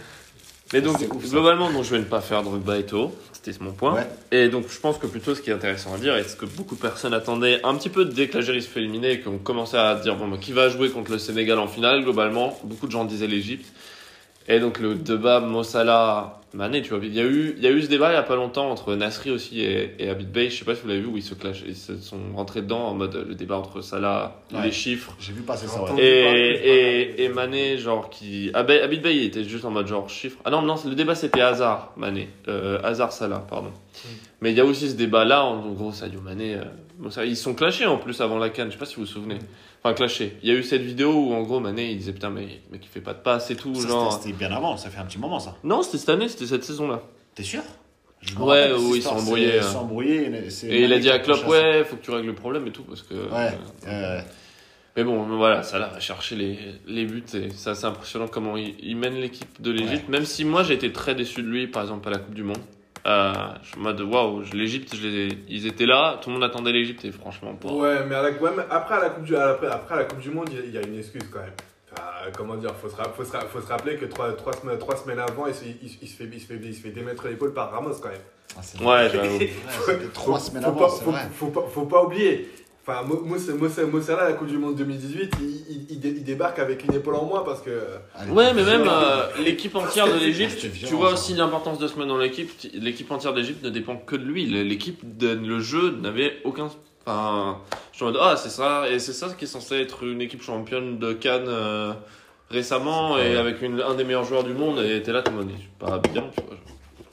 Mais 0.75 0.81
donc, 0.81 0.97
ouf, 1.15 1.31
globalement, 1.31 1.71
donc, 1.71 1.85
je 1.85 1.91
vais 1.93 2.01
ne 2.01 2.05
pas 2.05 2.21
faire 2.21 2.43
Drogba 2.43 2.77
et 2.77 2.81
Eto'o, 2.81 3.15
c'était 3.33 3.53
mon 3.61 3.71
point. 3.71 3.95
Ouais. 3.95 4.09
Et 4.33 4.49
donc, 4.49 4.65
je 4.69 4.81
pense 4.81 4.99
que 4.99 5.07
plutôt 5.07 5.37
ce 5.37 5.41
qui 5.41 5.51
est 5.51 5.53
intéressant 5.53 5.95
à 5.95 5.99
dire, 5.99 6.17
et 6.17 6.25
ce 6.25 6.35
que 6.35 6.47
beaucoup 6.47 6.75
de 6.75 6.81
personnes 6.81 7.15
attendaient 7.15 7.61
un 7.63 7.77
petit 7.77 7.91
peu 7.91 8.05
dès 8.05 8.27
que 8.27 8.35
l'Algérie 8.35 8.61
se 8.61 8.69
fait 8.69 8.81
éliminer 8.81 9.13
et 9.13 9.21
qu'on 9.21 9.39
commençait 9.39 9.79
à 9.79 9.95
dire, 9.95 10.17
bon, 10.17 10.37
qui 10.37 10.51
va 10.51 10.69
jouer 10.69 10.91
contre 10.91 11.13
le 11.13 11.19
Sénégal 11.19 11.61
en 11.61 11.69
finale, 11.69 12.03
globalement, 12.03 12.59
beaucoup 12.65 12.89
de 12.89 12.91
gens 12.91 13.05
disaient 13.05 13.29
l'Égypte. 13.29 13.73
Et 14.49 14.59
donc, 14.59 14.81
le 14.81 14.97
débat 14.97 15.39
Mossala, 15.39 16.41
Mané, 16.55 16.83
tu 16.83 16.91
vois, 16.95 17.01
il 17.05 17.13
y, 17.13 17.19
a 17.21 17.25
eu, 17.25 17.55
il 17.57 17.63
y 17.65 17.67
a 17.67 17.71
eu 17.71 17.83
ce 17.83 17.89
débat 17.89 18.13
il 18.13 18.15
y 18.15 18.17
a 18.17 18.23
pas 18.23 18.37
longtemps 18.37 18.71
entre 18.71 18.95
Nasri 18.95 19.33
aussi 19.33 19.61
et, 19.61 19.97
et 19.99 20.09
Abid 20.09 20.31
Bey, 20.31 20.51
je 20.51 20.59
sais 20.59 20.65
pas 20.65 20.75
si 20.77 20.83
vous 20.83 20.89
l'avez 20.89 21.01
vu, 21.01 21.07
où 21.07 21.17
ils 21.17 21.23
se 21.23 21.35
clashent, 21.35 21.65
ils 21.67 21.75
se 21.75 21.97
sont 21.99 22.17
rentrés 22.37 22.63
dedans 22.63 22.87
en 22.87 22.95
mode 22.95 23.25
le 23.29 23.35
débat 23.35 23.57
entre 23.57 23.81
Salah, 23.81 24.41
Ouais. 24.53 24.63
les 24.63 24.71
chiffres. 24.73 25.17
J'ai 25.19 25.33
vu 25.33 25.43
passer 25.43 25.67
ça, 25.67 25.83
ouais. 25.83 26.01
Et, 26.01 26.69
et, 27.21 27.25
et 27.25 27.29
Mané, 27.29 27.77
genre, 27.77 28.09
qui. 28.09 28.51
Ah, 28.55 28.63
ben, 28.63 28.81
Abid 28.83 29.03
Bey, 29.03 29.17
il 29.17 29.25
était 29.25 29.43
juste 29.45 29.65
en 29.65 29.71
mode 29.73 29.89
genre 29.89 30.09
chiffre. 30.09 30.39
Ah 30.45 30.51
non, 30.51 30.63
non, 30.63 30.77
le 30.87 30.95
débat 30.95 31.15
c'était 31.17 31.41
Hazard, 31.41 31.93
Mané. 31.97 32.29
Euh, 32.47 32.79
Hazard 32.85 33.11
Salah, 33.13 33.45
pardon. 33.51 33.73
Mais 34.41 34.53
il 34.53 34.57
y 34.57 34.61
a 34.61 34.65
aussi 34.65 34.89
ce 34.89 34.95
débat-là, 34.95 35.45
en 35.45 35.73
gros, 35.73 35.91
Sadio 35.93 36.21
Mané. 36.21 36.55
euh, 36.55 36.65
ça- 37.11 37.25
ils 37.25 37.37
sont 37.37 37.55
clashés 37.55 37.87
en 37.87 37.97
plus 37.99 38.21
avant 38.21 38.39
la 38.39 38.51
canne, 38.51 38.69
je 38.69 38.73
sais 38.73 38.79
pas 38.79 38.87
si 38.87 38.97
vous 38.97 39.03
vous 39.03 39.07
souvenez. 39.07 39.39
Enfin, 39.83 39.95
clashés. 39.95 40.37
Il 40.43 40.49
y 40.49 40.53
a 40.53 40.59
eu 40.59 40.63
cette 40.63 40.83
vidéo 40.83 41.13
où 41.13 41.33
en 41.35 41.43
gros 41.43 41.61
Mané 41.61 41.91
il 41.91 41.99
disait 41.99 42.13
putain, 42.13 42.31
mais 42.31 42.47
mec, 42.73 42.81
il 42.83 42.89
fait 42.89 43.01
pas 43.01 43.13
de 43.15 43.19
passe 43.21 43.51
et 43.51 43.57
tout. 43.57 43.75
Ça, 43.75 43.89
genre. 43.89 44.13
C'était 44.13 44.33
bien 44.37 44.51
avant, 44.53 44.77
ça 44.77 44.91
fait 44.91 44.99
un 44.99 45.05
petit 45.05 45.19
moment 45.19 45.39
ça. 45.41 45.57
Non, 45.65 45.83
c'était 45.83 45.99
cette 45.99 46.09
année, 46.09 46.29
c'était 46.29 46.47
cette 46.47 46.65
saison-là. 46.65 47.03
T'es 47.35 47.43
sûr? 47.43 47.63
Je 48.21 48.35
Ouais, 48.39 48.73
oui, 48.79 48.99
ils 48.99 49.03
sont 49.03 49.11
embrouillés, 49.11 49.57
Ils 49.57 49.59
hein. 49.59 49.63
sont 49.63 49.79
embrouillés. 49.81 50.49
c'est 50.51 50.69
Et 50.69 50.85
il 50.85 50.93
a 50.95 50.99
dit 50.99 51.11
à 51.11 51.19
Klopp, 51.19 51.47
ouais, 51.47 51.85
faut 51.85 51.97
que 51.97 52.03
tu 52.05 52.11
règles 52.11 52.29
le 52.29 52.35
problème 52.35 52.67
et 52.67 52.71
tout, 52.71 52.85
parce 52.85 53.03
que. 53.03 53.13
Ouais. 53.15 53.51
euh, 53.87 54.21
Mais 54.97 55.05
bon, 55.05 55.25
voilà, 55.37 55.63
ça 55.63 55.79
là 55.79 55.89
va 55.93 56.01
chercher 56.01 56.37
les, 56.37 56.59
les 56.87 57.05
buts 57.05 57.23
et 57.35 57.49
c'est 57.55 57.71
assez 57.71 57.85
impressionnant 57.85 58.29
comment 58.29 58.57
il, 58.57 58.77
il 58.81 58.97
mène 58.97 59.17
l'équipe 59.17 59.61
de 59.61 59.71
l'Égypte. 59.73 60.09
Même 60.09 60.25
si 60.25 60.45
moi 60.47 60.63
j'ai 60.63 60.73
été 60.75 60.91
très 60.93 61.15
déçu 61.15 61.43
de 61.43 61.49
lui, 61.49 61.67
par 61.67 61.83
exemple 61.83 62.09
à 62.09 62.13
la 62.13 62.19
Coupe 62.19 62.33
du 62.35 62.45
Monde. 62.45 62.57
Euh, 63.07 63.33
je 63.63 63.69
suis 63.69 63.79
en 63.79 63.83
mode 63.83 64.01
waouh, 64.01 64.43
ai- 65.07 65.39
ils 65.49 65.67
étaient 65.67 65.85
là, 65.85 66.19
tout 66.23 66.31
le 66.31 66.35
monde 66.35 66.45
attendait 66.45 66.73
l'Égypte 66.73 67.05
et 67.05 67.13
franchement, 67.13 67.55
pas. 67.55 67.69
Ouais, 67.71 68.05
mais, 68.09 68.15
à 68.15 68.23
la, 68.23 68.31
ouais, 68.31 68.51
mais 68.57 68.63
après, 68.71 68.95
à 68.95 69.01
la 69.01 69.11
coupe 69.11 69.25
du, 69.25 69.37
à 69.37 69.41
la- 69.41 69.51
après, 69.51 69.67
après 69.67 69.95
à 69.95 69.99
la 69.99 70.05
Coupe 70.05 70.21
du 70.21 70.31
Monde, 70.31 70.49
il 70.53 70.57
y 70.57 70.61
a- 70.61 70.65
il 70.65 70.75
y, 70.75 70.79
a 70.79 70.83
une 70.83 70.99
excuse 70.99 71.23
quand 71.31 71.41
même. 71.41 71.53
Enfin, 71.93 72.03
comment 72.37 72.57
dire, 72.57 72.75
faut 72.81 72.89
se, 72.89 72.95
faut 72.95 73.25
se, 73.25 73.33
ra- 73.33 73.45
faut 73.47 73.61
se 73.61 73.67
rappeler 73.69 73.97
que 73.97 74.07
trois, 74.07 74.33
trois, 74.33 74.55
semaines, 74.55 74.79
trois 74.79 74.97
semaines 74.97 75.19
avant, 75.21 75.47
il 75.47 75.55
se, 75.55 75.65
il, 75.67 75.77
il 76.01 76.09
se 76.09 76.17
fait, 76.17 76.29
il, 76.33 76.41
se 76.41 76.47
fait, 76.47 76.59
il 76.63 76.75
se 76.75 76.81
fait 76.81 76.91
démettre 76.91 77.27
l'épaule 77.29 77.53
par 77.53 77.71
Ramos 77.73 77.93
quand 78.03 78.09
même. 78.09 78.19
ah, 78.57 78.61
c'est- 78.63 78.83
Ouais, 78.83 79.11
j'avoue. 79.13 79.39
Trois 80.15 80.39
Faut- 80.39 80.45
semaines 80.47 80.63
faut 80.63 80.69
avant, 80.71 80.89
faut, 80.89 81.11
vrai. 81.11 81.21
faut 81.35 81.47
pas, 81.49 81.63
faut 81.69 81.85
pas 81.87 82.05
oublier. 82.05 82.49
Enfin, 82.87 83.03
Mo- 83.03 83.23
Mo- 83.25 83.37
Mo- 83.39 83.87
Mossala, 83.91 84.23
à 84.23 84.29
la 84.29 84.33
Coupe 84.35 84.49
du 84.49 84.59
Monde 84.59 84.77
2018, 84.77 85.33
il, 85.41 85.47
il, 85.47 85.87
il 85.93 86.01
dé- 86.01 86.15
il 86.19 86.23
débarque 86.25 86.59
avec 86.59 86.85
une 86.85 86.93
épaule 86.95 87.15
en 87.15 87.25
moins 87.25 87.43
parce 87.43 87.63
que. 87.63 87.71
Allez, 88.15 88.31
Ouais, 88.31 88.53
mais 88.53 88.63
même 88.63 88.87
euh, 88.87 89.23
l'équipe 89.43 89.75
entière 89.75 90.07
de 90.07 90.19
l'Égypte, 90.19 90.59
C'était 90.61 90.87
tu, 90.87 90.95
vois 90.95 91.13
aussi 91.15 91.33
l'importance 91.35 91.79
mettre 91.81 92.07
dans 92.07 92.19
l'équipe. 92.19 92.51
L'équipe 92.75 93.11
entière 93.11 93.33
d'Égypte 93.33 93.65
ne 93.65 93.71
dépend 93.71 93.97
que 93.97 94.17
de 94.17 94.25
lui. 94.25 94.45
L'équipe, 94.47 95.17
de- 95.17 95.33
le 95.35 95.61
jeu 95.61 95.93
n'avait 96.03 96.37
aucun. 96.45 96.69
Enfin, 97.07 97.59
je 97.93 97.97
suis 97.97 98.05
en 98.05 98.09
mode, 98.09 98.19
ah, 98.21 98.37
c'est 98.37 98.51
ça, 98.51 98.89
et 98.91 98.99
c'est 98.99 99.13
ça 99.15 99.29
qui 99.39 99.45
est 99.45 99.49
censé 99.49 99.77
être 99.77 100.05
une 100.05 100.21
équipe 100.21 100.43
championne 100.43 100.99
de 100.99 101.13
Cannes 101.15 101.45
euh, 101.49 101.93
récemment 102.51 103.17
et 103.19 103.37
avec 103.37 103.63
une- 103.63 103.81
un 103.81 103.95
des 103.95 104.05
meilleurs 104.05 104.25
joueurs 104.25 104.45
du 104.45 104.53
monde. 104.53 104.81
Et 104.81 105.03
t'es 105.03 105.13
là, 105.13 105.23
t'es 105.23 105.31
en 105.31 105.35
mode, 105.35 105.49
je 105.55 105.61
suis 105.61 105.71
pas 105.79 105.99
bien, 106.13 106.25
tu 106.37 106.43
vois. 106.45 106.55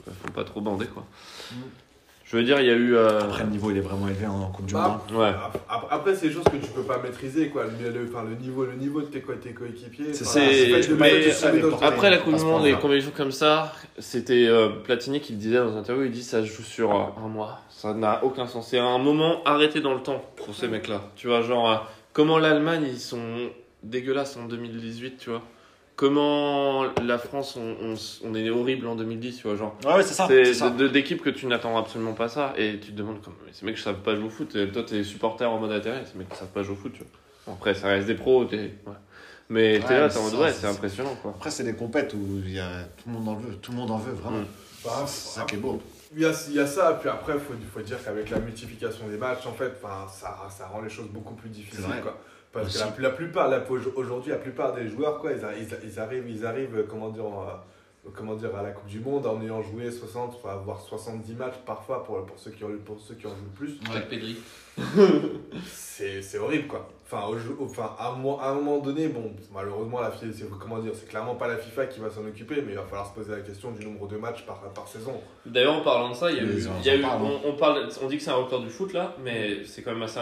je- 0.05 0.11
Faut 0.27 0.31
pas 0.33 0.43
trop 0.43 0.59
bander, 0.61 0.87
quoi. 0.87 1.05
Je 2.31 2.37
veux 2.37 2.43
dire, 2.43 2.61
il 2.61 2.67
y 2.67 2.69
a 2.69 2.75
eu. 2.75 2.95
euh, 2.95 3.19
Après, 3.23 3.43
le 3.43 3.49
niveau, 3.49 3.71
il 3.71 3.77
est 3.77 3.81
vraiment 3.81 4.07
élevé 4.07 4.25
en 4.25 4.49
Coupe 4.51 4.65
du 4.65 4.73
Bah, 4.73 5.01
Monde. 5.09 5.19
Ouais. 5.19 5.33
Après, 5.89 6.15
c'est 6.15 6.29
des 6.29 6.33
choses 6.33 6.45
que 6.45 6.55
tu 6.55 6.71
peux 6.71 6.83
pas 6.83 6.97
maîtriser, 6.97 7.49
quoi. 7.49 7.65
Le, 7.65 7.89
le- 7.89 8.07
enfin, 8.09 8.23
le 8.23 8.35
niveau, 8.35 8.63
le 8.63 8.71
niveau 8.73 9.01
de 9.01 9.07
tes, 9.07 9.21
tes 9.21 9.51
coéquipiers. 9.51 10.13
Après 11.81 12.09
la 12.09 12.17
pas 12.17 12.23
Coupe 12.23 12.35
du 12.35 12.43
Monde 12.45 12.63
les 12.63 12.73
compétitions 12.73 13.11
comme 13.15 13.31
ça, 13.33 13.73
c'était 13.99 14.45
euh, 14.47 14.69
Platini 14.83 15.19
qui 15.19 15.33
le 15.33 15.39
disait 15.39 15.57
dans 15.57 15.71
une 15.73 15.77
interview, 15.79 16.05
il 16.05 16.11
dit 16.11 16.23
ça 16.23 16.41
se 16.41 16.47
joue 16.47 16.63
sur 16.63 16.95
euh, 16.95 17.03
un 17.23 17.27
mois. 17.27 17.59
Ça 17.69 17.93
n'a 17.93 18.23
aucun 18.23 18.45
sens. 18.47 18.67
C'est 18.69 18.79
un 18.79 18.97
moment 18.97 19.43
arrêté 19.43 19.81
dans 19.81 19.93
le 19.93 20.01
temps 20.01 20.23
pour 20.37 20.53
ces 20.55 20.67
mecs-là. 20.67 21.01
Tu 21.15 21.27
vois, 21.27 21.41
genre, 21.41 21.69
euh, 21.69 21.75
comment 22.13 22.37
l'Allemagne, 22.39 22.85
ils 22.87 22.99
sont 22.99 23.49
dégueulasses 23.83 24.37
en 24.37 24.45
2018, 24.45 25.17
tu 25.17 25.29
vois. 25.31 25.41
Comment 26.01 26.85
la 27.03 27.19
France, 27.19 27.55
on, 27.57 27.75
on, 27.79 27.95
on 28.25 28.33
est 28.33 28.49
horrible 28.49 28.87
en 28.87 28.95
2010, 28.95 29.37
tu 29.37 29.47
vois, 29.47 29.55
genre. 29.55 29.77
Ouais, 29.85 29.93
ouais, 29.93 30.01
c'est 30.03 30.15
ça. 30.15 30.27
C'est 30.27 30.91
d'équipes 30.91 31.21
que 31.21 31.29
tu 31.29 31.45
n'attends 31.45 31.77
absolument 31.77 32.13
pas 32.13 32.27
ça 32.27 32.55
et 32.57 32.79
tu 32.79 32.91
te 32.91 32.97
demandes 32.97 33.21
comme 33.21 33.35
mais 33.45 33.53
ces 33.53 33.67
mecs 33.67 33.77
savent 33.77 33.99
pas 34.01 34.15
jouer 34.15 34.25
au 34.25 34.29
foot 34.31 34.55
et 34.55 34.67
toi 34.69 34.81
t'es 34.81 35.03
supporter 35.03 35.45
en 35.47 35.59
mode 35.59 35.71
intérêt 35.73 36.03
ces 36.11 36.17
mecs 36.17 36.33
savent 36.33 36.47
pas 36.47 36.63
jouer 36.63 36.73
au 36.73 36.77
foot 36.77 36.93
tu 36.93 37.03
vois. 37.45 37.53
après 37.53 37.75
ça 37.75 37.89
reste 37.89 38.07
des 38.07 38.15
pros 38.15 38.45
t'es 38.45 38.57
ouais. 38.57 38.93
mais 39.49 39.79
t'es 39.79 39.89
Ouais, 39.93 39.99
là 39.99 40.09
t'es 40.09 40.17
en 40.17 40.23
mode 40.23 40.33
ouais 40.39 40.51
c'est- 40.51 40.65
impressionnant 40.65 41.15
quoi 41.21 41.33
Après, 41.37 41.51
c'est 41.51 41.63
des 41.65 41.75
compètes 41.75 42.15
où 42.15 42.41
il 42.43 42.51
y 42.51 42.59
a... 42.59 42.81
tout 42.97 43.03
le 43.07 43.13
monde 43.13 43.27
en 43.29 43.35
veut. 43.35 43.53
Tout 43.57 43.71
le 43.71 43.77
monde 43.77 43.91
en 43.91 43.97
veut, 43.99 44.13
vraiment. 44.13 44.39
Mm. 44.39 44.45
Bah, 44.83 45.03
C'est 45.05 45.39
ça 45.39 45.45
qui 45.45 45.53
est 45.53 45.59
beau. 45.59 45.79
Il 46.15 46.21
y 46.21 46.25
a, 46.25 46.31
il 46.49 46.55
y 46.55 46.59
a 46.59 46.65
ça, 46.65 46.97
puis 46.99 47.09
après, 47.09 47.33
il 47.33 47.39
faut, 47.39 47.53
faut 47.71 47.81
dire 47.81 48.03
qu'avec 48.03 48.31
la 48.31 48.39
multiplication 48.39 49.07
des 49.07 49.17
matchs, 49.17 49.45
en 49.45 49.53
fait, 49.53 49.71
ça, 50.11 50.35
ça 50.49 50.65
rend 50.65 50.81
les 50.81 50.89
choses 50.89 51.07
beaucoup 51.09 51.35
plus 51.35 51.49
difficiles. 51.49 51.85
Quoi. 52.01 52.17
Parce 52.53 52.67
Aussi. 52.67 52.83
que 52.97 53.01
la, 53.01 53.09
la 53.09 53.13
plupart, 53.15 53.47
la- 53.49 53.63
aujourd'hui, 53.95 54.31
la 54.31 54.37
plupart 54.37 54.73
des 54.73 54.87
joueurs, 54.87 55.19
quoi, 55.19 55.31
ils, 55.31 55.41
ils, 55.61 55.89
ils 55.89 55.99
arrivent, 55.99 56.29
ils 56.29 56.45
arrivent 56.45 56.75
euh, 56.77 56.85
comment, 56.89 57.09
dire, 57.09 57.25
en, 57.25 57.43
euh, 57.43 58.09
comment 58.13 58.35
dire, 58.35 58.53
à 58.55 58.61
la 58.61 58.71
Coupe 58.71 58.87
du 58.87 58.99
Monde 58.99 59.25
en 59.25 59.41
ayant 59.41 59.61
joué 59.61 59.89
60, 59.89 60.33
enfin, 60.35 60.55
voire 60.57 60.81
70 60.81 61.33
matchs 61.35 61.55
parfois 61.65 62.03
pour, 62.03 62.25
pour, 62.25 62.37
ceux 62.37 62.51
qui 62.51 62.63
pour 62.85 62.99
ceux 62.99 63.15
qui 63.15 63.25
en 63.27 63.29
jouent 63.29 63.35
le 63.45 63.57
plus. 63.57 63.79
Ouais. 63.93 64.01
Pedri 64.09 64.35
C'est 65.65 66.21
c'est 66.21 66.37
horrible, 66.37 66.67
quoi. 66.67 66.87
Enfin, 67.05 67.27
au 67.27 67.37
jeu- 67.37 67.57
enfin 67.59 67.93
à, 67.99 68.07
à 68.07 68.49
un 68.49 68.53
moment 68.55 68.79
donné, 68.79 69.07
bon, 69.09 69.31
malheureusement, 69.53 69.99
la 70.01 70.11
FIFA, 70.11 70.33
c'est 70.37 70.49
comment 70.59 70.79
dire, 70.79 70.93
c'est 70.95 71.07
clairement 71.09 71.35
pas 71.35 71.47
la 71.47 71.57
FIFA 71.57 71.85
qui 71.87 71.99
va 71.99 72.09
s'en 72.09 72.25
occuper, 72.25 72.61
mais 72.65 72.71
il 72.71 72.77
va 72.77 72.83
falloir 72.83 73.07
se 73.07 73.13
poser 73.13 73.31
la 73.31 73.41
question 73.41 73.71
du 73.71 73.85
nombre 73.85 74.07
de 74.07 74.15
matchs 74.17 74.45
par, 74.45 74.59
par 74.73 74.87
saison. 74.87 75.13
D'ailleurs, 75.45 75.73
en 75.75 75.81
parlant 75.81 76.09
de 76.09 76.15
ça, 76.15 76.31
il 76.31 76.37
y 76.37 76.39
a 76.39 76.43
Mais 76.43 76.53
eu, 76.53 76.67
on 76.67 76.79
il 76.79 76.85
y 76.85 76.89
a 76.89 76.93
en 76.93 76.97
eu- 76.97 77.01
parle, 77.01 77.21
on, 77.23 77.49
on 77.49 77.55
parle, 77.57 77.87
on 78.01 78.07
dit 78.07 78.17
que 78.17 78.23
c'est 78.23 78.31
un 78.31 78.35
record 78.35 78.61
du 78.61 78.69
foot 78.69 78.93
là, 78.93 79.13
mais 79.23 79.63
c'est 79.65 79.81
quand 79.83 79.91
même 79.91 80.01
assez 80.03 80.19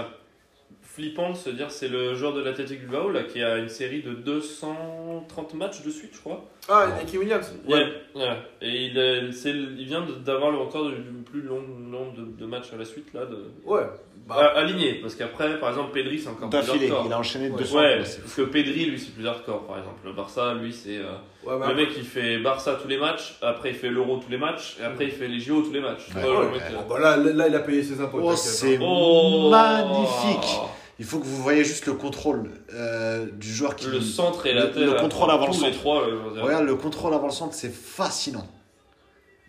flippant 0.96 1.32
de 1.32 1.36
se 1.38 1.50
dire 1.50 1.72
c'est 1.72 1.88
le 1.88 2.16
joueur 2.16 2.34
de 2.34 2.42
l'Athletic 2.44 2.82
Bilbao 2.82 3.10
là 3.10 3.24
qui 3.24 3.42
a 3.42 3.58
une 3.58 3.70
série 3.70 4.02
de 4.02 4.14
230 4.14 5.54
matchs 5.54 5.82
de 5.84 5.90
suite, 5.92 6.12
je 6.14 6.20
crois. 6.20 6.46
Ah, 6.68 6.88
Nicky 7.00 7.18
Williams 7.18 7.54
Ouais. 7.68 7.86
ouais. 8.16 8.38
Et 8.62 8.86
il, 8.88 8.98
euh, 8.98 9.32
c'est 9.32 9.54
le- 9.54 9.72
il 9.78 9.86
vient 9.86 10.06
d'avoir 10.26 10.52
le 10.52 10.58
record 10.58 10.90
du 10.90 10.96
plus 11.26 11.42
long 11.42 11.62
nombre 11.62 12.14
de, 12.18 12.26
de 12.26 12.46
matchs 12.46 12.74
à 12.74 12.78
la 12.78 12.86
suite 12.86 13.14
là, 13.14 13.26
de, 13.26 13.38
Ouais. 13.66 13.82
Bah, 14.28 14.36
à- 14.36 14.60
aligné. 14.60 14.96
Parce 14.96 15.16
qu'après, 15.16 15.60
par 15.60 15.70
exemple, 15.70 15.92
Pedri 15.92 16.20
c'est 16.20 16.30
encore 16.30 16.50
plus 16.50 16.58
hardcore. 16.60 17.04
il 17.08 17.14
a 17.14 17.18
enchaîné 17.20 17.50
Ouais. 17.50 17.58
200. 17.58 17.78
Ouais, 17.80 17.98
parce 17.98 18.16
que 18.36 18.42
Pedri, 18.44 18.86
lui, 18.86 19.00
c'est 19.00 19.12
plus 19.16 19.26
hardcore, 19.28 19.66
par 19.66 19.78
exemple. 19.80 20.02
Le 20.06 20.14
Barça, 20.14 20.54
lui, 20.54 20.72
c'est. 20.72 20.98
euh, 20.98 21.14
ouais, 21.46 21.56
le 21.58 21.64
après- 21.64 21.74
mec, 21.76 21.90
il 21.98 22.04
fait 22.04 22.38
Barça 22.40 22.78
tous 22.80 22.88
les 22.88 22.98
matchs, 23.00 23.38
après, 23.42 23.70
il 23.70 23.76
fait 23.76 23.90
l'Euro 23.90 24.18
tous 24.18 24.30
les 24.30 24.38
matchs, 24.38 24.78
et 24.80 24.84
après, 24.84 25.06
il 25.06 25.12
fait 25.12 25.28
les 25.28 25.40
JO 25.40 25.62
tous 25.64 25.72
les 25.72 25.82
matchs. 25.82 26.10
Ouais, 26.16 26.22
le 26.22 26.30
ouais, 26.30 26.52
mec, 26.52 26.62
euh, 26.72 26.76
bah 26.88 27.00
là, 27.00 27.18
là, 27.18 27.48
il 27.48 27.56
a 27.56 27.60
payé 27.60 27.82
ses 27.82 28.00
impôts. 28.02 28.20
Oh, 28.22 28.30
t'inquiète, 28.32 28.38
c'est 28.38 28.76
hein. 28.76 28.80
Oh 28.84 29.50
magnifique. 29.50 30.60
Il 31.00 31.06
faut 31.06 31.20
que 31.20 31.26
vous 31.26 31.42
voyez 31.42 31.64
juste 31.64 31.86
le 31.86 31.94
contrôle 31.94 32.52
euh, 32.74 33.26
du 33.32 33.52
joueur 33.54 33.76
qui. 33.76 33.88
Le 33.88 34.02
centre 34.02 34.46
et 34.46 34.54
la 34.54 34.66
Le- 34.66 34.72
tête. 34.72 34.84
le 34.84 34.94
contrôle 34.96 35.32
avant 35.32 35.48
le 35.48 35.54
tous 35.54 35.62
les 35.64 35.68
centre. 35.72 35.80
trois, 35.80 36.02
euh, 36.04 36.10
je 36.24 36.28
veux 36.30 36.34
dire. 36.36 36.44
Regarde, 36.44 36.66
le 36.66 36.76
contrôle 36.76 37.14
avant 37.14 37.28
le 37.28 37.32
centre, 37.34 37.54
c'est 37.54 37.74
fascinant. 37.74 38.48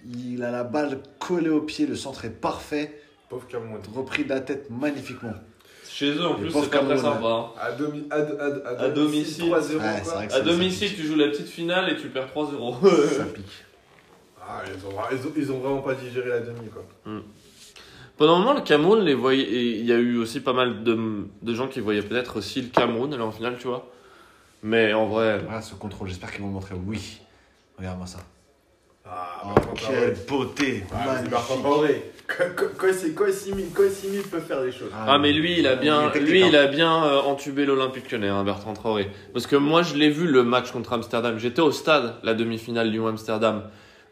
Il 0.06 0.42
a 0.44 0.50
la 0.50 0.64
balle 0.64 1.00
collée 1.18 1.50
au 1.50 1.60
pied, 1.60 1.86
le 1.86 1.96
centre 1.96 2.24
est 2.24 2.30
parfait, 2.30 3.00
Pauvre 3.28 3.46
Cameroun. 3.48 3.80
repris 3.94 4.24
de 4.24 4.30
la 4.30 4.40
tête 4.40 4.70
magnifiquement. 4.70 5.34
Chez 5.88 6.12
eux, 6.12 6.24
en 6.26 6.34
plus, 6.36 6.50
c'est 6.50 6.70
pas 6.70 6.78
très 6.78 6.96
sympa. 6.96 7.26
hein. 7.26 7.46
À, 7.60 7.72
domi 7.72 8.04
à, 8.10 8.14
à, 8.14 8.84
À 8.84 8.88
domicile. 8.88 9.44
3-0. 9.44 9.52
Ouais, 9.52 9.60
c'est 9.62 9.74
quoi. 10.04 10.14
vrai 10.14 10.28
que 10.28 10.32
À 10.34 10.40
domicile, 10.40 10.94
tu 10.94 11.02
joues 11.04 11.16
la 11.16 11.28
petite 11.28 11.48
finale 11.48 11.90
et 11.90 11.96
tu 11.96 12.08
perds 12.08 12.28
3-0. 12.34 13.16
Ça 13.16 13.24
pique. 13.34 13.44
Ah, 14.40 14.62
ils, 14.66 14.86
ont, 14.86 14.90
ils, 15.12 15.26
ont, 15.26 15.32
ils 15.36 15.52
ont 15.52 15.58
vraiment 15.58 15.82
pas 15.82 15.94
digéré 15.94 16.28
la 16.30 16.40
demi, 16.40 16.68
quoi. 16.72 16.84
Pendant 18.20 18.34
un 18.36 18.38
moment, 18.40 18.52
le 18.52 18.60
Cameroun, 18.60 19.00
les 19.02 19.14
voyait, 19.14 19.44
et 19.44 19.78
il 19.78 19.86
y 19.86 19.92
a 19.94 19.96
eu 19.96 20.18
aussi 20.18 20.40
pas 20.40 20.52
mal 20.52 20.84
de, 20.84 21.24
de 21.40 21.54
gens 21.54 21.68
qui 21.68 21.80
voyaient 21.80 22.02
peut-être 22.02 22.36
aussi 22.36 22.60
le 22.60 22.68
Cameroun 22.68 23.14
aller 23.14 23.22
en 23.22 23.32
finale, 23.32 23.56
tu 23.58 23.66
vois. 23.66 23.90
Mais 24.62 24.92
en 24.92 25.06
vrai, 25.06 25.38
Voilà 25.38 25.62
ce 25.62 25.74
contrôle, 25.74 26.08
j'espère 26.08 26.30
qu'ils 26.30 26.42
vont 26.42 26.48
montrer. 26.48 26.74
Oui. 26.86 27.18
Regarde-moi 27.78 28.06
ça. 28.06 28.18
Ah, 29.06 29.42
Oh, 29.46 29.54
quelle 29.74 30.14
beauté. 30.28 30.84
Traoré. 31.30 32.12
Quand- 32.26 32.44
il 34.12 34.22
peut 34.30 34.40
faire 34.40 34.62
des 34.64 34.70
choses. 34.70 34.90
Ah 34.94 35.16
mais 35.18 35.32
lui 35.32 35.58
il 35.58 35.66
a 35.66 35.76
bien 35.76 36.12
il 36.14 36.20
est 36.20 36.24
lui 36.24 36.40
il 36.46 36.54
hein. 36.54 36.64
a 36.64 36.66
bien 36.66 37.04
euh, 37.04 37.20
entubé 37.22 37.64
l'Olympique 37.64 38.12
Lyonnais 38.12 38.28
hein, 38.28 38.44
Bertrand 38.44 38.74
Traoré 38.74 39.08
parce 39.32 39.46
que 39.46 39.56
moi 39.56 39.82
je 39.82 39.94
l'ai 39.94 40.10
vu 40.10 40.26
le 40.26 40.44
match 40.44 40.70
contre 40.70 40.92
Amsterdam 40.92 41.38
j'étais 41.38 41.62
au 41.62 41.72
stade 41.72 42.16
la 42.22 42.34
demi-finale 42.34 42.90
Lyon 42.90 43.08
Amsterdam 43.08 43.64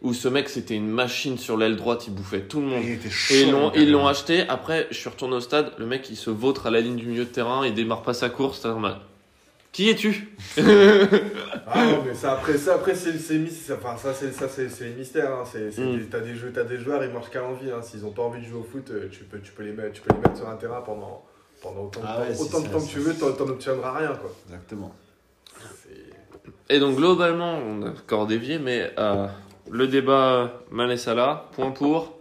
où 0.02 0.14
ce 0.14 0.28
mec 0.28 0.48
c'était 0.48 0.74
une 0.74 0.88
machine 0.88 1.38
sur 1.38 1.56
l'aile 1.56 1.76
droite 1.76 2.06
il 2.06 2.14
bouffait 2.14 2.42
tout 2.42 2.60
le 2.60 2.66
monde 2.66 2.82
Il 2.84 2.92
était 2.92 3.10
chaud. 3.10 3.34
et 3.34 3.40
ils 3.42 3.50
l'ont 3.50 3.72
ils 3.74 3.90
l'ont 3.90 4.06
acheté 4.06 4.44
après 4.48 4.86
je 4.90 4.96
suis 4.96 5.08
retourné 5.08 5.34
au 5.36 5.40
stade 5.40 5.72
le 5.78 5.86
mec 5.86 6.08
il 6.10 6.16
se 6.16 6.30
vautre 6.30 6.66
à 6.66 6.70
la 6.70 6.80
ligne 6.80 6.96
du 6.96 7.06
milieu 7.06 7.24
de 7.24 7.30
terrain 7.30 7.66
il 7.66 7.74
démarre 7.74 8.02
pas 8.02 8.14
sa 8.14 8.28
course 8.28 8.60
c'est 8.62 8.68
normal 8.68 8.98
qui 9.72 9.90
es-tu 9.90 10.28
Ah 11.66 11.84
non, 11.84 12.02
mais 12.06 12.14
ça, 12.14 12.32
après, 12.32 12.56
ça, 12.56 12.76
après 12.76 12.94
c'est 12.94 13.16
c'est 13.18 13.36
mis- 13.38 13.50
c'est- 13.50 13.74
enfin, 13.74 13.96
ça, 13.98 14.14
c'est 14.14 14.32
ça, 14.32 14.48
c'est 14.48 14.70
c'est 14.70 14.84
les 14.86 14.94
mystères. 14.94 15.30
Hein. 15.30 15.44
C'est- 15.50 15.70
c'est 15.70 15.82
Mm. 15.82 15.98
des- 15.98 16.04
T'as 16.06 16.20
des, 16.20 16.34
jeux- 16.34 16.50
t'as 16.52 16.64
des 16.64 16.78
joueurs, 16.78 17.04
ils 17.04 17.10
marchent 17.10 17.28
qu'à 17.28 17.42
l'envie. 17.42 17.70
Hein. 17.70 17.82
S'ils 17.82 18.04
ont 18.06 18.10
pas 18.10 18.22
envie 18.22 18.40
de 18.40 18.46
jouer 18.46 18.60
au 18.60 18.62
foot, 18.64 18.88
euh, 18.90 19.08
tu 19.12 19.24
peux, 19.24 19.38
tu 19.40 19.52
peux, 19.52 19.62
les, 19.62 19.72
mettre, 19.72 19.92
tu 19.92 20.00
peux 20.00 20.14
les 20.14 20.20
mettre 20.20 20.38
sur 20.38 20.48
un 20.48 20.56
terrain 20.56 20.80
pendant, 20.80 21.22
pendant 21.62 21.82
autant, 21.84 22.00
de 22.00 22.06
Ah 22.08 22.14
temps- 22.14 22.20
ouais, 22.28 22.34
si 22.34 22.42
autant 22.42 22.60
de 22.60 22.64
ça- 22.66 22.70
temps 22.72 22.80
que 22.80 22.90
tu 22.90 22.98
veux, 22.98 23.14
t'en 23.14 23.32
t'en 23.32 23.48
obtiendras 23.50 23.98
rien. 23.98 24.14
Quoi. 24.14 24.32
Exactement. 24.46 24.94
C'est- 25.84 26.74
et 26.74 26.80
donc 26.80 26.96
globalement 26.96 27.58
on 27.58 27.82
a 27.82 27.90
encore 27.90 28.26
dévié 28.26 28.58
mais 28.58 28.90
euh, 28.98 29.26
le 29.70 29.86
débat 29.86 30.52
Mané 30.70 30.96
Salah 30.96 31.46
point 31.52 31.70
pour 31.70 32.16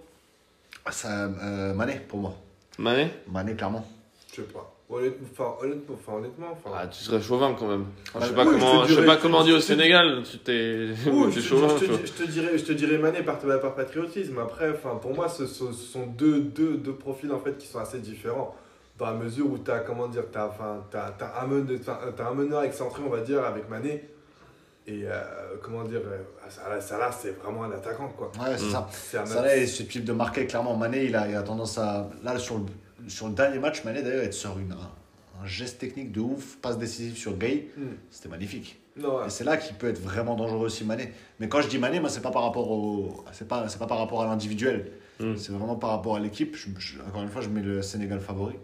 Ça, 0.90 1.26
euh, 1.26 1.74
Mané, 1.74 1.96
pour 2.08 2.20
moi. 2.20 2.34
Mané 2.78 3.10
Mané, 3.32 3.56
clairement. 3.56 3.86
Je 4.32 4.36
sais 4.38 4.42
pas. 4.44 4.74
Honnêtement, 4.90 5.28
enfin, 5.34 5.56
honnêtement, 5.66 5.96
enfin, 6.02 6.18
honnêtement, 6.18 6.48
enfin, 6.54 6.78
ah 6.80 6.88
tu 6.88 7.04
serais 7.04 7.22
chauvin 7.22 7.54
quand 7.60 7.68
même 7.68 7.88
Enfin, 8.14 8.20
je 8.22 8.26
sais 8.28 8.32
Ah, 8.32 8.36
pas 8.36 8.46
oui, 8.46 8.54
je 8.56 8.60
comment 8.60 8.84
te 8.84 8.88
je 8.88 8.96
sais 8.96 9.06
pas 9.06 9.18
comment 9.18 9.40
on 9.40 9.44
dit 9.44 9.52
au 9.52 9.56
je 9.58 9.62
Sénégal 9.62 10.24
tu 10.24 10.38
t'es 10.38 10.88
Oui, 11.12 11.30
je, 11.36 11.42
chauvin 11.42 11.68
je 11.78 11.86
je 11.86 12.14
te 12.14 12.24
dirais, 12.24 12.58
je 12.58 12.64
te 12.64 12.72
dirais 12.72 12.98
Mané 12.98 13.22
par, 13.22 13.38
par 13.38 13.76
patriotisme. 13.76 14.38
Après, 14.40 14.70
enfin, 14.72 14.96
pour 14.96 15.14
moi, 15.14 15.28
ce, 15.28 15.46
ce- 15.46 15.74
ce 15.74 15.92
sont 15.92 16.06
deux, 16.08 16.40
deux, 16.40 16.78
deux 16.78 16.94
profils 16.94 17.30
en 17.34 17.40
fait 17.40 17.58
qui 17.58 17.68
sont 17.68 17.80
assez 17.80 18.00
différents. 18.00 18.56
Dans 18.98 19.08
la 19.08 19.14
mesure 19.14 19.52
où 19.52 19.58
tu 19.58 19.70
as, 19.70 19.80
comment 19.80 20.08
dire, 20.08 20.24
t'as, 20.32 20.48
enfin, 20.48 20.82
t'as, 20.90 21.10
t'as 21.12 21.42
un, 21.42 21.48
meneur, 21.48 21.80
t'as, 21.86 22.00
t'as 22.16 22.30
un 22.30 22.34
meneur 22.34 22.64
excentré, 22.64 23.04
on 23.06 23.10
va 23.10 23.20
dire, 23.20 23.44
avec 23.44 23.70
Mané. 23.70 24.08
Et 24.90 25.02
euh, 25.06 25.22
comment 25.62 25.84
dire, 25.84 26.00
euh, 26.06 26.18
Salah, 26.50 26.80
Salah, 26.80 27.12
c'est 27.12 27.32
vraiment 27.32 27.64
un 27.66 27.72
attaquant, 27.72 28.08
quoi. 28.18 28.32
Ouais, 28.40 28.58
c'est 28.58 28.66
Mm. 28.68 28.72
ça. 28.72 28.88
C'est 28.92 29.18
un 29.18 29.26
il 29.26 29.64
est 29.64 29.68
susceptible 29.68 30.06
de 30.06 30.14
marquer 30.14 30.48
clairement. 30.48 30.78
Mané, 30.78 31.06
il 31.06 31.16
a, 31.16 31.28
il 31.28 31.36
a 31.36 31.44
tendance 31.44 31.78
à. 31.78 32.10
Là, 32.24 32.40
sur 32.40 32.60
le, 32.60 33.10
sur 33.10 33.28
le 33.28 33.34
dernier 33.34 33.60
match, 33.60 33.84
Mané, 33.84 34.02
d'ailleurs, 34.02 34.24
il 34.24 34.32
sort 34.34 34.58
une, 34.60 34.72
un, 34.72 35.44
un 35.44 35.46
geste 35.46 35.80
technique 35.80 36.14
de 36.14 36.22
ouf, 36.22 36.56
passe 36.62 36.78
décisif 36.78 37.18
sur 37.18 37.38
Gay. 37.38 37.68
Mm. 37.76 37.82
C'était 38.10 38.30
magnifique. 38.30 38.80
Non, 38.96 39.18
ouais. 39.18 39.28
Et 39.28 39.30
c'est 39.30 39.44
là 39.44 39.58
qu'il 39.58 39.76
peut 39.76 39.90
être 39.90 40.00
vraiment 40.02 40.36
dangereux 40.36 40.66
aussi, 40.68 40.86
Mané. 40.86 41.12
Mais 41.42 41.50
quand 41.50 41.62
je 41.62 41.68
dis 41.68 41.78
Mané, 41.80 42.00
moi, 42.00 42.10
c'est 42.10 42.22
pas 42.22 42.32
par 42.32 42.44
rapport 42.44 42.72
au. 42.72 43.26
C'est 43.34 43.48
pas, 43.48 43.68
c'est 43.68 43.80
pas 43.80 43.88
par 43.88 43.98
rapport 43.98 44.22
à 44.22 44.26
l'individuel. 44.26 44.92
Mm. 45.20 45.36
C'est 45.36 45.52
vraiment 45.52 45.76
par 45.76 45.90
rapport 45.90 46.16
à 46.16 46.20
l'équipe. 46.22 46.56
Encore 47.10 47.24
une 47.24 47.30
fois, 47.30 47.42
je 47.42 47.50
mets 47.50 47.62
le 47.62 47.82
Sénégal 47.82 48.22
favori. 48.22 48.56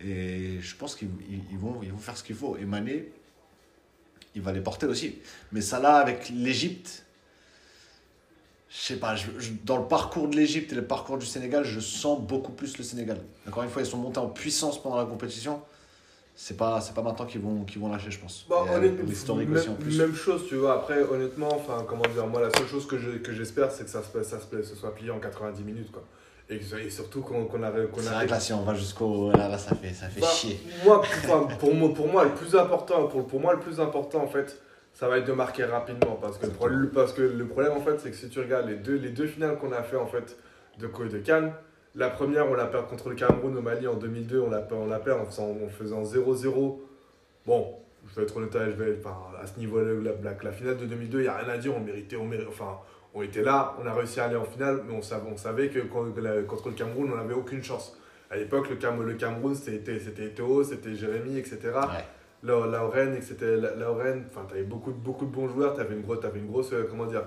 Et 0.00 0.60
je 0.60 0.76
pense 0.76 0.94
qu'ils 0.94 1.08
ils- 1.30 1.40
ils 1.52 1.58
vont, 1.58 1.80
ils 1.82 1.90
vont 1.90 1.98
faire 1.98 2.16
ce 2.16 2.22
qu'il 2.24 2.36
faut. 2.36 2.56
Et 2.56 2.64
Mané, 2.64 3.10
il 4.36 4.42
va 4.42 4.52
les 4.52 4.60
porter 4.60 4.86
aussi. 4.86 5.16
Mais 5.50 5.60
ça 5.62 5.80
là, 5.80 5.94
avec 5.96 6.28
l'Égypte, 6.28 7.04
je 8.70 8.76
sais 8.76 8.96
pas, 8.96 9.16
je- 9.16 9.30
je- 9.38 9.52
dans 9.64 9.78
le 9.78 9.84
parcours 9.88 10.28
de 10.28 10.36
l'Égypte 10.36 10.70
et 10.72 10.74
le 10.74 10.84
parcours 10.84 11.16
du 11.18 11.26
Sénégal, 11.26 11.64
je 11.64 11.80
sens 11.80 12.20
beaucoup 12.20 12.52
plus 12.52 12.76
le 12.78 12.84
Sénégal. 12.84 13.18
Encore 13.48 13.62
une 13.62 13.70
fois, 13.70 13.82
ils 13.82 13.86
sont 13.86 13.96
montés 13.96 14.18
en 14.18 14.28
puissance 14.28 14.80
pendant 14.80 14.98
la 14.98 15.06
compétition. 15.06 15.62
C'est 16.38 16.58
pas, 16.58 16.82
c'est 16.82 16.92
pas 16.92 17.00
maintenant 17.00 17.24
qu'ils 17.24 17.40
vont, 17.40 17.64
qu'ils 17.64 17.80
vont 17.80 17.88
lâcher, 17.90 18.10
je 18.10 18.18
pense. 18.20 18.44
Bah, 18.46 18.56
honnêtement, 18.60 18.76
avec 18.76 19.08
l'historique 19.08 19.48
même, 19.48 19.56
aussi 19.58 19.68
en 19.70 19.74
plus. 19.74 19.96
même 19.96 20.14
chose, 20.14 20.42
tu 20.46 20.56
vois. 20.56 20.74
Après, 20.74 21.02
honnêtement, 21.02 21.48
enfin, 21.54 21.86
comment 21.88 22.02
dire, 22.12 22.26
moi, 22.26 22.42
la 22.42 22.50
seule 22.50 22.66
chose 22.68 22.86
que, 22.86 22.98
je, 22.98 23.12
que 23.12 23.32
j'espère, 23.32 23.72
c'est 23.72 23.84
que 23.84 23.90
ça 23.90 24.02
se, 24.02 24.22
ça 24.22 24.38
se, 24.38 24.62
se 24.62 24.74
soit 24.74 24.94
plié 24.94 25.10
en 25.10 25.18
90 25.18 25.62
minutes, 25.64 25.90
quoi. 25.90 26.04
Et, 26.48 26.60
surtout 26.90 27.22
qu'on, 27.22 27.62
arrive, 27.62 27.88
qu'on 27.88 28.00
C'est 28.00 28.08
vrai 28.10 28.26
que 28.26 28.30
là, 28.30 28.38
si 28.40 28.52
on 28.52 28.62
va 28.62 28.74
jusqu'au. 28.74 29.32
Là, 29.32 29.48
là, 29.48 29.58
ça 29.58 29.74
fait, 29.74 29.92
ça 29.92 30.08
fait 30.08 30.20
Bah, 30.20 30.28
chier. 30.28 30.60
Moi, 30.84 31.02
pour, 31.58 31.74
moi, 31.74 31.92
pour 31.92 32.06
moi, 32.08 32.24
le 32.24 32.30
plus 32.30 32.54
important, 32.54 33.08
pour, 33.08 33.26
pour 33.26 33.40
moi, 33.40 33.54
le 33.54 33.58
plus 33.60 33.80
important, 33.80 34.22
en 34.22 34.28
fait, 34.28 34.56
ça 34.94 35.08
va 35.08 35.18
être 35.18 35.26
de 35.26 35.32
marquer 35.32 35.64
rapidement. 35.64 36.16
Parce 36.20 36.38
que, 36.38 36.46
le 36.46 36.52
problème, 36.52 36.90
parce 36.94 37.12
que 37.12 37.22
le 37.22 37.46
problème, 37.46 37.72
en 37.72 37.80
fait, 37.80 37.98
c'est 37.98 38.10
que 38.10 38.16
si 38.16 38.28
tu 38.28 38.38
regardes 38.38 38.68
les 38.68 38.76
deux, 38.76 38.94
les 38.96 39.08
deux 39.10 39.26
finales 39.26 39.58
qu'on 39.58 39.72
a 39.72 39.82
fait, 39.82 39.96
en 39.96 40.06
fait, 40.06 40.36
de, 40.78 40.86
Co- 40.86 41.06
de 41.06 41.18
Cannes, 41.18 41.52
la 41.96 42.10
première, 42.10 42.46
on 42.48 42.54
l'a 42.54 42.66
perdu 42.66 42.88
contre 42.90 43.08
le 43.08 43.16
Cameroun 43.16 43.56
au 43.56 43.62
Mali 43.62 43.88
en 43.88 43.94
2002, 43.94 44.40
on 44.40 44.50
l'a 44.50 44.66
on 44.70 44.86
l'a 44.86 45.00
perdu 45.00 45.22
en 45.22 45.26
faisant, 45.26 45.50
en 45.50 45.68
faisant 45.68 46.02
0-0. 46.04 46.78
Bon, 47.44 47.74
je 48.08 48.14
vais 48.14 48.22
être 48.22 48.36
honnête, 48.36 48.52
je 48.54 48.82
vais, 48.82 48.96
enfin, 49.00 49.16
à 49.42 49.46
ce 49.48 49.58
niveau-là, 49.58 49.94
la, 50.00 50.12
la, 50.30 50.36
la 50.40 50.52
finale 50.52 50.76
de 50.76 50.84
2002, 50.84 51.18
il 51.18 51.22
n'y 51.22 51.28
a 51.28 51.36
rien 51.38 51.48
à 51.48 51.58
dire, 51.58 51.74
on 51.76 51.80
méritait, 51.80 52.16
on 52.16 52.24
méritait, 52.26 52.48
enfin, 52.48 52.78
On 53.18 53.22
était 53.22 53.40
là, 53.42 53.74
on 53.82 53.86
a 53.86 53.94
réussi 53.94 54.20
à 54.20 54.24
aller 54.24 54.36
en 54.36 54.44
finale, 54.44 54.82
mais 54.86 54.94
on 54.94 55.00
savait, 55.00 55.30
on 55.32 55.38
savait 55.38 55.70
que 55.70 55.78
contre 55.80 56.68
le 56.68 56.74
Cameroun, 56.74 57.10
on 57.10 57.16
n'avait 57.16 57.32
aucune 57.32 57.64
chance. 57.64 57.96
À 58.30 58.36
l'époque, 58.36 58.68
le, 58.68 58.76
Cam- 58.76 59.02
le 59.02 59.14
Cameroun, 59.14 59.54
c'était 59.54 59.78
Théo, 60.34 60.62
c'était 60.62 60.94
Jérémy, 60.94 61.38
etc. 61.38 61.58
Ouais. 61.64 62.04
La, 62.42 62.54
etc. 63.16 63.56
Enfin, 64.30 64.44
t'avais 64.46 64.64
beaucoup, 64.64 64.92
de- 64.92 64.98
beaucoup 64.98 65.24
de 65.24 65.30
bons 65.30 65.48
joueurs, 65.48 65.72
t'avais 65.74 65.94
une, 65.94 66.02
grosse, 66.02 66.20
t'avais 66.20 66.40
une 66.40 66.46
grosse, 66.48 66.74
euh, 66.74 66.86
comment 66.90 67.06
dire, 67.06 67.22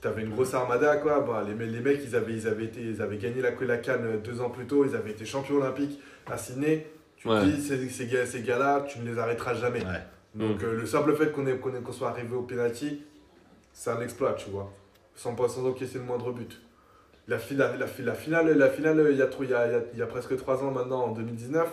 t'avais 0.00 0.22
une 0.22 0.30
grosse 0.30 0.54
armada, 0.54 0.96
quoi. 0.96 1.22
Les, 1.46 1.52
me- 1.54 1.66
les 1.70 1.80
mecs, 1.80 2.00
ils 2.02 2.16
avaient, 2.16 2.32
ils, 2.32 2.48
avaient 2.48 2.64
été, 2.64 2.80
ils 2.80 3.02
avaient 3.02 3.18
gagné 3.18 3.42
la, 3.42 3.50
la 3.50 3.76
Cannes 3.76 4.04
euh, 4.06 4.16
deux 4.16 4.40
ans 4.40 4.48
plus 4.48 4.64
tôt, 4.66 4.86
ils 4.86 4.96
avaient 4.96 5.10
été 5.10 5.26
champions 5.26 5.56
olympiques 5.56 6.00
à 6.26 6.38
Sydney. 6.38 6.86
Tu 7.18 7.28
Ouais. 7.28 7.40
te 7.40 7.44
dis, 7.44 7.60
ces, 7.62 7.86
ces, 7.90 8.06
gars- 8.06 8.24
ces 8.24 8.40
gars-là, 8.40 8.86
tu 8.88 9.00
ne 9.00 9.10
les 9.12 9.18
arrêteras 9.18 9.52
jamais. 9.52 9.80
Ouais. 9.84 10.00
Donc, 10.34 10.62
euh, 10.62 10.74
le 10.74 10.86
simple 10.86 11.14
fait 11.16 11.32
qu'on 11.32 11.46
ait- 11.46 11.58
qu'on 11.58 11.74
ait- 11.74 11.80
qu'on 11.82 11.92
soit 11.92 12.08
arrivé 12.08 12.34
au 12.34 12.42
penalty, 12.42 13.02
c'est 13.74 13.90
un 13.90 14.00
exploit, 14.00 14.32
tu 14.32 14.48
vois. 14.50 14.72
Sans, 15.14 15.34
pas- 15.34 15.48
sans 15.48 15.66
encaisser 15.66 15.98
le 15.98 16.04
moindre 16.04 16.32
but. 16.32 16.60
La, 17.28 17.38
fi- 17.38 17.54
la, 17.54 17.76
la, 17.76 17.86
fi- 17.86 18.02
la 18.02 18.14
finale, 18.14 18.56
la 18.56 18.68
finale 18.68 19.06
il, 19.10 19.16
y 19.16 19.22
a, 19.22 19.28
il, 19.40 19.48
y 19.50 19.54
a, 19.54 19.66
il 19.94 19.98
y 19.98 20.02
a- 20.02 20.06
presque 20.06 20.36
trois 20.36 20.62
ans 20.62 20.70
maintenant, 20.70 21.04
en 21.04 21.12
2019, 21.12 21.68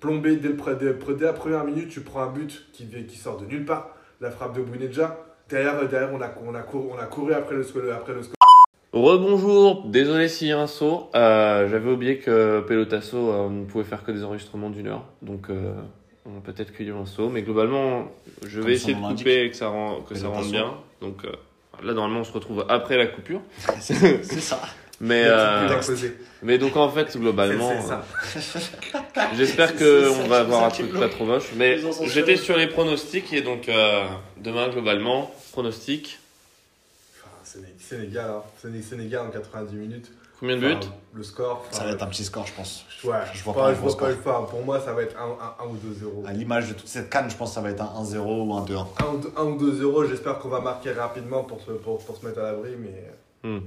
plombé 0.00 0.36
dès, 0.36 0.48
le, 0.48 0.54
pre- 0.56 0.76
dès, 0.76 0.92
dès 1.14 1.24
la 1.24 1.32
première 1.32 1.64
minute, 1.64 1.88
tu 1.88 2.00
prends 2.02 2.22
un 2.22 2.30
but 2.30 2.66
qui, 2.72 2.86
qui 2.86 3.16
sort 3.16 3.38
de 3.38 3.46
nulle 3.46 3.64
part, 3.64 3.90
la 4.20 4.30
frappe 4.30 4.54
de 4.56 4.62
Bouneja. 4.62 5.18
Derrière, 5.48 5.88
derrière 5.88 6.12
on, 6.12 6.20
a, 6.20 6.30
on, 6.44 6.54
a 6.54 6.60
couru, 6.62 6.88
on 6.92 6.98
a 6.98 7.06
couru 7.06 7.32
après 7.32 7.54
le, 7.54 7.62
score- 7.62 7.82
après 7.94 8.12
le 8.14 8.22
score. 8.22 8.34
Rebonjour, 8.92 9.84
désolé 9.88 10.28
s'il 10.28 10.48
y 10.48 10.52
a 10.52 10.60
un 10.60 10.66
saut. 10.66 11.10
Euh, 11.14 11.68
J'avais 11.68 11.90
oublié 11.90 12.18
que 12.18 12.60
Pelotasso 12.60 13.16
euh, 13.30 13.48
ne 13.50 13.64
pouvait 13.64 13.84
faire 13.84 14.02
que 14.04 14.10
des 14.10 14.24
enregistrements 14.24 14.70
d'une 14.70 14.86
heure. 14.88 15.04
Donc 15.22 15.50
euh, 15.50 15.72
on 16.24 16.30
va 16.30 16.40
peut-être 16.40 16.72
qu'il 16.74 16.86
y 16.88 16.90
a 16.90 16.94
un 16.96 17.04
saut. 17.04 17.28
Mais 17.28 17.42
globalement, 17.42 18.08
je 18.44 18.58
Comme 18.60 18.68
vais 18.68 18.74
essayer 18.74 18.94
de 18.94 19.00
couper 19.00 19.44
et 19.44 19.50
que 19.50 19.56
ça, 19.56 19.68
rend, 19.68 20.00
que 20.00 20.14
ça 20.14 20.28
rentre 20.28 20.50
bien. 20.50 20.74
Donc 21.00 21.24
euh, 21.24 21.32
là, 21.82 21.92
normalement, 21.92 22.20
on 22.20 22.24
se 22.24 22.32
retrouve 22.32 22.64
après 22.68 22.96
la 22.96 23.06
coupure. 23.06 23.40
C'est 23.80 24.40
ça. 24.40 24.60
Mais, 24.98 25.24
euh, 25.26 25.68
mais 26.42 26.56
donc 26.56 26.74
en 26.76 26.88
fait, 26.88 27.18
globalement, 27.18 27.68
C'est- 27.70 27.82
c'est 27.82 27.88
ça. 27.88 28.98
euh, 29.18 29.20
j'espère 29.36 29.68
c'est 29.76 30.04
ça, 30.10 30.22
va 30.26 30.38
avoir 30.38 30.64
un 30.64 30.70
truc 30.70 30.90
pas 30.98 31.10
trop 31.10 31.26
moche. 31.26 31.50
Mais 31.54 31.78
j'étais 32.06 32.36
sur 32.36 32.56
les 32.56 32.66
pronostics 32.66 33.30
et 33.34 33.42
donc 33.42 33.68
euh, 33.68 34.06
demain, 34.38 34.68
globalement, 34.70 35.34
pronostic. 35.52 36.18
Sénégal, 37.78 38.30
hein. 38.30 38.42
Séné- 38.60 38.82
Sénégal 38.82 39.26
en 39.26 39.30
90 39.30 39.74
minutes. 39.76 40.10
Combien 40.38 40.56
de 40.56 40.60
buts 40.60 40.74
Enfin, 40.74 40.90
Le 41.14 41.22
score. 41.22 41.64
Ça 41.70 41.84
va 41.84 41.90
être 41.92 42.02
un 42.02 42.06
petit 42.08 42.24
score, 42.24 42.46
je 42.46 42.52
pense. 42.52 42.84
Ouais, 43.04 43.16
je 43.32 43.38
je 43.38 43.44
vois 43.44 43.54
pas 43.54 43.66
un 43.68 43.74
je 43.74 43.78
gros 43.80 43.88
vois 43.88 43.96
pas 44.08 44.12
score. 44.14 44.42
le. 44.42 44.46
Pour 44.48 44.62
moi, 44.64 44.80
ça 44.80 44.92
va 44.92 45.02
être 45.02 45.16
1 45.18 45.64
ou 45.66 45.76
2-0. 45.76 46.26
À 46.28 46.32
l'image 46.32 46.68
de 46.68 46.74
toute 46.74 46.88
cette 46.88 47.08
canne, 47.08 47.30
je 47.30 47.36
pense 47.36 47.50
que 47.50 47.54
ça 47.54 47.60
va 47.62 47.70
être 47.70 47.80
un 47.80 48.02
1-0 48.02 48.18
ou 48.18 48.52
un 48.54 48.64
2-1. 48.64 48.86
1 49.36 49.42
ou 49.44 49.56
2-0, 49.58 50.08
j'espère 50.08 50.38
qu'on 50.38 50.48
va 50.48 50.60
marquer 50.60 50.92
rapidement 50.92 51.42
pour 51.44 51.60
se, 51.62 51.70
pour, 51.70 52.04
pour 52.04 52.16
se 52.18 52.26
mettre 52.26 52.40
à 52.40 52.42
l'abri, 52.44 52.72
mais 52.78 53.12
Hmm. 53.44 53.60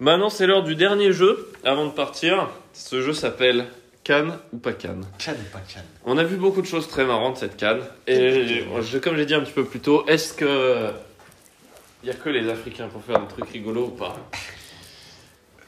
Maintenant, 0.00 0.30
c'est 0.30 0.46
l'heure 0.46 0.62
du 0.62 0.76
dernier 0.76 1.12
jeu. 1.12 1.50
Avant 1.64 1.86
de 1.86 1.90
partir, 1.90 2.48
ce 2.72 3.00
jeu 3.02 3.12
s'appelle 3.12 3.66
Cannes 4.04 4.38
ou 4.52 4.58
pas 4.58 4.72
Cannes. 4.72 5.04
Canne 5.18 5.36
ou 5.40 5.52
pas 5.52 5.60
canne 5.60 5.84
On 6.04 6.16
a 6.18 6.24
vu 6.24 6.36
beaucoup 6.36 6.62
de 6.62 6.66
choses 6.66 6.86
très 6.88 7.04
marrantes 7.04 7.38
cette 7.38 7.56
Cannes. 7.56 7.82
Et 8.06 8.64
je- 8.80 8.98
comme 8.98 9.16
j'ai 9.16 9.26
dit 9.26 9.34
un 9.34 9.40
petit 9.40 9.52
peu 9.52 9.64
plus 9.64 9.80
tôt, 9.80 10.06
est-ce 10.06 10.32
que 10.34 10.90
il 12.04 12.08
y 12.08 12.12
a 12.12 12.14
que 12.14 12.28
les 12.28 12.48
Africains 12.48 12.86
pour 12.88 13.02
faire 13.02 13.18
des 13.20 13.26
trucs 13.26 13.50
rigolos 13.50 13.86
ou 13.86 13.90
pas? 13.90 14.14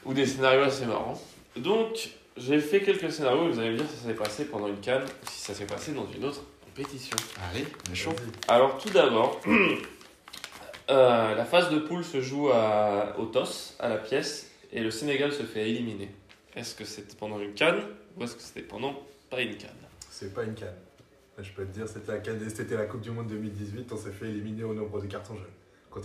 Ou 0.05 0.13
des 0.13 0.25
scénarios 0.25 0.63
assez 0.63 0.85
marrants. 0.85 1.21
Donc, 1.57 2.09
j'ai 2.37 2.59
fait 2.59 2.81
quelques 2.81 3.11
scénarios 3.11 3.47
et 3.47 3.51
vous 3.51 3.59
allez 3.59 3.71
me 3.71 3.77
dire 3.77 3.85
si 3.89 3.97
ça 3.97 4.07
s'est 4.07 4.13
passé 4.15 4.45
pendant 4.45 4.67
une 4.67 4.79
Cannes 4.79 5.03
ou 5.03 5.29
si 5.29 5.39
ça 5.41 5.53
s'est 5.53 5.65
passé 5.65 5.91
dans 5.91 6.07
une 6.15 6.23
autre 6.25 6.41
compétition. 6.63 7.15
Allez, 7.51 7.65
on 7.87 7.91
est 7.91 7.95
chaud. 7.95 8.13
Alors 8.47 8.77
tout 8.77 8.89
d'abord, 8.89 9.39
euh, 10.89 11.35
la 11.35 11.45
phase 11.45 11.69
de 11.69 11.79
poule 11.79 12.03
se 12.03 12.21
joue 12.21 12.49
à, 12.49 13.15
au 13.19 13.25
TOS, 13.25 13.75
à 13.79 13.89
la 13.89 13.97
pièce, 13.97 14.51
et 14.71 14.79
le 14.81 14.91
Sénégal 14.91 15.31
se 15.31 15.43
fait 15.43 15.69
éliminer. 15.69 16.09
Est-ce 16.55 16.75
que 16.75 16.85
c'était 16.85 17.15
pendant 17.15 17.39
une 17.39 17.53
canne 17.53 17.81
ou 18.17 18.23
est-ce 18.23 18.35
que 18.35 18.41
c'était 18.41 18.61
pendant 18.61 18.95
pas 19.29 19.41
une 19.41 19.55
canne? 19.57 19.69
C'est 20.09 20.33
pas 20.33 20.43
une 20.43 20.53
canne. 20.55 20.75
Je 21.37 21.49
peux 21.51 21.65
te 21.65 21.71
dire, 21.73 21.87
c'était 21.87 22.11
la, 22.11 22.17
canne- 22.19 22.49
c'était 22.53 22.75
la 22.75 22.85
Coupe 22.85 23.01
du 23.01 23.09
Monde 23.11 23.27
2018, 23.27 23.91
on 23.91 23.97
s'est 23.97 24.11
fait 24.11 24.27
éliminer 24.27 24.63
au 24.63 24.73
nombre 24.73 25.01
de 25.01 25.07
cartons 25.07 25.35
jaunes. 25.35 25.45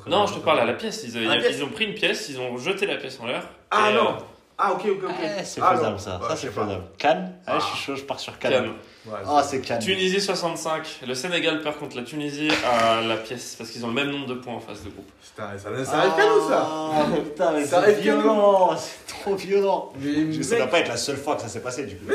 Non, 0.09 0.26
je 0.26 0.34
te 0.34 0.39
parle 0.41 0.61
à 0.61 0.64
la 0.64 0.72
pièce. 0.74 1.05
Ils, 1.07 1.16
avaient- 1.16 1.26
À 1.26 1.34
la 1.37 1.41
pièce 1.41 1.57
ils 1.59 1.64
ont 1.64 1.68
pris 1.68 1.84
une 1.87 1.95
pièce, 1.95 2.28
ils 2.28 2.41
ont 2.41 2.57
jeté 2.59 2.87
la 2.87 2.97
pièce 2.97 3.18
en 3.20 3.26
l'air. 3.26 3.43
Ah 3.70 3.91
et, 3.91 3.95
non 3.95 4.09
euh, 4.11 4.20
Ah 4.59 4.72
ok, 4.72 4.87
ok, 4.87 5.05
ok. 5.05 5.11
Eh, 5.22 5.45
c'est 5.45 5.61
Ah, 5.62 5.72
faisable 5.76 5.93
non. 5.93 5.99
ça, 5.99 6.18
Ouais, 6.18 6.28
ça 6.28 6.34
je 6.34 6.41
c'est 6.41 6.47
sais 6.49 6.53
pas. 6.55 6.64
faisable. 6.64 6.84
Cannes, 6.99 7.32
Allez, 7.47 7.61
je 7.61 7.64
Ah. 7.64 7.74
suis 7.74 7.84
chaud, 7.84 7.95
je 7.97 8.03
pars 8.05 8.18
sur 8.18 8.39
Cannes. 8.39 8.53
Cannes. 8.53 8.72
Ouais, 9.07 9.18
Ah, 9.26 9.43
c'est 9.45 9.61
Cannes. 9.61 9.78
Tunisie 9.82 10.20
65. 10.20 11.01
Le 11.07 11.14
Sénégal 11.14 11.61
perd 11.62 11.76
contre 11.78 11.97
la 11.97 12.03
Tunisie 12.03 12.49
à 12.64 13.03
la 13.03 13.16
pièce 13.18 13.55
parce 13.57 13.70
qu'ils 13.70 13.84
ont 13.84 13.89
le 13.89 13.95
même 13.95 14.11
nombre 14.11 14.26
de 14.26 14.34
points 14.34 14.55
en 14.55 14.61
face 14.61 14.82
de 14.82 14.89
groupe. 14.91 15.09
Putain, 15.22 15.51
ça, 15.59 15.84
ça 15.84 15.99
arrive 15.99 16.14
qu'à 16.16 16.26
nous 16.26 16.49
ça 16.49 16.66
Ah, 16.68 17.05
putain, 17.22 17.53
mais 17.53 17.64
Ça 17.64 17.68
c'est 17.68 17.74
arrive 17.93 18.05
qu'à 18.05 18.14
nous. 18.14 18.22
violent, 18.22 18.76
c'est 18.78 19.07
trop 19.14 19.34
violent. 19.37 19.93
Mais 20.01 20.43
ça 20.43 20.55
mec, 20.55 20.64
va 20.64 20.66
pas 20.68 20.78
être 20.80 20.89
la 20.89 20.97
seule 20.97 21.16
fois 21.18 21.37
que 21.37 21.43
ça 21.43 21.49
s'est 21.49 21.61
passé 21.62 21.84
du 21.84 21.97
coup. 21.97 22.07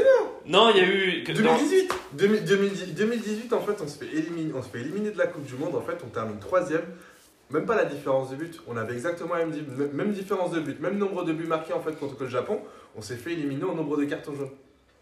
Non, 0.48 0.72
il 0.72 0.78
y 0.78 0.80
a 0.80 0.84
eu. 0.88 1.24
que- 1.24 1.32
dans- 1.34 1.38
2018 1.56 1.94
2000 2.14 2.44
2010 2.44 2.94
2018 2.96 3.54
en 3.54 3.62
fait 3.62 3.80
on 3.82 3.88
se 3.88 3.98
fait 4.00 4.08
éliminer 4.14 4.52
on 4.58 4.62
se 4.64 4.68
fait 4.70 4.80
éliminer 4.80 5.12
de 5.12 5.18
la 5.18 5.28
Coupe 5.28 5.46
du 5.46 5.54
Monde 5.54 5.76
en 5.76 5.82
fait 5.82 5.98
on 6.04 6.08
termine 6.10 6.40
troisième 6.40 6.82
même 7.54 7.66
pas 7.66 7.76
la 7.76 7.86
différence 7.86 8.30
de 8.32 8.36
but 8.36 8.60
on 8.68 8.78
avait 8.78 8.94
exactement 8.94 9.36
la 9.36 9.46
même, 9.46 9.52
di- 9.52 9.64
même- 9.78 9.92
même 9.92 10.12
différence 10.12 10.52
de 10.52 10.60
but 10.60 10.80
même 10.80 10.98
nombre 10.98 11.24
de 11.24 11.34
buts 11.34 11.48
marqués 11.48 11.74
en 11.74 11.82
fait 11.82 11.98
contre 12.00 12.16
le 12.24 12.28
Japon 12.30 12.60
on 12.96 13.02
s'est 13.02 13.16
fait 13.18 13.34
éliminer 13.34 13.64
au 13.64 13.74
nombre 13.74 13.98
de 13.98 14.06
cartons 14.06 14.36
jaunes 14.36 14.52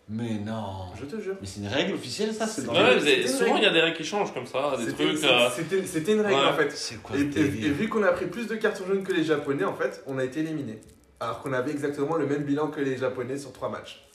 Mais 0.08 0.40
non. 0.40 0.88
je 1.00 1.06
te 1.06 1.20
jure 1.22 1.36
Mais 1.42 1.48
c'est 1.48 1.60
une 1.62 1.68
règle 1.68 1.94
officielle 1.94 2.34
ça 2.34 2.48
C'est 2.48 2.68
Ouais, 2.68 3.00
les- 3.00 3.28
souvent 3.28 3.58
il 3.58 3.64
y 3.64 3.66
a 3.66 3.70
règle. 3.70 3.74
des 3.74 3.82
règles 3.82 3.98
qui 3.98 4.04
changent 4.04 4.34
comme 4.34 4.46
ça, 4.48 4.76
des 4.78 4.92
trucs. 4.94 5.24
euh, 5.24 5.50
c'était 5.86 6.14
une 6.14 6.22
règle 6.22 6.40
Ouais. 6.40 6.46
en 6.48 6.54
fait 6.54 6.72
C'est 6.72 7.02
quoi 7.02 7.16
et, 7.18 7.22
et- 7.22 7.26
vu 7.70 7.88
qu'on 7.90 8.04
a 8.04 8.12
pris 8.12 8.26
plus 8.28 8.48
de 8.48 8.56
cartons 8.56 8.86
jaunes 8.88 9.04
que 9.04 9.14
les 9.14 9.24
japonais 9.24 9.66
en 9.66 9.76
fait 9.76 10.04
on 10.08 10.18
a 10.18 10.24
été 10.24 10.40
éliminés 10.42 10.80
alors 11.20 11.42
qu'on 11.42 11.52
avait 11.54 11.72
exactement 11.72 12.16
le 12.16 12.26
même 12.26 12.44
bilan 12.44 12.68
que 12.68 12.80
les 12.82 12.98
japonais 12.98 13.38
sur 13.38 13.52
trois 13.54 13.70
matchs 13.70 14.06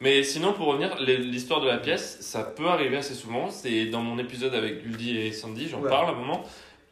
Mais 0.00 0.24
sinon, 0.24 0.52
pour 0.52 0.66
revenir, 0.66 0.96
l'histoire 1.00 1.60
de 1.60 1.68
la 1.68 1.78
pièce, 1.78 2.18
ça 2.20 2.42
peut 2.42 2.66
arriver 2.66 2.96
assez 2.96 3.14
souvent. 3.14 3.50
C'est 3.50 3.86
dans 3.86 4.00
mon 4.00 4.18
épisode 4.18 4.52
avec 4.52 4.82
Guldi 4.82 5.16
et 5.16 5.30
Sandy, 5.32 5.68
j'en 5.68 5.80
Ouais. 5.80 5.88
parle 5.88 6.08
à 6.08 6.10
un 6.10 6.14
moment. 6.16 6.42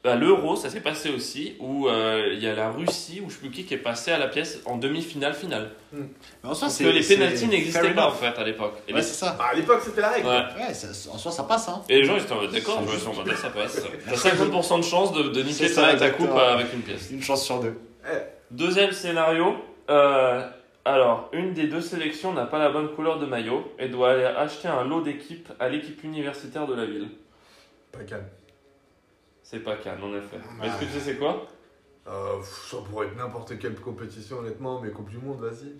À 0.04 0.16
l'Euro, 0.16 0.56
ça 0.56 0.68
s'est 0.68 0.80
passé 0.80 1.10
aussi, 1.10 1.54
où 1.60 1.86
euh, 1.88 2.30
il 2.32 2.42
y 2.42 2.48
a 2.48 2.54
la 2.56 2.70
Russie, 2.70 3.22
ou 3.24 3.30
je 3.30 3.34
sais 3.34 3.40
plus 3.40 3.50
qui, 3.52 3.64
qui 3.64 3.74
est 3.74 3.78
passé 3.78 4.10
à 4.10 4.18
la 4.18 4.26
pièce 4.26 4.60
en 4.64 4.76
demi-finale 4.76 5.32
finale. 5.32 5.70
Mais 5.92 6.00
en 6.42 6.54
soi, 6.54 6.66
Parce 6.66 6.74
c'est 6.74 6.84
que 6.84 6.88
les 6.88 7.02
pénalties 7.04 7.46
n'existaient 7.46 7.94
pas 7.94 8.08
en 8.08 8.12
fait 8.12 8.36
à 8.36 8.42
l'époque. 8.42 8.74
Ouais, 8.88 8.94
les... 8.94 9.02
c'est 9.02 9.14
ça. 9.14 9.36
Bah, 9.38 9.50
à 9.52 9.54
l'époque 9.54 9.80
c'était 9.84 10.00
la 10.00 10.10
règle 10.10 10.26
ouais. 10.26 10.66
Ouais, 10.66 10.74
ça- 10.74 11.10
en 11.12 11.18
soi 11.18 11.30
ça 11.30 11.44
passe 11.44 11.68
hein. 11.68 11.82
Et 11.88 11.98
les 11.98 12.04
gens 12.04 12.16
ils 12.16 12.22
étaient 12.22 12.32
en 12.32 12.40
mode 12.40 12.50
d'accord, 12.50 12.82
je 12.90 12.98
suis 12.98 13.06
en 13.06 13.14
mode 13.14 13.32
ça 13.36 13.50
passe. 13.50 13.80
T'as 14.08 14.30
50% 14.30 14.78
de 14.78 14.84
chance 14.84 15.12
de, 15.12 15.22
de 15.28 15.42
niquer 15.42 15.68
ça, 15.68 15.94
ta, 15.94 16.10
coupe 16.10 16.30
avec 16.32 16.72
une 16.72 16.80
pièce. 16.82 17.10
Une 17.12 17.22
chance 17.22 17.44
sur 17.44 17.60
deux. 17.60 17.78
Deuxième 18.50 18.90
scénario. 18.90 19.54
euh, 19.88 20.42
alors, 20.84 21.28
une 21.32 21.52
des 21.54 21.68
deux 21.68 21.80
sélections 21.80 22.32
n'a 22.32 22.44
pas 22.44 22.58
la 22.58 22.70
bonne 22.70 22.88
couleur 22.88 23.20
de 23.20 23.26
maillot 23.26 23.72
et 23.78 23.86
doit 23.86 24.10
aller 24.14 24.24
acheter 24.24 24.66
un 24.66 24.82
lot 24.82 25.00
d'équipe 25.00 25.48
à 25.60 25.68
l'équipe 25.68 26.02
universitaire 26.02 26.66
de 26.66 26.74
la 26.74 26.86
ville. 26.86 27.06
pas 27.92 28.00
calme 28.00 28.24
C'est 29.52 29.60
pas 29.60 29.76
Cannes, 29.76 30.02
en 30.02 30.14
effet. 30.16 30.38
Mais 30.58 30.66
est-ce 30.66 30.80
que 30.80 30.84
tu 30.86 30.92
sais 30.92 31.00
c'est 31.00 31.16
quoi? 31.18 31.46
Euh, 32.08 32.38
pff, 32.38 32.68
ça 32.70 32.78
pourrait 32.90 33.08
être 33.08 33.16
n'importe 33.16 33.58
quelle 33.58 33.74
compétition, 33.78 34.38
honnêtement, 34.38 34.80
mais 34.80 34.90
Coupe 34.90 35.10
du 35.10 35.18
Monde, 35.18 35.40
vas-y. 35.40 35.74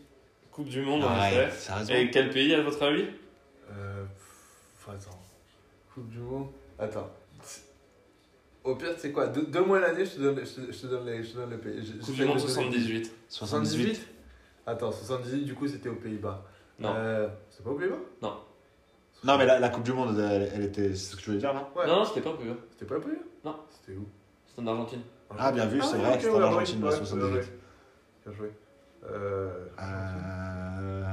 Coupe 0.50 0.68
du 0.68 0.82
Monde, 0.82 1.04
en 1.04 1.18
Ouais, 1.18 1.46
effet. 1.46 2.02
Et 2.02 2.10
quel 2.10 2.28
pays, 2.28 2.54
à 2.54 2.60
votre 2.62 2.82
avis? 2.82 3.06
Euh. 3.70 4.04
pff, 4.04 4.88
attends. 4.94 5.18
Coupe 5.94 6.08
du 6.10 6.18
Monde? 6.18 6.48
Attends. 6.78 7.10
Au 8.62 8.74
pire, 8.76 8.90
c'est 8.98 9.10
quoi? 9.10 9.26
Deux, 9.28 9.46
deux 9.46 9.64
mois 9.64 9.80
l'année, 9.80 10.04
je 10.04 10.10
te 10.16 10.20
donne, 10.20 10.36
je 10.38 10.60
te, 10.66 10.70
je 10.72 10.78
te 10.82 10.86
donne, 10.86 11.06
les, 11.06 11.24
je 11.24 11.30
te 11.32 11.36
donne 11.38 11.50
le 11.50 11.58
pays. 11.58 11.84
Je- 11.84 11.92
Coupe 11.94 12.00
j'essaie 12.14 12.22
du 12.22 12.24
Monde 12.26 12.36
de 12.36 12.42
donner- 12.42 12.52
78. 12.52 13.12
78. 13.28 14.08
Attends, 14.66 14.92
78, 14.92 15.44
du 15.44 15.54
coup, 15.54 15.66
c'était 15.66 15.88
aux 15.88 15.94
Pays-Bas. 15.96 16.44
Non. 16.78 16.92
Euh, 16.94 17.28
c'est 17.50 17.64
pas 17.64 17.70
aux 17.70 17.74
Pays-Bas? 17.78 17.96
Non, 18.20 18.36
mais 19.24 19.46
la, 19.46 19.58
la 19.60 19.68
Coupe 19.68 19.84
du 19.84 19.92
Monde, 19.92 20.18
elle, 20.18 20.50
elle 20.54 20.64
était. 20.64 20.88
C'est 20.94 21.12
ce 21.12 21.16
que 21.16 21.20
tu 21.20 21.26
voulais 21.26 21.38
dire 21.38 21.52
là 21.52 21.68
Ouais. 21.76 21.86
Non, 21.86 21.96
non, 22.00 22.04
c'était 22.04 22.20
pas 22.20 22.30
au 22.30 22.34
Pays-Bas. 22.34 22.56
C'était 22.72 22.84
pas 22.86 22.96
aux 22.96 23.00
Pays-Bas 23.00 23.22
Non. 23.44 23.56
C'était 23.70 23.96
où? 23.98 24.06
C'était 24.46 24.62
en 24.62 24.66
Argentine. 24.66 25.00
Ah, 25.38 25.50
bien 25.52 25.66
vu, 25.66 25.80
c'est 25.80 25.94
oui, 25.96 26.00
vrai, 26.02 26.08
ok, 26.14 26.20
c'était 26.20 26.30
en 26.32 26.36
ouais, 26.38 26.44
Argentine, 26.44 26.78
ouais, 26.84 26.90
la 26.90 26.96
ouais, 26.96 27.04
78. 27.04 27.24
ouais, 27.34 27.38
ouais. 27.40 27.46
Bien 28.26 28.32
joué. 28.36 28.50
Euh. 29.10 29.50
Euh, 29.80 31.04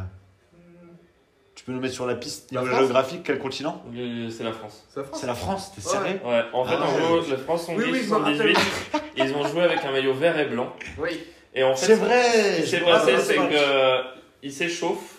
Tu 1.56 1.64
peux 1.66 1.72
nous 1.72 1.80
mettre 1.80 1.94
sur 1.94 2.06
la 2.06 2.16
piste 2.16 2.52
La 2.52 2.62
niveau 2.62 2.72
France 2.74 2.84
géographique, 2.86 3.22
quel 3.24 3.40
continent? 3.40 3.84
Le- 3.94 4.30
C'est 4.30 4.44
la 4.44 4.52
France. 4.54 4.86
C'est 4.90 5.00
la 5.00 5.04
France 5.06 5.20
C'est 5.22 5.28
la 5.28 5.36
France, 5.36 5.72
t'es 5.76 5.82
Ouais. 5.86 5.92
sérieux 5.94 6.20
Ouais, 6.26 6.44
en 6.54 6.66
fait, 6.66 6.76
Ah 6.78 6.86
en 6.88 6.94
ouais. 6.96 7.02
gros, 7.22 7.30
la 7.32 7.38
France 7.38 7.66
sont 7.66 7.76
Oui, 7.76 7.86
oui, 7.92 8.02
je 8.04 8.10
me 8.10 8.16
rappelle. 8.16 8.36
78. 8.38 9.02
Ils 9.18 9.34
ont 9.36 9.46
joué 9.48 9.62
avec 9.64 9.84
un 9.84 9.92
maillot 9.92 10.14
vert 10.14 10.38
et 10.40 10.46
blanc. 10.46 10.74
Oui. 10.98 11.24
Et 11.54 11.64
en 11.64 11.76
fait, 11.76 11.86
C'est 11.88 11.96
vrai 11.96 12.24
Ce 12.32 12.56
qui 12.58 12.62
je 12.64 12.68
s'est 12.68 12.80
passé, 12.82 13.18
c'est 13.18 13.38
match. 13.38 13.54
qu'ils 14.42 14.54
s'échauffent. 14.54 15.16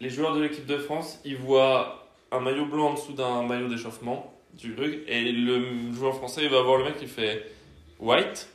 Les 0.00 0.08
joueurs 0.10 0.34
de 0.34 0.42
l'équipe 0.42 0.66
de 0.66 0.76
France, 0.78 1.20
ils 1.24 1.36
voient 1.36 2.03
un 2.30 2.40
maillot 2.40 2.66
blanc 2.66 2.90
en 2.90 2.94
dessous 2.94 3.12
d'un 3.12 3.42
maillot 3.42 3.68
d'échauffement 3.68 4.34
du 4.54 4.74
truc. 4.74 5.02
Et 5.08 5.32
le 5.32 5.92
joueur 5.92 6.16
français, 6.16 6.42
il 6.44 6.50
va 6.50 6.62
voir 6.62 6.78
le 6.78 6.84
mec 6.84 6.98
qui 6.98 7.06
fait 7.06 7.50
white. 7.98 8.48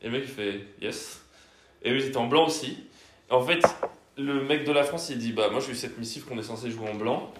Et 0.00 0.06
le 0.06 0.12
mec, 0.12 0.22
il 0.24 0.30
fait 0.30 0.60
yes. 0.80 1.22
Et 1.82 1.90
eux, 1.90 1.96
ils 1.96 2.06
étaient 2.06 2.16
en 2.16 2.26
blanc 2.26 2.46
aussi. 2.46 2.78
En 3.30 3.42
fait, 3.42 3.62
le 4.16 4.42
mec 4.44 4.64
de 4.64 4.72
la 4.72 4.84
France, 4.84 5.10
il 5.10 5.18
dit 5.18 5.32
Bah, 5.32 5.48
moi, 5.50 5.60
j'ai 5.60 5.72
eu 5.72 5.76
cette 5.76 5.98
missive 5.98 6.24
qu'on 6.24 6.38
est 6.38 6.42
censé 6.42 6.70
jouer 6.70 6.88
en 6.88 6.94
blanc. 6.94 7.32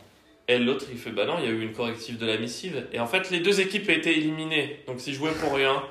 Et 0.48 0.58
l'autre, 0.58 0.86
il 0.90 0.98
fait 0.98 1.10
Bah 1.10 1.26
non, 1.26 1.36
il 1.38 1.44
y 1.44 1.48
a 1.48 1.50
eu 1.50 1.62
une 1.62 1.72
corrective 1.72 2.18
de 2.18 2.26
la 2.26 2.36
missive. 2.36 2.86
Et 2.92 3.00
en 3.00 3.06
fait, 3.06 3.30
les 3.30 3.40
deux 3.40 3.60
équipes 3.60 3.88
étaient 3.88 4.12
éliminées. 4.12 4.80
Donc, 4.86 5.00
s'ils 5.00 5.14
jouaient 5.14 5.32
pour 5.32 5.54
rien. 5.54 5.82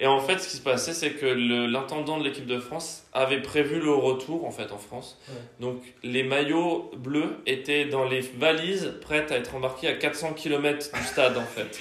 Et 0.00 0.06
en 0.06 0.20
fait, 0.20 0.38
ce 0.38 0.48
qui 0.48 0.56
se 0.56 0.62
passait, 0.62 0.92
c'est 0.92 1.10
que 1.10 1.26
l'intendant 1.26 2.18
de 2.18 2.24
l'équipe 2.24 2.46
de 2.46 2.58
France 2.58 3.04
avait 3.12 3.42
prévu 3.42 3.80
le 3.80 3.92
retour 3.92 4.44
en 4.44 4.50
fait 4.52 4.70
en 4.70 4.78
France. 4.78 5.18
Ouais. 5.28 5.34
Donc 5.60 5.82
les 6.04 6.22
maillots 6.22 6.92
bleus 6.96 7.36
étaient 7.46 7.86
dans 7.86 8.04
les 8.04 8.20
valises 8.20 8.94
prêtes 9.00 9.32
à 9.32 9.36
être 9.36 9.54
embarqués 9.56 9.88
à 9.88 9.94
400 9.94 10.34
km 10.34 10.90
du 10.96 11.02
stade 11.04 11.36
en 11.36 11.44
fait. 11.44 11.80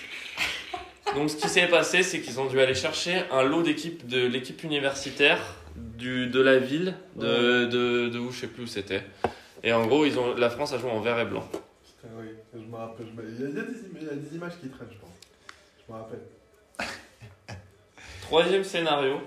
Donc 1.15 1.29
ce 1.29 1.35
qui 1.35 1.47
s'est 1.47 1.67
passé, 1.67 2.01
c'est 2.03 2.19
qu'ils 2.21 2.39
ont 2.39 2.47
dû 2.47 2.59
aller 2.59 2.73
chercher 2.73 3.21
un 3.31 3.43
lot 3.43 3.61
d'équipes 3.61 4.07
de 4.07 4.25
l'équipe 4.25 4.63
universitaire 4.63 5.39
du, 5.75 6.27
de 6.27 6.41
la 6.41 6.57
ville, 6.57 6.95
de, 7.15 7.65
de, 7.65 8.09
de 8.09 8.19
où 8.19 8.31
je 8.31 8.41
sais 8.41 8.47
plus 8.47 8.63
où 8.63 8.67
c'était. 8.67 9.03
Et 9.63 9.73
en 9.73 9.85
gros, 9.85 10.05
ils 10.05 10.17
ont, 10.19 10.35
la 10.35 10.49
France 10.49 10.73
a 10.73 10.77
joué 10.77 10.89
en 10.89 10.99
vert 11.01 11.19
et 11.19 11.25
blanc. 11.25 11.47
Putain, 11.51 12.13
oui, 12.19 12.29
je 12.53 12.59
me 12.59 12.75
rappelle. 12.75 13.07
y, 13.39 13.43
a, 13.43 13.47
des, 13.47 13.61
il 14.01 14.07
y 14.07 14.09
a 14.09 14.13
des 14.13 14.35
images 14.35 14.53
qui 14.61 14.69
traînent, 14.69 14.89
je 14.91 14.97
pense. 14.97 15.09
Je 15.87 15.91
me 15.93 15.97
rappelle. 15.97 16.21
Troisième 18.27 18.63
scénario. 18.63 19.19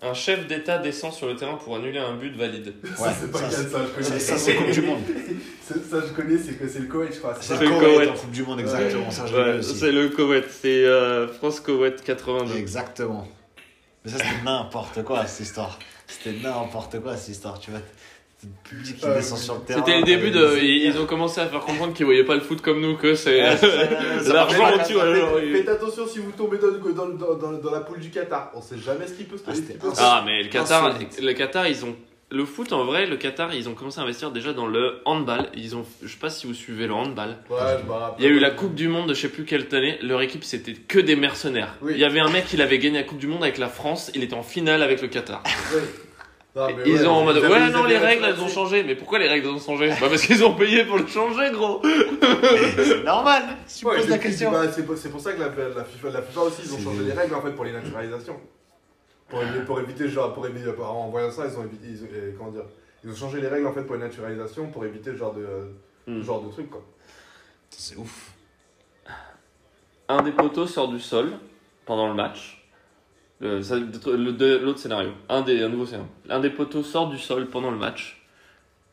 Un 0.00 0.14
chef 0.14 0.46
d'État 0.46 0.78
descend 0.78 1.12
sur 1.12 1.26
le 1.26 1.34
terrain 1.34 1.56
pour 1.56 1.74
annuler 1.74 1.98
un 1.98 2.14
but 2.14 2.36
valide. 2.36 2.72
ça, 2.96 3.02
Ouais, 3.02 3.10
c'est 3.20 3.32
pas 3.32 3.38
ça, 3.38 3.48
Cannes, 3.50 3.68
ça, 3.68 3.78
je 3.84 4.08
connais. 4.08 4.20
ça, 4.20 4.38
c'est 4.38 4.54
Coupe 4.54 4.70
du 4.70 4.82
Monde. 4.82 5.02
Ça, 5.68 5.74
je 6.00 6.12
connais, 6.14 6.38
c'est 6.38 6.54
que 6.54 6.66
c'est 6.66 6.78
le 6.78 6.86
Koweït, 6.86 7.12
je 7.12 7.18
crois. 7.18 7.34
C'est 7.38 7.60
le 7.60 7.68
Koweït 7.68 8.08
en 8.10 8.14
Coupe 8.14 8.30
du 8.30 8.42
Monde, 8.42 8.60
exactement. 8.60 9.10
Ça, 9.10 9.26
je 9.26 9.32
l'ai 9.36 9.42
Ouais, 9.42 9.52
vu 9.54 9.58
aussi. 9.58 9.74
c'est 9.78 9.92
le 9.92 10.08
Koweït, 10.08 10.44
c'est 10.48 10.84
euh, 10.86 11.28
France-Koweït 11.28 12.02
82. 12.02 12.56
Exactement. 12.56 13.28
Mais 14.04 14.10
ça, 14.12 14.16
c'était 14.18 14.44
n'importe 14.44 15.02
quoi, 15.04 15.26
cette 15.26 15.46
histoire. 15.46 15.78
C'était 16.06 16.38
n'importe 16.38 17.00
quoi, 17.00 17.16
cette 17.18 17.28
histoire, 17.34 17.58
tu 17.58 17.70
vois. 17.70 17.80
C'est 18.40 18.46
le 18.46 18.52
public 18.78 18.96
qui 18.98 19.04
Ouais, 19.04 19.14
descend 19.16 19.38
sur 19.38 19.54
le 19.56 19.60
terrain. 19.62 19.80
C'était 19.84 19.98
le 19.98 20.04
début 20.04 20.30
de. 20.30 20.38
euh, 20.38 20.58
Ils, 20.62 20.84
ils 20.84 20.98
ont 20.98 21.06
commencé 21.06 21.40
à 21.40 21.46
faire 21.48 21.60
comprendre 21.60 21.92
qu'ils 21.92 22.06
voyaient 22.06 22.22
pas 22.24 22.34
le 22.36 22.40
foot 22.40 22.60
comme 22.60 22.80
nous, 22.80 22.96
que 22.96 23.14
c'est. 23.16 23.40
L'argent 24.26 24.74
au-dessus, 24.74 24.94
Faites, 25.52 25.68
attention 25.68 26.06
si 26.06 26.18
vous 26.20 26.30
tombez 26.32 26.58
dans, 26.58 26.70
dans, 26.70 27.08
dans, 27.08 27.34
dans, 27.34 27.52
dans 27.58 27.70
la 27.72 27.80
poule 27.80 27.98
du 27.98 28.10
Qatar. 28.10 28.50
On 28.54 28.60
sait 28.62 28.78
jamais 28.78 29.06
ce 29.06 29.14
qui 29.14 29.24
peut 29.24 29.36
se 29.36 29.42
Ah, 29.48 29.54
se- 29.54 29.60
Ah, 29.98 30.22
mais 30.24 30.42
le 30.42 30.48
Qatar, 30.48 30.96
le 31.20 31.32
Qatar, 31.32 31.66
ils 31.68 31.84
ont. 31.84 31.96
Le 32.30 32.44
foot, 32.44 32.74
en 32.74 32.84
vrai, 32.84 33.06
le 33.06 33.16
Qatar, 33.16 33.54
ils 33.54 33.70
ont 33.70 33.74
commencé 33.74 34.00
à 34.00 34.02
investir 34.02 34.30
déjà 34.30 34.52
dans 34.52 34.66
le 34.66 35.00
handball. 35.06 35.48
Ils 35.54 35.74
ont, 35.74 35.84
je 36.02 36.08
sais 36.08 36.18
pas 36.18 36.28
si 36.28 36.46
vous 36.46 36.52
suivez 36.52 36.86
le 36.86 36.92
handball. 36.92 37.38
Ouais, 37.48 37.56
rappelle. 37.58 38.16
Il 38.18 38.24
y 38.24 38.26
a 38.28 38.30
eu 38.30 38.38
la 38.38 38.50
Coupe 38.50 38.74
du 38.74 38.86
Monde 38.88 39.08
de 39.08 39.14
je 39.14 39.20
sais 39.22 39.30
plus 39.30 39.46
quelle 39.46 39.66
année. 39.72 39.98
Leur 40.02 40.20
équipe, 40.20 40.44
c'était 40.44 40.74
que 40.74 40.98
des 40.98 41.16
mercenaires. 41.16 41.74
Oui. 41.80 41.92
Il 41.94 41.98
y 41.98 42.04
avait 42.04 42.20
un 42.20 42.28
mec, 42.28 42.44
il 42.52 42.60
avait 42.60 42.78
gagné 42.78 42.98
la 42.98 43.04
Coupe 43.04 43.16
du 43.18 43.26
Monde 43.28 43.42
avec 43.42 43.56
la 43.56 43.68
France. 43.68 44.10
Il 44.14 44.22
était 44.22 44.34
en 44.34 44.42
finale 44.42 44.82
avec 44.82 45.00
le 45.00 45.08
Qatar. 45.08 45.42
Oui. 45.74 45.80
Non, 46.58 46.66
mais 46.76 46.82
ils 46.86 46.94
ouais, 47.00 47.06
ont 47.06 47.12
en 47.12 47.24
mode 47.24 47.36
ouais 47.38 47.70
non 47.70 47.84
les 47.84 47.98
règles 47.98 48.24
elles 48.24 48.40
ont 48.40 48.48
changé 48.48 48.82
mais 48.82 48.96
pourquoi 48.96 49.20
les 49.20 49.28
règles 49.28 49.46
ont 49.48 49.60
changé? 49.60 49.90
Bah 49.90 50.08
parce 50.10 50.22
qu'ils 50.22 50.42
ont 50.42 50.54
payé 50.54 50.84
pour 50.84 50.98
le 50.98 51.06
changer 51.06 51.52
gros 51.52 51.80
C'est 52.76 53.04
normal, 53.04 53.44
tu 53.78 53.86
Ouais, 53.86 53.96
poses 53.96 54.08
la 54.08 54.18
question. 54.18 54.50
bah, 54.50 54.62
c'est 54.72 54.84
pour, 54.84 55.20
ça 55.20 55.34
que 55.34 55.40
la, 55.40 55.48
la, 55.48 55.84
FIFA, 55.84 56.10
la 56.10 56.22
FIFA 56.22 56.40
aussi, 56.40 56.62
ils 56.64 56.74
ont 56.74 56.78
changé 56.80 57.04
les 57.04 57.12
règles 57.12 57.34
en 57.34 57.42
fait 57.42 57.52
pour 57.52 57.64
les 57.64 57.70
naturalisations. 57.72 58.40
Pour, 59.28 59.40
évi- 59.42 59.64
pour 59.64 59.78
éviter, 59.78 60.08
genre, 60.08 60.32
pour 60.32 60.46
éviter, 60.46 60.70
en 60.80 61.08
voyant 61.10 61.30
ça, 61.30 61.44
ils 61.46 61.56
ont 61.58 61.64
évité, 61.64 61.86
ils 61.90 62.04
euh, 62.16 62.32
comment 62.36 62.50
dire, 62.50 62.64
ils 63.04 63.10
ont 63.10 63.14
changé 63.14 63.40
les 63.40 63.48
règles 63.48 63.66
en 63.66 63.72
fait 63.72 63.82
pour 63.82 63.94
les 63.94 64.00
naturalisations 64.02 64.66
pour 64.68 64.84
éviter 64.84 65.12
ce 65.12 65.16
genre 65.16 65.34
de, 65.34 65.46
ce 66.08 66.22
genre 66.22 66.42
de 66.42 66.50
truc 66.50 66.70
quoi. 66.70 66.82
C'est 67.70 67.96
ouf. 67.96 68.32
un 70.08 70.22
des 70.22 70.32
poteaux 70.32 70.66
sort 70.66 70.88
du 70.88 70.98
sol 70.98 71.32
pendant 71.86 72.08
le 72.08 72.14
match 72.14 72.57
Le- 73.40 73.62
ça- 73.62 73.76
le- 73.76 74.32
de- 74.32 74.56
l'autre 74.58 74.78
scénario. 74.80 75.12
Un 75.28 75.42
des 75.42 75.62
un 75.62 75.68
nouveau 75.68 75.86
scénario. 75.86 76.08
Un 76.28 76.40
des 76.40 76.50
poteaux 76.50 76.82
sort 76.82 77.08
du 77.08 77.18
sol 77.18 77.48
pendant 77.48 77.70
le 77.70 77.76
match. 77.76 78.26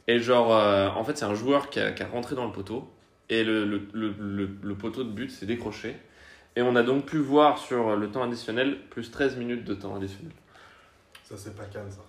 Et 0.08 0.20
genre 0.20 0.54
euh, 0.56 0.88
en 0.90 1.04
fait 1.04 1.18
c'est 1.18 1.26
un 1.26 1.34
joueur 1.34 1.70
qui 1.70 1.80
a, 1.80 1.92
qui 1.92 2.04
a 2.04 2.08
rentré 2.08 2.36
dans 2.36 2.46
le 2.46 2.52
poteau. 2.52 2.88
Et 3.30 3.44
le, 3.44 3.66
le, 3.66 3.82
le, 3.94 4.14
le- 4.20 4.50
le 4.62 4.76
poteau 4.76 5.04
de 5.04 5.10
but 5.10 5.32
s'est 5.32 5.48
décroché. 5.48 5.96
Et 6.56 6.62
on 6.62 6.76
a 6.76 6.84
donc 6.84 7.06
pu 7.06 7.18
voir 7.18 7.58
sur 7.58 7.96
le 7.96 8.10
temps 8.12 8.24
additionnel 8.24 8.78
plus 8.92 9.10
13 9.12 9.36
minutes 9.38 9.64
de 9.66 9.74
temps 9.74 9.96
additionnel. 9.96 10.32
Ça 11.24 11.36
c'est 11.38 11.56
pas 11.56 11.66
Cannes 11.66 11.90
ça. 11.90 12.02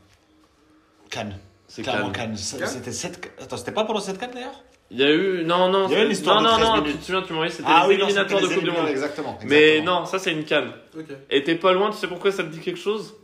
Cannes. 1.11 1.39
c'est 1.68 1.82
Clairement 1.82 2.11
Cannes. 2.12 2.37
C'était 2.37 2.93
7... 2.93 3.32
Attends, 3.41 3.57
c'était 3.57 3.72
pas 3.72 3.84
pendant 3.84 4.01
cette 4.01 4.18
Cannes 4.18 4.32
d'ailleurs? 4.34 4.62
Il 4.91 4.99
y 4.99 5.03
a 5.05 5.11
eu 5.11 5.45
non 5.45 5.68
non 5.68 5.89
Il 5.89 5.93
y 5.93 5.97
a 5.97 6.03
eu 6.03 6.05
une 6.07 6.12
histoire 6.12 6.41
non 6.43 6.49
de 6.49 6.53
non 6.53 6.57
13 6.59 6.68
non 6.68 6.76
minutes. 6.82 6.93
tu 6.93 6.99
te 6.99 7.05
souviens 7.07 7.22
tu 7.22 7.32
m'as 7.32 7.47
dit 7.47 7.53
c'était 7.53 7.68
Ah 7.68 7.82
les 7.82 7.89
oui, 7.95 7.99
non, 8.01 8.05
éliminatoires 8.07 8.41
de 8.41 8.47
c'était 8.47 8.55
Coupe 8.61 8.64
du 8.64 8.70
les 8.70 8.76
Monde 8.76 8.89
Exactement. 8.89 9.39
mais 9.45 9.68
exactement. 9.70 10.01
non 10.01 10.07
ça 10.07 10.18
c'est 10.18 10.32
une 10.32 10.45
canne 10.45 10.70
Ok. 10.97 11.05
et 11.30 11.43
t'es 11.43 11.55
pas 11.57 11.72
loin 11.72 11.91
tu 11.91 11.97
sais 11.97 12.07
pourquoi 12.07 12.30
ça 12.32 12.43
te 12.45 12.49
dit 12.49 12.61
quelque 12.61 12.78
chose? 12.78 13.14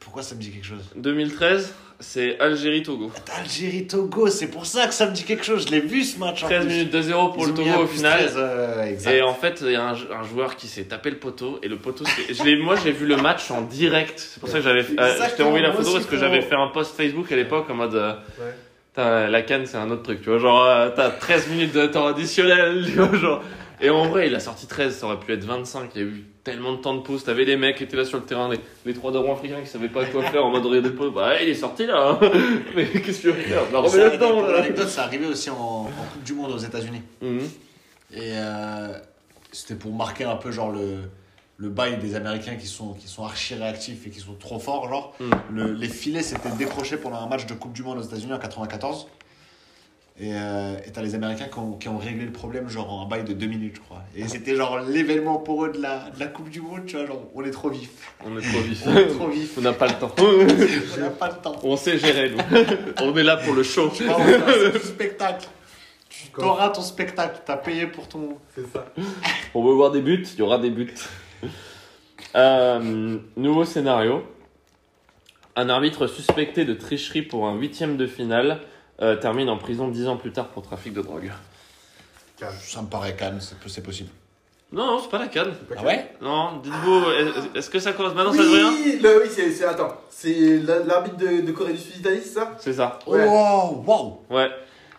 Pourquoi 0.00 0.22
ça 0.22 0.34
me 0.34 0.40
dit 0.40 0.50
quelque 0.50 0.66
chose? 0.66 0.84
2013 0.96 1.74
c'est 2.00 2.38
Algérie-Togo 2.38 3.10
Algérie-Togo, 3.40 4.28
c'est 4.28 4.46
pour 4.46 4.66
ça 4.66 4.86
que 4.86 4.94
ça 4.94 5.06
me 5.06 5.12
dit 5.12 5.24
quelque 5.24 5.44
chose. 5.44 5.66
Je 5.66 5.72
l'ai 5.72 5.80
vu 5.80 6.04
ce 6.04 6.16
match 6.20 6.44
en 6.44 6.46
13 6.46 6.64
plus. 6.66 6.72
minutes 6.72 6.92
de 6.92 7.02
0 7.02 7.28
pour 7.30 7.42
Ils 7.42 7.46
le 7.52 7.60
ont 7.60 7.64
mis 7.64 7.70
Togo 7.72 7.82
au 7.82 7.86
plus 7.86 7.96
final. 7.96 8.18
13, 8.20 8.34
euh, 8.38 8.84
exact. 8.84 9.10
Et 9.10 9.22
en 9.22 9.34
fait, 9.34 9.58
il 9.62 9.72
y 9.72 9.74
a 9.74 9.82
un, 9.88 9.94
un 9.94 10.22
joueur 10.22 10.54
qui 10.54 10.68
s'est 10.68 10.84
tapé 10.84 11.10
le 11.10 11.18
poteau. 11.18 11.58
Et 11.64 11.66
le 11.68 11.76
poteau, 11.76 12.04
c'est- 12.06 12.32
je 12.34 12.44
l'ai- 12.44 12.56
moi 12.56 12.76
j'ai 12.76 12.92
vu 12.92 13.04
le 13.04 13.16
match 13.16 13.50
en 13.50 13.62
direct. 13.62 14.20
C'est 14.20 14.38
pour 14.38 14.48
ça 14.48 14.58
que 14.58 14.64
j'avais 14.64 14.82
euh, 14.82 14.84
je 14.88 14.94
t'ai 14.94 15.02
Exactement, 15.10 15.48
envoyé 15.48 15.64
la 15.66 15.72
moi 15.72 15.78
photo 15.78 15.88
aussi, 15.88 15.98
parce 15.98 16.10
que 16.10 16.16
frérot. 16.16 16.32
j'avais 16.34 16.46
fait 16.46 16.54
un 16.54 16.68
post 16.68 16.96
Facebook 16.96 17.32
à 17.32 17.36
l'époque 17.36 17.68
en 17.68 17.74
mode. 17.74 17.94
euh, 17.96 18.12
Ouais. 18.38 18.54
La 18.98 19.42
canne, 19.42 19.64
c'est 19.66 19.76
un 19.76 19.90
autre 19.90 20.02
truc, 20.02 20.20
tu 20.22 20.30
vois. 20.30 20.38
Genre, 20.38 20.64
euh, 20.64 20.90
t'as 20.94 21.10
13 21.10 21.48
minutes 21.50 21.74
de 21.74 21.86
temps 21.86 22.06
additionnel, 22.06 22.84
tu 22.86 22.92
vois. 22.92 23.16
Genre. 23.18 23.42
Et 23.80 23.90
en 23.90 24.08
vrai, 24.08 24.26
il 24.26 24.34
a 24.34 24.40
sorti 24.40 24.66
13, 24.66 24.96
ça 24.96 25.06
aurait 25.06 25.20
pu 25.20 25.32
être 25.32 25.44
25. 25.44 25.90
Il 25.94 26.00
y 26.00 26.04
a 26.04 26.08
eu 26.08 26.24
tellement 26.42 26.72
de 26.72 26.78
temps 26.78 26.94
de 26.94 27.00
pause. 27.02 27.22
T'avais 27.22 27.44
les 27.44 27.56
mecs 27.56 27.76
qui 27.76 27.84
étaient 27.84 27.96
là 27.96 28.04
sur 28.04 28.18
le 28.18 28.24
terrain, 28.24 28.48
les, 28.50 28.58
les 28.84 28.92
trois 28.92 29.12
darons 29.12 29.32
africains 29.34 29.60
qui 29.60 29.68
savaient 29.68 29.88
pas 29.88 30.04
quoi 30.06 30.24
faire 30.24 30.44
en 30.44 30.50
mode 30.50 30.66
regarder 30.66 30.88
le 30.88 30.94
pause. 30.96 31.12
Bah, 31.14 31.40
il 31.40 31.48
est 31.48 31.54
sorti 31.54 31.86
là. 31.86 32.18
hein. 32.20 32.30
Mais 32.74 32.86
qu'est-ce 32.86 33.18
que 33.22 33.22
tu 33.22 33.26
veux 33.28 33.32
faire 33.34 33.62
Bah, 33.72 33.86
Ça, 33.86 33.98
là. 34.16 34.86
ça 34.88 35.02
arrivait 35.04 35.26
aussi 35.26 35.48
en, 35.50 35.54
en 35.54 35.84
Coupe 36.12 36.24
du 36.24 36.32
Monde 36.34 36.50
aux 36.52 36.58
États-Unis. 36.58 37.02
Mhm. 37.22 37.38
Et 38.14 38.32
euh, 38.34 38.88
c'était 39.52 39.76
pour 39.76 39.92
marquer 39.94 40.24
un 40.24 40.36
peu 40.36 40.50
genre 40.50 40.72
le, 40.72 41.02
le 41.60 41.68
bail 41.68 41.98
des 41.98 42.14
Américains 42.14 42.54
qui 42.54 42.66
sont, 42.68 42.94
qui 42.94 43.08
sont 43.08 43.24
archi 43.24 43.54
réactifs 43.54 44.06
et 44.06 44.10
qui 44.10 44.20
sont 44.20 44.34
trop 44.38 44.58
forts. 44.60 44.88
Genre, 44.88 45.14
Mm. 45.18 45.30
le, 45.52 45.72
les 45.72 45.88
filets 45.88 46.22
s'étaient 46.22 46.50
décrochés 46.56 46.96
pendant 46.96 47.16
un 47.18 47.26
match 47.28 47.46
de 47.46 47.54
Coupe 47.54 47.72
du 47.72 47.82
Monde 47.82 47.98
aux 47.98 48.02
États-Unis 48.02 48.32
en 48.32 48.38
94. 48.38 49.08
Et 50.20 50.32
euh, 50.34 50.76
et 50.84 50.90
t'as 50.90 51.00
les 51.02 51.14
Américains 51.14 51.46
qui 51.46 51.58
ont, 51.60 51.72
qui 51.74 51.88
ont 51.88 51.96
réglé 51.98 52.24
le 52.24 52.32
problème 52.32 52.68
genre 52.68 52.92
en 52.92 53.04
un 53.04 53.08
bail 53.08 53.22
de 53.24 53.32
deux 53.32 53.46
minutes, 53.46 53.76
je 53.76 53.80
crois. 53.80 54.02
Et 54.16 54.26
c'était 54.26 54.56
genre 54.56 54.80
l'événement 54.80 55.38
pour 55.38 55.64
eux 55.64 55.70
de 55.70 55.80
la, 55.80 56.10
de 56.10 56.18
la 56.18 56.26
Coupe 56.26 56.50
du 56.50 56.60
Monde, 56.60 56.86
tu 56.86 56.96
vois, 56.96 57.06
genre 57.06 57.22
on 57.36 57.44
est 57.44 57.50
trop 57.52 57.70
vif. 57.70 57.90
On 58.26 58.36
est 58.36 58.42
trop 58.42 58.60
vif. 58.60 58.82
On 58.86 58.96
est 58.96 59.06
trop 59.06 59.28
vif. 59.28 59.54
On 59.58 59.60
n'a 59.60 59.72
pas 59.72 59.86
le 59.86 59.94
temps. 59.94 60.12
On 60.18 61.00
n'a 61.00 61.10
pas 61.10 61.28
le 61.28 61.36
temps. 61.42 61.54
On 61.62 61.76
sait 61.76 61.98
gérer, 61.98 62.30
nous. 62.30 62.38
On 63.00 63.16
est 63.16 63.22
là 63.22 63.36
pour 63.36 63.54
le 63.54 63.62
show. 63.62 63.90
Tu 63.94 64.04
vois, 64.04 64.16
on 64.20 64.78
spectacle. 64.80 65.46
Tu 66.08 66.40
auras 66.44 66.70
ton 66.70 66.82
spectacle, 66.82 67.40
t'as 67.46 67.56
payé 67.56 67.86
pour 67.86 68.08
ton. 68.08 68.38
C'est 68.56 68.66
ça. 68.72 68.86
On 69.54 69.64
veut 69.64 69.74
voir 69.74 69.90
des 69.92 70.00
buts, 70.02 70.24
il 70.34 70.38
y 70.38 70.42
aura 70.42 70.58
des 70.58 70.70
buts. 70.70 70.92
Euh, 72.34 73.18
nouveau 73.36 73.64
scénario. 73.64 74.22
Un 75.56 75.68
arbitre 75.70 76.06
suspecté 76.06 76.64
de 76.64 76.74
tricherie 76.74 77.22
pour 77.22 77.48
un 77.48 77.54
huitième 77.56 77.96
de 77.96 78.06
finale 78.06 78.60
euh, 79.00 79.16
termine 79.16 79.48
en 79.48 79.56
prison 79.56 79.88
dix 79.88 80.06
ans 80.08 80.16
plus 80.16 80.32
tard 80.32 80.48
pour 80.48 80.62
trafic 80.62 80.92
de 80.92 81.02
drogue. 81.02 81.32
Ça 82.60 82.82
me 82.82 82.86
paraît 82.88 83.16
calme, 83.16 83.38
c'est 83.40 83.82
possible. 83.82 84.10
Non, 84.70 84.84
non, 84.86 84.98
c'est 85.00 85.08
pas 85.10 85.18
la 85.18 85.28
canne. 85.28 85.52
Ah 85.78 85.82
ouais? 85.82 86.12
Non, 86.20 86.58
dites-vous, 86.62 87.04
est- 87.10 87.56
est-ce 87.58 87.70
que 87.70 87.78
ça 87.78 87.92
commence 87.94 88.14
maintenant, 88.14 88.32
ça 88.34 88.42
devient 88.42 88.68
Oui, 88.84 88.98
le- 89.02 89.22
oui, 89.22 89.28
c'est, 89.30 89.50
c'est- 89.50 89.64
attends, 89.64 89.94
c'est 90.10 90.58
la- 90.58 90.80
l'arbitre 90.80 91.16
de, 91.16 91.40
de 91.40 91.52
Corée 91.52 91.72
du 91.72 91.78
Sud 91.78 91.96
Italie, 92.00 92.20
c'est 92.22 92.34
ça? 92.34 92.54
C'est 92.58 92.74
ça. 92.74 92.98
Ouais. 93.06 93.24
Wow, 93.26 93.82
wow. 93.86 94.22
Ouais. 94.30 94.50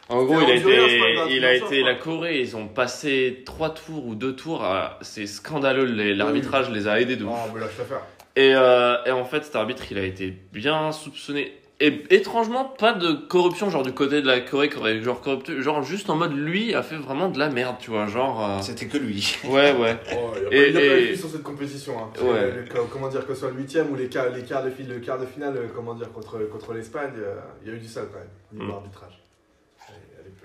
En 0.09 0.23
gros, 0.23 0.41
il 0.41 0.49
a 0.49 0.55
été, 0.55 0.99
il 1.29 1.45
a 1.45 1.53
été 1.55 1.81
la 1.83 1.95
Corée. 1.95 2.39
Ils 2.39 2.55
ont 2.57 2.67
passé 2.67 3.43
trois 3.45 3.69
tours 3.73 4.05
ou 4.07 4.15
deux 4.15 4.35
tours. 4.35 4.63
à- 4.63 4.97
C'est 5.01 5.27
scandaleux. 5.27 5.85
les- 5.85 6.15
L'arbitrage 6.15 6.69
les 6.71 6.87
a 6.87 6.99
aidés 6.99 7.15
de 7.15 7.25
ouf. 7.25 7.31
Ah, 7.35 7.47
mais 7.53 7.59
là, 7.61 7.67
je 7.69 7.75
préfère. 7.75 8.01
Et, 8.35 8.53
euh, 8.55 8.95
et 9.05 9.11
en 9.11 9.25
fait, 9.25 9.43
cet 9.43 9.55
arbitre, 9.55 9.83
il 9.91 9.97
a 9.97 10.03
été 10.03 10.33
bien 10.53 10.91
soupçonné. 10.91 11.53
Et 11.81 12.03
étrangement, 12.09 12.65
pas 12.65 12.91
de 12.91 13.13
corruption, 13.13 13.69
genre 13.69 13.83
du 13.83 13.93
côté 13.93 14.21
de 14.21 14.27
la 14.27 14.41
Corée, 14.41 14.67
qui 14.69 14.75
aurait 14.77 15.01
genre 15.01 15.21
corrupté, 15.21 15.61
genre 15.61 15.81
juste 15.81 16.09
en 16.09 16.15
mode 16.17 16.33
lui 16.35 16.73
a 16.73 16.83
fait 16.83 16.97
vraiment 16.97 17.29
de 17.29 17.39
la 17.39 17.49
merde, 17.49 17.77
tu 17.79 17.89
vois, 17.91 18.05
genre. 18.07 18.43
euh, 18.43 18.59
C'était 18.61 18.87
que 18.87 18.97
lui. 18.97 19.37
Ouais, 19.45 19.71
ouais. 19.73 19.95
Oh, 20.13 20.31
il 20.35 20.45
a 20.47 20.49
pas, 20.49 20.55
Et- 20.55 20.69
il 20.71 20.77
a 20.77 20.79
pas 20.81 20.99
eu 20.99 21.15
sur 21.15 21.29
cette 21.29 21.43
compétition. 21.43 21.93
Hein. 21.97 22.09
Ouais. 22.21 22.51
Le- 22.51 22.83
comment 22.91 23.07
dire, 23.07 23.25
que 23.25 23.33
ce 23.33 23.41
soit 23.41 23.51
le 23.51 23.55
huitième 23.57 23.89
ou 23.91 23.95
les 23.95 24.07
quarts, 24.09 24.29
les 24.35 24.43
quarts 24.43 24.63
de, 24.63 24.69
le 24.93 24.99
quart 24.99 25.19
de 25.19 25.25
finale, 25.25 25.55
euh, 25.55 25.67
comment 25.73 25.93
dire, 25.93 26.11
contre, 26.11 26.37
contre 26.49 26.73
l'Espagne, 26.73 27.11
euh, 27.17 27.35
il 27.63 27.69
y 27.69 27.71
a 27.71 27.75
eu 27.75 27.79
du 27.79 27.87
sale 27.87 28.07
quand 28.11 28.19
même, 28.19 28.27
niveau 28.61 28.73
Mm. 28.73 28.75
arbitrage. 28.75 29.18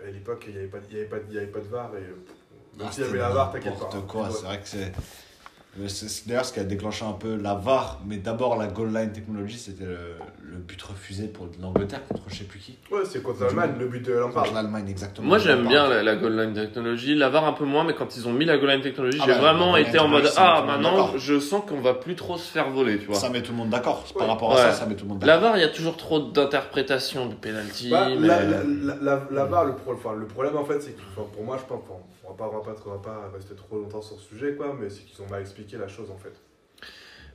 À 0.05 0.10
l'ép- 0.10 0.10
À 0.10 0.10
l'époque, 0.10 0.44
il 0.48 0.52
n'y 0.52 0.59
avait, 0.59 0.68
pas- 0.68 0.78
avait, 0.98 1.06
avait 1.39 1.47
de 1.60 1.68
VAR. 1.68 1.90
Et, 1.94 1.98
euh, 1.98 2.14
pff, 2.26 2.35
même 2.78 2.86
Ah, 2.89 2.93
s'il 2.93 3.05
y 3.05 3.06
avait 3.09 3.18
la 3.18 3.31
VAR, 3.31 3.52
t'inquiète 3.52 3.72
pas. 3.74 3.78
n'importe 3.81 3.94
hein. 3.94 4.05
quoi, 4.09 4.31
c'est 4.31 4.44
vrai 4.44 4.60
que 4.60 4.68
c'est. 4.68 4.93
C'est- 5.88 6.26
D'ailleurs, 6.28 6.44
ce 6.44 6.52
qui 6.52 6.60
a 6.60 6.64
déclenché 6.64 7.05
un 7.05 7.12
peu 7.12 7.36
la 7.36 7.55
VAR, 7.55 8.01
mais 8.06 8.16
d'abord 8.18 8.56
la 8.56 8.66
goal 8.68 8.92
line 8.92 9.12
technologie, 9.12 9.59
c'était 9.59 9.84
le, 9.84 9.98
le 10.42 10.59
but 10.59 10.80
refusé 10.82 11.26
pour 11.26 11.48
l'Angleterre 11.60 12.01
contre 12.09 12.22
je 12.28 12.36
sais 12.36 12.44
plus 12.44 12.60
qui. 12.60 12.78
Ouais, 12.92 13.01
c'est 13.05 13.22
contre 13.22 13.42
l'Allemagne, 13.42 13.72
le 13.78 13.88
but 13.88 14.05
de 14.06 14.12
Lampard. 14.12 14.44
Contre 14.44 14.55
l'Allemagne, 14.55 14.88
exactement. 14.88 15.26
Moi, 15.26 15.38
j'aime 15.38 15.66
bien 15.66 15.88
la, 15.88 16.02
la 16.02 16.16
goal 16.16 16.36
line 16.40 16.55
technologie. 16.55 17.14
La 17.14 17.28
VAR 17.28 17.44
un 17.44 17.52
peu 17.52 17.64
moins, 17.64 17.84
mais 17.84 17.94
quand 17.94 18.16
ils 18.16 18.28
ont 18.28 18.32
mis 18.32 18.44
la 18.44 18.56
goal 18.59 18.70
line 18.70 18.82
technologie, 18.82 19.18
Ah 19.20 19.24
j'ai 19.26 19.32
bah, 19.32 19.38
vraiment 19.40 19.72
la 19.72 19.80
été 19.80 19.98
en 19.98 20.09
mode 20.09 20.30
Ah, 20.36 20.64
maintenant, 20.66 21.16
je 21.18 21.40
sens 21.40 21.62
qu'on 21.68 21.80
va 21.80 21.94
plus 21.94 22.14
trop 22.14 22.36
se 22.38 22.51
faire 22.51 22.70
voler, 22.70 22.98
tu 22.98 23.06
vois. 23.06 23.16
Ça 23.16 23.28
met 23.30 23.42
tout 23.42 23.52
le 23.52 23.59
monde 23.59 23.70
d'accord. 23.70 24.05
Par 24.18 24.28
rapport 24.28 24.52
à 24.52 24.55
Ouais. 24.56 24.60
ça, 24.62 24.72
ça 24.72 24.86
met 24.86 24.94
tout 24.94 25.05
le 25.05 25.10
monde 25.10 25.22
La 25.24 25.34
d'accord. 25.34 25.51
VAR, 25.51 25.56
il 25.59 25.60
y 25.60 25.64
a 25.64 25.68
toujours 25.68 25.96
trop 25.96 26.20
d'interprétations 26.20 27.26
du 27.26 27.34
penalty. 27.34 27.90
Bah, 27.90 28.09
mais... 28.10 28.26
la, 28.26 28.44
la, 28.44 28.62
la, 28.64 28.94
la- 29.02 29.22
la 29.30 29.44
VAR, 29.44 29.64
le, 29.64 29.74
pro- 29.74 29.94
enfin, 29.94 30.14
le 30.14 30.26
problème 30.26 30.56
en 30.56 30.64
fait, 30.64 30.80
c'est 30.80 30.92
que 30.92 31.01
pour 31.34 31.44
moi, 31.44 31.56
je 31.59 31.64
pense, 31.66 31.82
enfin, 31.88 32.01
on 32.26 32.30
va 32.30 32.36
pas, 32.36 32.51
on 32.52 32.59
va 32.59 32.72
pas, 32.72 32.76
on 32.86 32.90
va 32.90 32.98
pas 32.98 33.30
rester 33.34 33.55
trop 33.55 33.78
longtemps 33.78 34.02
sur 34.02 34.18
ce 34.18 34.28
sujet, 34.28 34.55
quoi, 34.55 34.74
mais 34.78 34.88
c'est 34.90 35.02
qu'ils 35.05 35.22
ont 35.22 35.28
mal 35.30 35.40
expliqué 35.40 35.76
la 35.76 35.88
chose 35.88 36.10
en 36.10 36.18
fait. 36.18 36.32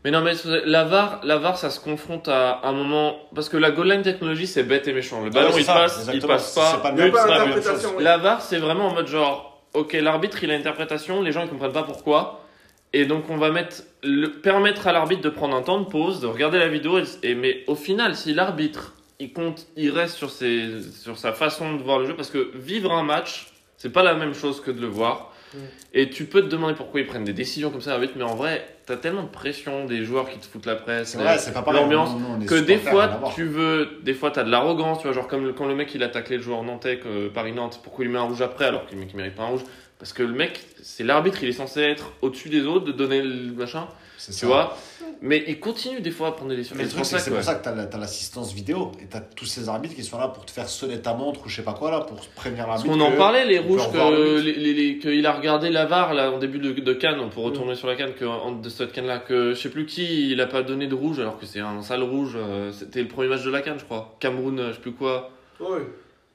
Mais 0.05 0.11
non, 0.11 0.21
mais 0.21 0.31
la 0.65 0.85
VAR, 0.85 1.19
la 1.25 1.37
VAR, 1.37 1.57
ça 1.57 1.69
se 1.69 1.79
confronte 1.81 2.29
à 2.29 2.61
un 2.63 2.71
moment. 2.71 3.17
Parce 3.35 3.49
que 3.49 3.57
la 3.57 3.69
goal 3.71 3.89
line 3.91 4.01
technologie, 4.01 4.47
c'est 4.47 4.63
bête 4.63 4.87
et 4.87 4.93
méchant. 4.93 5.21
Le 5.25 5.29
ballon, 5.29 5.47
Ouais, 5.47 5.53
c'est 5.55 5.59
il 5.59 5.65
ça, 5.65 5.73
passe, 5.73 5.95
il 5.95 5.99
exactement. 6.15 6.33
passe 6.35 6.55
pas. 6.55 6.71
C'est 6.75 6.81
pas 6.81 6.89
Il 6.97 7.03
mieux, 7.03 7.11
pas 7.11 7.27
la 7.27 7.39
même 7.39 7.49
d'interprétation. 7.49 7.89
chose. 7.89 7.97
oui. 7.97 8.03
La 8.05 8.17
VAR, 8.17 8.41
c'est 8.41 8.59
vraiment 8.59 8.87
en 8.87 8.93
mode 8.93 9.07
genre, 9.07 9.61
ok, 9.73 9.91
l'arbitre, 9.93 10.41
il 10.41 10.51
a 10.51 10.55
interprétation, 10.55 11.21
les 11.21 11.33
gens, 11.33 11.43
ils 11.43 11.49
comprennent 11.49 11.73
pas 11.73 11.83
pourquoi. 11.83 12.45
Et 12.93 13.05
donc, 13.05 13.29
on 13.29 13.35
va 13.35 13.51
mettre, 13.51 13.83
le, 14.01 14.27
permettre 14.31 14.87
à 14.87 14.93
l'arbitre 14.93 15.21
de 15.21 15.29
prendre 15.29 15.53
un 15.53 15.61
temps 15.63 15.81
de 15.81 15.85
pause, 15.89 16.21
de 16.21 16.27
regarder 16.27 16.59
la 16.59 16.69
vidéo. 16.69 16.97
Et, 16.99 17.03
et- 17.23 17.35
mais 17.35 17.65
au 17.67 17.75
final, 17.75 18.15
si 18.15 18.33
l'arbitre, 18.33 18.93
il 19.19 19.33
compte, 19.33 19.67
il 19.75 19.91
reste 19.91 20.15
sur, 20.15 20.29
ses, 20.29 20.81
sur 20.93 21.17
sa 21.17 21.33
façon 21.33 21.75
de 21.75 21.83
voir 21.83 21.99
le 21.99 22.05
jeu, 22.05 22.15
parce 22.15 22.29
que 22.29 22.51
vivre 22.55 22.93
un 22.93 23.03
match, 23.03 23.48
c'est 23.79 23.89
pas 23.89 24.03
la 24.03 24.13
même 24.13 24.35
chose 24.35 24.61
que 24.61 24.69
de 24.69 24.79
le 24.79 24.87
voir. 24.87 25.33
Mm. 25.55 25.57
Et 25.95 26.09
tu 26.11 26.25
peux 26.25 26.41
te 26.43 26.47
demander 26.47 26.75
pourquoi 26.75 26.99
ils 26.99 27.07
prennent 27.07 27.23
des 27.23 27.33
décisions 27.33 27.71
comme 27.71 27.81
ça, 27.81 27.89
l'arbitre, 27.89 28.13
mais 28.15 28.23
en 28.23 28.35
vrai, 28.35 28.67
t'as 28.85 28.97
tellement 28.97 29.23
de 29.23 29.29
pression 29.29 29.85
des 29.85 30.03
joueurs 30.05 30.29
qui 30.29 30.37
te 30.37 30.45
foutent 30.45 30.67
la 30.67 30.75
presse. 30.75 31.15
Pareil. 31.23 31.39
L'ambiance, 31.81 32.09
que 32.45 32.53
des 32.67 32.77
fois 32.91 33.07
tu 33.35 33.45
veux 33.45 33.89
des 34.03 34.13
fois 34.13 34.29
t'as 34.29 34.43
de 34.43 34.51
l'arrogance 34.51 34.99
tu 34.99 35.05
vois 35.05 35.13
genre 35.13 35.27
comme 35.27 35.45
le- 35.45 35.53
quand 35.53 35.65
le 35.65 35.73
mec 35.73 35.93
il 35.95 36.03
a 36.03 36.09
taclé 36.09 36.37
le 36.37 36.43
joueur 36.43 36.61
nantais 36.61 36.97
que 36.97 37.29
Paris 37.29 37.53
Nantes 37.53 37.79
pourquoi 37.83 38.05
il 38.05 38.11
met 38.11 38.19
un 38.19 38.23
rouge 38.23 38.41
après 38.43 38.65
alors 38.65 38.85
qu'il 38.85 38.99
qu'il 39.07 39.15
mérite 39.17 39.33
pas 39.35 39.43
un 39.43 39.47
rouge? 39.47 39.61
Parce 39.97 40.13
que 40.13 40.21
le 40.23 40.33
mec 40.33 40.59
c'est 40.83 41.03
l'arbitre 41.03 41.39
il 41.41 41.49
est 41.49 41.53
censé 41.53 41.81
être 41.81 42.11
au-dessus 42.21 42.49
des 42.49 42.65
autres 42.65 42.85
de 42.85 42.91
donner 42.91 43.21
le 43.23 43.51
machin 43.53 43.87
tu 44.23 44.31
ça. 44.33 44.45
vois? 44.45 44.77
Mais 45.21 45.43
il 45.47 45.59
continue 45.59 45.99
des 46.01 46.11
fois 46.11 46.29
à 46.29 46.31
prendre 46.31 46.51
des 46.51 46.57
Mais 46.75 46.83
le 46.83 46.89
C'est 46.89 46.95
truc, 46.95 47.05
c'est 47.05 47.15
que 47.17 47.21
c'est 47.21 47.29
que, 47.29 47.35
pour 47.35 47.43
ça 47.43 47.55
que 47.55 47.63
t'as 47.63 47.85
t'as 47.85 47.97
l'assistance 47.97 48.53
vidéo 48.53 48.91
et 49.01 49.05
t'as 49.05 49.19
tous 49.19 49.45
ces 49.45 49.67
arbitres 49.67 49.95
qui 49.95 50.03
sont 50.03 50.17
là 50.17 50.27
pour 50.29 50.45
te 50.45 50.51
faire 50.51 50.69
sonner 50.69 50.99
ta 50.99 51.13
montre 51.13 51.45
ou 51.45 51.49
je 51.49 51.55
sais 51.57 51.61
pas 51.63 51.73
quoi 51.73 51.91
là 51.91 51.99
pour 52.01 52.17
prévenir 52.35 52.65
parce 52.65 52.83
l'arbitre. 52.85 53.05
qu'on 53.05 53.13
en 53.13 53.17
parlait 53.17 53.45
les 53.45 53.59
rouges 53.59 53.81
le 53.93 54.39
que 54.39 54.39
les, 54.41 54.97
les- 55.01 55.25
a 55.25 55.31
regardé 55.33 55.69
la 55.69 55.85
VAR 55.85 56.13
là 56.13 56.31
en 56.31 56.39
début 56.39 56.59
de, 56.59 56.71
de 56.71 56.93
Cannes 56.93 57.29
pour 57.33 57.43
retourner 57.43 57.75
sur 57.75 57.87
la 57.87 57.95
Cannes 57.95 58.13
que 58.17 58.61
de 58.61 58.69
cette 58.69 58.91
Cannes 58.93 59.07
là 59.07 59.19
que 59.19 59.53
je 59.53 59.59
sais 59.59 59.69
plus 59.69 59.85
qui 59.85 60.31
il 60.31 60.39
a 60.41 60.47
pas 60.47 60.63
donné 60.63 60.87
de 60.87 60.95
rouge 60.95 61.19
alors 61.19 61.37
que 61.37 61.45
c'est 61.45 61.59
un 61.59 61.81
sale 61.81 62.03
rouge 62.03 62.33
euh, 62.37 62.71
c'était 62.71 63.01
le 63.01 63.07
premier 63.07 63.27
match 63.29 63.43
de 63.43 63.51
la 63.51 63.61
Cannes 63.61 63.79
je 63.79 63.85
crois 63.85 64.15
Cameroun 64.19 64.57
euh, 64.59 64.69
je 64.69 64.75
sais 64.75 64.81
plus 64.81 64.93
quoi 64.93 65.31
Oui. 65.59 65.79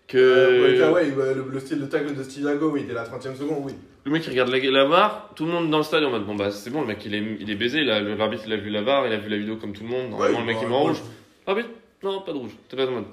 que 0.06 0.19
Euh, 0.19 0.93
ouais, 0.93 1.11
ouais, 1.12 1.35
le, 1.35 1.47
le 1.51 1.61
style 1.61 1.81
de 1.81 1.86
tacle 1.86 2.15
de 2.15 2.23
Steve 2.23 2.44
Lago, 2.44 2.70
oui, 2.70 2.85
dès 2.86 2.93
la 2.93 3.05
30 3.05 3.23
seconde, 3.23 3.62
oui. 3.65 3.73
Le 4.05 4.10
mec 4.12 4.22
il 4.26 4.31
regarde 4.31 4.51
la, 4.51 4.59
la 4.59 4.85
VAR, 4.85 5.31
tout 5.35 5.47
le 5.47 5.52
monde 5.52 5.70
dans 5.70 5.78
le 5.78 5.85
stade 5.85 6.02
est 6.02 6.06
en 6.06 6.10
mode 6.10 6.26
bon 6.26 6.35
bah 6.35 6.51
c'est 6.51 6.68
bon 6.70 6.82
le 6.82 6.86
mec 6.89 7.05
il 7.06 7.14
est, 7.14 7.36
il 7.40 7.51
est 7.51 7.55
baisé, 7.55 7.85
là, 7.85 8.01
le- 8.01 8.14
l'arbitre 8.16 8.43
il 8.47 8.52
a 8.52 8.56
vu 8.56 8.68
la 8.68 8.82
VAR, 8.82 9.06
il 9.06 9.12
a 9.12 9.16
vu 9.16 9.28
la 9.31 9.39
vidéo 9.39 9.56
comme 9.56 9.72
tout 9.72 9.82
le 9.82 9.89
monde, 9.89 10.10
normalement 10.10 10.39
Ouais, 10.39 10.40
le 10.40 10.47
mec 10.47 10.56
bah, 10.56 10.62
il 10.64 10.68
met 10.68 10.74
en 10.74 10.81
rouge. 10.82 11.02
Arbitre 11.47 11.68
Non 12.02 12.20
pas 12.20 12.32
de 12.32 12.39
rouge, 12.39 12.51
t'es 12.68 12.76
pas 12.76 12.86
en 12.86 12.90
mode. 12.90 13.05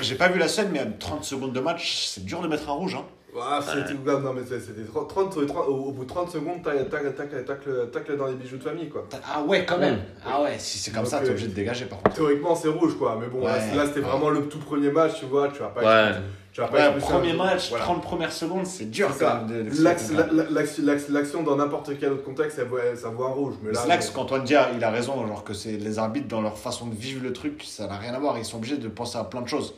J'ai 0.00 0.14
pas 0.16 0.28
vu 0.28 0.38
la 0.38 0.48
scène, 0.48 0.70
mais 0.72 0.78
à 0.80 0.86
30 0.86 1.24
secondes 1.24 1.52
de 1.52 1.60
match, 1.60 2.06
c'est 2.06 2.24
dur 2.24 2.40
de 2.40 2.48
mettre 2.48 2.68
un 2.68 2.72
rouge. 2.72 2.94
Hein. 2.96 3.04
Ah, 3.40 3.60
c'était 3.62 3.94
non, 3.94 4.32
mais 4.34 4.42
c'était 4.44 4.84
30, 4.84 5.08
30, 5.08 5.46
30 5.46 5.56
au, 5.68 5.72
au 5.72 5.92
bout 5.92 6.04
de 6.04 6.08
30 6.08 6.30
secondes, 6.30 6.62
tac, 6.62 6.88
tac, 6.90 7.16
tac, 7.16 7.44
tac, 7.46 7.60
tac, 7.92 8.16
dans 8.16 8.26
les 8.26 8.34
bijoux 8.34 8.58
de 8.58 8.62
famille, 8.62 8.88
quoi. 8.90 9.06
Ah 9.32 9.42
ouais, 9.42 9.64
quand 9.64 9.78
même. 9.78 10.00
Ah 10.26 10.42
ouais, 10.42 10.56
si 10.58 10.78
c'est 10.78 10.90
comme 10.90 11.02
Donc, 11.04 11.10
ça, 11.10 11.20
t'es 11.20 11.28
euh, 11.28 11.30
obligé 11.30 11.46
de 11.48 11.54
dégager 11.54 11.86
par 11.86 12.02
contre. 12.02 12.16
Théoriquement, 12.16 12.54
c'est 12.54 12.68
rouge, 12.68 12.96
quoi. 12.98 13.16
Mais 13.20 13.28
bon, 13.28 13.44
là, 13.46 13.54
Ouais. 13.54 13.74
là, 13.76 13.86
c'était 13.86 14.00
vraiment 14.00 14.28
le 14.30 14.48
tout 14.48 14.58
premier 14.58 14.90
match, 14.90 15.12
tu 15.18 15.24
vois. 15.26 15.48
Tu 15.48 15.60
vas 15.60 15.68
pas. 15.68 15.80
Ouais. 16.10 16.16
Tu 16.52 16.60
vas 16.60 16.68
pas 16.68 16.90
Ouais, 16.90 16.98
premier 16.98 17.32
match, 17.32 17.70
Voilà. 17.70 17.84
30 17.86 18.02
premières 18.02 18.32
secondes, 18.32 18.66
c'est 18.66 18.90
dur 18.90 19.08
quand 19.18 19.46
de- 19.46 19.62
de- 19.70 19.82
L'axe- 19.82 20.10
de- 20.10 21.14
l'action- 21.14 21.42
dans 21.42 21.56
n'importe 21.56 21.92
quel 21.98 22.12
autre 22.12 22.24
contexte, 22.24 22.58
ça 22.58 22.64
voit, 22.64 22.94
ça 22.94 23.08
voit 23.08 23.28
un 23.28 23.32
rouge. 23.32 23.54
Mais 23.62 23.72
là, 23.72 23.80
C'est 23.82 23.88
là 23.88 23.96
que 23.96 24.04
non. 24.04 24.12
qu'Antoine 24.12 24.44
Dia, 24.44 24.68
il 24.76 24.84
a 24.84 24.90
raison, 24.90 25.26
genre 25.26 25.44
que 25.44 25.54
c'est 25.54 25.72
les 25.78 25.98
arbitres 25.98 26.28
dans 26.28 26.42
leur 26.42 26.58
façon 26.58 26.86
de 26.88 26.94
vivre 26.94 27.22
le 27.22 27.32
truc, 27.32 27.62
ça 27.66 27.86
n'a 27.86 27.96
rien 27.96 28.12
à 28.12 28.18
voir. 28.18 28.36
Ils 28.36 28.44
sont 28.44 28.58
obligés 28.58 28.76
de 28.76 28.88
penser 28.88 29.16
à 29.16 29.24
plein 29.24 29.40
de 29.40 29.48
choses. 29.48 29.74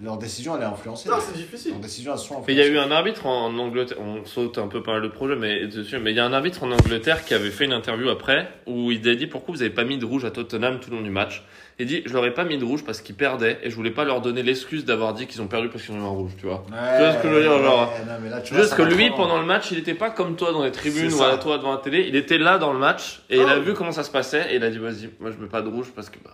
Leur 0.00 0.18
décision, 0.18 0.54
elle 0.54 0.62
est 0.62 0.66
influencée. 0.66 1.08
Non, 1.08 1.16
c'est 1.18 1.34
difficile. 1.36 1.70
Leur 1.72 1.80
décision, 1.80 2.12
elles 2.12 2.18
sont 2.18 2.44
Mais 2.46 2.52
il 2.52 2.58
y 2.58 2.60
a 2.62 2.66
eu 2.66 2.76
un 2.78 2.90
arbitre 2.90 3.24
en 3.24 3.56
Angleterre, 3.58 3.96
on 3.98 4.26
saute 4.26 4.58
un 4.58 4.68
peu 4.68 4.82
par 4.82 4.98
le 5.00 5.08
projet, 5.10 5.36
mais 5.36 5.66
dessus, 5.68 5.98
mais 5.98 6.10
il 6.10 6.16
y 6.18 6.20
a 6.20 6.26
un 6.26 6.34
arbitre 6.34 6.62
en 6.64 6.70
Angleterre 6.70 7.24
qui 7.24 7.32
avait 7.32 7.50
fait 7.50 7.64
une 7.64 7.72
interview 7.72 8.10
après 8.10 8.46
où 8.66 8.92
il 8.92 9.08
a 9.08 9.14
dit 9.14 9.26
pourquoi 9.26 9.54
vous 9.54 9.62
avez 9.62 9.70
pas 9.70 9.84
mis 9.84 9.96
de 9.96 10.04
rouge 10.04 10.26
à 10.26 10.30
Tottenham 10.30 10.80
tout 10.80 10.90
le 10.90 10.96
long 10.98 11.02
du 11.02 11.08
match? 11.10 11.42
Il 11.78 11.86
dit 11.86 12.02
je 12.06 12.12
leur 12.14 12.24
ai 12.24 12.32
pas 12.32 12.44
mis 12.44 12.56
de 12.56 12.64
rouge 12.64 12.84
parce 12.84 13.02
qu'ils 13.02 13.14
perdaient 13.16 13.58
et 13.62 13.68
je 13.70 13.76
voulais 13.76 13.90
pas 13.90 14.04
leur 14.04 14.22
donner 14.22 14.42
l'excuse 14.42 14.84
d'avoir 14.86 15.12
dit 15.12 15.26
qu'ils 15.26 15.42
ont 15.42 15.46
perdu 15.46 15.68
parce 15.68 15.84
qu'ils 15.84 15.94
ont 15.94 15.98
eu 15.98 16.02
un 16.04 16.08
rouge, 16.08 16.32
tu 16.38 16.46
vois. 16.46 16.64
Ouais, 16.70 16.96
Tu 16.96 17.02
vois 17.02 17.12
ce 17.12 17.18
que 17.22 17.28
je 17.28 17.34
veux 17.34 17.42
dire, 17.42 17.62
genre, 17.62 17.90
ouais, 17.92 18.04
non, 18.06 18.12
mais 18.22 18.30
là, 18.30 18.40
tu 18.40 18.54
vois, 18.54 18.62
Juste 18.62 18.76
que 18.76 18.82
lui, 18.82 19.10
pendant 19.10 19.38
le 19.38 19.44
match, 19.46 19.70
il 19.72 19.78
était 19.78 19.94
pas 19.94 20.08
comme 20.10 20.36
toi 20.36 20.52
dans 20.52 20.64
les 20.64 20.72
tribunes 20.72 21.12
ou 21.12 21.22
à 21.22 21.36
toi 21.36 21.58
devant 21.58 21.72
la 21.72 21.78
télé. 21.78 22.06
Il 22.08 22.16
était 22.16 22.38
là 22.38 22.56
dans 22.58 22.72
le 22.72 22.78
match 22.78 23.22
et 23.28 23.36
il 23.36 23.42
a 23.42 23.50
Ah. 23.50 23.58
vu 23.58 23.74
comment 23.74 23.92
ça 23.92 24.04
se 24.04 24.10
passait 24.10 24.52
et 24.52 24.56
il 24.56 24.64
a 24.64 24.70
dit 24.70 24.78
vas-y, 24.78 25.10
moi 25.20 25.30
je 25.30 25.36
mets 25.36 25.48
pas 25.48 25.60
de 25.60 25.68
rouge 25.68 25.92
parce 25.94 26.08
que 26.08 26.18
bah, 26.24 26.30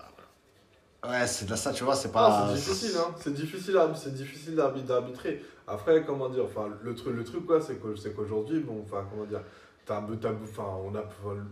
Ouais, 1.05 1.27
c'est 1.27 1.47
de 1.49 1.57
ça, 1.57 1.73
tu 1.73 1.83
vois, 1.83 1.97
c'est 1.97 2.11
Ah, 2.11 2.13
pas. 2.13 2.47
c'est 2.51 2.55
difficile, 2.55 2.97
hein. 2.97 3.13
C'est 3.19 3.35
difficile, 3.35 3.77
c'est 3.97 4.15
difficile 4.15 4.55
d'arbi- 4.55 4.83
d'arbitrer. 4.83 5.43
Après, 5.67 6.05
comment 6.05 6.29
dire, 6.29 6.45
enfin, 6.45 6.69
le 6.81 6.95
truc, 6.95 7.17
le 7.17 7.25
truc 7.25 7.45
quoi, 7.47 7.61
c'est 7.61 7.83
que, 7.83 7.97
c'est 7.97 8.15
qu'aujourd'hui, 8.15 8.61
bon, 8.61 8.85
enfin, 8.87 9.05
comment 9.11 9.25
dire, 9.25 9.41
t'as 9.85 9.99
un 9.99 10.03
peu, 10.03 10.15
enfin, 10.45 10.69
on 10.85 10.95
a, 10.95 11.03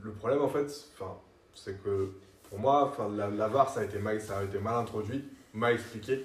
le 0.05 0.13
problème 0.13 0.43
en 0.43 0.49
fait, 0.49 0.67
enfin, 0.95 1.15
c'est 1.53 1.83
que 1.83 2.11
pour 2.51 2.59
moi, 2.59 2.93
la, 3.17 3.49
VAR, 3.49 3.71
ça 3.71 3.81
a 3.81 3.85
été 3.85 3.99
mal, 3.99 4.19
introduit, 4.67 5.25
mal 5.55 5.75
expliqué, 5.75 6.25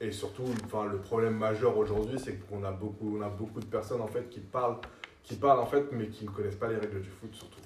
et 0.00 0.12
surtout, 0.12 0.44
le 0.44 0.98
problème 0.98 1.36
majeur 1.36 1.76
aujourd'hui, 1.78 2.18
c'est 2.22 2.38
qu'on 2.46 2.62
a 2.62 2.70
beaucoup, 2.70 3.18
de 3.60 3.66
personnes 3.66 4.02
qui 4.30 4.40
parlent 4.40 5.60
en 5.60 5.66
fait, 5.66 5.86
mais 5.92 6.08
qui 6.08 6.26
ne 6.26 6.30
connaissent 6.30 6.56
pas 6.56 6.68
les 6.68 6.76
règles 6.76 7.00
du 7.00 7.08
foot 7.08 7.34
surtout. 7.34 7.63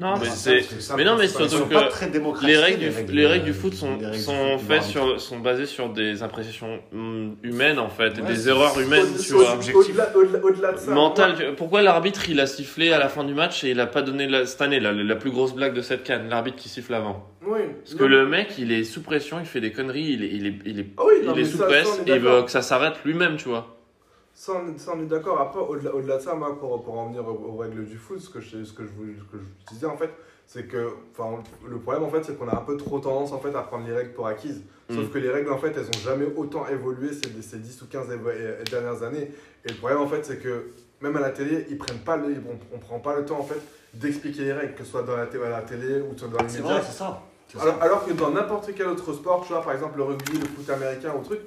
Non, 0.00 0.14
mais 0.20 0.26
c'est 0.26 0.64
Mais 0.96 1.04
non, 1.04 1.16
mais 1.16 1.26
surtout 1.26 1.66
que 1.66 2.46
les 2.46 2.56
règles 2.56 2.78
du, 2.78 3.12
les 3.12 3.26
règles 3.26 3.46
du 3.46 3.52
foot 3.52 3.74
sont, 3.74 3.98
sont 4.14 4.58
faites 4.58 4.84
sur, 4.84 5.20
sont 5.20 5.40
basées 5.40 5.66
sur 5.66 5.88
des 5.88 6.22
appréciations 6.22 6.78
hum, 6.92 7.36
humaines 7.42 7.80
en 7.80 7.88
fait, 7.88 8.16
et 8.18 8.22
des 8.22 8.48
erreurs 8.48 8.78
humaines, 8.78 9.06
tu 9.20 9.32
vois. 9.32 9.56
Au-delà, 9.56 10.72
de 10.72 10.78
ça. 10.78 10.90
Mental. 10.92 11.54
Pourquoi 11.56 11.82
l'arbitre 11.82 12.28
il 12.28 12.38
a 12.38 12.46
sifflé 12.46 12.92
à 12.92 12.98
la 12.98 13.08
fin 13.08 13.24
du 13.24 13.34
match 13.34 13.64
et 13.64 13.70
il 13.70 13.80
a 13.80 13.86
pas 13.86 14.02
donné 14.02 14.28
la, 14.28 14.46
cette 14.46 14.62
année 14.62 14.78
la, 14.78 14.92
la 14.92 15.16
plus 15.16 15.30
grosse 15.30 15.54
blague 15.54 15.74
de 15.74 15.82
cette 15.82 16.04
canne, 16.04 16.28
l'arbitre 16.28 16.58
qui 16.58 16.68
siffle 16.68 16.94
avant? 16.94 17.26
Oui. 17.44 17.60
Parce 17.82 17.96
que 17.96 18.04
le 18.04 18.26
mec 18.26 18.54
il 18.58 18.70
est 18.70 18.84
sous 18.84 19.02
pression, 19.02 19.40
il 19.40 19.46
fait 19.46 19.60
des 19.60 19.72
conneries, 19.72 20.12
il 20.12 20.22
est, 20.22 20.30
il 20.32 20.46
est, 20.46 20.54
il 20.64 20.80
est, 20.80 20.86
Ah 20.96 21.02
oui, 21.06 21.14
non, 21.24 21.32
il 21.34 21.40
est 21.40 21.44
sous 21.44 21.58
presse 21.58 22.00
et 22.06 22.10
il 22.12 22.20
veut 22.20 22.42
que 22.42 22.50
ça 22.50 22.62
s'arrête 22.62 22.94
lui-même, 23.04 23.36
tu 23.36 23.48
vois. 23.48 23.77
Ça, 24.40 24.52
on 24.52 24.72
est, 24.72 24.78
ça, 24.78 24.92
on 24.96 25.00
est 25.02 25.06
d'accord. 25.06 25.40
Après, 25.40 25.58
au-delà, 25.58 25.92
au-delà 25.92 26.18
de 26.18 26.22
ça, 26.22 26.32
moi, 26.36 26.56
pour, 26.60 26.80
pour 26.84 26.96
en 26.96 27.06
venir 27.08 27.26
aux, 27.26 27.32
aux 27.54 27.56
règles 27.56 27.84
du 27.84 27.96
foot, 27.96 28.20
ce 28.20 28.30
que 28.30 28.38
je, 28.40 28.62
ce 28.62 28.72
que 28.72 28.84
je, 28.84 28.90
vous- 28.90 29.12
que 29.32 29.36
je 29.38 29.74
disais, 29.74 29.86
en 29.86 29.96
fait, 29.96 30.10
c'est 30.46 30.62
que 30.68 30.90
le 31.68 31.78
problème, 31.78 32.04
en 32.04 32.08
fait, 32.08 32.22
c'est 32.24 32.38
qu'on 32.38 32.46
a 32.48 32.54
un 32.56 32.60
peu 32.60 32.76
trop 32.76 33.00
tendance, 33.00 33.32
en 33.32 33.40
fait, 33.40 33.52
à 33.56 33.62
prendre 33.62 33.84
les 33.84 33.92
règles 33.92 34.12
pour 34.12 34.28
acquises. 34.28 34.62
Sauf 34.90 35.06
Mm. 35.06 35.10
que 35.10 35.18
les 35.18 35.30
règles, 35.30 35.50
en 35.50 35.58
fait, 35.58 35.72
elles 35.76 35.88
ont 35.88 36.04
jamais 36.04 36.26
autant 36.36 36.68
évolué 36.68 37.08
ces, 37.12 37.42
ces 37.42 37.58
10 37.58 37.82
ou 37.82 37.86
15 37.86 38.06
évo- 38.10 38.28
euh, 38.28 38.62
dernières 38.70 39.02
années. 39.02 39.32
Et 39.64 39.70
le 39.70 39.74
problème, 39.74 39.98
en 40.00 40.06
fait, 40.06 40.24
c'est 40.24 40.38
que 40.38 40.66
même 41.00 41.16
à 41.16 41.20
la 41.20 41.30
télé, 41.30 41.66
ils 41.68 41.76
prennent 41.76 41.98
pas 41.98 42.16
le, 42.16 42.26
on, 42.48 42.76
on 42.76 42.78
prend 42.78 43.00
pas 43.00 43.16
le 43.16 43.24
temps, 43.24 43.40
en 43.40 43.44
fait, 43.44 43.60
d'expliquer 43.92 44.44
les 44.44 44.52
règles, 44.52 44.74
que 44.74 44.84
ce 44.84 44.90
soit 44.92 45.02
dans 45.02 45.16
la, 45.16 45.24
à 45.24 45.48
la 45.50 45.62
télé 45.62 46.00
ou 46.00 46.14
dans 46.14 46.38
les 46.40 46.48
C'est 46.48 46.58
médias. 46.60 46.74
vrai, 46.78 46.82
c'est 46.88 46.96
ça. 46.96 47.22
C'est 47.48 47.58
Alors, 47.60 47.82
alors 47.82 48.04
que 48.06 48.12
dans 48.12 48.30
n'importe 48.30 48.70
quel 48.76 48.86
autre 48.86 49.12
sport, 49.14 49.42
tu 49.44 49.52
vois, 49.52 49.62
par 49.62 49.72
exemple 49.72 49.96
le 49.96 50.04
rugby, 50.04 50.38
le 50.38 50.46
foot 50.46 50.70
américain 50.70 51.12
ou 51.18 51.24
truc, 51.24 51.40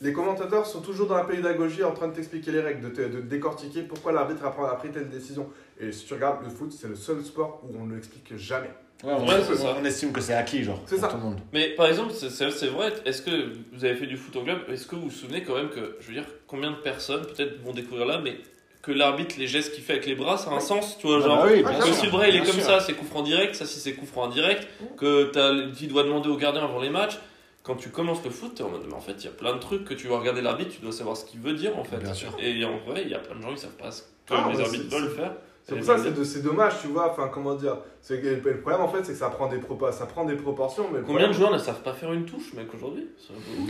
les 0.00 0.12
commentateurs 0.12 0.66
sont 0.66 0.80
toujours 0.80 1.06
dans 1.06 1.16
la 1.16 1.24
pédagogie 1.24 1.82
en 1.84 1.92
train 1.92 2.08
de 2.08 2.14
t'expliquer 2.14 2.50
les 2.52 2.60
règles, 2.60 2.90
de, 2.90 2.94
te- 2.94 3.08
de 3.16 3.20
décortiquer 3.20 3.82
pourquoi 3.82 4.12
l'arbitre 4.12 4.44
a, 4.44 4.50
pris- 4.50 4.64
a 4.64 4.74
pris 4.74 4.90
telle 4.90 5.08
décision. 5.08 5.48
Et 5.80 5.92
si 5.92 6.04
tu 6.06 6.14
regardes 6.14 6.42
le 6.44 6.50
foot, 6.50 6.72
c'est 6.72 6.88
le 6.88 6.96
seul 6.96 7.24
sport 7.24 7.60
où 7.64 7.74
on 7.80 7.86
ne 7.86 7.94
l'explique 7.94 8.36
jamais. 8.36 8.70
Ouais, 9.02 9.12
on, 9.16 9.26
Ouais, 9.26 9.34
c'est 9.46 9.56
ça. 9.56 9.76
on 9.80 9.84
estime 9.84 10.12
que 10.12 10.20
c'est 10.20 10.34
acquis, 10.34 10.62
genre. 10.64 10.80
C'est 10.86 10.96
pour 10.96 11.04
ça. 11.04 11.08
Tout 11.10 11.16
le 11.18 11.22
monde. 11.24 11.40
Mais 11.52 11.70
par 11.70 11.86
exemple, 11.86 12.12
c'est- 12.12 12.66
vrai, 12.68 12.92
est-ce 13.04 13.22
que 13.22 13.52
vous 13.72 13.84
avez 13.84 13.96
fait 13.96 14.06
du 14.06 14.16
foot 14.16 14.34
au 14.36 14.42
club? 14.42 14.58
Est-ce 14.68 14.86
que 14.86 14.94
vous 14.96 15.02
vous 15.04 15.10
souvenez 15.10 15.42
quand 15.42 15.54
même 15.56 15.68
que, 15.70 15.96
je 16.00 16.06
veux 16.08 16.14
dire, 16.14 16.26
combien 16.46 16.70
de 16.70 16.76
personnes 16.76 17.22
peut-être 17.26 17.60
vont 17.62 17.72
découvrir 17.72 18.06
là, 18.06 18.20
mais 18.22 18.36
que 18.82 18.92
l'arbitre, 18.92 19.36
les 19.38 19.46
gestes 19.46 19.72
qu'il 19.74 19.82
fait 19.82 19.94
avec 19.94 20.06
les 20.06 20.14
bras, 20.14 20.36
ça 20.36 20.50
a 20.50 20.54
un 20.54 20.60
sens, 20.60 20.98
tu 20.98 21.06
vois, 21.06 21.20
genre. 21.20 21.38
Ah 21.42 21.46
bah 21.46 21.52
oui, 21.54 21.62
Ah, 21.66 21.70
bien 21.70 21.78
Que 21.80 21.92
si 21.92 22.04
le 22.06 22.10
bras 22.12 22.28
il 22.28 22.36
est 22.36 22.40
bien 22.40 22.50
comme 22.50 22.60
sûr. 22.60 22.64
ça, 22.70 22.80
c'est 22.80 22.92
coup 22.92 23.04
franc 23.06 23.22
direct, 23.22 23.54
ça 23.54 23.64
si 23.66 23.78
c'est 23.80 23.94
coup 23.94 24.04
franc 24.06 24.28
direct, 24.28 24.66
que 24.98 25.24
t'as, 25.24 25.52
tu 25.76 25.86
dois 25.86 26.02
demander 26.04 26.28
au 26.28 26.36
gardien 26.36 26.62
avant 26.64 26.80
les 26.80 26.90
matchs. 26.90 27.18
Quand 27.64 27.74
tu 27.76 27.88
commences 27.88 28.22
le 28.22 28.30
foot, 28.30 28.54
t'es 28.54 28.62
en 28.62 28.68
mode, 28.68 28.82
mais 28.86 28.94
en 28.94 29.00
fait, 29.00 29.14
il 29.18 29.24
y 29.24 29.28
a 29.28 29.32
plein 29.32 29.54
de 29.54 29.58
trucs 29.58 29.84
que 29.84 29.94
tu 29.94 30.06
vas 30.06 30.18
regarder 30.18 30.42
l'arbitre, 30.42 30.70
tu 30.72 30.80
dois 30.82 30.92
savoir 30.92 31.16
ce 31.16 31.24
qu'il 31.24 31.40
veut 31.40 31.54
dire 31.54 31.76
en 31.78 31.82
fait. 31.82 31.96
Bien 31.96 32.12
sûr. 32.14 32.28
Et 32.38 32.62
en 32.64 32.76
vrai, 32.86 33.02
il 33.02 33.08
y 33.08 33.14
a 33.14 33.18
plein 33.18 33.34
de 33.36 33.42
gens 33.42 33.54
qui 33.54 33.60
savent 33.62 33.70
pas 33.72 33.90
ce 33.90 34.02
que 34.02 34.06
Ah, 34.34 34.48
les 34.52 34.60
arbitres 34.60 34.94
veulent 34.96 35.10
faire. 35.10 35.32
C'est 35.62 35.74
pour 35.76 35.84
ça, 35.84 35.96
les 35.96 36.02
c'est 36.02 36.12
de- 36.12 36.24
c'est 36.24 36.42
dommage, 36.42 36.74
tu 36.82 36.88
vois, 36.88 37.10
enfin 37.10 37.28
comment 37.32 37.54
dire. 37.54 37.78
C'est 38.06 38.20
que- 38.20 38.26
le 38.28 38.58
problème 38.60 38.82
en 38.82 38.88
fait, 38.88 38.98
c'est 39.02 39.12
que 39.12 39.18
ça 39.18 39.30
prend 39.30 39.48
des, 39.48 39.56
propos, 39.56 39.90
ça 39.90 40.04
prend 40.04 40.26
des 40.26 40.34
proportions. 40.34 40.90
Mais 40.92 41.00
Combien 41.06 41.28
de 41.28 41.32
joueurs 41.32 41.50
ne 41.50 41.56
savent 41.56 41.80
pas 41.80 41.94
faire 41.94 42.12
une 42.12 42.26
touche, 42.26 42.52
mec, 42.52 42.66
aujourd'hui? 42.74 43.06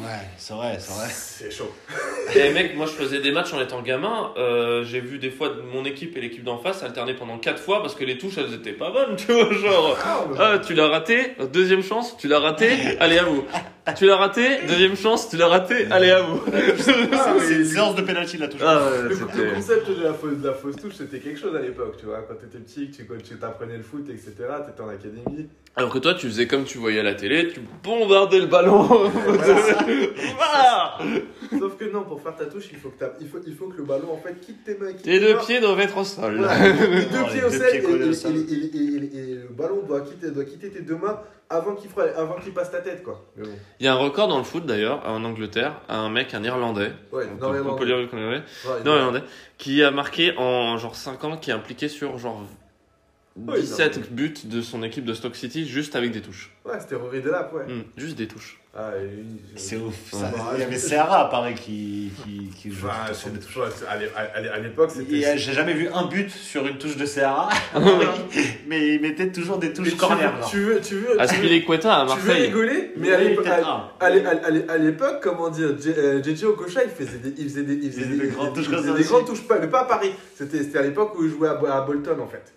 Ouais, 0.00 0.08
c'est 0.38 0.54
vrai, 0.54 0.76
c'est 0.80 0.92
vrai. 0.92 1.08
C'est 1.12 1.50
chaud. 1.52 1.72
Et 2.34 2.52
mec, 2.52 2.76
moi 2.76 2.86
je 2.86 2.90
faisais 2.92 3.20
des 3.20 3.30
matchs 3.30 3.52
en 3.52 3.60
étant 3.60 3.80
gamin. 3.80 4.32
euh, 4.36 4.82
j'ai 4.82 4.98
vu 4.98 5.18
des 5.20 5.30
fois 5.30 5.50
mon 5.72 5.84
équipe 5.84 6.16
et 6.16 6.20
l'équipe 6.20 6.42
d'en 6.42 6.58
face 6.58 6.82
alterner 6.82 7.14
pendant 7.14 7.38
4 7.38 7.62
fois 7.62 7.80
parce 7.80 7.94
que 7.94 8.02
les 8.04 8.18
touches 8.18 8.36
elles 8.38 8.52
étaient 8.54 8.72
pas 8.72 8.90
bonnes, 8.90 9.14
tu 9.16 9.30
vois. 9.32 9.52
Genre, 9.52 9.96
Ah, 10.04 10.24
ah, 10.40 10.58
tu 10.58 10.74
l'as 10.74 10.88
raté, 10.88 11.36
deuxième 11.52 11.84
chance, 11.84 12.16
tu 12.16 12.26
l'as 12.26 12.40
raté, 12.40 12.70
allez 12.98 13.18
à 13.18 13.24
vous. 13.24 13.44
Tu 13.96 14.06
l'as 14.06 14.16
raté, 14.16 14.62
deuxième 14.66 14.96
chance, 14.96 15.28
tu 15.28 15.36
l'as 15.36 15.46
raté, 15.46 15.86
allez 15.90 16.10
à 16.10 16.22
vous. 16.22 16.40
Ah, 17.12 17.34
C'est 17.38 17.54
une 17.54 17.64
séance 17.66 17.94
de 17.94 18.00
pénalty 18.00 18.38
là, 18.38 18.48
toujours. 18.48 18.66
Ah 18.66 18.78
ouais, 18.90 19.08
Le, 19.10 19.54
concept 19.54 19.90
de 19.90 20.02
la, 20.02 20.14
fausse, 20.14 20.38
de 20.38 20.46
la 20.48 20.54
fausse 20.54 20.76
touche, 20.76 20.94
c'était 20.94 21.18
quelque 21.18 21.38
chose 21.38 21.54
à 21.54 21.60
l'époque, 21.60 21.98
tu 21.98 22.06
vois. 22.06 22.22
Quand 22.26 22.34
t'étais 22.34 22.58
petit, 22.60 22.90
que 22.90 22.96
tu, 22.96 23.04
quand 23.04 23.22
tu 23.22 23.36
t'apprenais 23.36 23.76
le 23.76 23.82
foot, 23.82 24.08
etc., 24.08 24.23
t'étais 24.32 24.80
en 24.82 24.88
académie. 24.88 25.48
Alors 25.76 25.90
que 25.90 25.98
toi, 25.98 26.14
tu 26.14 26.28
faisais 26.28 26.46
comme 26.46 26.64
tu 26.64 26.78
voyais 26.78 27.00
à 27.00 27.02
la 27.02 27.14
télé, 27.14 27.48
tu 27.52 27.60
bombardais 27.82 28.38
le 28.38 28.46
ballon. 28.46 28.88
Voilà. 30.36 30.98
Sauf 31.58 31.76
que 31.76 31.84
non, 31.92 32.02
pour 32.04 32.20
faire 32.20 32.36
ta 32.36 32.46
touche, 32.46 32.66
il 32.72 32.78
faut 32.78 32.90
que, 32.90 32.98
t'as- 32.98 33.12
il 33.20 33.28
faut, 33.28 33.38
il 33.46 33.54
faut 33.54 33.66
que 33.68 33.76
le 33.78 33.84
ballon 33.84 34.12
en 34.12 34.16
fait 34.18 34.38
quitte 34.40 34.64
tes 34.64 34.76
mains. 34.76 34.92
quitte 34.92 35.02
Tes 35.02 35.20
deux 35.20 35.36
pieds 35.38 35.60
doivent 35.60 35.80
être 35.80 35.96
au 35.98 36.04
sol. 36.04 36.36
Voilà, 36.38 36.68
les 36.72 37.04
deux 37.06 37.18
Non, 37.18 37.24
pieds 37.26 37.40
les 37.40 37.44
au 37.44 37.50
deux 37.50 37.58
pieds 37.58 38.08
et, 38.10 38.14
sol. 38.14 38.32
et- 38.36 39.34
le 39.34 39.48
ballon 39.50 39.82
doit 39.86 40.00
quitter, 40.02 40.30
doit 40.30 40.44
quitter 40.44 40.70
tes 40.70 40.80
deux 40.82 40.96
mains 40.96 41.20
avant 41.50 41.74
qu'il 41.74 41.90
fera- 41.90 42.08
avant 42.16 42.36
qu'il 42.36 42.52
passe 42.52 42.70
ta 42.70 42.80
tête 42.80 43.02
quoi. 43.02 43.24
Bon. 43.36 43.48
Il 43.80 43.86
y 43.86 43.88
a 43.88 43.92
un 43.92 43.96
record 43.96 44.28
dans 44.28 44.38
le 44.38 44.44
foot 44.44 44.64
d'ailleurs, 44.66 45.02
en 45.06 45.22
Angleterre, 45.24 45.80
un 45.88 46.08
mec, 46.08 46.34
un 46.34 46.42
Irlandais, 46.42 46.92
Ouais, 47.12 47.24
on, 47.30 47.34
non, 47.44 47.52
peut, 47.52 47.62
on 47.68 47.74
peut 47.76 47.84
Ouais, 47.86 48.42
non, 48.84 48.96
Irlandais, 48.96 49.22
qui 49.58 49.82
a 49.82 49.90
marqué 49.90 50.34
en 50.36 50.78
genre 50.78 50.96
5 50.96 51.22
ans, 51.24 51.36
qui 51.36 51.50
est 51.50 51.54
impliqué 51.54 51.88
sur 51.88 52.18
genre 52.18 52.42
Ouais, 53.36 53.60
17 53.60 53.96
non. 53.96 54.02
buts 54.12 54.34
de 54.44 54.60
son 54.62 54.84
équipe 54.84 55.04
de 55.04 55.12
Stock 55.12 55.34
City 55.34 55.66
juste 55.66 55.96
avec 55.96 56.12
des 56.12 56.20
touches. 56.20 56.52
Ouais, 56.64 56.74
c'était 56.78 56.94
Rory 56.94 57.20
Delap, 57.20 57.52
ouais. 57.52 57.64
Hmm, 57.66 57.82
juste 57.96 58.16
des 58.16 58.28
touches. 58.28 58.60
Ah, 58.76 58.90
C'est 59.56 59.76
ouf. 59.76 59.94
Ça. 60.12 60.30
Bah, 60.36 60.52
Il 60.54 60.60
y 60.60 60.62
avait 60.62 60.78
Serra, 60.78 61.28
pareil, 61.30 61.54
qui, 61.56 62.10
qui, 62.24 62.48
qui 62.56 62.70
jouait 62.72 62.88
Ouais, 62.90 63.12
sur 63.14 63.30
des 63.30 63.40
c'est- 63.40 63.46
touches. 63.46 63.56
ouais, 63.56 63.68
c'est- 63.76 63.86
à 63.86 63.96
l'é- 63.96 64.10
à 64.16 64.40
l'é- 64.40 64.48
à 64.48 64.58
l'époque, 64.60 64.90
c'était. 64.92 65.36
J'ai 65.36 65.52
jamais 65.52 65.74
vu 65.74 65.88
un 65.92 66.06
but 66.06 66.30
sur 66.30 66.64
une 66.66 66.78
touche 66.78 66.96
de 66.96 67.06
Serra, 67.06 67.48
mais 68.68 68.94
il 68.94 69.00
mettait 69.00 69.30
toujours 69.32 69.58
des 69.58 69.68
Mais 69.68 69.72
touches 69.74 69.90
tu 69.90 69.96
corner. 69.96 70.32
Tu 70.50 70.58
veux, 70.60 70.80
tu 70.80 70.94
veux, 70.96 71.00
tu 71.00 71.16
veux, 71.16 71.20
à 71.20 71.26
tu 71.26 71.34
veux 72.20 72.26
Marseille. 72.28 72.46
rigoler, 72.46 72.92
mais 72.96 73.08
Il 73.08 73.12
à 74.68 74.78
l'époque, 74.78 75.20
comment 75.22 75.50
dire, 75.50 75.76
J- 75.80 75.90
euh, 75.96 76.22
JJ 76.22 76.44
Okocha, 76.44 76.80
il 76.84 76.90
faisait 76.90 77.18
des, 77.18 77.34
il 77.36 77.48
faisait 77.48 77.62
des, 77.62 77.74
il 77.74 77.90
faisait 77.92 78.02
faisait 78.04 78.16
des 78.16 78.28
grandes 78.28 78.54
touches 78.54 78.64
il 78.66 78.70
comme 78.70 78.78
faisait 78.80 78.88
ça 78.90 78.94
des 78.96 79.00
aussi. 79.04 79.12
grandes 79.12 79.26
touches, 79.26 79.42
pas, 79.46 79.58
mais 79.58 79.68
pas 79.68 79.80
à 79.82 79.84
Paris. 79.86 80.12
C'était, 80.36 80.58
c'était 80.58 80.78
à 80.78 80.82
l'époque 80.82 81.18
où 81.18 81.24
il 81.24 81.30
jouait 81.30 81.48
à 81.48 81.80
Bolton 81.80 82.18
en 82.20 82.26
fait. 82.28 82.52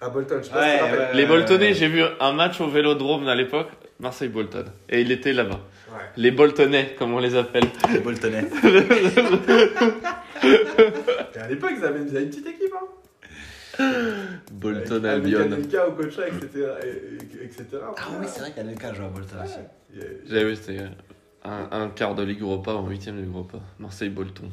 À 0.00 0.10
Bolton, 0.10 0.36
je 0.40 0.44
sais 0.46 0.50
pas 0.52 0.62
si 0.64 0.72
tu 0.72 0.78
te 0.78 0.82
Ouais, 0.84 0.90
rappelles. 0.90 0.98
ouais. 0.98 1.14
Les 1.14 1.26
Boltonais, 1.26 1.74
j'ai 1.74 1.88
vu 1.88 2.02
un 2.20 2.32
match 2.32 2.60
au 2.60 2.68
Vélodrome 2.68 3.26
à 3.28 3.34
l'époque, 3.34 3.68
Marseille-Bolton. 4.00 4.64
Et 4.90 5.00
il 5.00 5.10
était 5.10 5.32
là-bas. 5.32 5.60
Ouais. 5.90 5.98
Les 6.18 6.30
Boltonais, 6.30 6.94
comme 6.98 7.14
on 7.14 7.18
les 7.18 7.34
appelle. 7.34 7.64
Les 7.92 8.00
Boltonais. 8.00 8.44
Et 11.34 11.38
à 11.38 11.48
l'époque, 11.48 11.72
ils 11.78 11.84
avaient, 11.84 12.00
ils 12.02 12.10
avaient 12.16 12.22
une 12.24 12.28
petite 12.30 12.46
équipe. 12.46 12.72
Hein. 13.78 13.82
Bolton 14.52 15.04
Avec 15.04 15.24
Albion. 15.24 15.40
Anelka, 15.40 15.88
Okocha, 15.88 16.28
etc. 16.28 16.48
et- 16.82 17.42
et- 17.42 17.44
etc. 17.44 17.64
Ah 17.82 18.08
oui, 18.20 18.26
c'est 18.28 18.40
vrai 18.40 18.52
qu'Anelka 18.54 18.92
joue 18.94 19.04
à 19.04 19.08
Bolton 19.08 19.36
aussi. 19.44 19.54
Il 19.94 20.00
y 20.00 20.02
a- 20.02 20.06
J'avais 20.28 20.44
vu, 20.50 20.56
c'était 20.56 20.78
un, 21.44 21.68
un 21.70 21.88
quart 21.88 22.14
de 22.14 22.22
Ligue 22.22 22.40
Europa 22.42 22.72
en 22.72 22.86
huitième 22.88 23.16
de 23.16 23.22
Ligue 23.22 23.32
Europa. 23.34 23.58
Marseille-Bolton. 23.78 24.50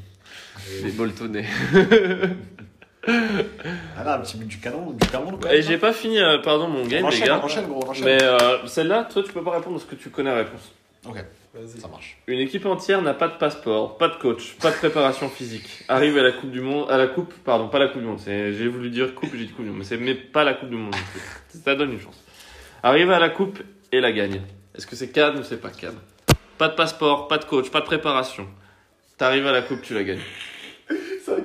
Les 0.83 0.91
Boltonais. 0.91 1.45
Ah 3.07 4.03
là, 4.03 4.15
un 4.15 4.19
petit 4.19 4.37
but 4.37 4.47
du 4.47 4.57
canon, 4.59 4.91
du 4.91 5.47
Et 5.51 5.61
j'ai 5.61 5.77
pas 5.77 5.91
fini, 5.93 6.19
euh, 6.19 6.37
pardon, 6.39 6.67
mon 6.67 6.83
On 6.83 6.87
game, 6.87 7.05
les 7.09 7.19
gars. 7.19 7.39
on 7.41 7.45
enchaîne, 7.45 7.65
gros, 7.67 7.83
on 7.85 7.89
enchaîne. 7.89 8.05
Mais 8.05 8.21
euh, 8.23 8.65
celle-là, 8.67 9.07
toi, 9.11 9.23
tu 9.23 9.31
peux 9.33 9.43
pas 9.43 9.51
répondre 9.51 9.77
parce 9.77 9.89
que 9.89 9.95
tu 9.95 10.09
connais 10.09 10.29
la 10.31 10.37
réponse. 10.37 10.71
Ok, 11.05 11.17
Vas-y. 11.53 11.81
ça 11.81 11.89
marche. 11.89 12.17
Une 12.27 12.39
équipe 12.39 12.65
entière 12.65 13.01
n'a 13.01 13.13
pas 13.13 13.27
de 13.27 13.33
passeport, 13.33 13.97
pas 13.97 14.07
de 14.07 14.15
coach, 14.15 14.53
pas 14.61 14.71
de 14.71 14.75
préparation 14.77 15.27
physique. 15.29 15.83
Arrive 15.89 16.17
à 16.17 16.23
la 16.23 16.31
Coupe 16.31 16.51
du 16.51 16.61
Monde, 16.61 16.89
à 16.89 16.97
la 16.97 17.07
Coupe, 17.07 17.33
pardon, 17.43 17.67
pas 17.67 17.79
la 17.79 17.89
Coupe 17.89 17.99
du 18.01 18.07
Monde. 18.07 18.19
c'est- 18.19 18.53
J'ai 18.53 18.67
voulu 18.69 18.89
dire 18.89 19.13
Coupe, 19.13 19.31
j'ai 19.33 19.45
dit 19.45 19.51
Coupe 19.51 19.65
du 19.65 19.69
Monde, 19.71 19.79
mais 19.79 19.83
c'est 19.85 19.97
mais 19.97 20.15
pas 20.15 20.45
la 20.45 20.53
Coupe 20.53 20.69
du 20.69 20.77
Monde. 20.77 20.95
Ça 21.49 21.75
donne 21.75 21.91
une 21.91 21.99
chance. 21.99 22.23
Arrive 22.83 23.11
à 23.11 23.19
la 23.19 23.29
Coupe 23.29 23.59
et 23.91 23.99
la 23.99 24.13
gagne. 24.13 24.41
Est-ce 24.75 24.87
que 24.87 24.95
c'est 24.95 25.09
Cannes 25.11 25.37
ou 25.39 25.43
c'est 25.43 25.59
pas 25.61 25.69
Cannes? 25.69 25.99
Pas 26.57 26.69
de 26.69 26.75
passeport, 26.75 27.27
pas 27.27 27.37
de 27.37 27.45
coach, 27.45 27.69
pas 27.69 27.81
de 27.81 27.85
préparation. 27.85 28.47
T'arrives 29.17 29.45
à 29.45 29.51
la 29.51 29.61
Coupe, 29.61 29.81
tu 29.81 29.93
la 29.93 30.03
gagnes. 30.03 30.19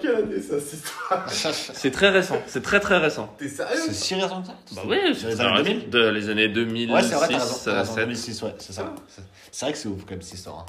C'est 0.01 0.09
à 0.09 0.12
quelle 0.12 0.25
année 0.25 0.41
ça, 0.41 0.61
cette 0.61 0.75
histoire 0.85 1.29
C'est 1.75 1.91
très 1.91 2.09
récent, 2.11 2.41
c'est 2.47 2.62
très 2.62 2.81
très 2.81 2.99
récent. 2.99 3.35
T'es 3.39 3.49
sérieux 3.49 3.77
C'est 3.87 3.93
si 3.95 4.15
récent 4.15 4.43
que 4.43 4.47
ça 4.49 4.55
Bah 4.77 4.83
oui, 4.87 4.97
c'est 5.15 5.27
les 5.29 5.37
c'est 5.37 5.41
années 5.43 5.62
2000 5.62 5.91
de 5.91 6.09
les 6.09 6.29
années 6.31 6.49
2006, 6.49 6.93
Ouais, 6.95 7.03
c'est 7.03 7.15
vrai, 7.15 7.29
t'as 7.29 7.39
raison. 7.39 7.55
t'as 7.65 7.79
raison, 7.81 7.95
7. 7.95 8.05
2006, 8.05 8.43
ouais, 8.43 8.55
c'est 8.59 8.73
ça. 8.73 8.95
C'est- 9.09 9.23
C'est 9.51 9.65
vrai 9.66 9.73
que 9.73 9.79
c'est 9.79 9.89
ouf 9.89 10.03
quand 10.05 10.11
même 10.12 10.23
cette 10.23 10.35
histoire. 10.35 10.59
hein. 10.61 10.66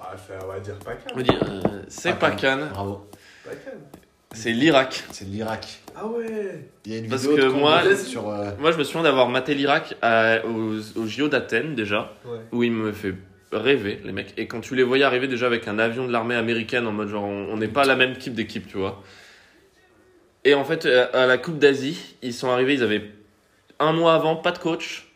Ah, 0.00 0.14
c'est- 0.26 0.44
on 0.44 0.48
va 0.48 0.60
dire 0.60 0.74
On 1.14 1.20
dit, 1.20 1.30
euh, 1.30 1.82
c'est 1.88 2.18
pas 2.18 2.30
Cannes, 2.30 2.68
Bravo. 2.72 3.08
C'est 4.32 4.52
l'Irak. 4.52 5.04
C'est 5.12 5.24
l'Irak. 5.24 5.80
Ah 5.96 6.06
ouais. 6.06 6.68
Il 6.84 6.92
y 6.92 6.96
a 6.96 6.98
une 6.98 7.08
Parce 7.08 7.22
vidéo 7.22 7.36
que 7.36 7.42
de 7.42 7.48
moi- 7.48 7.82
sur. 7.96 8.28
euh, 8.28 8.50
Moi, 8.58 8.70
je 8.72 8.76
me 8.76 8.84
souviens 8.84 9.02
d'avoir 9.04 9.28
maté 9.28 9.54
l'Irak 9.54 9.96
aux, 10.44 11.00
aux 11.00 11.06
JO 11.06 11.28
d'Athènes 11.28 11.74
déjà, 11.74 12.12
Ouais. 12.24 12.38
où 12.52 12.62
il 12.62 12.70
me 12.72 12.92
fait 12.92 13.14
rêver, 13.52 14.00
les 14.04 14.12
mecs. 14.12 14.34
Et 14.36 14.46
quand 14.46 14.60
tu 14.60 14.74
les 14.74 14.82
voyais 14.82 15.04
arriver 15.04 15.28
déjà 15.28 15.46
avec 15.46 15.68
un 15.68 15.78
avion 15.78 16.06
de 16.06 16.12
l'armée 16.12 16.34
américaine 16.34 16.86
en 16.86 16.92
mode 16.92 17.08
genre, 17.08 17.24
on 17.24 17.56
n'est 17.56 17.68
pas 17.68 17.84
la 17.84 17.96
même 17.96 18.16
type 18.16 18.34
d'équipe, 18.34 18.66
tu 18.66 18.76
vois. 18.76 19.02
Et 20.44 20.54
en 20.54 20.64
fait, 20.64 20.86
à 20.86 21.26
la 21.26 21.38
Coupe 21.38 21.58
d'Asie, 21.58 22.16
ils 22.22 22.34
sont 22.34 22.50
arrivés, 22.50 22.74
ils 22.74 22.82
avaient 22.82 23.10
un 23.78 23.92
mois 23.92 24.14
avant, 24.14 24.36
pas 24.36 24.52
de 24.52 24.58
coach. 24.58 25.06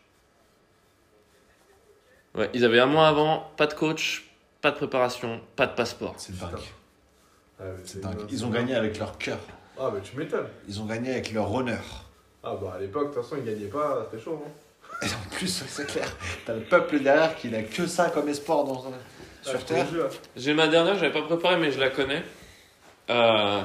Ouais, 2.35 2.49
ils 2.53 2.63
avaient 2.63 2.79
un 2.79 2.85
mois 2.85 3.07
avant, 3.07 3.51
pas 3.57 3.67
de 3.67 3.73
coach, 3.73 4.29
pas 4.61 4.71
de 4.71 4.77
préparation, 4.77 5.41
pas 5.55 5.67
de 5.67 5.73
passeport. 5.73 6.15
C'est 6.17 6.37
dingue. 6.37 6.59
Ah, 7.59 7.63
mais 7.65 7.83
C'est 7.83 8.01
dingue. 8.01 8.19
Ils 8.29 8.45
ont 8.45 8.49
gagné 8.49 8.75
avec 8.75 8.97
leur 8.99 9.17
cœur. 9.17 9.39
Ah, 9.79 9.91
mais 9.93 10.01
tu 10.01 10.17
m'étonnes. 10.17 10.47
Ils 10.67 10.81
ont 10.81 10.85
gagné 10.85 11.11
avec 11.11 11.33
leur 11.33 11.53
honneur. 11.53 12.05
Ah, 12.43 12.55
bah 12.59 12.73
à 12.75 12.79
l'époque, 12.79 13.09
de 13.09 13.13
toute 13.13 13.23
façon, 13.23 13.37
ils 13.37 13.45
gagnaient 13.45 13.67
pas, 13.67 14.07
c'était 14.09 14.23
chaud. 14.23 14.41
Hein. 14.45 14.51
Et 15.01 15.07
en 15.07 15.35
plus, 15.35 15.63
c'est 15.67 15.87
clair, 15.87 16.15
t'as 16.45 16.53
le 16.53 16.61
peuple 16.61 16.99
derrière 16.99 17.35
qui 17.35 17.49
n'a 17.49 17.63
que 17.63 17.87
ça 17.87 18.09
comme 18.09 18.29
espoir 18.29 18.63
dans, 18.63 18.83
Ah, 18.85 19.49
sur 19.49 19.65
te 19.65 19.73
Terre. 19.73 19.87
J'ai 20.35 20.53
ma 20.53 20.67
dernière, 20.67 20.95
j'avais 20.95 21.11
pas 21.11 21.23
préparé, 21.23 21.57
mais 21.57 21.71
je 21.71 21.79
la 21.79 21.89
connais. 21.89 22.23
Euh, 23.09 23.61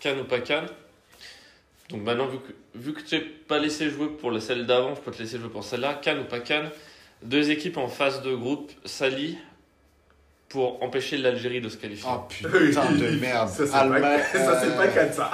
Cannes 0.00 0.20
ou 0.20 0.24
pas 0.24 0.40
Cannes. 0.40 0.68
Donc 1.88 2.02
maintenant, 2.02 2.26
vu 2.26 2.38
que, 2.38 2.52
vu 2.74 2.92
que 2.92 3.00
tu 3.00 3.14
n'es 3.14 3.22
pas 3.22 3.58
laissé 3.58 3.88
jouer 3.88 4.08
pour 4.08 4.30
la 4.30 4.40
celle 4.40 4.66
d'avant, 4.66 4.94
je 4.94 5.00
peux 5.00 5.10
te 5.10 5.18
laisser 5.18 5.38
jouer 5.38 5.48
pour 5.48 5.64
celle-là. 5.64 5.94
Cannes 5.94 6.20
ou 6.20 6.24
pas 6.24 6.40
Cannes. 6.40 6.70
Deux 7.22 7.50
équipes 7.50 7.78
en 7.78 7.88
phase 7.88 8.22
de 8.22 8.34
groupe 8.34 8.70
s'allient 8.84 9.38
pour 10.54 10.80
empêcher 10.84 11.16
l'Algérie 11.16 11.60
de 11.60 11.68
se 11.68 11.76
qualifier. 11.76 12.08
Oh 12.08 12.20
putain 12.28 12.92
de 12.92 13.18
merde. 13.20 13.48
Ça, 13.48 13.66
c'est 13.66 13.74
Allemagne- 13.74 14.02
pas, 14.02 14.38
euh, 14.38 14.86
Cannes, 14.94 15.12
ça. 15.16 15.30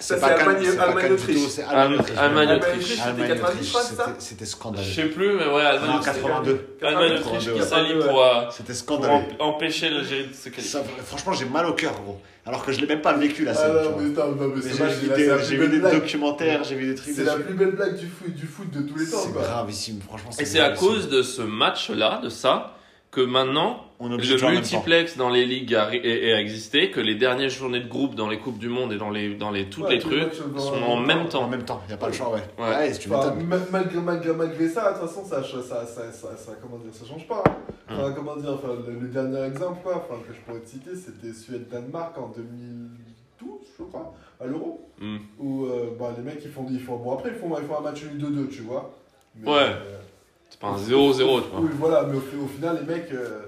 C'est 0.00 0.14
Ça, 0.14 0.20
pas 0.20 0.28
c'est 0.28 0.34
Cannes, 0.34 0.48
Allemagne- 0.48 0.66
c'est 0.72 0.78
Allemagne-Autriche. 0.80 1.58
Allemagne- 1.68 2.18
Allemagne-Autriche, 2.18 2.72
Autriche. 2.74 2.88
c'était 2.88 3.02
Allemagne-Autriche, 3.02 3.40
90, 3.40 3.64
je 3.64 3.70
crois, 3.70 3.82
ça 3.82 3.88
c'était- 3.90 4.10
C'était 4.18 4.44
je 4.44 4.50
scandaleux. 4.50 4.84
sais 4.92 5.04
plus, 5.04 5.28
mais 5.34 5.44
ouais, 5.44 5.46
Non, 5.46 5.58
Allemagne, 5.68 6.00
82. 6.04 6.76
Allemagne-Autriche 6.82 7.38
qui 7.38 7.44
82, 7.46 7.62
s'allient 7.64 7.94
ouais. 7.94 8.08
pour, 8.08 8.22
euh, 8.24 8.44
C'était 8.50 8.74
scandaleux. 8.74 9.24
empêcher 9.38 9.88
l'Algérie 9.90 10.26
de 10.26 10.34
se 10.34 10.48
qualifier. 10.48 10.62
Ça, 10.80 10.82
franchement, 11.06 11.32
j'ai 11.32 11.44
mal 11.44 11.66
au 11.66 11.74
cœur, 11.74 11.92
gros. 12.02 12.20
Alors 12.44 12.64
que 12.66 12.72
je 12.72 12.80
l'ai 12.80 12.86
même 12.88 13.02
pas 13.02 13.12
vécu 13.12 13.44
la 13.44 13.52
Ah 13.52 13.54
scène. 13.54 13.68
non, 13.72 13.82
non, 13.82 13.96
J'ai 14.56 14.66
vu 14.66 14.72
c'est 14.74 15.78
la- 15.78 15.90
des- 15.90 15.96
documentaires, 16.00 16.64
j'ai 16.64 16.74
vu 16.74 16.86
des 16.88 16.94
trucs 16.96 17.14
C'est 17.14 17.22
la 17.22 17.36
plus 17.36 17.54
belle 17.54 17.72
blague 17.76 17.96
du 17.96 18.06
foot, 18.08 18.34
du 18.34 18.46
foot 18.46 18.70
de 18.72 18.80
tous 18.80 18.98
les 18.98 19.06
temps, 19.08 19.18
C'est 19.18 19.32
gravissime, 19.32 20.00
franchement. 20.00 20.30
Et 20.40 20.44
c'est 20.44 20.58
à 20.58 20.70
cause 20.70 21.08
de 21.08 21.22
ce 21.22 21.42
match-là, 21.42 22.20
de 22.24 22.28
ça, 22.30 22.74
que 23.12 23.20
maintenant, 23.20 23.84
On 24.02 24.10
est 24.10 24.14
obligé 24.14 24.30
de 24.30 24.34
le 24.36 24.40
temps. 24.40 24.50
multiplex 24.50 25.16
dans 25.18 25.28
les 25.28 25.44
ligues 25.44 25.74
a, 25.74 25.84
a- 25.84 25.88
a 25.90 26.40
existé, 26.40 26.90
que 26.90 27.00
les 27.00 27.14
dernières 27.16 27.50
journées 27.50 27.80
de 27.80 27.88
groupe 27.88 28.14
dans 28.14 28.28
les 28.30 28.38
Coupes 28.38 28.58
du 28.58 28.68
Monde 28.70 28.92
et 28.94 28.96
dans 28.96 29.10
les, 29.10 29.34
dans 29.34 29.50
les, 29.50 29.66
tous 29.66 29.82
Ouais, 29.82 29.90
les 29.94 29.98
trucs 29.98 30.32
sont 30.32 30.74
en 30.82 30.96
même 30.96 31.06
même 31.18 31.26
En 31.26 31.28
temps. 31.28 31.48
même 31.48 31.64
temps, 31.64 31.82
il 31.84 31.88
n'y 31.88 31.94
a 31.94 31.96
pas 31.98 32.06
le 32.06 32.12
choix, 32.14 32.32
ouais. 32.32 32.40
Ouais. 32.58 32.92
Tu 32.98 33.12
Enfin, 33.12 33.34
malgré, 33.70 34.00
malgré, 34.00 34.32
malgré 34.32 34.68
ça, 34.68 34.92
de 34.94 34.98
toute 34.98 35.08
façon, 35.08 35.24
ça, 35.24 35.42
ça, 35.42 35.62
ça, 35.62 35.86
ça, 35.86 36.12
ça, 36.12 36.36
ça- 36.36 36.52
comment 36.62 36.78
dire, 36.78 36.92
ça 36.94 37.04
change 37.04 37.26
pas. 37.28 37.42
hein. 37.46 37.56
Enfin, 37.90 38.12
comment 38.16 38.36
dire, 38.36 38.52
enfin, 38.54 38.68
le, 38.86 38.98
le 39.00 39.08
dernier 39.08 39.44
exemple 39.44 39.80
quoi, 39.82 39.96
enfin, 39.96 40.20
que 40.26 40.32
je 40.34 40.40
pourrais 40.40 40.60
te 40.60 40.68
citer, 40.70 40.90
c'était 40.96 41.34
Suède-Danemark 41.34 42.16
en 42.16 42.32
2012, 42.34 43.48
je 43.78 43.84
crois, 43.84 44.14
à 44.40 44.46
l'Euro. 44.46 44.88
Hmm. 44.98 45.18
Où 45.38 45.66
euh, 45.66 45.90
bah, 45.98 46.14
les 46.16 46.22
mecs, 46.22 46.40
ils 46.44 46.50
font, 46.50 46.66
ils 46.70 46.80
font. 46.80 46.96
Bon, 46.96 47.12
après, 47.12 47.30
ils 47.30 47.34
font, 47.34 47.54
ils 47.60 47.66
font 47.66 47.78
un 47.78 47.82
match 47.82 48.02
nul 48.04 48.18
2-2, 48.22 48.48
tu 48.48 48.62
vois. 48.62 48.92
Mais, 49.36 49.46
Ouais. 49.50 49.56
euh, 49.58 49.98
C'est 50.48 50.58
pas 50.60 50.68
un 50.68 50.76
0-0, 50.78 51.16
tu 51.16 51.24
vois. 51.24 51.40
Oui, 51.60 51.68
voilà, 51.78 52.04
mais 52.04 52.16
au 52.16 52.46
final, 52.48 52.78
les 52.86 52.94
mecs, 52.94 53.12
euh, 53.12 53.40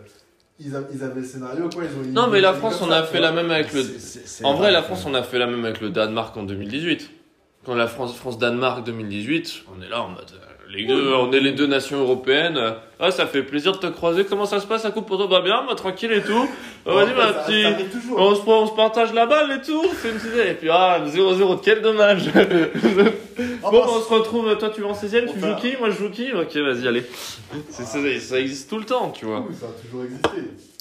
ils, 0.64 0.74
a- 0.76 0.82
ils 0.93 1.02
avaient 1.02 1.20
le 1.20 1.26
scénario, 1.26 1.68
quoi. 1.68 1.82
Ils 1.84 2.09
ont, 2.09 2.12
Non, 2.12 2.28
mais 2.28 2.40
la 2.40 2.52
France, 2.55 2.80
on 2.82 2.90
a 2.90 3.02
fait 3.02 3.20
la 3.20 3.32
même 3.32 3.51
avec 3.51 3.72
le. 3.72 3.82
En 4.44 4.55
vrai, 4.55 4.70
la. 4.72 4.82
France, 4.82 5.05
on 5.06 5.14
a 5.14 5.22
fait 5.22 5.39
la 5.39 5.47
même 5.47 5.64
avec 5.64 5.80
le 5.80 5.90
Danemark 5.90 6.36
en 6.36 6.43
2018. 6.44 7.10
Quand 7.64 7.74
la 7.74 7.86
France, 7.86 8.16
France-Danemark 8.16 8.84
2018, 8.84 9.64
on 9.76 9.82
est 9.82 9.89
là 9.89 10.02
en 10.02 10.09
mode. 10.09 10.30
Les 10.74 10.85
deux, 10.86 11.12
on 11.15 11.31
est 11.32 11.40
les 11.40 11.53
deux 11.53 11.66
nations 11.66 11.99
européennes. 12.01 12.59
Ah, 12.99 13.11
ça 13.11 13.27
fait 13.27 13.43
plaisir 13.43 13.73
de 13.73 13.77
te 13.78 13.86
croiser. 13.89 14.24
Comment 14.24 14.47
ça 14.47 14.59
se 14.59 14.66
passe, 14.66 14.85
la 14.85 14.90
coupe 14.90 15.07
pour 15.07 15.19
toi? 15.19 15.27
Bah 15.27 15.40
bien, 15.43 15.65
bah 15.69 15.74
tranquille 15.74 16.12
et 16.12 16.23
tout. 16.23 16.49
Bon, 16.86 16.94
Vas-y, 16.94 17.11
après, 17.11 17.24
ma 17.27 17.32
petite. 17.74 17.86
On 18.16 18.35
se, 18.35 18.40
on 18.47 18.66
se 18.66 18.73
partage 18.73 19.12
la 19.12 19.27
balle 19.27 19.59
et 19.61 19.66
tout. 19.66 19.85
C'est 20.01 20.09
une 20.09 20.15
petite- 20.15 20.35
Et 20.49 20.55
puis, 20.55 20.69
ah, 20.70 21.01
0-0, 21.07 21.61
quel 21.62 21.82
dommage. 21.82 22.24
Oh, 23.65 23.70
Bon, 23.70 23.81
bah, 23.81 23.86
on 23.89 24.01
se 24.03 24.09
retrouve. 24.12 24.57
Toi, 24.59 24.70
tu 24.74 24.82
vas 24.82 24.89
en 24.89 24.93
16ème, 24.94 25.24
On 25.28 25.32
tu 25.32 25.40
joues 25.40 25.57
qui? 25.57 25.77
Moi, 25.78 25.89
je 25.90 25.97
joue 25.97 26.11
qui? 26.11 26.32
Ok, 26.32 26.55
vas-y, 26.57 26.86
allez. 26.86 27.03
Ça 27.70 28.39
existe 28.40 28.69
tout 28.69 28.78
le 28.78 28.85
temps, 28.85 29.11
tu 29.11 29.24
vois. 29.24 29.44
Oui, 29.49 29.55
ça 29.59 29.66
a 29.66 29.82
toujours 29.82 30.05
existé. 30.05 30.28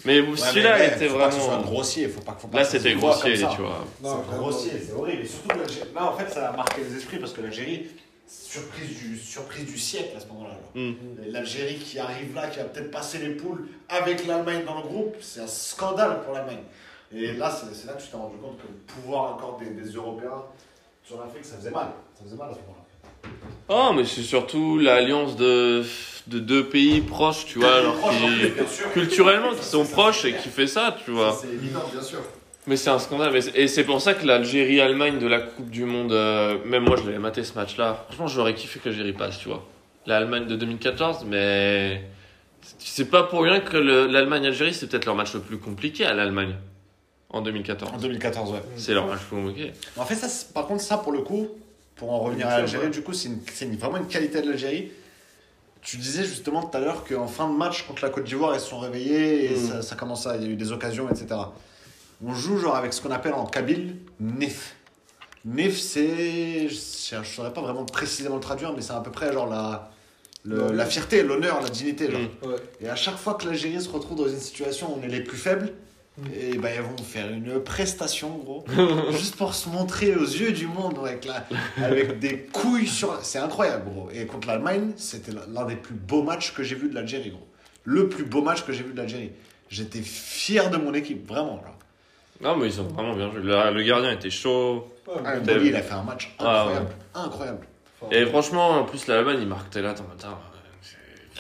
Mais 0.06 0.20
Ouais, 0.20 0.36
celui-là 0.36 0.84
était 0.86 1.08
faut 1.08 1.18
pas 1.18 1.28
que 1.28 1.34
ce 1.36 1.40
soit 1.40 1.50
vraiment. 1.56 1.64
grossier, 1.72 2.08
faut 2.08 2.22
pas, 2.22 2.38
faut 2.40 2.48
pas 2.48 2.58
Là, 2.60 2.64
c'était 2.66 2.94
grossier, 2.94 3.34
tu 3.34 3.62
vois. 3.62 3.86
Non, 4.04 4.24
C'est 4.30 4.38
grossier, 4.38 4.72
c'est 4.86 4.94
horrible. 4.94 5.22
Et 5.24 5.28
surtout, 5.28 5.50
là, 5.96 6.12
en 6.12 6.18
fait, 6.18 6.30
ça 6.30 6.50
a 6.50 6.58
marqué 6.58 6.82
les 6.90 6.98
esprits 6.98 7.20
parce 7.20 7.32
que 7.34 7.42
l'Algérie, 7.42 7.84
surprise 8.32 8.98
du, 8.98 9.18
surprise 9.18 9.66
du 9.66 9.78
siècle 9.78 10.16
à 10.16 10.20
ce 10.20 10.28
moment-là. 10.28 10.52
genre. 10.52 10.84
Mm. 10.84 11.32
L'Algérie 11.32 11.76
qui 11.76 12.00
arrive 12.00 12.34
là, 12.34 12.48
qui 12.48 12.60
va 12.60 12.66
peut-être 12.66 12.92
passer 12.92 13.20
les 13.20 13.36
poules 13.36 13.68
avec 13.90 14.26
l'Allemagne 14.26 14.64
dans 14.66 14.76
le 14.76 14.84
groupe, 14.84 15.16
c'est 15.20 15.42
un 15.42 15.48
scandale 15.48 16.22
pour 16.24 16.34
l'Allemagne. 16.34 16.64
Et 17.14 17.34
là, 17.34 17.52
c'est 17.52 17.88
là 17.88 17.94
que 17.94 18.02
tu 18.02 18.08
t'es 18.08 18.16
rendu 18.18 18.38
compte 18.38 18.58
que 18.58 18.68
le 18.68 18.74
pouvoir 18.88 19.34
encore 19.34 19.60
des, 19.60 19.70
des 19.70 19.90
Européens 19.90 20.44
sur 21.04 21.20
l'Afrique, 21.20 21.44
ça 21.44 21.58
faisait 21.58 21.72
mal. 21.72 21.88
Ça 22.18 22.24
faisait 22.24 22.38
mal 22.38 22.52
à 22.52 22.54
ce 22.54 22.60
moment-là. 22.60 22.82
Oh, 23.68 23.94
mais 23.94 24.06
c'est 24.06 24.22
surtout 24.22 24.78
l'alliance 24.78 25.36
de, 25.36 25.84
de 26.28 26.40
deux 26.40 26.68
pays 26.68 27.02
proches, 27.02 27.46
tu 27.46 27.60
vois, 27.60 27.76
alors 27.76 27.98
qui, 28.10 28.52
culturellement, 28.94 29.54
qui 29.54 29.66
sont 29.66 29.86
proches 29.86 30.26
et 30.26 30.36
qui 30.36 30.50
fait 30.50 30.68
ça, 30.68 30.96
tu 31.04 31.12
vois. 31.12 31.38
C'est 31.40 31.50
évident, 31.50 31.84
bien 31.92 32.02
sûr. 32.02 32.20
Mais 32.68 32.76
c'est 32.78 32.90
un 32.90 33.00
scandale. 33.00 33.36
Et 33.56 33.68
c'est 33.68 33.84
pour 33.84 34.02
ça 34.02 34.14
que 34.14 34.26
l'Algérie-Allemagne 34.26 35.18
de 35.20 35.28
la 35.28 35.40
Coupe 35.40 35.70
du 35.70 35.84
Monde, 35.86 36.12
euh, 36.14 36.58
même 36.66 36.84
moi 36.84 36.96
je 36.96 37.04
l'avais 37.06 37.18
maté 37.20 37.44
ce 37.44 37.54
match-là. 37.56 38.06
Franchement, 38.08 38.28
j'aurais 38.28 38.54
kiffé 38.54 38.80
que 38.80 38.90
l'Algérie 38.90 39.14
passe, 39.14 39.40
tu 39.40 39.48
vois. 39.50 39.66
L'Allemagne 40.06 40.46
de 40.48 40.56
2014, 40.56 41.26
mais 41.28 42.04
c'est 42.78 43.06
pas 43.10 43.24
pour 43.24 43.42
rien 43.42 43.60
que 43.60 43.78
le- 43.78 44.08
l'Allemagne-Algérie, 44.08 44.74
c'est 44.74 44.88
peut-être 44.88 45.06
leur 45.06 45.16
match 45.16 45.34
le 45.34 45.40
plus 45.40 45.58
compliqué 45.58 46.06
à 46.06 46.14
l'Allemagne 46.14 46.56
en 47.30 47.42
2014. 47.42 47.92
En 47.94 47.98
2014, 47.98 48.52
ouais. 48.52 48.62
C'est 48.78 48.94
leur 48.94 49.08
match 49.08 49.20
le 49.22 49.26
plus 49.38 49.44
compliqué. 49.48 49.72
En 49.98 50.06
fait, 50.06 50.16
ça, 50.16 50.28
par 50.54 50.68
contre, 50.68 50.82
ça, 50.82 50.98
pour 50.98 51.12
le 51.14 51.22
coup, 51.22 51.48
pour 51.96 52.12
en 52.12 52.20
revenir 52.20 52.48
à 52.48 52.58
l'Algérie, 52.60 52.90
du 52.90 53.02
coup, 53.02 53.14
c'est 53.14 53.30
vraiment 53.80 53.98
une 53.98 54.08
qualité 54.08 54.42
de 54.42 54.50
l'Algérie. 54.50 54.92
Tu 55.82 55.98
disais 55.98 56.24
justement 56.24 56.62
tout 56.64 56.78
à 56.78 56.80
l'heure 56.80 57.04
qu'en 57.06 57.26
fin 57.28 57.50
de 57.52 57.58
match 57.58 57.88
contre 57.88 58.04
la 58.04 58.12
Côte 58.12 58.26
d'Ivoire, 58.26 58.54
ils 58.54 58.60
se 58.60 58.68
sont 58.70 58.78
réveillés 58.80 59.46
et 59.52 59.56
Mm. 59.56 59.68
ça, 59.68 59.82
ça 59.82 59.96
commence 59.96 60.28
à. 60.28 60.38
Il 60.38 60.44
y 60.44 60.46
a 60.46 60.50
eu 60.50 60.56
des 60.56 60.72
occasions, 60.72 61.10
etc. 61.10 61.28
On 62.24 62.34
joue 62.34 62.58
genre 62.58 62.76
avec 62.76 62.94
ce 62.94 63.02
qu'on 63.02 63.12
appelle 63.12 63.34
en 63.34 63.46
kabyle 63.46 63.98
Nef. 64.20 64.76
Nef, 65.46 65.78
c'est. 65.80 66.70
Je 66.70 67.16
ne 67.18 67.24
saurais 67.24 67.52
pas 67.54 67.62
vraiment 67.62 67.86
précisément 67.86 68.36
le 68.36 68.42
traduire, 68.42 68.74
mais 68.74 68.82
c'est 68.82 68.94
à 68.94 69.00
peu 69.00 69.10
près 69.12 69.34
genre 69.34 69.48
la, 69.50 69.90
le- 70.44 70.72
la 70.72 70.86
fierté, 70.86 71.24
l'honneur, 71.24 71.62
la 71.62 71.70
dignité. 71.70 72.12
Genre. 72.12 72.22
Mm. 72.22 72.48
Ouais. 72.48 72.56
Et 72.82 72.90
à 72.90 72.96
chaque 72.96 73.18
fois 73.18 73.34
que 73.36 73.46
l'Algérie 73.48 73.82
se 73.82 73.90
retrouve 73.90 74.18
dans 74.18 74.28
une 74.28 74.40
situation 74.40 74.94
où 74.94 75.00
on 75.00 75.04
est 75.04 75.08
les 75.10 75.22
plus 75.22 75.38
faibles, 75.38 75.72
Mm. 76.18 76.24
et 76.38 76.58
ben 76.58 76.70
ils 76.76 76.82
vont 76.82 76.98
faire 77.04 77.32
une 77.32 77.62
prestation, 77.64 78.38
gros, 78.38 78.66
juste 79.12 79.38
pour 79.38 79.54
se 79.56 79.70
montrer 79.70 80.14
aux 80.14 80.26
yeux 80.26 80.52
du 80.52 80.68
monde 80.68 81.00
avec, 81.06 81.24
la, 81.24 81.48
avec 81.82 82.20
des 82.20 82.38
couilles 82.52 82.86
sur. 82.88 83.18
C'est 83.24 83.40
incroyable, 83.40 83.90
gros. 83.90 84.10
Et 84.14 84.26
contre 84.26 84.50
l'Allemagne, 84.50 84.92
c'était 84.98 85.32
l'un 85.48 85.66
des 85.66 85.78
plus 85.78 85.96
beaux 85.96 86.22
matchs 86.22 86.54
que 86.54 86.64
j'ai 86.64 86.76
vu 86.76 86.90
de 86.90 86.96
l'Algérie, 86.96 87.30
gros. 87.30 87.48
Le 87.86 88.10
plus 88.10 88.26
beau 88.26 88.42
match 88.42 88.66
que 88.66 88.74
j'ai 88.74 88.84
vu 88.84 88.92
de 88.92 88.98
l'Algérie. 88.98 89.32
J'étais 89.70 90.02
fier 90.02 90.70
de 90.70 90.76
mon 90.76 90.94
équipe, 90.94 91.26
vraiment. 91.28 91.62
Genre. 91.64 91.78
Non, 92.42 92.56
mais 92.58 92.68
ils 92.68 92.82
ont 92.82 92.86
vraiment 92.86 93.14
bien 93.16 93.30
joué. 93.32 93.42
Le, 93.42 93.72
le 93.74 93.84
gardien 93.84 94.12
était 94.12 94.30
chaud. 94.30 94.88
Ouais, 95.08 95.16
Ah, 95.26 95.36
vu 95.40 95.68
il 95.68 95.76
a 95.76 95.82
fait 95.82 95.94
un 95.94 96.04
match 96.04 96.34
Ah, 96.40 96.60
incroyable. 96.62 96.88
Incroyable. 97.14 97.68
enfin, 98.02 98.16
Et 98.16 98.26
franchement, 98.26 98.70
en 98.72 98.84
plus, 98.86 99.08
l'Allemagne, 99.08 99.38
il 99.42 99.48
marque 99.48 99.74
là, 99.76 99.92
attends, 99.92 100.06
attends. 100.18 100.40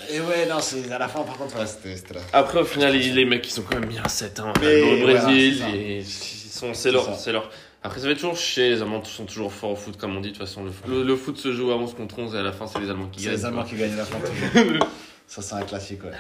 Et 0.10 0.20
ouais, 0.20 0.46
non, 0.48 0.60
c'est 0.60 0.92
à 0.92 0.98
la 0.98 1.08
fin, 1.08 1.22
par 1.22 1.38
contre, 1.38 1.58
ouais, 1.60 1.66
c'était 1.68 1.96
c'était 1.96 2.16
là. 2.16 2.22
Après, 2.34 2.60
au 2.60 2.66
final, 2.66 2.96
ils- 2.96 3.14
les 3.14 3.26
mecs, 3.26 3.48
ils 3.48 3.52
sont 3.52 3.62
quand 3.62 3.80
même 3.80 3.88
mis 3.88 4.00
un 4.00 4.08
7 4.08 4.40
hein. 4.40 4.52
Mais 4.62 4.82
au 4.82 5.02
Brésil. 5.06 5.58
c'est 5.60 5.78
ils 5.78 6.06
sont, 6.06 6.74
c'est 6.74 6.90
C'est 6.90 6.92
leur, 6.92 7.16
c'est 7.16 7.32
leur. 7.32 7.50
Après, 7.84 8.00
ça 8.00 8.06
va 8.08 8.12
être 8.12 8.20
toujours 8.20 8.38
chier. 8.38 8.70
Les 8.70 8.82
Allemands 8.82 9.04
sont 9.04 9.26
toujours 9.26 9.52
forts 9.54 9.72
au 9.72 9.76
foot, 9.76 9.98
comme 9.98 10.16
on 10.16 10.20
dit. 10.22 10.30
De 10.32 10.38
toute 10.38 10.46
façon, 10.48 10.64
le, 10.64 10.72
le- 10.88 11.04
le 11.04 11.16
foot 11.16 11.38
se 11.38 11.52
joue 11.52 11.72
à 11.72 11.76
11 11.78 11.94
contre 11.96 12.20
11 12.20 12.36
et 12.36 12.40
à 12.40 12.42
la 12.44 12.52
fin, 12.52 12.68
c'est 12.68 12.80
les 12.80 12.90
Allemands 12.90 13.08
qui 13.12 13.22
C'est 13.22 13.26
gagnent. 13.30 13.38
les 13.38 13.46
Allemands 13.46 13.62
quoi. 13.62 13.70
qui 13.70 13.76
gagnent 13.76 13.98
la 13.98 14.06
fin, 14.06 14.18
toujours. 14.56 14.88
Ça, 15.28 15.42
c'est 15.42 15.56
un 15.56 15.64
classique, 15.64 16.04
ouais. 16.04 16.12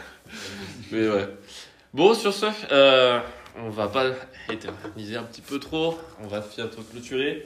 Mais 0.91 1.07
ouais. 1.09 1.27
Bon, 1.93 2.13
sur 2.13 2.33
ce, 2.33 2.45
euh, 2.71 3.19
on 3.57 3.69
va 3.69 3.87
pas 3.87 4.11
éterniser 4.51 5.15
un 5.17 5.23
petit 5.23 5.41
peu 5.41 5.59
trop. 5.59 5.97
On 6.21 6.27
va 6.27 6.39
bientôt 6.55 6.81
clôturer. 6.81 7.45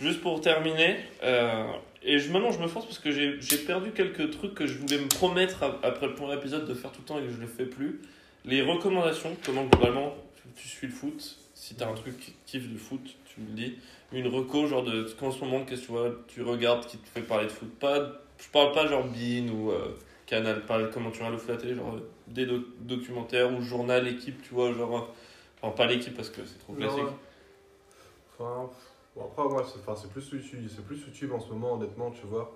Juste 0.00 0.20
pour 0.22 0.40
terminer, 0.40 0.96
euh, 1.22 1.66
et 2.02 2.18
je, 2.18 2.32
maintenant 2.32 2.50
je 2.50 2.58
me 2.58 2.68
force 2.68 2.86
parce 2.86 2.98
que 2.98 3.10
j'ai 3.10 3.58
perdu 3.58 3.90
quelques 3.90 4.30
trucs 4.30 4.54
que 4.54 4.66
je 4.66 4.78
voulais 4.78 4.98
me 4.98 5.08
promettre 5.08 5.62
après 5.82 6.06
le 6.06 6.14
premier 6.14 6.34
épisode 6.34 6.66
de 6.66 6.72
faire 6.74 6.90
tout 6.90 7.02
le 7.02 7.06
temps 7.06 7.18
et 7.18 7.22
que 7.22 7.30
je 7.30 7.36
ne 7.36 7.42
le 7.42 7.46
fais 7.46 7.66
plus. 7.66 8.00
Les 8.46 8.62
recommandations, 8.62 9.36
comment 9.44 9.64
globalement 9.64 10.14
tu 10.56 10.68
suis 10.68 10.86
le 10.86 10.92
foot? 10.92 11.38
Si 11.54 11.74
t'as 11.74 11.88
un 11.88 11.94
truc 11.94 12.18
qui 12.18 12.34
kiffe 12.46 12.70
le 12.70 12.78
foot, 12.78 13.00
tu 13.26 13.40
me 13.40 13.48
le 13.48 13.52
dis. 13.52 13.74
Une 14.12 14.26
reco, 14.26 14.66
genre 14.66 14.84
de 14.84 15.04
qu'en 15.18 15.30
ce 15.30 15.40
moment, 15.40 15.64
qu'est-ce 15.64 15.88
que 15.88 16.18
tu 16.28 16.42
regardes 16.42 16.86
qui 16.86 16.96
te 16.96 17.08
fait 17.08 17.22
parler 17.22 17.46
de 17.46 17.52
foot? 17.52 17.70
Pas, 17.78 18.22
je 18.38 18.48
parle 18.52 18.72
pas 18.72 18.86
genre 18.86 19.04
Bean 19.04 19.48
ou 19.48 19.70
euh, 19.70 19.96
Canal, 20.26 20.62
pas 20.64 20.82
comment 20.84 21.10
tu 21.10 21.18
regardes 21.18 21.34
le 21.34 21.38
foot 21.38 21.50
à 21.50 21.52
la 21.54 21.58
télé, 21.60 21.74
genre 21.74 21.98
des 22.26 22.46
doc- 22.46 22.66
documentaires 22.80 23.52
ou 23.52 23.62
journal, 23.62 24.08
équipe, 24.08 24.42
tu 24.42 24.54
vois, 24.54 24.72
genre. 24.72 25.14
Euh, 25.64 25.68
Enfin, 25.68 25.76
pas 25.76 25.86
l'équipe 25.86 26.14
parce 26.16 26.30
que 26.30 26.44
c'est 26.44 26.58
trop 26.58 26.72
non, 26.72 26.78
classique. 26.78 26.98
ouais. 27.04 27.10
Enfin, 28.38 28.68
bon, 29.16 29.22
après, 29.24 29.44
moi, 29.48 29.64
c'est 29.66 29.78
enfin, 29.80 29.94
c'est 30.00 30.10
plus 30.10 30.28
YouTube, 30.32 30.66
c'est 30.68 30.84
plus 30.84 31.00
YouTube 31.00 31.32
en 31.32 31.40
ce 31.40 31.48
moment, 31.50 31.74
honnêtement, 31.74 32.10
tu 32.10 32.26
vois. 32.26 32.50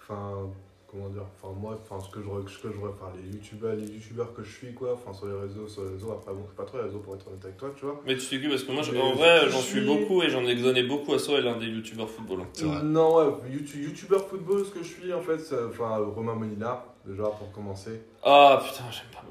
Enfin, 0.00 0.48
comment 0.90 1.08
dire, 1.08 1.22
enfin, 1.40 1.54
moi, 1.58 1.78
enfin, 1.80 2.04
ce 2.04 2.10
que 2.12 2.20
je, 2.20 2.50
ce 2.52 2.58
que 2.58 2.72
je, 2.72 2.78
enfin, 2.80 3.12
les 3.16 3.32
youtubeurs, 3.36 3.74
les 3.76 3.86
youtubeurs 3.86 4.34
que 4.34 4.42
je 4.42 4.50
suis, 4.52 4.74
quoi, 4.74 4.94
enfin, 4.94 5.12
sur 5.12 5.26
les 5.26 5.40
réseaux, 5.40 5.68
sur 5.68 5.84
les 5.84 5.90
réseaux, 5.90 6.10
après, 6.12 6.32
bon, 6.32 6.40
je 6.42 6.46
suis 6.48 6.56
pas 6.56 6.64
trop 6.64 6.78
les 6.78 6.84
réseaux 6.84 6.98
pour 6.98 7.14
être 7.14 7.26
honnête 7.28 7.44
avec 7.44 7.56
toi, 7.56 7.70
tu 7.76 7.84
vois. 7.84 8.00
Mais 8.04 8.14
tu 8.14 8.20
sais 8.20 8.40
que 8.40 8.48
parce 8.48 8.64
que 8.64 8.72
moi, 8.72 8.82
je- 8.82 8.96
en 8.96 9.12
vrai, 9.14 9.42
je 9.44 9.50
j'en 9.50 9.58
suis 9.60 9.80
beaucoup 9.86 10.22
et 10.22 10.28
j'en 10.28 10.42
ai 10.42 10.56
donné 10.56 10.82
beaucoup 10.82 11.14
à 11.14 11.18
Soel, 11.20 11.44
l'un 11.44 11.56
des 11.56 11.66
youtubeurs 11.66 12.10
football. 12.10 12.40
hein. 12.40 12.46
Vrai. 12.64 12.82
Non, 12.82 13.14
ouais, 13.16 13.32
YouTube- 13.52 13.84
youtubeur 13.84 14.26
football, 14.26 14.64
ce 14.64 14.70
que 14.72 14.82
je 14.82 14.88
suis, 14.88 15.12
en 15.12 15.20
fait, 15.22 15.38
c'est, 15.38 15.62
enfin, 15.64 15.98
Romain 15.98 16.34
Molina, 16.34 16.84
déjà, 17.06 17.24
pour 17.24 17.50
commencer. 17.52 18.02
Ah 18.24 18.60
putain, 18.64 18.84
j'aime 18.90 19.06
pas. 19.12 19.22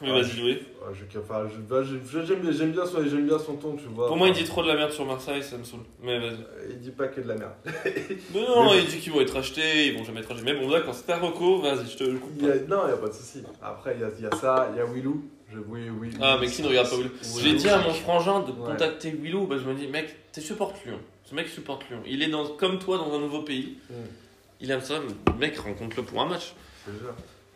Mais 0.00 0.10
vas-y, 0.10 0.30
je- 2.04 2.24
j'aime 2.24 2.40
bien, 2.40 2.50
j'aime 2.52 2.72
bien, 2.72 2.86
son- 2.86 3.04
j'aime 3.04 3.26
bien 3.26 3.38
son 3.38 3.54
ton, 3.56 3.76
tu 3.76 3.84
vois. 3.86 4.06
Pour 4.08 4.16
moi, 4.16 4.28
il 4.28 4.34
dit 4.34 4.44
trop 4.44 4.62
de 4.62 4.68
la 4.68 4.74
merde 4.76 4.92
sur 4.92 5.04
Marseille, 5.04 5.42
ça 5.42 5.56
me 5.58 5.64
saoule. 5.64 5.80
Mais 6.02 6.18
vas-y. 6.18 6.32
euh, 6.32 6.68
Il 6.70 6.78
dit 6.80 6.90
pas 6.90 7.08
que 7.08 7.20
de 7.20 7.28
la 7.28 7.34
merde. 7.36 7.52
Mais 7.64 8.40
non, 8.40 8.70
Mais- 8.72 8.78
il 8.80 8.86
dit 8.86 8.98
qu'ils 8.98 9.12
vont 9.12 9.20
être 9.20 9.36
achetés, 9.36 9.86
ils 9.88 9.98
vont 9.98 10.04
jamais 10.04 10.20
être 10.20 10.30
achetés. 10.32 10.44
Mais 10.44 10.54
bon, 10.58 10.70
d'accord, 10.70 10.94
c'est 10.94 11.06
ta 11.06 11.18
reco, 11.18 11.60
vas-y, 11.60 11.88
je 11.90 11.96
te 11.96 12.04
le 12.04 12.18
coupe. 12.18 12.32
Il 12.38 12.46
y 12.46 12.50
a, 12.50 12.54
non, 12.68 12.82
il 12.84 12.88
n'y 12.88 12.92
a 12.92 12.96
pas 12.96 13.08
de 13.08 13.12
souci. 13.14 13.42
Après, 13.62 13.94
il 13.96 14.00
y 14.00 14.04
a, 14.04 14.08
il 14.18 14.24
y 14.24 14.26
a 14.26 14.30
ça, 14.36 14.70
il 14.72 14.78
y 14.78 14.80
a 14.80 14.84
Willou. 14.86 15.24
Je, 15.52 15.58
oui, 15.66 15.88
oui, 15.88 16.10
Ah, 16.20 16.36
mais 16.40 16.46
qui 16.46 16.60
ne 16.62 16.68
regarde 16.68 16.90
pas 16.90 16.96
Willou. 16.96 17.10
J'ai 17.40 17.54
dit 17.54 17.68
à 17.68 17.78
mon 17.78 17.92
frangin 17.94 18.40
de 18.40 18.52
Ouais. 18.52 18.66
contacter 18.70 19.10
Willou, 19.10 19.46
bah, 19.46 19.56
je 19.58 19.68
me 19.68 19.74
dis, 19.74 19.86
mec, 19.86 20.14
tu 20.32 20.40
supportes 20.42 20.76
Lyon. 20.84 20.98
Ce 21.24 21.34
mec 21.34 21.48
supporte 21.48 21.88
Lyon. 21.90 22.00
Il 22.06 22.22
est 22.22 22.28
dans, 22.28 22.46
comme 22.46 22.78
toi 22.78 22.98
dans 22.98 23.14
un 23.14 23.18
nouveau 23.20 23.40
pays. 23.42 23.78
Mm. 23.90 23.94
Il 24.60 24.70
aime 24.70 24.80
ça, 24.80 24.94
mais 25.00 25.32
mec, 25.46 25.58
rencontre-le 25.58 26.02
pour 26.02 26.20
un 26.20 26.26
match. 26.26 26.52
Je 26.86 26.92
te 26.92 26.98
jure. 26.98 27.14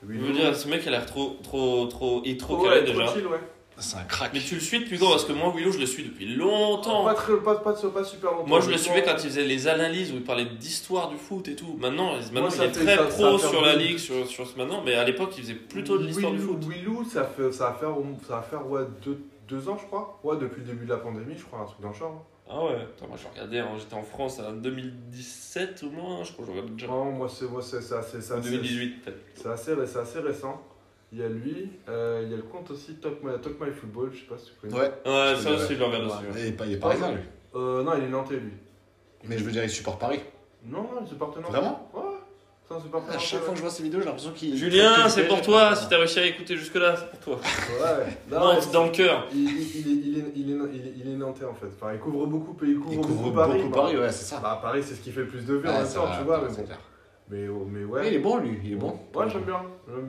Je 0.08 0.18
veux 0.18 0.32
dire, 0.32 0.54
ce 0.56 0.68
mec, 0.68 0.82
il 0.84 0.88
a 0.88 0.92
l'air 0.92 1.06
trop, 1.06 1.36
trop, 1.42 1.86
trop, 1.86 2.22
il 2.24 2.32
est 2.32 2.36
trop 2.40 2.56
Ouais, 2.62 2.68
calé 2.80 2.84
trop 2.92 3.00
déjà. 3.00 3.12
chill, 3.14 3.26
ouais. 3.26 3.38
C'est 3.78 3.96
un 3.96 4.02
crack. 4.04 4.30
Mais 4.34 4.40
tu 4.40 4.54
le 4.54 4.60
suis 4.60 4.80
depuis 4.80 4.98
quand 4.98 5.10
Parce 5.10 5.24
que 5.24 5.32
moi, 5.32 5.52
Willou, 5.56 5.72
je 5.72 5.78
le 5.78 5.86
suis 5.86 6.04
depuis 6.04 6.26
longtemps. 6.36 7.04
Pas, 7.04 7.14
très, 7.14 7.36
pas, 7.38 7.54
pas, 7.56 7.72
pas 7.72 8.04
super 8.04 8.30
longtemps. 8.32 8.46
Moi, 8.46 8.60
je 8.60 8.70
le 8.70 8.76
suivais 8.76 9.02
quand 9.02 9.14
il 9.14 9.24
faisait 9.30 9.44
les 9.44 9.66
analyses 9.66 10.12
où 10.12 10.16
il 10.16 10.22
parlait 10.22 10.44
d'histoire 10.44 11.08
du 11.08 11.16
foot 11.16 11.48
et 11.48 11.56
tout. 11.56 11.76
Maintenant, 11.80 12.12
il 12.16 12.38
est 12.38 12.50
fait- 12.50 12.70
très 12.70 12.96
ça- 12.96 13.02
pro 13.04 13.38
ça 13.38 13.48
sur 13.48 13.62
la 13.62 13.74
ligue, 13.74 13.98
sur, 13.98 14.26
sur 14.28 14.46
ce 14.46 14.56
maintenant, 14.58 14.82
mais 14.84 14.94
à 14.94 15.04
l'époque, 15.04 15.30
il 15.38 15.42
faisait 15.42 15.54
plutôt 15.54 15.98
de 15.98 16.04
l'histoire 16.04 16.32
du 16.32 16.38
foot. 16.38 16.58
Willou, 16.68 17.04
ça, 17.10 17.24
fait, 17.24 17.50
ça 17.50 17.70
va 17.70 17.72
faire, 17.74 17.94
ça 18.28 18.36
va 18.36 18.42
faire 18.42 18.68
ouais, 18.68 18.82
deux, 19.04 19.18
deux 19.48 19.68
ans, 19.68 19.78
je 19.80 19.86
crois. 19.86 20.20
Ouais, 20.22 20.36
depuis 20.36 20.60
le 20.60 20.66
début 20.66 20.84
de 20.84 20.90
la 20.90 20.98
pandémie, 20.98 21.34
je 21.36 21.44
crois, 21.44 21.60
un 21.60 21.64
truc 21.64 21.80
dans 21.80 21.88
le 21.88 21.94
genre. 21.94 22.24
Ah 22.54 22.64
ouais, 22.66 22.74
Attends, 22.82 23.08
moi 23.08 23.16
je 23.16 23.26
regardais, 23.28 23.58
hein, 23.60 23.68
j'étais 23.78 23.94
en 23.94 24.02
France 24.02 24.38
en 24.40 24.52
2017 24.52 25.84
au 25.84 25.90
moins, 25.90 26.22
je 26.22 26.32
crois 26.32 26.44
que 26.44 26.50
je 26.52 26.56
regardais 26.56 26.74
déjà. 26.74 26.86
Non, 26.86 27.04
moi, 27.12 27.28
c'est 27.28 27.46
moi, 27.50 27.62
c'est- 27.62 27.80
c'est 27.80 27.94
assez, 27.94 28.18
assez- 28.18 28.34
2018 28.50 29.02
peut-être. 29.04 29.18
C'est 29.34 29.48
assez, 29.48 29.74
c'est 29.86 29.98
assez 29.98 30.18
récent. 30.20 30.60
Il 31.12 31.18
y 31.18 31.22
a 31.22 31.28
lui, 31.28 31.70
euh, 31.88 32.20
il 32.24 32.30
y 32.30 32.34
a 32.34 32.36
le 32.36 32.42
compte 32.42 32.70
aussi 32.70 32.94
Talk 32.96 33.22
My, 33.22 33.38
Talk 33.40 33.60
My 33.60 33.70
Football, 33.70 34.10
je 34.12 34.20
sais 34.20 34.26
pas 34.26 34.38
si 34.38 34.46
tu 34.46 34.52
connais. 34.60 34.74
Ouais. 34.74 34.92
Ouais, 35.06 35.36
ça 35.40 35.50
aussi 35.52 35.74
je 35.74 35.78
le 35.78 35.84
regarde 35.84 36.04
aussi. 36.06 36.16
ouais. 36.34 36.40
Et 36.40 36.42
il 36.42 36.48
est 36.48 36.52
pas- 36.52 36.66
il 36.66 36.72
est 36.72 36.76
parisien, 36.78 37.12
lui. 37.12 37.22
Euh, 37.54 37.82
non, 37.82 37.92
il 37.98 38.04
est 38.04 38.08
nantais, 38.08 38.36
lui. 38.36 38.52
Mais 39.24 39.38
je 39.38 39.44
veux 39.44 39.52
dire, 39.52 39.64
il 39.64 39.70
supporte 39.70 40.00
Paris. 40.00 40.20
Non, 40.64 40.82
non, 40.82 41.04
il 41.06 41.12
est 41.12 41.18
partenaire. 41.18 41.50
Vraiment? 41.50 41.90
Ouais, 41.94 42.02
c'est 42.72 42.78
un 42.78 43.00
super 43.00 43.14
À 43.14 43.18
chaque 43.18 43.40
fois 43.40 43.50
que 43.50 43.56
je 43.56 43.62
vois 43.62 43.70
ces 43.70 43.82
vidéos, 43.82 44.00
j'ai 44.00 44.06
l'impression 44.06 44.32
qu'il. 44.32 44.56
Julien, 44.56 45.08
c'est 45.08 45.26
pour 45.28 45.40
toi, 45.42 45.74
si 45.76 45.88
t'as 45.88 45.98
réussi 45.98 46.18
à 46.18 46.26
écouter 46.26 46.56
jusque-là, 46.56 46.96
c'est 46.96 47.10
pour 47.10 47.18
toi. 47.20 47.36
Ouais. 47.36 48.18
Non, 48.30 48.54
mais 48.54 48.60
c'est 48.60 48.72
dans 48.72 48.84
le 48.84 48.90
cœur. 48.90 49.26
il, 49.32 49.40
il, 49.40 50.06
il, 50.06 50.18
est, 50.18 50.24
il, 50.36 50.50
est, 50.50 50.92
il, 50.96 51.12
est, 51.12 51.16
nantais 51.16 51.44
en 51.44 51.54
fait. 51.54 51.66
Enfin, 51.74 51.92
il 51.92 51.98
couvre 51.98 52.26
beaucoup, 52.26 52.56
il 52.64 52.76
couvre, 52.78 52.92
Il 52.92 52.98
couvre 53.00 53.08
beaucoup 53.08 53.22
beaucoup 53.24 53.34
Paris. 53.34 53.62
Paris, 53.72 53.94
bah. 53.96 54.00
ouais, 54.02 54.12
c'est 54.12 54.24
ça. 54.24 54.40
Bah, 54.42 54.58
Paris, 54.62 54.82
c'est 54.82 54.94
ce 54.94 55.00
qui 55.00 55.10
fait 55.12 55.20
le 55.20 55.28
plus 55.28 55.44
de 55.44 55.54
vues 55.54 55.68
en 55.68 55.72
même 55.72 55.86
temps, 55.92 56.08
tu 56.18 56.24
vois. 56.24 56.42
Mais 56.48 56.64
clair. 56.64 56.78
Mais, 57.30 57.48
oh, 57.48 57.66
mais 57.70 57.84
Ouais, 57.84 58.08
il 58.08 58.14
est 58.14 58.18
bon, 58.18 58.38
lui, 58.38 58.58
il 58.64 58.72
est 58.72 58.76
bon. 58.76 58.98
Ouais, 59.14 59.28
j'aime 59.30 59.42
bien. 59.42 59.62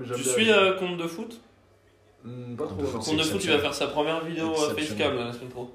Tu 0.06 0.14
bien. 0.14 0.18
suis 0.24 0.52
euh, 0.52 0.74
compte 0.74 0.98
de 0.98 1.08
foot 1.08 1.40
Hmm, 2.26 2.56
Pas 2.56 2.66
trop. 2.66 2.76
Compte 2.76 3.18
de 3.18 3.24
foot, 3.24 3.44
il 3.44 3.50
va 3.52 3.60
faire 3.60 3.74
sa 3.74 3.88
première 3.88 4.24
vidéo 4.24 4.52
euh, 4.54 4.74
facecam 4.76 5.16
la 5.16 5.34
semaine 5.34 5.50
pro. 5.50 5.70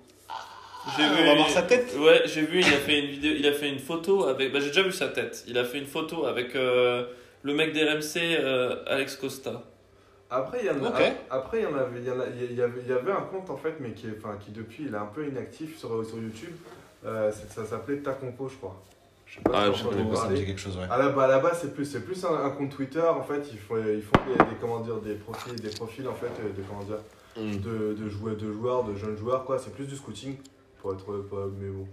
J'ai 0.96 1.02
Ah, 1.04 1.14
vu. 1.14 1.22
on 1.22 1.26
va 1.26 1.34
voir 1.34 1.48
sa 1.50 1.62
tête. 1.62 1.94
Ouais, 1.98 2.22
j'ai 2.26 2.42
vu, 2.42 2.60
il 2.60 2.66
a 2.66 2.78
fait 2.78 2.98
une 3.00 3.06
vidéo, 3.10 3.32
il 3.36 3.46
a 3.46 3.52
fait 3.52 3.68
une 3.68 3.78
photo 3.78 4.24
avec. 4.24 4.52
Bah, 4.52 4.60
j'ai 4.60 4.68
déjà 4.68 4.82
vu 4.82 4.92
sa 4.92 5.08
tête. 5.08 5.44
Il 5.46 5.58
a 5.58 5.64
fait 5.64 5.78
une 5.78 5.86
photo 5.86 6.24
avec 6.26 6.54
euh, 6.56 7.04
le 7.42 7.54
mec 7.54 7.72
d'RMC, 7.74 8.16
euh, 8.38 8.76
Alex 8.86 9.16
Costa. 9.16 9.62
Après, 10.30 10.58
il 10.62 10.66
y 10.66 10.70
en 10.70 10.84
a, 10.84 10.88
Ok. 10.88 11.12
après, 11.30 11.60
il 11.60 11.62
y 11.64 11.66
en 11.66 11.74
avait, 11.76 12.00
il 12.00 12.06
y 12.06 12.10
en 12.10 12.20
a- 12.20 12.26
il 12.50 12.54
y 12.56 12.62
avait, 12.62 12.80
il 12.84 12.88
y 12.88 12.92
avait 12.92 13.12
un 13.12 13.22
compte 13.22 13.48
en 13.50 13.56
fait, 13.56 13.74
mais 13.80 13.92
qui, 13.92 14.06
enfin, 14.16 14.36
qui 14.38 14.50
depuis, 14.50 14.84
il 14.86 14.94
est 14.94 14.96
un 14.98 15.06
peu 15.06 15.26
inactif 15.26 15.78
sur, 15.78 15.88
sur 16.06 16.18
YouTube. 16.18 16.54
Euh, 17.06 17.30
ça 17.48 17.64
s'appelait 17.64 17.98
Ta 17.98 18.12
Compo, 18.12 18.48
je 18.48 18.56
crois. 18.56 18.76
Je 19.26 19.36
sais 19.36 19.40
pas 19.42 19.50
Ah, 19.54 19.70
si 19.72 19.78
je 19.80 20.16
Ça 20.16 20.28
me 20.28 20.36
dit 20.36 20.44
quelque 20.46 20.60
chose, 20.60 20.76
ouais. 20.76 20.86
À 20.90 20.98
la, 20.98 21.08
bah, 21.10 21.24
à 21.24 21.28
la 21.28 21.38
base, 21.38 21.58
c'est 21.62 21.74
plus, 21.74 21.84
c'est 21.86 22.00
plus 22.04 22.24
un, 22.24 22.44
un 22.44 22.50
compte 22.50 22.70
Twitter. 22.70 23.00
En 23.02 23.22
fait, 23.22 23.42
ils 23.52 23.58
font, 23.58 23.76
ils 23.76 24.02
font 24.02 24.12
des, 24.26 24.36
des- 24.38 24.56
comment 24.60 24.80
dire, 24.80 24.96
des 24.96 25.14
profils, 25.14 25.54
des 25.60 25.70
profils 25.70 26.06
en 26.08 26.14
fait, 26.14 26.26
euh, 26.26 26.48
de 26.56 26.62
comment 26.68 26.82
dire, 26.84 26.98
Mm. 27.36 27.58
de, 27.60 27.94
de 27.94 28.08
joueurs, 28.08 28.36
de 28.36 28.50
joueurs, 28.52 28.82
de 28.84 28.94
jeunes 28.96 29.16
joueurs 29.16 29.44
quoi. 29.44 29.58
C'est 29.58 29.72
plus 29.72 29.84
du 29.86 29.94
scouting 29.94 30.36
pour 30.78 30.92
être, 30.94 31.18
pas- 31.28 31.46
mais 31.58 31.68
bon. 31.70 31.86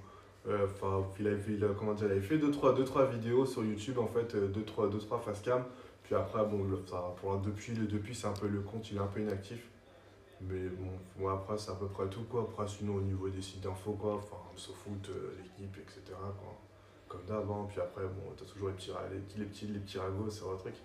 Euh, 0.48 0.66
Enfin, 0.66 1.04
il 1.20 1.28
avait, 1.28 1.58
comment 1.78 1.94
dire, 1.96 2.14
il 2.14 2.22
fait 2.22 2.38
2-3 2.38 2.40
deux, 2.40 2.52
trois, 2.52 2.74
deux, 2.74 2.84
trois 2.84 3.06
vidéos 3.06 3.46
sur 3.46 3.64
YouTube, 3.66 3.98
en 3.98 4.08
fait, 4.08 4.36
2-3 4.36 4.48
deux, 4.54 4.64
trois, 4.64 4.88
deux, 4.90 5.00
trois 5.00 5.20
face 5.20 5.42
cam. 5.42 5.64
Puis 6.04 6.14
après, 6.14 6.46
bon, 6.46 6.64
ça, 6.86 7.04
pour, 7.20 7.38
depuis, 7.40 7.74
le- 7.74 7.88
depuis 7.88 8.14
c'est 8.14 8.28
un 8.28 8.34
peu 8.34 8.48
le 8.48 8.60
compte, 8.62 8.90
il 8.92 8.98
est 8.98 9.00
un 9.00 9.08
peu 9.08 9.22
inactif. 9.22 9.68
Mais 10.42 10.68
bon, 10.70 10.92
moi, 11.18 11.34
après, 11.34 11.58
c'est 11.58 11.72
à 11.72 11.76
peu 11.76 11.88
près 11.88 12.08
tout, 12.10 12.24
quoi. 12.30 12.42
Après, 12.42 12.68
sinon, 12.68 12.96
au 12.98 13.02
niveau 13.02 13.28
des 13.30 13.42
sites 13.42 13.62
d'infos, 13.64 13.94
quoi, 13.94 14.16
enfin, 14.16 14.38
SoFoot, 14.56 15.10
euh, 15.10 15.34
l'équipe, 15.42 15.76
etc., 15.78 16.02
quoi. 16.10 16.56
Comme 17.08 17.26
d'avant. 17.26 17.66
Puis 17.66 17.80
après, 17.82 18.04
bon, 18.04 18.32
t'as 18.38 18.46
toujours 18.46 18.68
les 18.68 18.74
petits, 18.76 18.92
les 19.12 19.20
petits, 19.20 19.40
les 19.40 19.46
petits, 19.46 19.68
les 19.68 19.80
petits 19.80 19.98
ragots 19.98 20.30
sur 20.30 20.52
le 20.52 20.58
truc. 20.58 20.76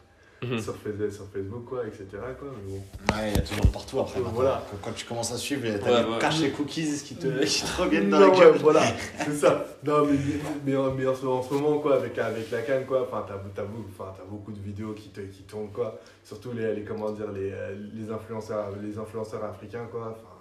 Mhm. 0.42 0.58
sur, 0.58 0.74
Facebook, 0.76 1.12
sur 1.12 1.26
Facebook, 1.26 1.64
quoi, 1.66 1.86
etc., 1.86 2.06
quoi. 2.38 2.48
Mais 2.66 2.72
bon. 2.72 2.76
Ouais, 3.14 3.30
il 3.30 3.34
y 3.34 3.38
a 3.38 3.42
toujours 3.42 3.70
partout 3.70 4.00
après. 4.00 4.20
Voilà. 4.20 4.64
Quand, 4.70 4.76
quand 4.88 4.92
tu 4.96 5.04
commences 5.04 5.32
à 5.32 5.36
suivre, 5.36 5.62
t'as 5.78 5.90
Ouais, 5.92 6.04
des 6.04 6.10
ouais. 6.10 6.18
caches 6.18 6.40
les 6.40 6.50
cookies 6.50 7.02
qui 7.04 7.14
te, 7.16 7.26
qui 7.44 7.62
te 7.62 7.82
reviennent 7.82 8.08
dans 8.08 8.20
Non, 8.20 8.26
la 8.28 8.32
ouais, 8.32 8.38
gueule. 8.40 8.58
voilà, 8.58 8.82
c'est 9.24 9.34
ça. 9.34 9.66
Non, 9.84 10.06
mais, 10.06 10.18
mais, 10.64 10.76
en- 10.76 10.94
mais 10.94 11.06
en, 11.06 11.14
ce, 11.14 11.26
en 11.26 11.42
ce 11.42 11.52
moment, 11.52 11.78
quoi, 11.78 11.96
avec, 11.96 12.16
avec 12.18 12.50
la 12.50 12.62
canne, 12.62 12.86
quoi, 12.86 13.02
enfin, 13.02 13.24
t'as, 13.28 13.34
t'as, 13.54 13.64
beaucoup- 13.68 13.90
enfin, 13.92 14.12
t'as 14.16 14.24
beaucoup 14.24 14.52
de 14.52 14.60
vidéos 14.60 14.92
qui, 14.94 15.10
te, 15.10 15.20
qui 15.20 15.42
tournent, 15.42 15.72
quoi. 15.72 15.98
Surtout 16.24 16.52
les, 16.52 16.74
les, 16.74 16.84
comment 16.84 17.10
dire, 17.10 17.30
les, 17.32 17.52
les, 17.94 18.10
influenceurs, 18.10 18.70
les 18.82 18.98
influenceurs 18.98 19.44
africains, 19.44 19.86
quoi. 19.90 20.16
Enfin, 20.16 20.36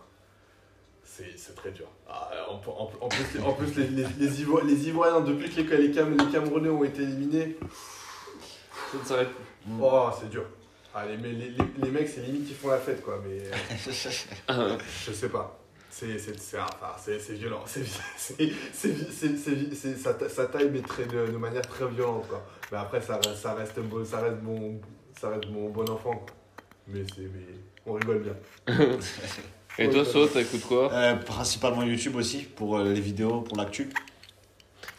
c'est, 1.03 1.37
c'est 1.37 1.55
très 1.55 1.71
dur. 1.71 1.87
Ah, 2.07 2.29
en, 2.49 2.53
en- 2.55 2.91
en 3.01 3.07
plus, 3.09 3.41
en 3.45 3.51
plus 3.53 3.75
les, 3.75 3.87
les, 3.87 4.05
les, 4.17 4.41
Ivo- 4.41 4.61
les 4.65 4.87
Ivoiriens, 4.87 5.21
depuis 5.21 5.49
que 5.65 5.75
les, 5.75 5.87
les, 5.87 5.91
Cam- 5.93 6.15
les 6.17 6.31
Camerounais 6.31 6.69
ont 6.69 6.83
été 6.83 7.01
éliminés, 7.03 7.57
Ça 8.91 8.97
ne 8.97 9.03
s'arrête 9.05 9.29
plus. 9.29 9.71
Mm. 9.73 9.79
oh, 9.83 10.09
c'est 10.19 10.29
dur. 10.29 10.43
Ah, 10.93 11.05
les, 11.05 11.17
mais 11.17 11.29
les, 11.29 11.49
les, 11.51 11.63
les 11.83 11.89
mecs, 11.91 12.07
c'est 12.09 12.21
limite 12.21 12.47
qu'ils 12.47 12.55
font 12.55 12.69
la 12.69 12.77
fête, 12.79 13.03
quoi, 13.03 13.21
mais 13.23 13.39
euh, 13.43 14.77
je 15.05 15.11
sais 15.11 15.29
pas. 15.29 15.55
C'est, 15.91 16.17
c'est, 16.19 16.39
c'est, 16.39 16.59
enfin, 16.59 16.93
c'est, 17.03 17.19
c'est 17.19 17.33
violent. 17.33 17.63
C'est, 17.65 17.83
c'est, 18.17 18.35
c'est, 18.73 18.95
c'est, 19.11 19.37
c'est- 19.37 19.75
c'est- 19.75 19.95
ça, 19.97 20.13
ta- 20.13 20.29
ça 20.29 20.45
taille, 20.47 20.69
mais 20.71 20.81
très, 20.81 21.05
de, 21.05 21.27
de 21.31 21.37
manière 21.37 21.61
très 21.67 21.87
violente, 21.87 22.27
quoi. 22.27 22.43
Mais 22.71 22.77
après, 22.77 23.01
ça, 23.01 23.15
reste- 23.15 23.35
ça 23.35 23.53
reste, 23.53 23.79
bon, 23.79 24.03
ça 24.05 24.19
reste, 24.19 24.41
mon, 24.41 24.79
ça 25.19 25.29
reste 25.29 25.49
mon 25.49 25.69
bon 25.69 25.87
enfant, 25.89 26.13
quoi. 26.15 26.35
Mais, 26.87 27.01
c'est, 27.15 27.21
mais 27.21 27.53
on 27.85 27.93
rigole 27.93 28.19
bien. 28.23 28.35
Et 29.77 29.89
toi, 29.89 30.03
So, 30.05 30.27
t'écoutes 30.27 30.65
quoi? 30.65 30.91
Euh, 30.93 31.15
principalement 31.15 31.83
YouTube 31.83 32.15
aussi, 32.15 32.39
pour 32.39 32.77
euh, 32.79 32.83
les 32.93 32.99
vidéos, 33.01 33.41
pour 33.41 33.57
l'actu. 33.57 33.89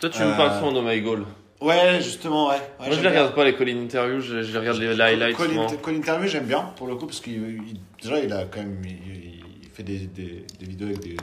Toi, 0.01 0.09
tu 0.11 0.21
me 0.21 0.27
Euh, 0.33 0.37
parles 0.37 0.59
souvent 0.59 0.73
de 0.73 0.81
My 0.81 1.01
Goal. 1.03 1.25
Ouais, 1.61 2.01
justement, 2.01 2.49
ouais. 2.49 2.55
ouais 2.55 2.87
Moi, 2.87 2.97
je 2.97 3.01
les 3.03 3.09
regarde 3.09 3.35
pas, 3.35 3.45
les 3.45 3.55
call 3.55 3.69
interviews, 3.69 4.21
je, 4.21 4.43
je 4.43 4.59
regarde 4.59 4.79
les 4.79 4.99
highlights 5.01 5.37
Call, 5.37 5.95
Interview, 5.97 6.27
j'aime 6.29 6.47
bien, 6.47 6.61
pour 6.77 6.87
le 6.87 6.97
coup, 6.97 7.07
parce 7.07 7.21
il- 7.27 7.81
déjà, 8.03 8.19
il 8.19 8.33
a 8.33 8.45
quand 8.45 8.61
même 8.61 8.81
il, 8.85 9.43
il 9.63 9.69
fait 9.73 9.83
des, 9.83 9.99
des, 9.99 10.45
des 10.59 10.67
vidéos 10.67 10.89
avec 10.89 11.01
des, 11.01 11.17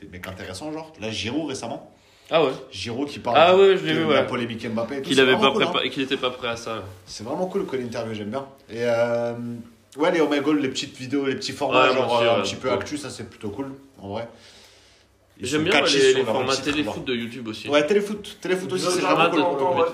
des 0.00 0.08
mecs 0.10 0.26
intéressants, 0.26 0.72
genre. 0.72 0.92
Là, 1.00 1.10
Giroud 1.10 1.48
récemment. 1.48 1.90
Ah 2.30 2.42
ouais? 2.42 2.52
Giroud 2.72 3.08
qui 3.08 3.18
parle 3.18 3.36
Ah 3.38 3.54
ouais, 3.54 3.76
je 3.76 3.82
de 3.86 3.92
vu, 3.92 4.00
la 4.00 4.06
ouais. 4.22 4.26
polémique 4.26 4.66
Mbappé. 4.66 5.02
Qu'il 5.02 5.20
vraiment 5.20 5.52
pas 5.52 5.52
cool, 5.52 5.62
hein. 5.64 5.90
était 6.02 6.16
pas 6.16 6.30
prêt 6.30 6.48
à 6.48 6.56
ça. 6.56 6.82
C'est 7.04 7.22
vraiment 7.22 7.46
cool, 7.46 7.66
Call 7.66 7.82
Interview, 7.82 8.14
j'aime 8.14 8.30
bien. 8.30 8.46
Et 8.70 8.78
euh, 8.80 9.34
ouais, 9.98 10.10
les 10.10 10.22
Omega 10.22 10.50
les 10.54 10.68
petites 10.68 10.96
vidéos, 10.96 11.26
les 11.26 11.34
petits 11.34 11.52
formats, 11.52 11.88
Ouais, 11.90 11.94
genre 11.94 12.18
euh, 12.22 12.38
un 12.38 12.42
petit 12.42 12.56
peu 12.56 12.70
actu, 12.72 12.96
ça 12.96 13.10
c'est 13.10 13.28
plutôt 13.28 13.50
cool, 13.50 13.72
en 14.00 14.08
vrai. 14.08 14.26
J'aime 15.40 15.64
bien 15.64 15.80
les, 15.80 16.24
formats 16.24 16.52
titre, 16.52 16.64
téléfoot 16.64 17.04
de 17.04 17.14
YouTube 17.14 17.48
aussi. 17.48 17.68
Ouais, 17.68 17.84
téléfoot. 17.84 18.38
Téléfoot 18.40 18.72
aussi, 18.72 18.86
c'est 18.90 19.00
vraiment 19.00 19.30
cool. 19.30 19.84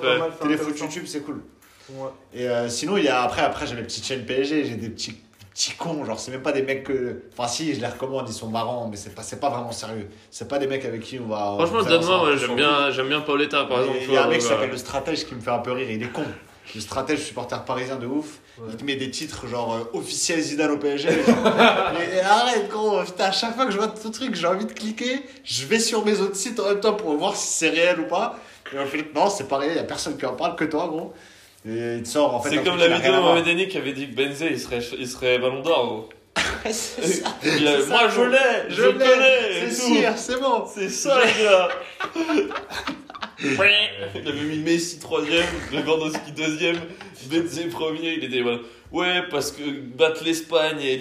Téléfoot. 0.43 0.79
YouTube, 0.79 1.05
c'est 1.07 1.21
cool. 1.21 1.43
Ouais. 1.91 2.09
Et 2.35 2.49
euh, 2.49 2.69
sinon, 2.69 2.97
il 2.97 3.05
y 3.05 3.09
a 3.09 3.23
après, 3.23 3.43
après 3.43 3.67
j'ai 3.67 3.75
mes 3.75 3.83
petites 3.83 4.05
chaînes 4.05 4.25
PSG, 4.25 4.65
j'ai 4.65 4.77
des 4.77 4.91
petits, 4.91 5.17
petits 5.53 5.73
cons, 5.73 6.05
genre 6.05 6.21
c'est 6.21 6.31
même 6.31 6.43
pas 6.43 6.53
des 6.53 6.63
mecs 6.63 6.85
que. 6.85 7.23
Enfin, 7.33 7.49
si, 7.49 7.75
je 7.75 7.81
les 7.81 7.87
recommande, 7.87 8.29
ils 8.29 8.35
sont 8.35 8.49
marrants, 8.49 8.89
mais 8.89 8.97
c'est 8.97 9.15
pas, 9.15 9.23
c'est 9.23 9.41
pas 9.41 9.49
vraiment 9.49 9.73
sérieux. 9.73 10.09
C'est 10.31 10.47
pas 10.47 10.59
des 10.59 10.67
mecs 10.67 10.85
avec 10.85 11.01
qui 11.01 11.19
on 11.19 11.27
va. 11.27 11.57
Franchement, 11.59 11.83
donne-moi, 11.83 12.27
ouais, 12.27 12.39
j'aime 12.39 12.55
bien, 12.55 12.91
j'aime 12.91 13.09
bien 13.09 13.21
Paoletta 13.21 13.65
par 13.65 13.81
exemple. 13.81 13.99
Il 14.03 14.13
y 14.13 14.17
a 14.17 14.25
un 14.25 14.29
mec 14.29 14.39
qui 14.39 14.45
voilà. 14.45 14.57
s'appelle 14.57 14.71
le 14.71 14.77
stratège 14.77 15.25
qui 15.27 15.35
me 15.35 15.41
fait 15.41 15.51
un 15.51 15.59
peu 15.59 15.73
rire, 15.73 15.91
il 15.91 16.03
est 16.03 16.13
con. 16.13 16.25
Le 16.75 16.81
stratège 16.81 17.21
supporter 17.21 17.65
parisien 17.65 17.97
de 17.97 18.07
ouf, 18.07 18.40
Ouais. 18.59 18.67
il 18.71 18.77
te 18.77 18.85
met 18.85 18.97
des 18.97 19.11
titres 19.11 19.47
genre 19.47 19.75
euh, 19.75 19.99
officiel 19.99 20.41
Zidane 20.41 20.71
au 20.73 20.77
PSG. 20.79 21.09
genre. 21.09 21.37
Mais 21.99 22.21
arrête 22.21 22.69
gros, 22.69 23.03
putain, 23.03 23.25
à 23.27 23.33
chaque 23.33 23.55
fois 23.55 23.65
que 23.67 23.73
je 23.73 23.79
vois 23.79 23.89
ton 23.89 24.11
truc, 24.11 24.35
j'ai 24.35 24.47
envie 24.47 24.67
de 24.67 24.73
cliquer, 24.73 25.23
je 25.45 25.65
vais 25.67 25.79
sur 25.79 26.05
mes 26.05 26.21
autres 26.21 26.37
sites 26.37 26.61
en 26.61 26.65
même 26.69 26.81
temps 26.81 26.95
pour 26.95 27.17
voir 27.17 27.35
si 27.37 27.47
c'est 27.59 27.71
réel 27.71 28.01
ou 28.01 28.05
pas. 28.07 28.39
Et 28.75 28.79
en 28.79 28.87
fait, 28.87 29.15
non, 29.15 29.31
c'est 29.31 29.49
pas 29.49 29.59
réel, 29.59 29.73
il 29.73 29.77
y 29.77 29.81
a 29.81 29.85
personne 29.85 30.17
qui 30.17 30.27
en 30.27 30.35
parle 30.35 30.57
que 30.57 30.65
toi 30.65 30.87
gros. 30.89 31.13
Et 31.67 31.97
il 31.97 32.03
te 32.03 32.09
sort 32.09 32.35
en 32.35 32.41
fait. 32.41 32.51
C'est 32.51 32.63
comme 32.65 32.79
la 32.79 32.89
vidéo 32.89 33.13
de. 33.13 33.19
Mohamed 33.21 33.47
Eni 33.49 33.69
qui 33.69 33.77
avait 33.79 33.93
dit 33.93 34.09
que 34.11 34.15
Benzé 34.15 34.49
il 34.51 34.59
serait, 34.61 34.81
il 34.99 35.07
serait 35.09 35.39
ballon 35.39 35.61
d'or. 35.61 35.87
gros. 35.87 36.09
C'est 36.71 37.03
ça. 37.07 37.29
A- 37.29 37.33
C'est 37.43 37.81
ça, 37.83 37.89
Moi 37.89 38.09
je 38.09 38.21
l'ai, 38.23 38.39
je, 38.75 38.83
l'ai, 38.83 38.93
connais. 38.93 39.65
et 39.67 39.71
C'est 39.71 39.83
sûr, 40.01 40.13
c'est 40.17 40.41
bon. 40.41 40.65
C'est 40.73 40.89
ça 40.89 41.19
les 41.25 41.43
gars. 41.45 41.69
il 43.43 44.29
avait 44.29 44.43
mis 44.43 44.59
Messi 44.59 44.99
troisième, 44.99 45.47
Lewandowski 45.73 46.33
deuxième, 46.33 46.77
Benzé 47.31 47.65
premier. 47.69 48.15
Il 48.15 48.25
était 48.25 48.41
voilà. 48.43 48.59
Ouais, 48.93 49.23
parce 49.31 49.53
que 49.53 49.63
battre 49.97 50.25
l'Espagne 50.25 50.81
et, 50.83 50.95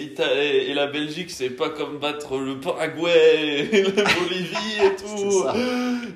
et 0.70 0.74
la 0.74 0.86
Belgique, 0.86 1.28
c'est 1.30 1.50
pas 1.50 1.70
comme 1.70 1.98
battre 1.98 2.38
le 2.38 2.60
Paraguay 2.60 3.68
et 3.72 3.82
la 3.82 3.90
Bolivie 4.04 4.76
et 4.80 4.92
C'est 4.96 5.04
tout. 5.16 5.42
ça. 5.42 5.54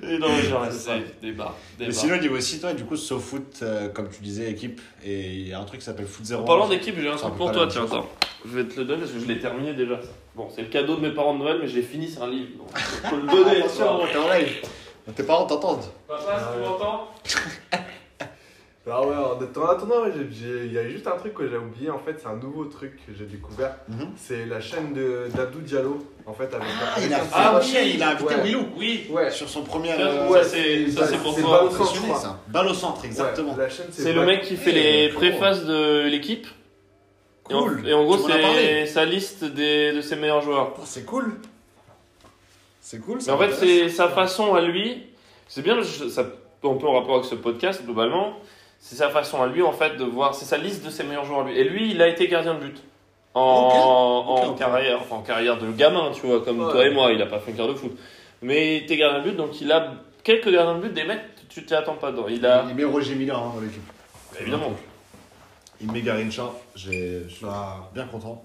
Et 0.08 0.18
non, 0.18 0.28
genre, 0.48 0.66
C'est 0.70 0.78
ça. 0.78 0.92
c'est 1.04 1.26
débat. 1.26 1.56
Mais 1.80 1.86
débat. 1.86 1.98
sinon, 1.98 2.16
niveau 2.18 2.36
aussi, 2.36 2.60
toi, 2.60 2.74
du 2.74 2.84
coup, 2.84 2.96
SoFoot, 2.96 3.58
euh, 3.62 3.88
comme 3.88 4.08
tu 4.08 4.22
disais, 4.22 4.50
équipe, 4.52 4.80
et 5.04 5.20
il 5.32 5.48
y 5.48 5.52
a 5.52 5.58
un 5.58 5.64
truc 5.64 5.80
qui 5.80 5.86
s'appelle 5.86 6.06
Foot 6.06 6.24
Zero. 6.26 6.42
En 6.42 6.44
parlant 6.44 6.68
d'équipe, 6.68 6.94
j'ai 7.00 7.08
un 7.08 7.16
C'est 7.16 7.22
truc 7.22 7.34
pour 7.36 7.50
toi, 7.50 7.66
tiens, 7.68 7.84
attends. 7.84 8.08
Je 8.46 8.56
vais 8.56 8.64
te 8.68 8.78
le 8.78 8.84
donner 8.86 9.00
parce 9.00 9.12
que 9.12 9.18
je 9.20 9.26
l'ai 9.26 9.40
terminé 9.40 9.72
déjà. 9.74 10.00
ça. 10.00 10.08
Bon, 10.36 10.48
c'est 10.54 10.62
le 10.62 10.68
cadeau 10.68 10.94
de 10.96 11.00
mes 11.00 11.10
parents 11.14 11.34
de 11.34 11.40
Noël, 11.40 11.58
mais 11.60 11.66
je 11.66 11.74
l'ai 11.74 11.82
fini 11.82 12.08
sur 12.08 12.22
un 12.22 12.30
livre. 12.30 12.50
Donc, 12.58 12.68
je 12.76 13.10
peux 13.10 13.16
le 13.16 13.26
donner. 13.26 13.58
Attention, 13.62 14.00
t'es 14.12 14.18
en 14.18 14.32
live. 14.32 14.52
Tes 15.14 15.22
parents 15.22 15.46
t'entendent. 15.46 15.84
Papa, 16.08 16.22
si 16.38 16.58
tu 16.62 16.68
m'entends 16.68 17.08
Ah 18.86 19.00
ouais, 19.00 19.14
en 19.14 19.62
en 19.62 19.66
attendant, 19.70 20.02
ouais, 20.02 20.12
j'ai- 20.14 20.28
j'ai- 20.30 20.66
il 20.66 20.72
y 20.74 20.78
a 20.78 20.86
juste 20.86 21.06
un 21.06 21.16
truc 21.16 21.32
que 21.32 21.48
j'ai 21.48 21.56
oublié, 21.56 21.88
en 21.88 21.98
fait, 21.98 22.16
c'est 22.20 22.26
un 22.28 22.36
nouveau 22.36 22.66
truc 22.66 22.96
que 23.06 23.14
j'ai 23.18 23.24
découvert. 23.24 23.76
Mhm. 23.88 24.08
C'est 24.14 24.44
la 24.44 24.60
chaîne 24.60 24.92
de- 24.92 25.28
d'Abdou 25.34 25.60
Diallo, 25.60 26.06
en 26.26 26.34
fait, 26.34 26.52
avec 26.54 26.66
Ah, 26.82 26.92
avec 26.96 27.08
il 27.08 27.14
a 27.14 27.16
un- 27.16 27.20
fait 27.20 27.30
Ah 27.32 27.56
un 27.56 27.60
oui, 27.60 27.92
il 27.94 28.02
a 28.02 28.10
invité 28.10 28.34
ouais. 28.34 28.42
Willou. 28.42 28.66
Oui. 28.76 29.06
Ouais, 29.10 29.30
Sur 29.30 29.48
son 29.48 29.62
premier. 29.62 29.92
Euh, 29.98 30.28
ouais, 30.28 30.44
c'est- 30.44 30.90
ça, 30.90 31.06
c'est 31.06 31.16
pour 31.16 31.34
c'est 31.34 31.40
toi. 31.40 31.60
pas 31.60 31.64
au 31.64 31.70
centre, 31.70 31.94
je 31.94 32.00
crois. 32.02 32.18
ça. 32.18 32.40
Balle 32.48 32.66
au 32.68 32.74
centre, 32.74 33.02
exactement. 33.06 33.52
Ouais, 33.54 33.62
la 33.62 33.68
chaîne, 33.70 33.86
C'est 33.90 34.12
le 34.12 34.26
mec 34.26 34.42
qui 34.42 34.56
fait 34.56 34.72
les 34.72 35.08
préfaces 35.08 35.64
de 35.64 36.06
l'équipe. 36.06 36.46
Et 37.48 37.54
en- 37.54 37.62
Cool. 37.62 37.88
Et 37.88 37.94
en 37.94 38.04
gros, 38.04 38.16
Tu 38.16 38.22
m'en 38.24 38.28
as 38.34 38.38
parlé. 38.38 38.84
c'est 38.84 38.86
sa 38.86 39.04
liste 39.06 39.44
des, 39.44 39.92
de 39.92 40.02
ses 40.02 40.16
meilleurs 40.16 40.42
joueurs. 40.42 40.74
Oh, 40.78 40.82
c'est 40.84 41.04
cool. 41.06 41.36
C'est 42.86 43.00
cool. 43.00 43.14
Mais 43.16 43.20
ça 43.22 43.34
en 43.34 43.38
fait, 43.38 43.52
c'est 43.52 43.88
sa 43.88 44.08
façon 44.10 44.54
à 44.54 44.60
lui. 44.60 45.06
C'est 45.48 45.62
bien, 45.62 45.80
je- 45.80 46.08
ça, 46.08 46.20
un 46.22 46.74
peu 46.74 46.86
en 46.86 46.92
rapport 46.92 47.14
avec 47.14 47.24
ce 47.24 47.34
podcast 47.34 47.82
globalement. 47.82 48.34
C'est 48.78 48.96
sa 48.96 49.08
façon 49.08 49.40
à 49.42 49.46
lui 49.46 49.62
en 49.62 49.72
fait 49.72 49.96
de 49.96 50.04
voir. 50.04 50.34
C'est 50.34 50.44
sa 50.44 50.58
liste 50.58 50.84
de 50.84 50.90
ses 50.90 51.02
meilleurs 51.04 51.24
joueurs 51.24 51.40
à 51.40 51.44
lui. 51.44 51.58
Et 51.58 51.64
lui, 51.64 51.90
il 51.92 52.02
a 52.02 52.08
été 52.08 52.28
gardien 52.28 52.54
de 52.54 52.60
but 52.60 52.82
en, 53.32 54.54
carrière, 54.58 55.00
en 55.10 55.22
carrière 55.22 55.58
de 55.58 55.72
gamin, 55.72 56.10
tu 56.12 56.26
vois, 56.26 56.42
comme 56.44 56.60
Ouais. 56.60 56.70
toi 56.72 56.86
et 56.86 56.90
moi. 56.90 57.10
Il 57.12 57.22
a 57.22 57.26
pas 57.26 57.38
fait 57.38 57.52
une 57.52 57.56
carrière 57.56 57.74
de 57.74 57.78
foot, 57.78 57.96
mais 58.42 58.76
il 58.76 58.82
était 58.84 58.96
gardien 58.98 59.20
de 59.22 59.30
but, 59.30 59.36
donc 59.36 59.60
il 59.62 59.72
a 59.72 59.92
quelques 60.22 60.50
gardiens 60.52 60.74
de 60.76 60.80
but 60.82 60.92
des 60.92 61.04
mecs. 61.04 61.20
Tu 61.48 61.64
t'y 61.64 61.74
attends 61.74 61.94
pas 61.94 62.10
dedans. 62.12 62.26
Il 62.28 62.44
a 62.44 62.66
Il 62.68 62.74
met 62.74 62.84
Roger 62.84 63.14
Miller 63.14 63.38
hein, 63.38 63.52
dans 63.54 63.60
l'équipe. 63.60 63.82
évidemment. 64.40 64.72
Il 65.80 65.90
met 65.90 66.02
Garincha. 66.02 66.50
Je 66.76 66.90
suis 67.28 67.46
bien 67.94 68.06
content. 68.06 68.44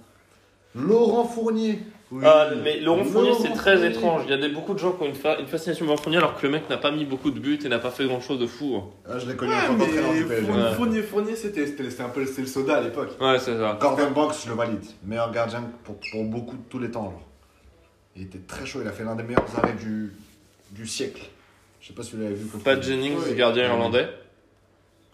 Laurent 0.76 1.26
Fournier. 1.26 1.80
Oui. 2.12 2.24
Ah, 2.26 2.50
mais 2.64 2.80
Laurent 2.80 3.04
Fournier, 3.04 3.34
c'est 3.40 3.54
très 3.54 3.86
étrange. 3.88 4.24
Il 4.26 4.32
y 4.32 4.34
a 4.34 4.38
des, 4.38 4.50
beaucoup 4.50 4.74
de 4.74 4.80
gens 4.80 4.94
qui 4.94 5.04
ont 5.04 5.06
une, 5.06 5.14
fa- 5.14 5.40
une 5.40 5.46
fascination 5.46 5.86
pour 5.86 5.94
Laurent 5.94 6.02
Fournier 6.04 6.18
alors 6.18 6.36
que 6.36 6.46
le 6.48 6.52
mec 6.52 6.68
n'a 6.68 6.78
pas 6.78 6.90
mis 6.90 7.06
beaucoup 7.06 7.30
de 7.30 7.40
buts 7.40 7.60
et 7.64 7.70
n'a 7.70 7.78
pas 7.78 7.92
fait 7.92 8.06
grand 8.08 8.20
chose 8.20 8.40
de 8.40 8.48
fou. 8.48 8.78
hein. 8.78 8.84
Ah, 9.08 9.20
je 9.20 9.28
l'ai 9.30 9.36
connu 9.36 9.52
Ouais, 9.52 9.58
en 9.58 9.68
tant 9.68 9.74
mais 9.74 9.86
qu'entraîneur 9.86 10.14
du 10.14 10.26
PSG. 10.26 10.46
Fournier, 10.48 10.64
Ouais. 10.64 10.74
Fournier, 10.74 11.02
Fournier, 11.04 11.36
c'était 11.36 11.68
c'était- 11.68 11.90
c'était 11.92 12.02
un 12.04 12.10
peu 12.10 12.26
c'était 12.26 12.42
le 12.42 12.48
soda 12.48 12.78
à 12.78 12.82
l'époque. 12.82 13.10
Ouais, 13.22 13.38
c'est 13.38 13.56
ça. 13.56 13.78
Gordon 13.80 14.10
Box, 14.12 14.44
je 14.46 14.50
le 14.50 14.56
valide. 14.56 14.84
Meilleur 15.04 15.32
gardien 15.32 15.64
pour, 15.84 15.98
pour 16.12 16.24
beaucoup 16.26 16.56
de 16.58 16.64
tous 16.68 16.80
les 16.80 16.90
temps. 16.90 17.04
genre. 17.12 17.22
Il 18.16 18.24
était 18.24 18.40
très 18.40 18.66
chaud. 18.66 18.80
Il 18.82 18.88
a 18.88 18.92
fait 18.92 19.04
l'un 19.04 19.16
des 19.16 19.24
meilleurs 19.24 19.46
arrêts 19.58 19.74
du, 19.74 20.12
du 20.72 20.88
siècle. 20.88 21.30
Je 21.80 21.90
sais 21.90 21.94
pas 21.94 22.02
si 22.02 22.16
vous 22.16 22.24
l'avez 22.24 22.34
vu. 22.36 22.48
contre- 22.48 22.64
Pat 22.64 22.82
Jennings, 22.82 23.18
Ouais. 23.20 23.36
gardien 23.36 23.66
irlandais. 23.66 24.10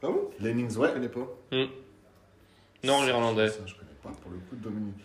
Ah 0.01 0.07
bon? 0.07 0.29
Lennings, 0.39 0.77
ouais. 0.77 0.87
Je 0.89 0.93
connais 0.93 1.09
pas. 1.09 1.27
Non, 2.83 3.03
l'irlandais. 3.03 3.49
Ça, 3.49 3.59
je 3.65 3.73
connais 3.73 3.91
pas. 4.01 4.09
Pour 4.21 4.31
le 4.31 4.37
coup, 4.37 4.55
Dominique, 4.55 4.93
Dominique 4.93 5.01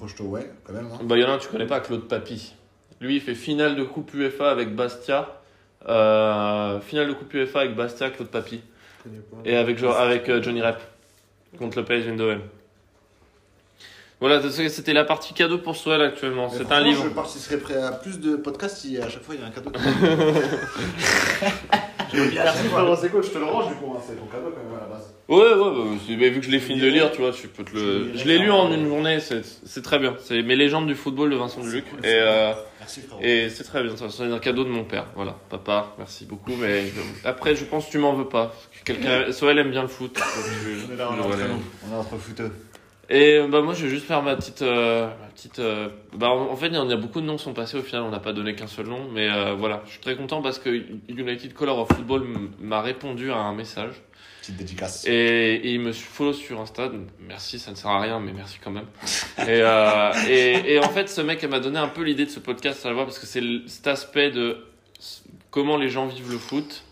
Rocheteau, 0.00 0.24
ouais, 0.24 0.50
quand 0.64 0.72
même. 0.72 0.86
hein. 0.92 0.98
Bah, 1.02 1.16
il 1.16 1.22
y 1.22 1.24
en 1.24 1.28
a 1.28 1.32
un, 1.32 1.38
tu 1.38 1.48
connais 1.48 1.66
pas, 1.66 1.80
Claude 1.80 2.08
Papy. 2.08 2.54
Lui, 3.00 3.16
il 3.16 3.20
fait 3.20 3.34
finale 3.34 3.76
de 3.76 3.84
Coupe 3.84 4.14
UEFA 4.14 4.50
avec 4.50 4.74
Bastia. 4.74 5.40
Euh, 5.88 6.80
finale 6.80 7.08
de 7.08 7.12
Coupe 7.12 7.32
UEFA 7.34 7.60
avec 7.60 7.76
Bastia, 7.76 8.10
Claude 8.10 8.28
Papy. 8.28 8.62
Et 9.44 9.56
avec, 9.56 9.78
genre, 9.78 9.96
avec 9.96 10.28
euh, 10.28 10.42
Johnny 10.42 10.62
Rep. 10.62 10.78
Contre 11.58 11.78
le 11.78 11.84
PSG 11.84 12.10
Eindhoven. 12.10 12.40
Voilà, 14.18 14.40
c'était 14.50 14.94
la 14.94 15.04
partie 15.04 15.34
cadeau 15.34 15.58
pour 15.58 15.76
Soel 15.76 16.00
actuellement. 16.00 16.48
Mais 16.50 16.58
C'est 16.58 16.72
un 16.72 16.80
livre. 16.80 17.04
Je 17.04 17.10
participerai 17.10 17.58
prêt 17.58 17.76
à 17.76 17.92
plus 17.92 18.18
de 18.18 18.36
podcasts 18.36 18.78
si 18.78 18.96
à 18.98 19.08
chaque 19.10 19.22
fois 19.22 19.34
il 19.34 19.42
y 19.42 19.44
a 19.44 19.46
un 19.46 19.50
cadeau. 19.50 19.70
Merci 22.14 22.58
c'est 23.00 23.10
cool, 23.10 23.22
je 23.22 23.30
te 23.30 23.38
le 23.38 23.44
range 23.44 23.68
du 23.68 23.74
coup, 23.74 23.92
hein, 23.94 24.00
c'est 24.06 24.14
ton 24.14 24.24
cadeau 24.26 24.50
quand 24.54 24.62
même 24.62 24.78
à 24.78 24.80
la 24.84 24.86
base. 24.94 24.95
Ouais, 25.28 25.38
ouais, 25.38 25.54
bah, 25.56 25.98
mais 26.08 26.30
vu 26.30 26.38
que 26.38 26.46
je 26.46 26.50
l'ai 26.52 26.60
fini 26.60 26.80
de 26.80 26.86
lire, 26.86 27.10
tu 27.10 27.20
vois, 27.20 27.32
tu 27.32 27.48
peux 27.48 27.64
te 27.64 27.74
le. 27.74 28.12
Je 28.14 28.24
l'ai 28.26 28.38
lu 28.38 28.50
en 28.50 28.72
une 28.72 28.86
journée, 28.86 29.18
c'est 29.18 29.44
c'est 29.44 29.82
très 29.82 29.98
bien. 29.98 30.14
C'est 30.20 30.42
Mes 30.42 30.54
légendes 30.54 30.86
du 30.86 30.94
football 30.94 31.30
de 31.30 31.36
Vincent 31.36 31.60
Duluc. 31.62 31.84
Et, 32.04 32.06
euh, 32.06 32.52
et 33.20 33.48
c'est 33.50 33.64
très 33.64 33.82
bien, 33.82 33.94
c'est 33.96 34.22
un 34.22 34.38
cadeau 34.38 34.62
de 34.62 34.68
mon 34.68 34.84
père. 34.84 35.06
Voilà, 35.16 35.36
papa, 35.50 35.94
merci 35.98 36.26
beaucoup. 36.26 36.52
Mais 36.60 36.84
après, 37.24 37.56
je 37.56 37.64
pense 37.64 37.86
que 37.86 37.90
tu 37.90 37.98
m'en 37.98 38.12
veux 38.12 38.28
pas. 38.28 38.54
Quelqu'un, 38.84 39.32
Soel 39.32 39.58
aime 39.58 39.70
bien 39.70 39.82
le 39.82 39.88
foot. 39.88 40.16
On 40.88 40.92
est 40.92 40.96
là, 40.96 41.08
on 41.10 41.16
est 41.16 41.20
entre 41.20 41.36
vois, 41.36 41.48
nous, 41.48 41.62
on 41.88 41.96
est 41.96 41.98
entre 41.98 42.16
footeux. 42.18 42.52
Et 43.08 43.38
euh, 43.38 43.46
bah 43.46 43.62
moi 43.62 43.72
je 43.72 43.84
vais 43.84 43.88
juste 43.88 44.06
faire 44.06 44.20
ma 44.22 44.34
petite 44.34 44.62
euh, 44.62 45.06
ma 45.06 45.28
petite 45.28 45.60
euh, 45.60 45.88
bah 46.16 46.28
en 46.28 46.50
en 46.50 46.56
fait 46.56 46.66
il 46.66 46.74
y 46.74 46.78
en 46.78 46.90
a 46.90 46.96
beaucoup 46.96 47.20
de 47.20 47.26
noms 47.26 47.36
qui 47.36 47.44
sont 47.44 47.52
passés 47.52 47.78
au 47.78 47.82
final 47.82 48.02
on 48.02 48.10
n'a 48.10 48.18
pas 48.18 48.32
donné 48.32 48.56
qu'un 48.56 48.66
seul 48.66 48.86
nom 48.86 49.08
mais 49.12 49.30
euh, 49.30 49.54
voilà 49.54 49.82
je 49.86 49.92
suis 49.92 50.00
très 50.00 50.16
content 50.16 50.42
parce 50.42 50.58
que 50.58 50.70
United 51.08 51.54
Color 51.54 51.78
of 51.78 51.88
Football 51.94 52.26
m'a 52.58 52.80
répondu 52.80 53.30
à 53.30 53.36
un 53.36 53.54
message 53.54 54.02
Petite 54.46 54.58
dédicace. 54.58 55.04
et, 55.08 55.72
il 55.72 55.80
me 55.80 55.90
follow 55.90 56.32
sur 56.32 56.60
Insta 56.60 56.88
merci 57.18 57.58
ça 57.58 57.72
ne 57.72 57.76
sert 57.76 57.90
à 57.90 58.00
rien 58.00 58.20
mais 58.20 58.32
merci 58.32 58.58
quand 58.62 58.70
même 58.70 58.86
et, 59.38 59.44
euh, 59.48 60.12
et, 60.28 60.78
en 60.78 60.88
fait 60.88 61.08
ce 61.08 61.20
mec 61.20 61.42
m'a 61.44 61.58
donné 61.58 61.80
un 61.80 61.88
peu 61.88 62.02
l'idée 62.02 62.26
de 62.26 62.30
ce 62.30 62.38
podcast 62.38 62.86
à 62.86 62.90
la 62.90 62.94
voix 62.94 63.04
parce 63.04 63.18
que 63.18 63.26
c'est 63.26 63.42
cet 63.66 63.88
aspect 63.88 64.30
de 64.30 64.58
comment 65.50 65.76
les 65.76 65.88
gens 65.88 66.06
vivent 66.06 66.30
le 66.30 66.38
foot 66.38 66.84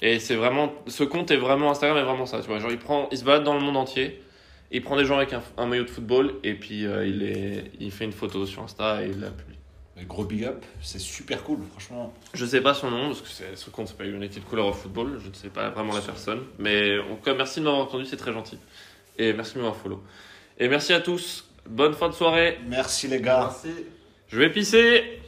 et 0.00 0.18
c'est 0.20 0.36
vraiment 0.36 0.72
ce 0.86 1.04
compte 1.04 1.30
est 1.30 1.36
vraiment 1.36 1.70
Instagram 1.70 1.98
est 1.98 2.02
vraiment 2.02 2.24
ça 2.24 2.40
tu 2.40 2.46
vois 2.46 2.60
genre 2.60 2.70
il 2.70 2.78
prend 2.78 3.10
il 3.12 3.18
se 3.18 3.24
balade 3.24 3.44
dans 3.44 3.54
le 3.54 3.60
monde 3.60 3.76
entier 3.76 4.22
il 4.70 4.80
prend 4.80 4.96
des 4.96 5.04
gens 5.04 5.18
avec 5.18 5.34
un, 5.58 5.66
maillot 5.66 5.84
de 5.84 5.90
football 5.90 6.32
et 6.44 6.54
puis 6.54 6.86
euh, 6.86 7.06
il, 7.06 7.22
est, 7.24 7.72
il 7.78 7.90
fait 7.90 8.04
une 8.06 8.12
photo 8.12 8.46
sur 8.46 8.62
Insta 8.62 9.04
et 9.04 9.10
il 9.10 9.20
la. 9.20 9.28
Gros 10.06 10.24
big 10.24 10.44
up, 10.44 10.64
c'est 10.80 10.98
super 10.98 11.42
cool, 11.44 11.58
franchement. 11.70 12.12
Je 12.34 12.44
sais 12.44 12.60
pas 12.60 12.74
son 12.74 12.90
nom 12.90 13.08
parce 13.08 13.20
que 13.22 13.28
c'est- 13.28 13.56
ce 13.56 13.70
compte 13.70 13.88
s'appelle 13.88 14.14
United 14.14 14.44
Color 14.44 14.68
of 14.68 14.80
Football, 14.82 15.20
je 15.22 15.28
ne 15.28 15.34
sais 15.34 15.48
pas 15.48 15.70
vraiment 15.70 15.94
la 15.94 16.00
personne. 16.00 16.42
Mais 16.58 16.98
en 16.98 17.16
tout 17.16 17.22
cas, 17.24 17.34
merci 17.34 17.60
de 17.60 17.64
m'avoir 17.66 17.82
entendu, 17.82 18.04
c'est 18.06 18.16
très 18.16 18.32
gentil. 18.32 18.58
Et 19.18 19.32
merci 19.32 19.54
de 19.54 19.58
m'avoir 19.58 19.76
follow. 19.76 20.02
Et 20.58 20.68
merci 20.68 20.92
à 20.92 21.00
tous, 21.00 21.48
bonne 21.66 21.94
fin 21.94 22.08
de 22.08 22.14
soirée. 22.14 22.58
Merci 22.66 23.08
les 23.08 23.20
gars. 23.20 23.50
Merci. 23.64 23.84
Je 24.28 24.38
vais 24.38 24.50
pisser 24.50 25.19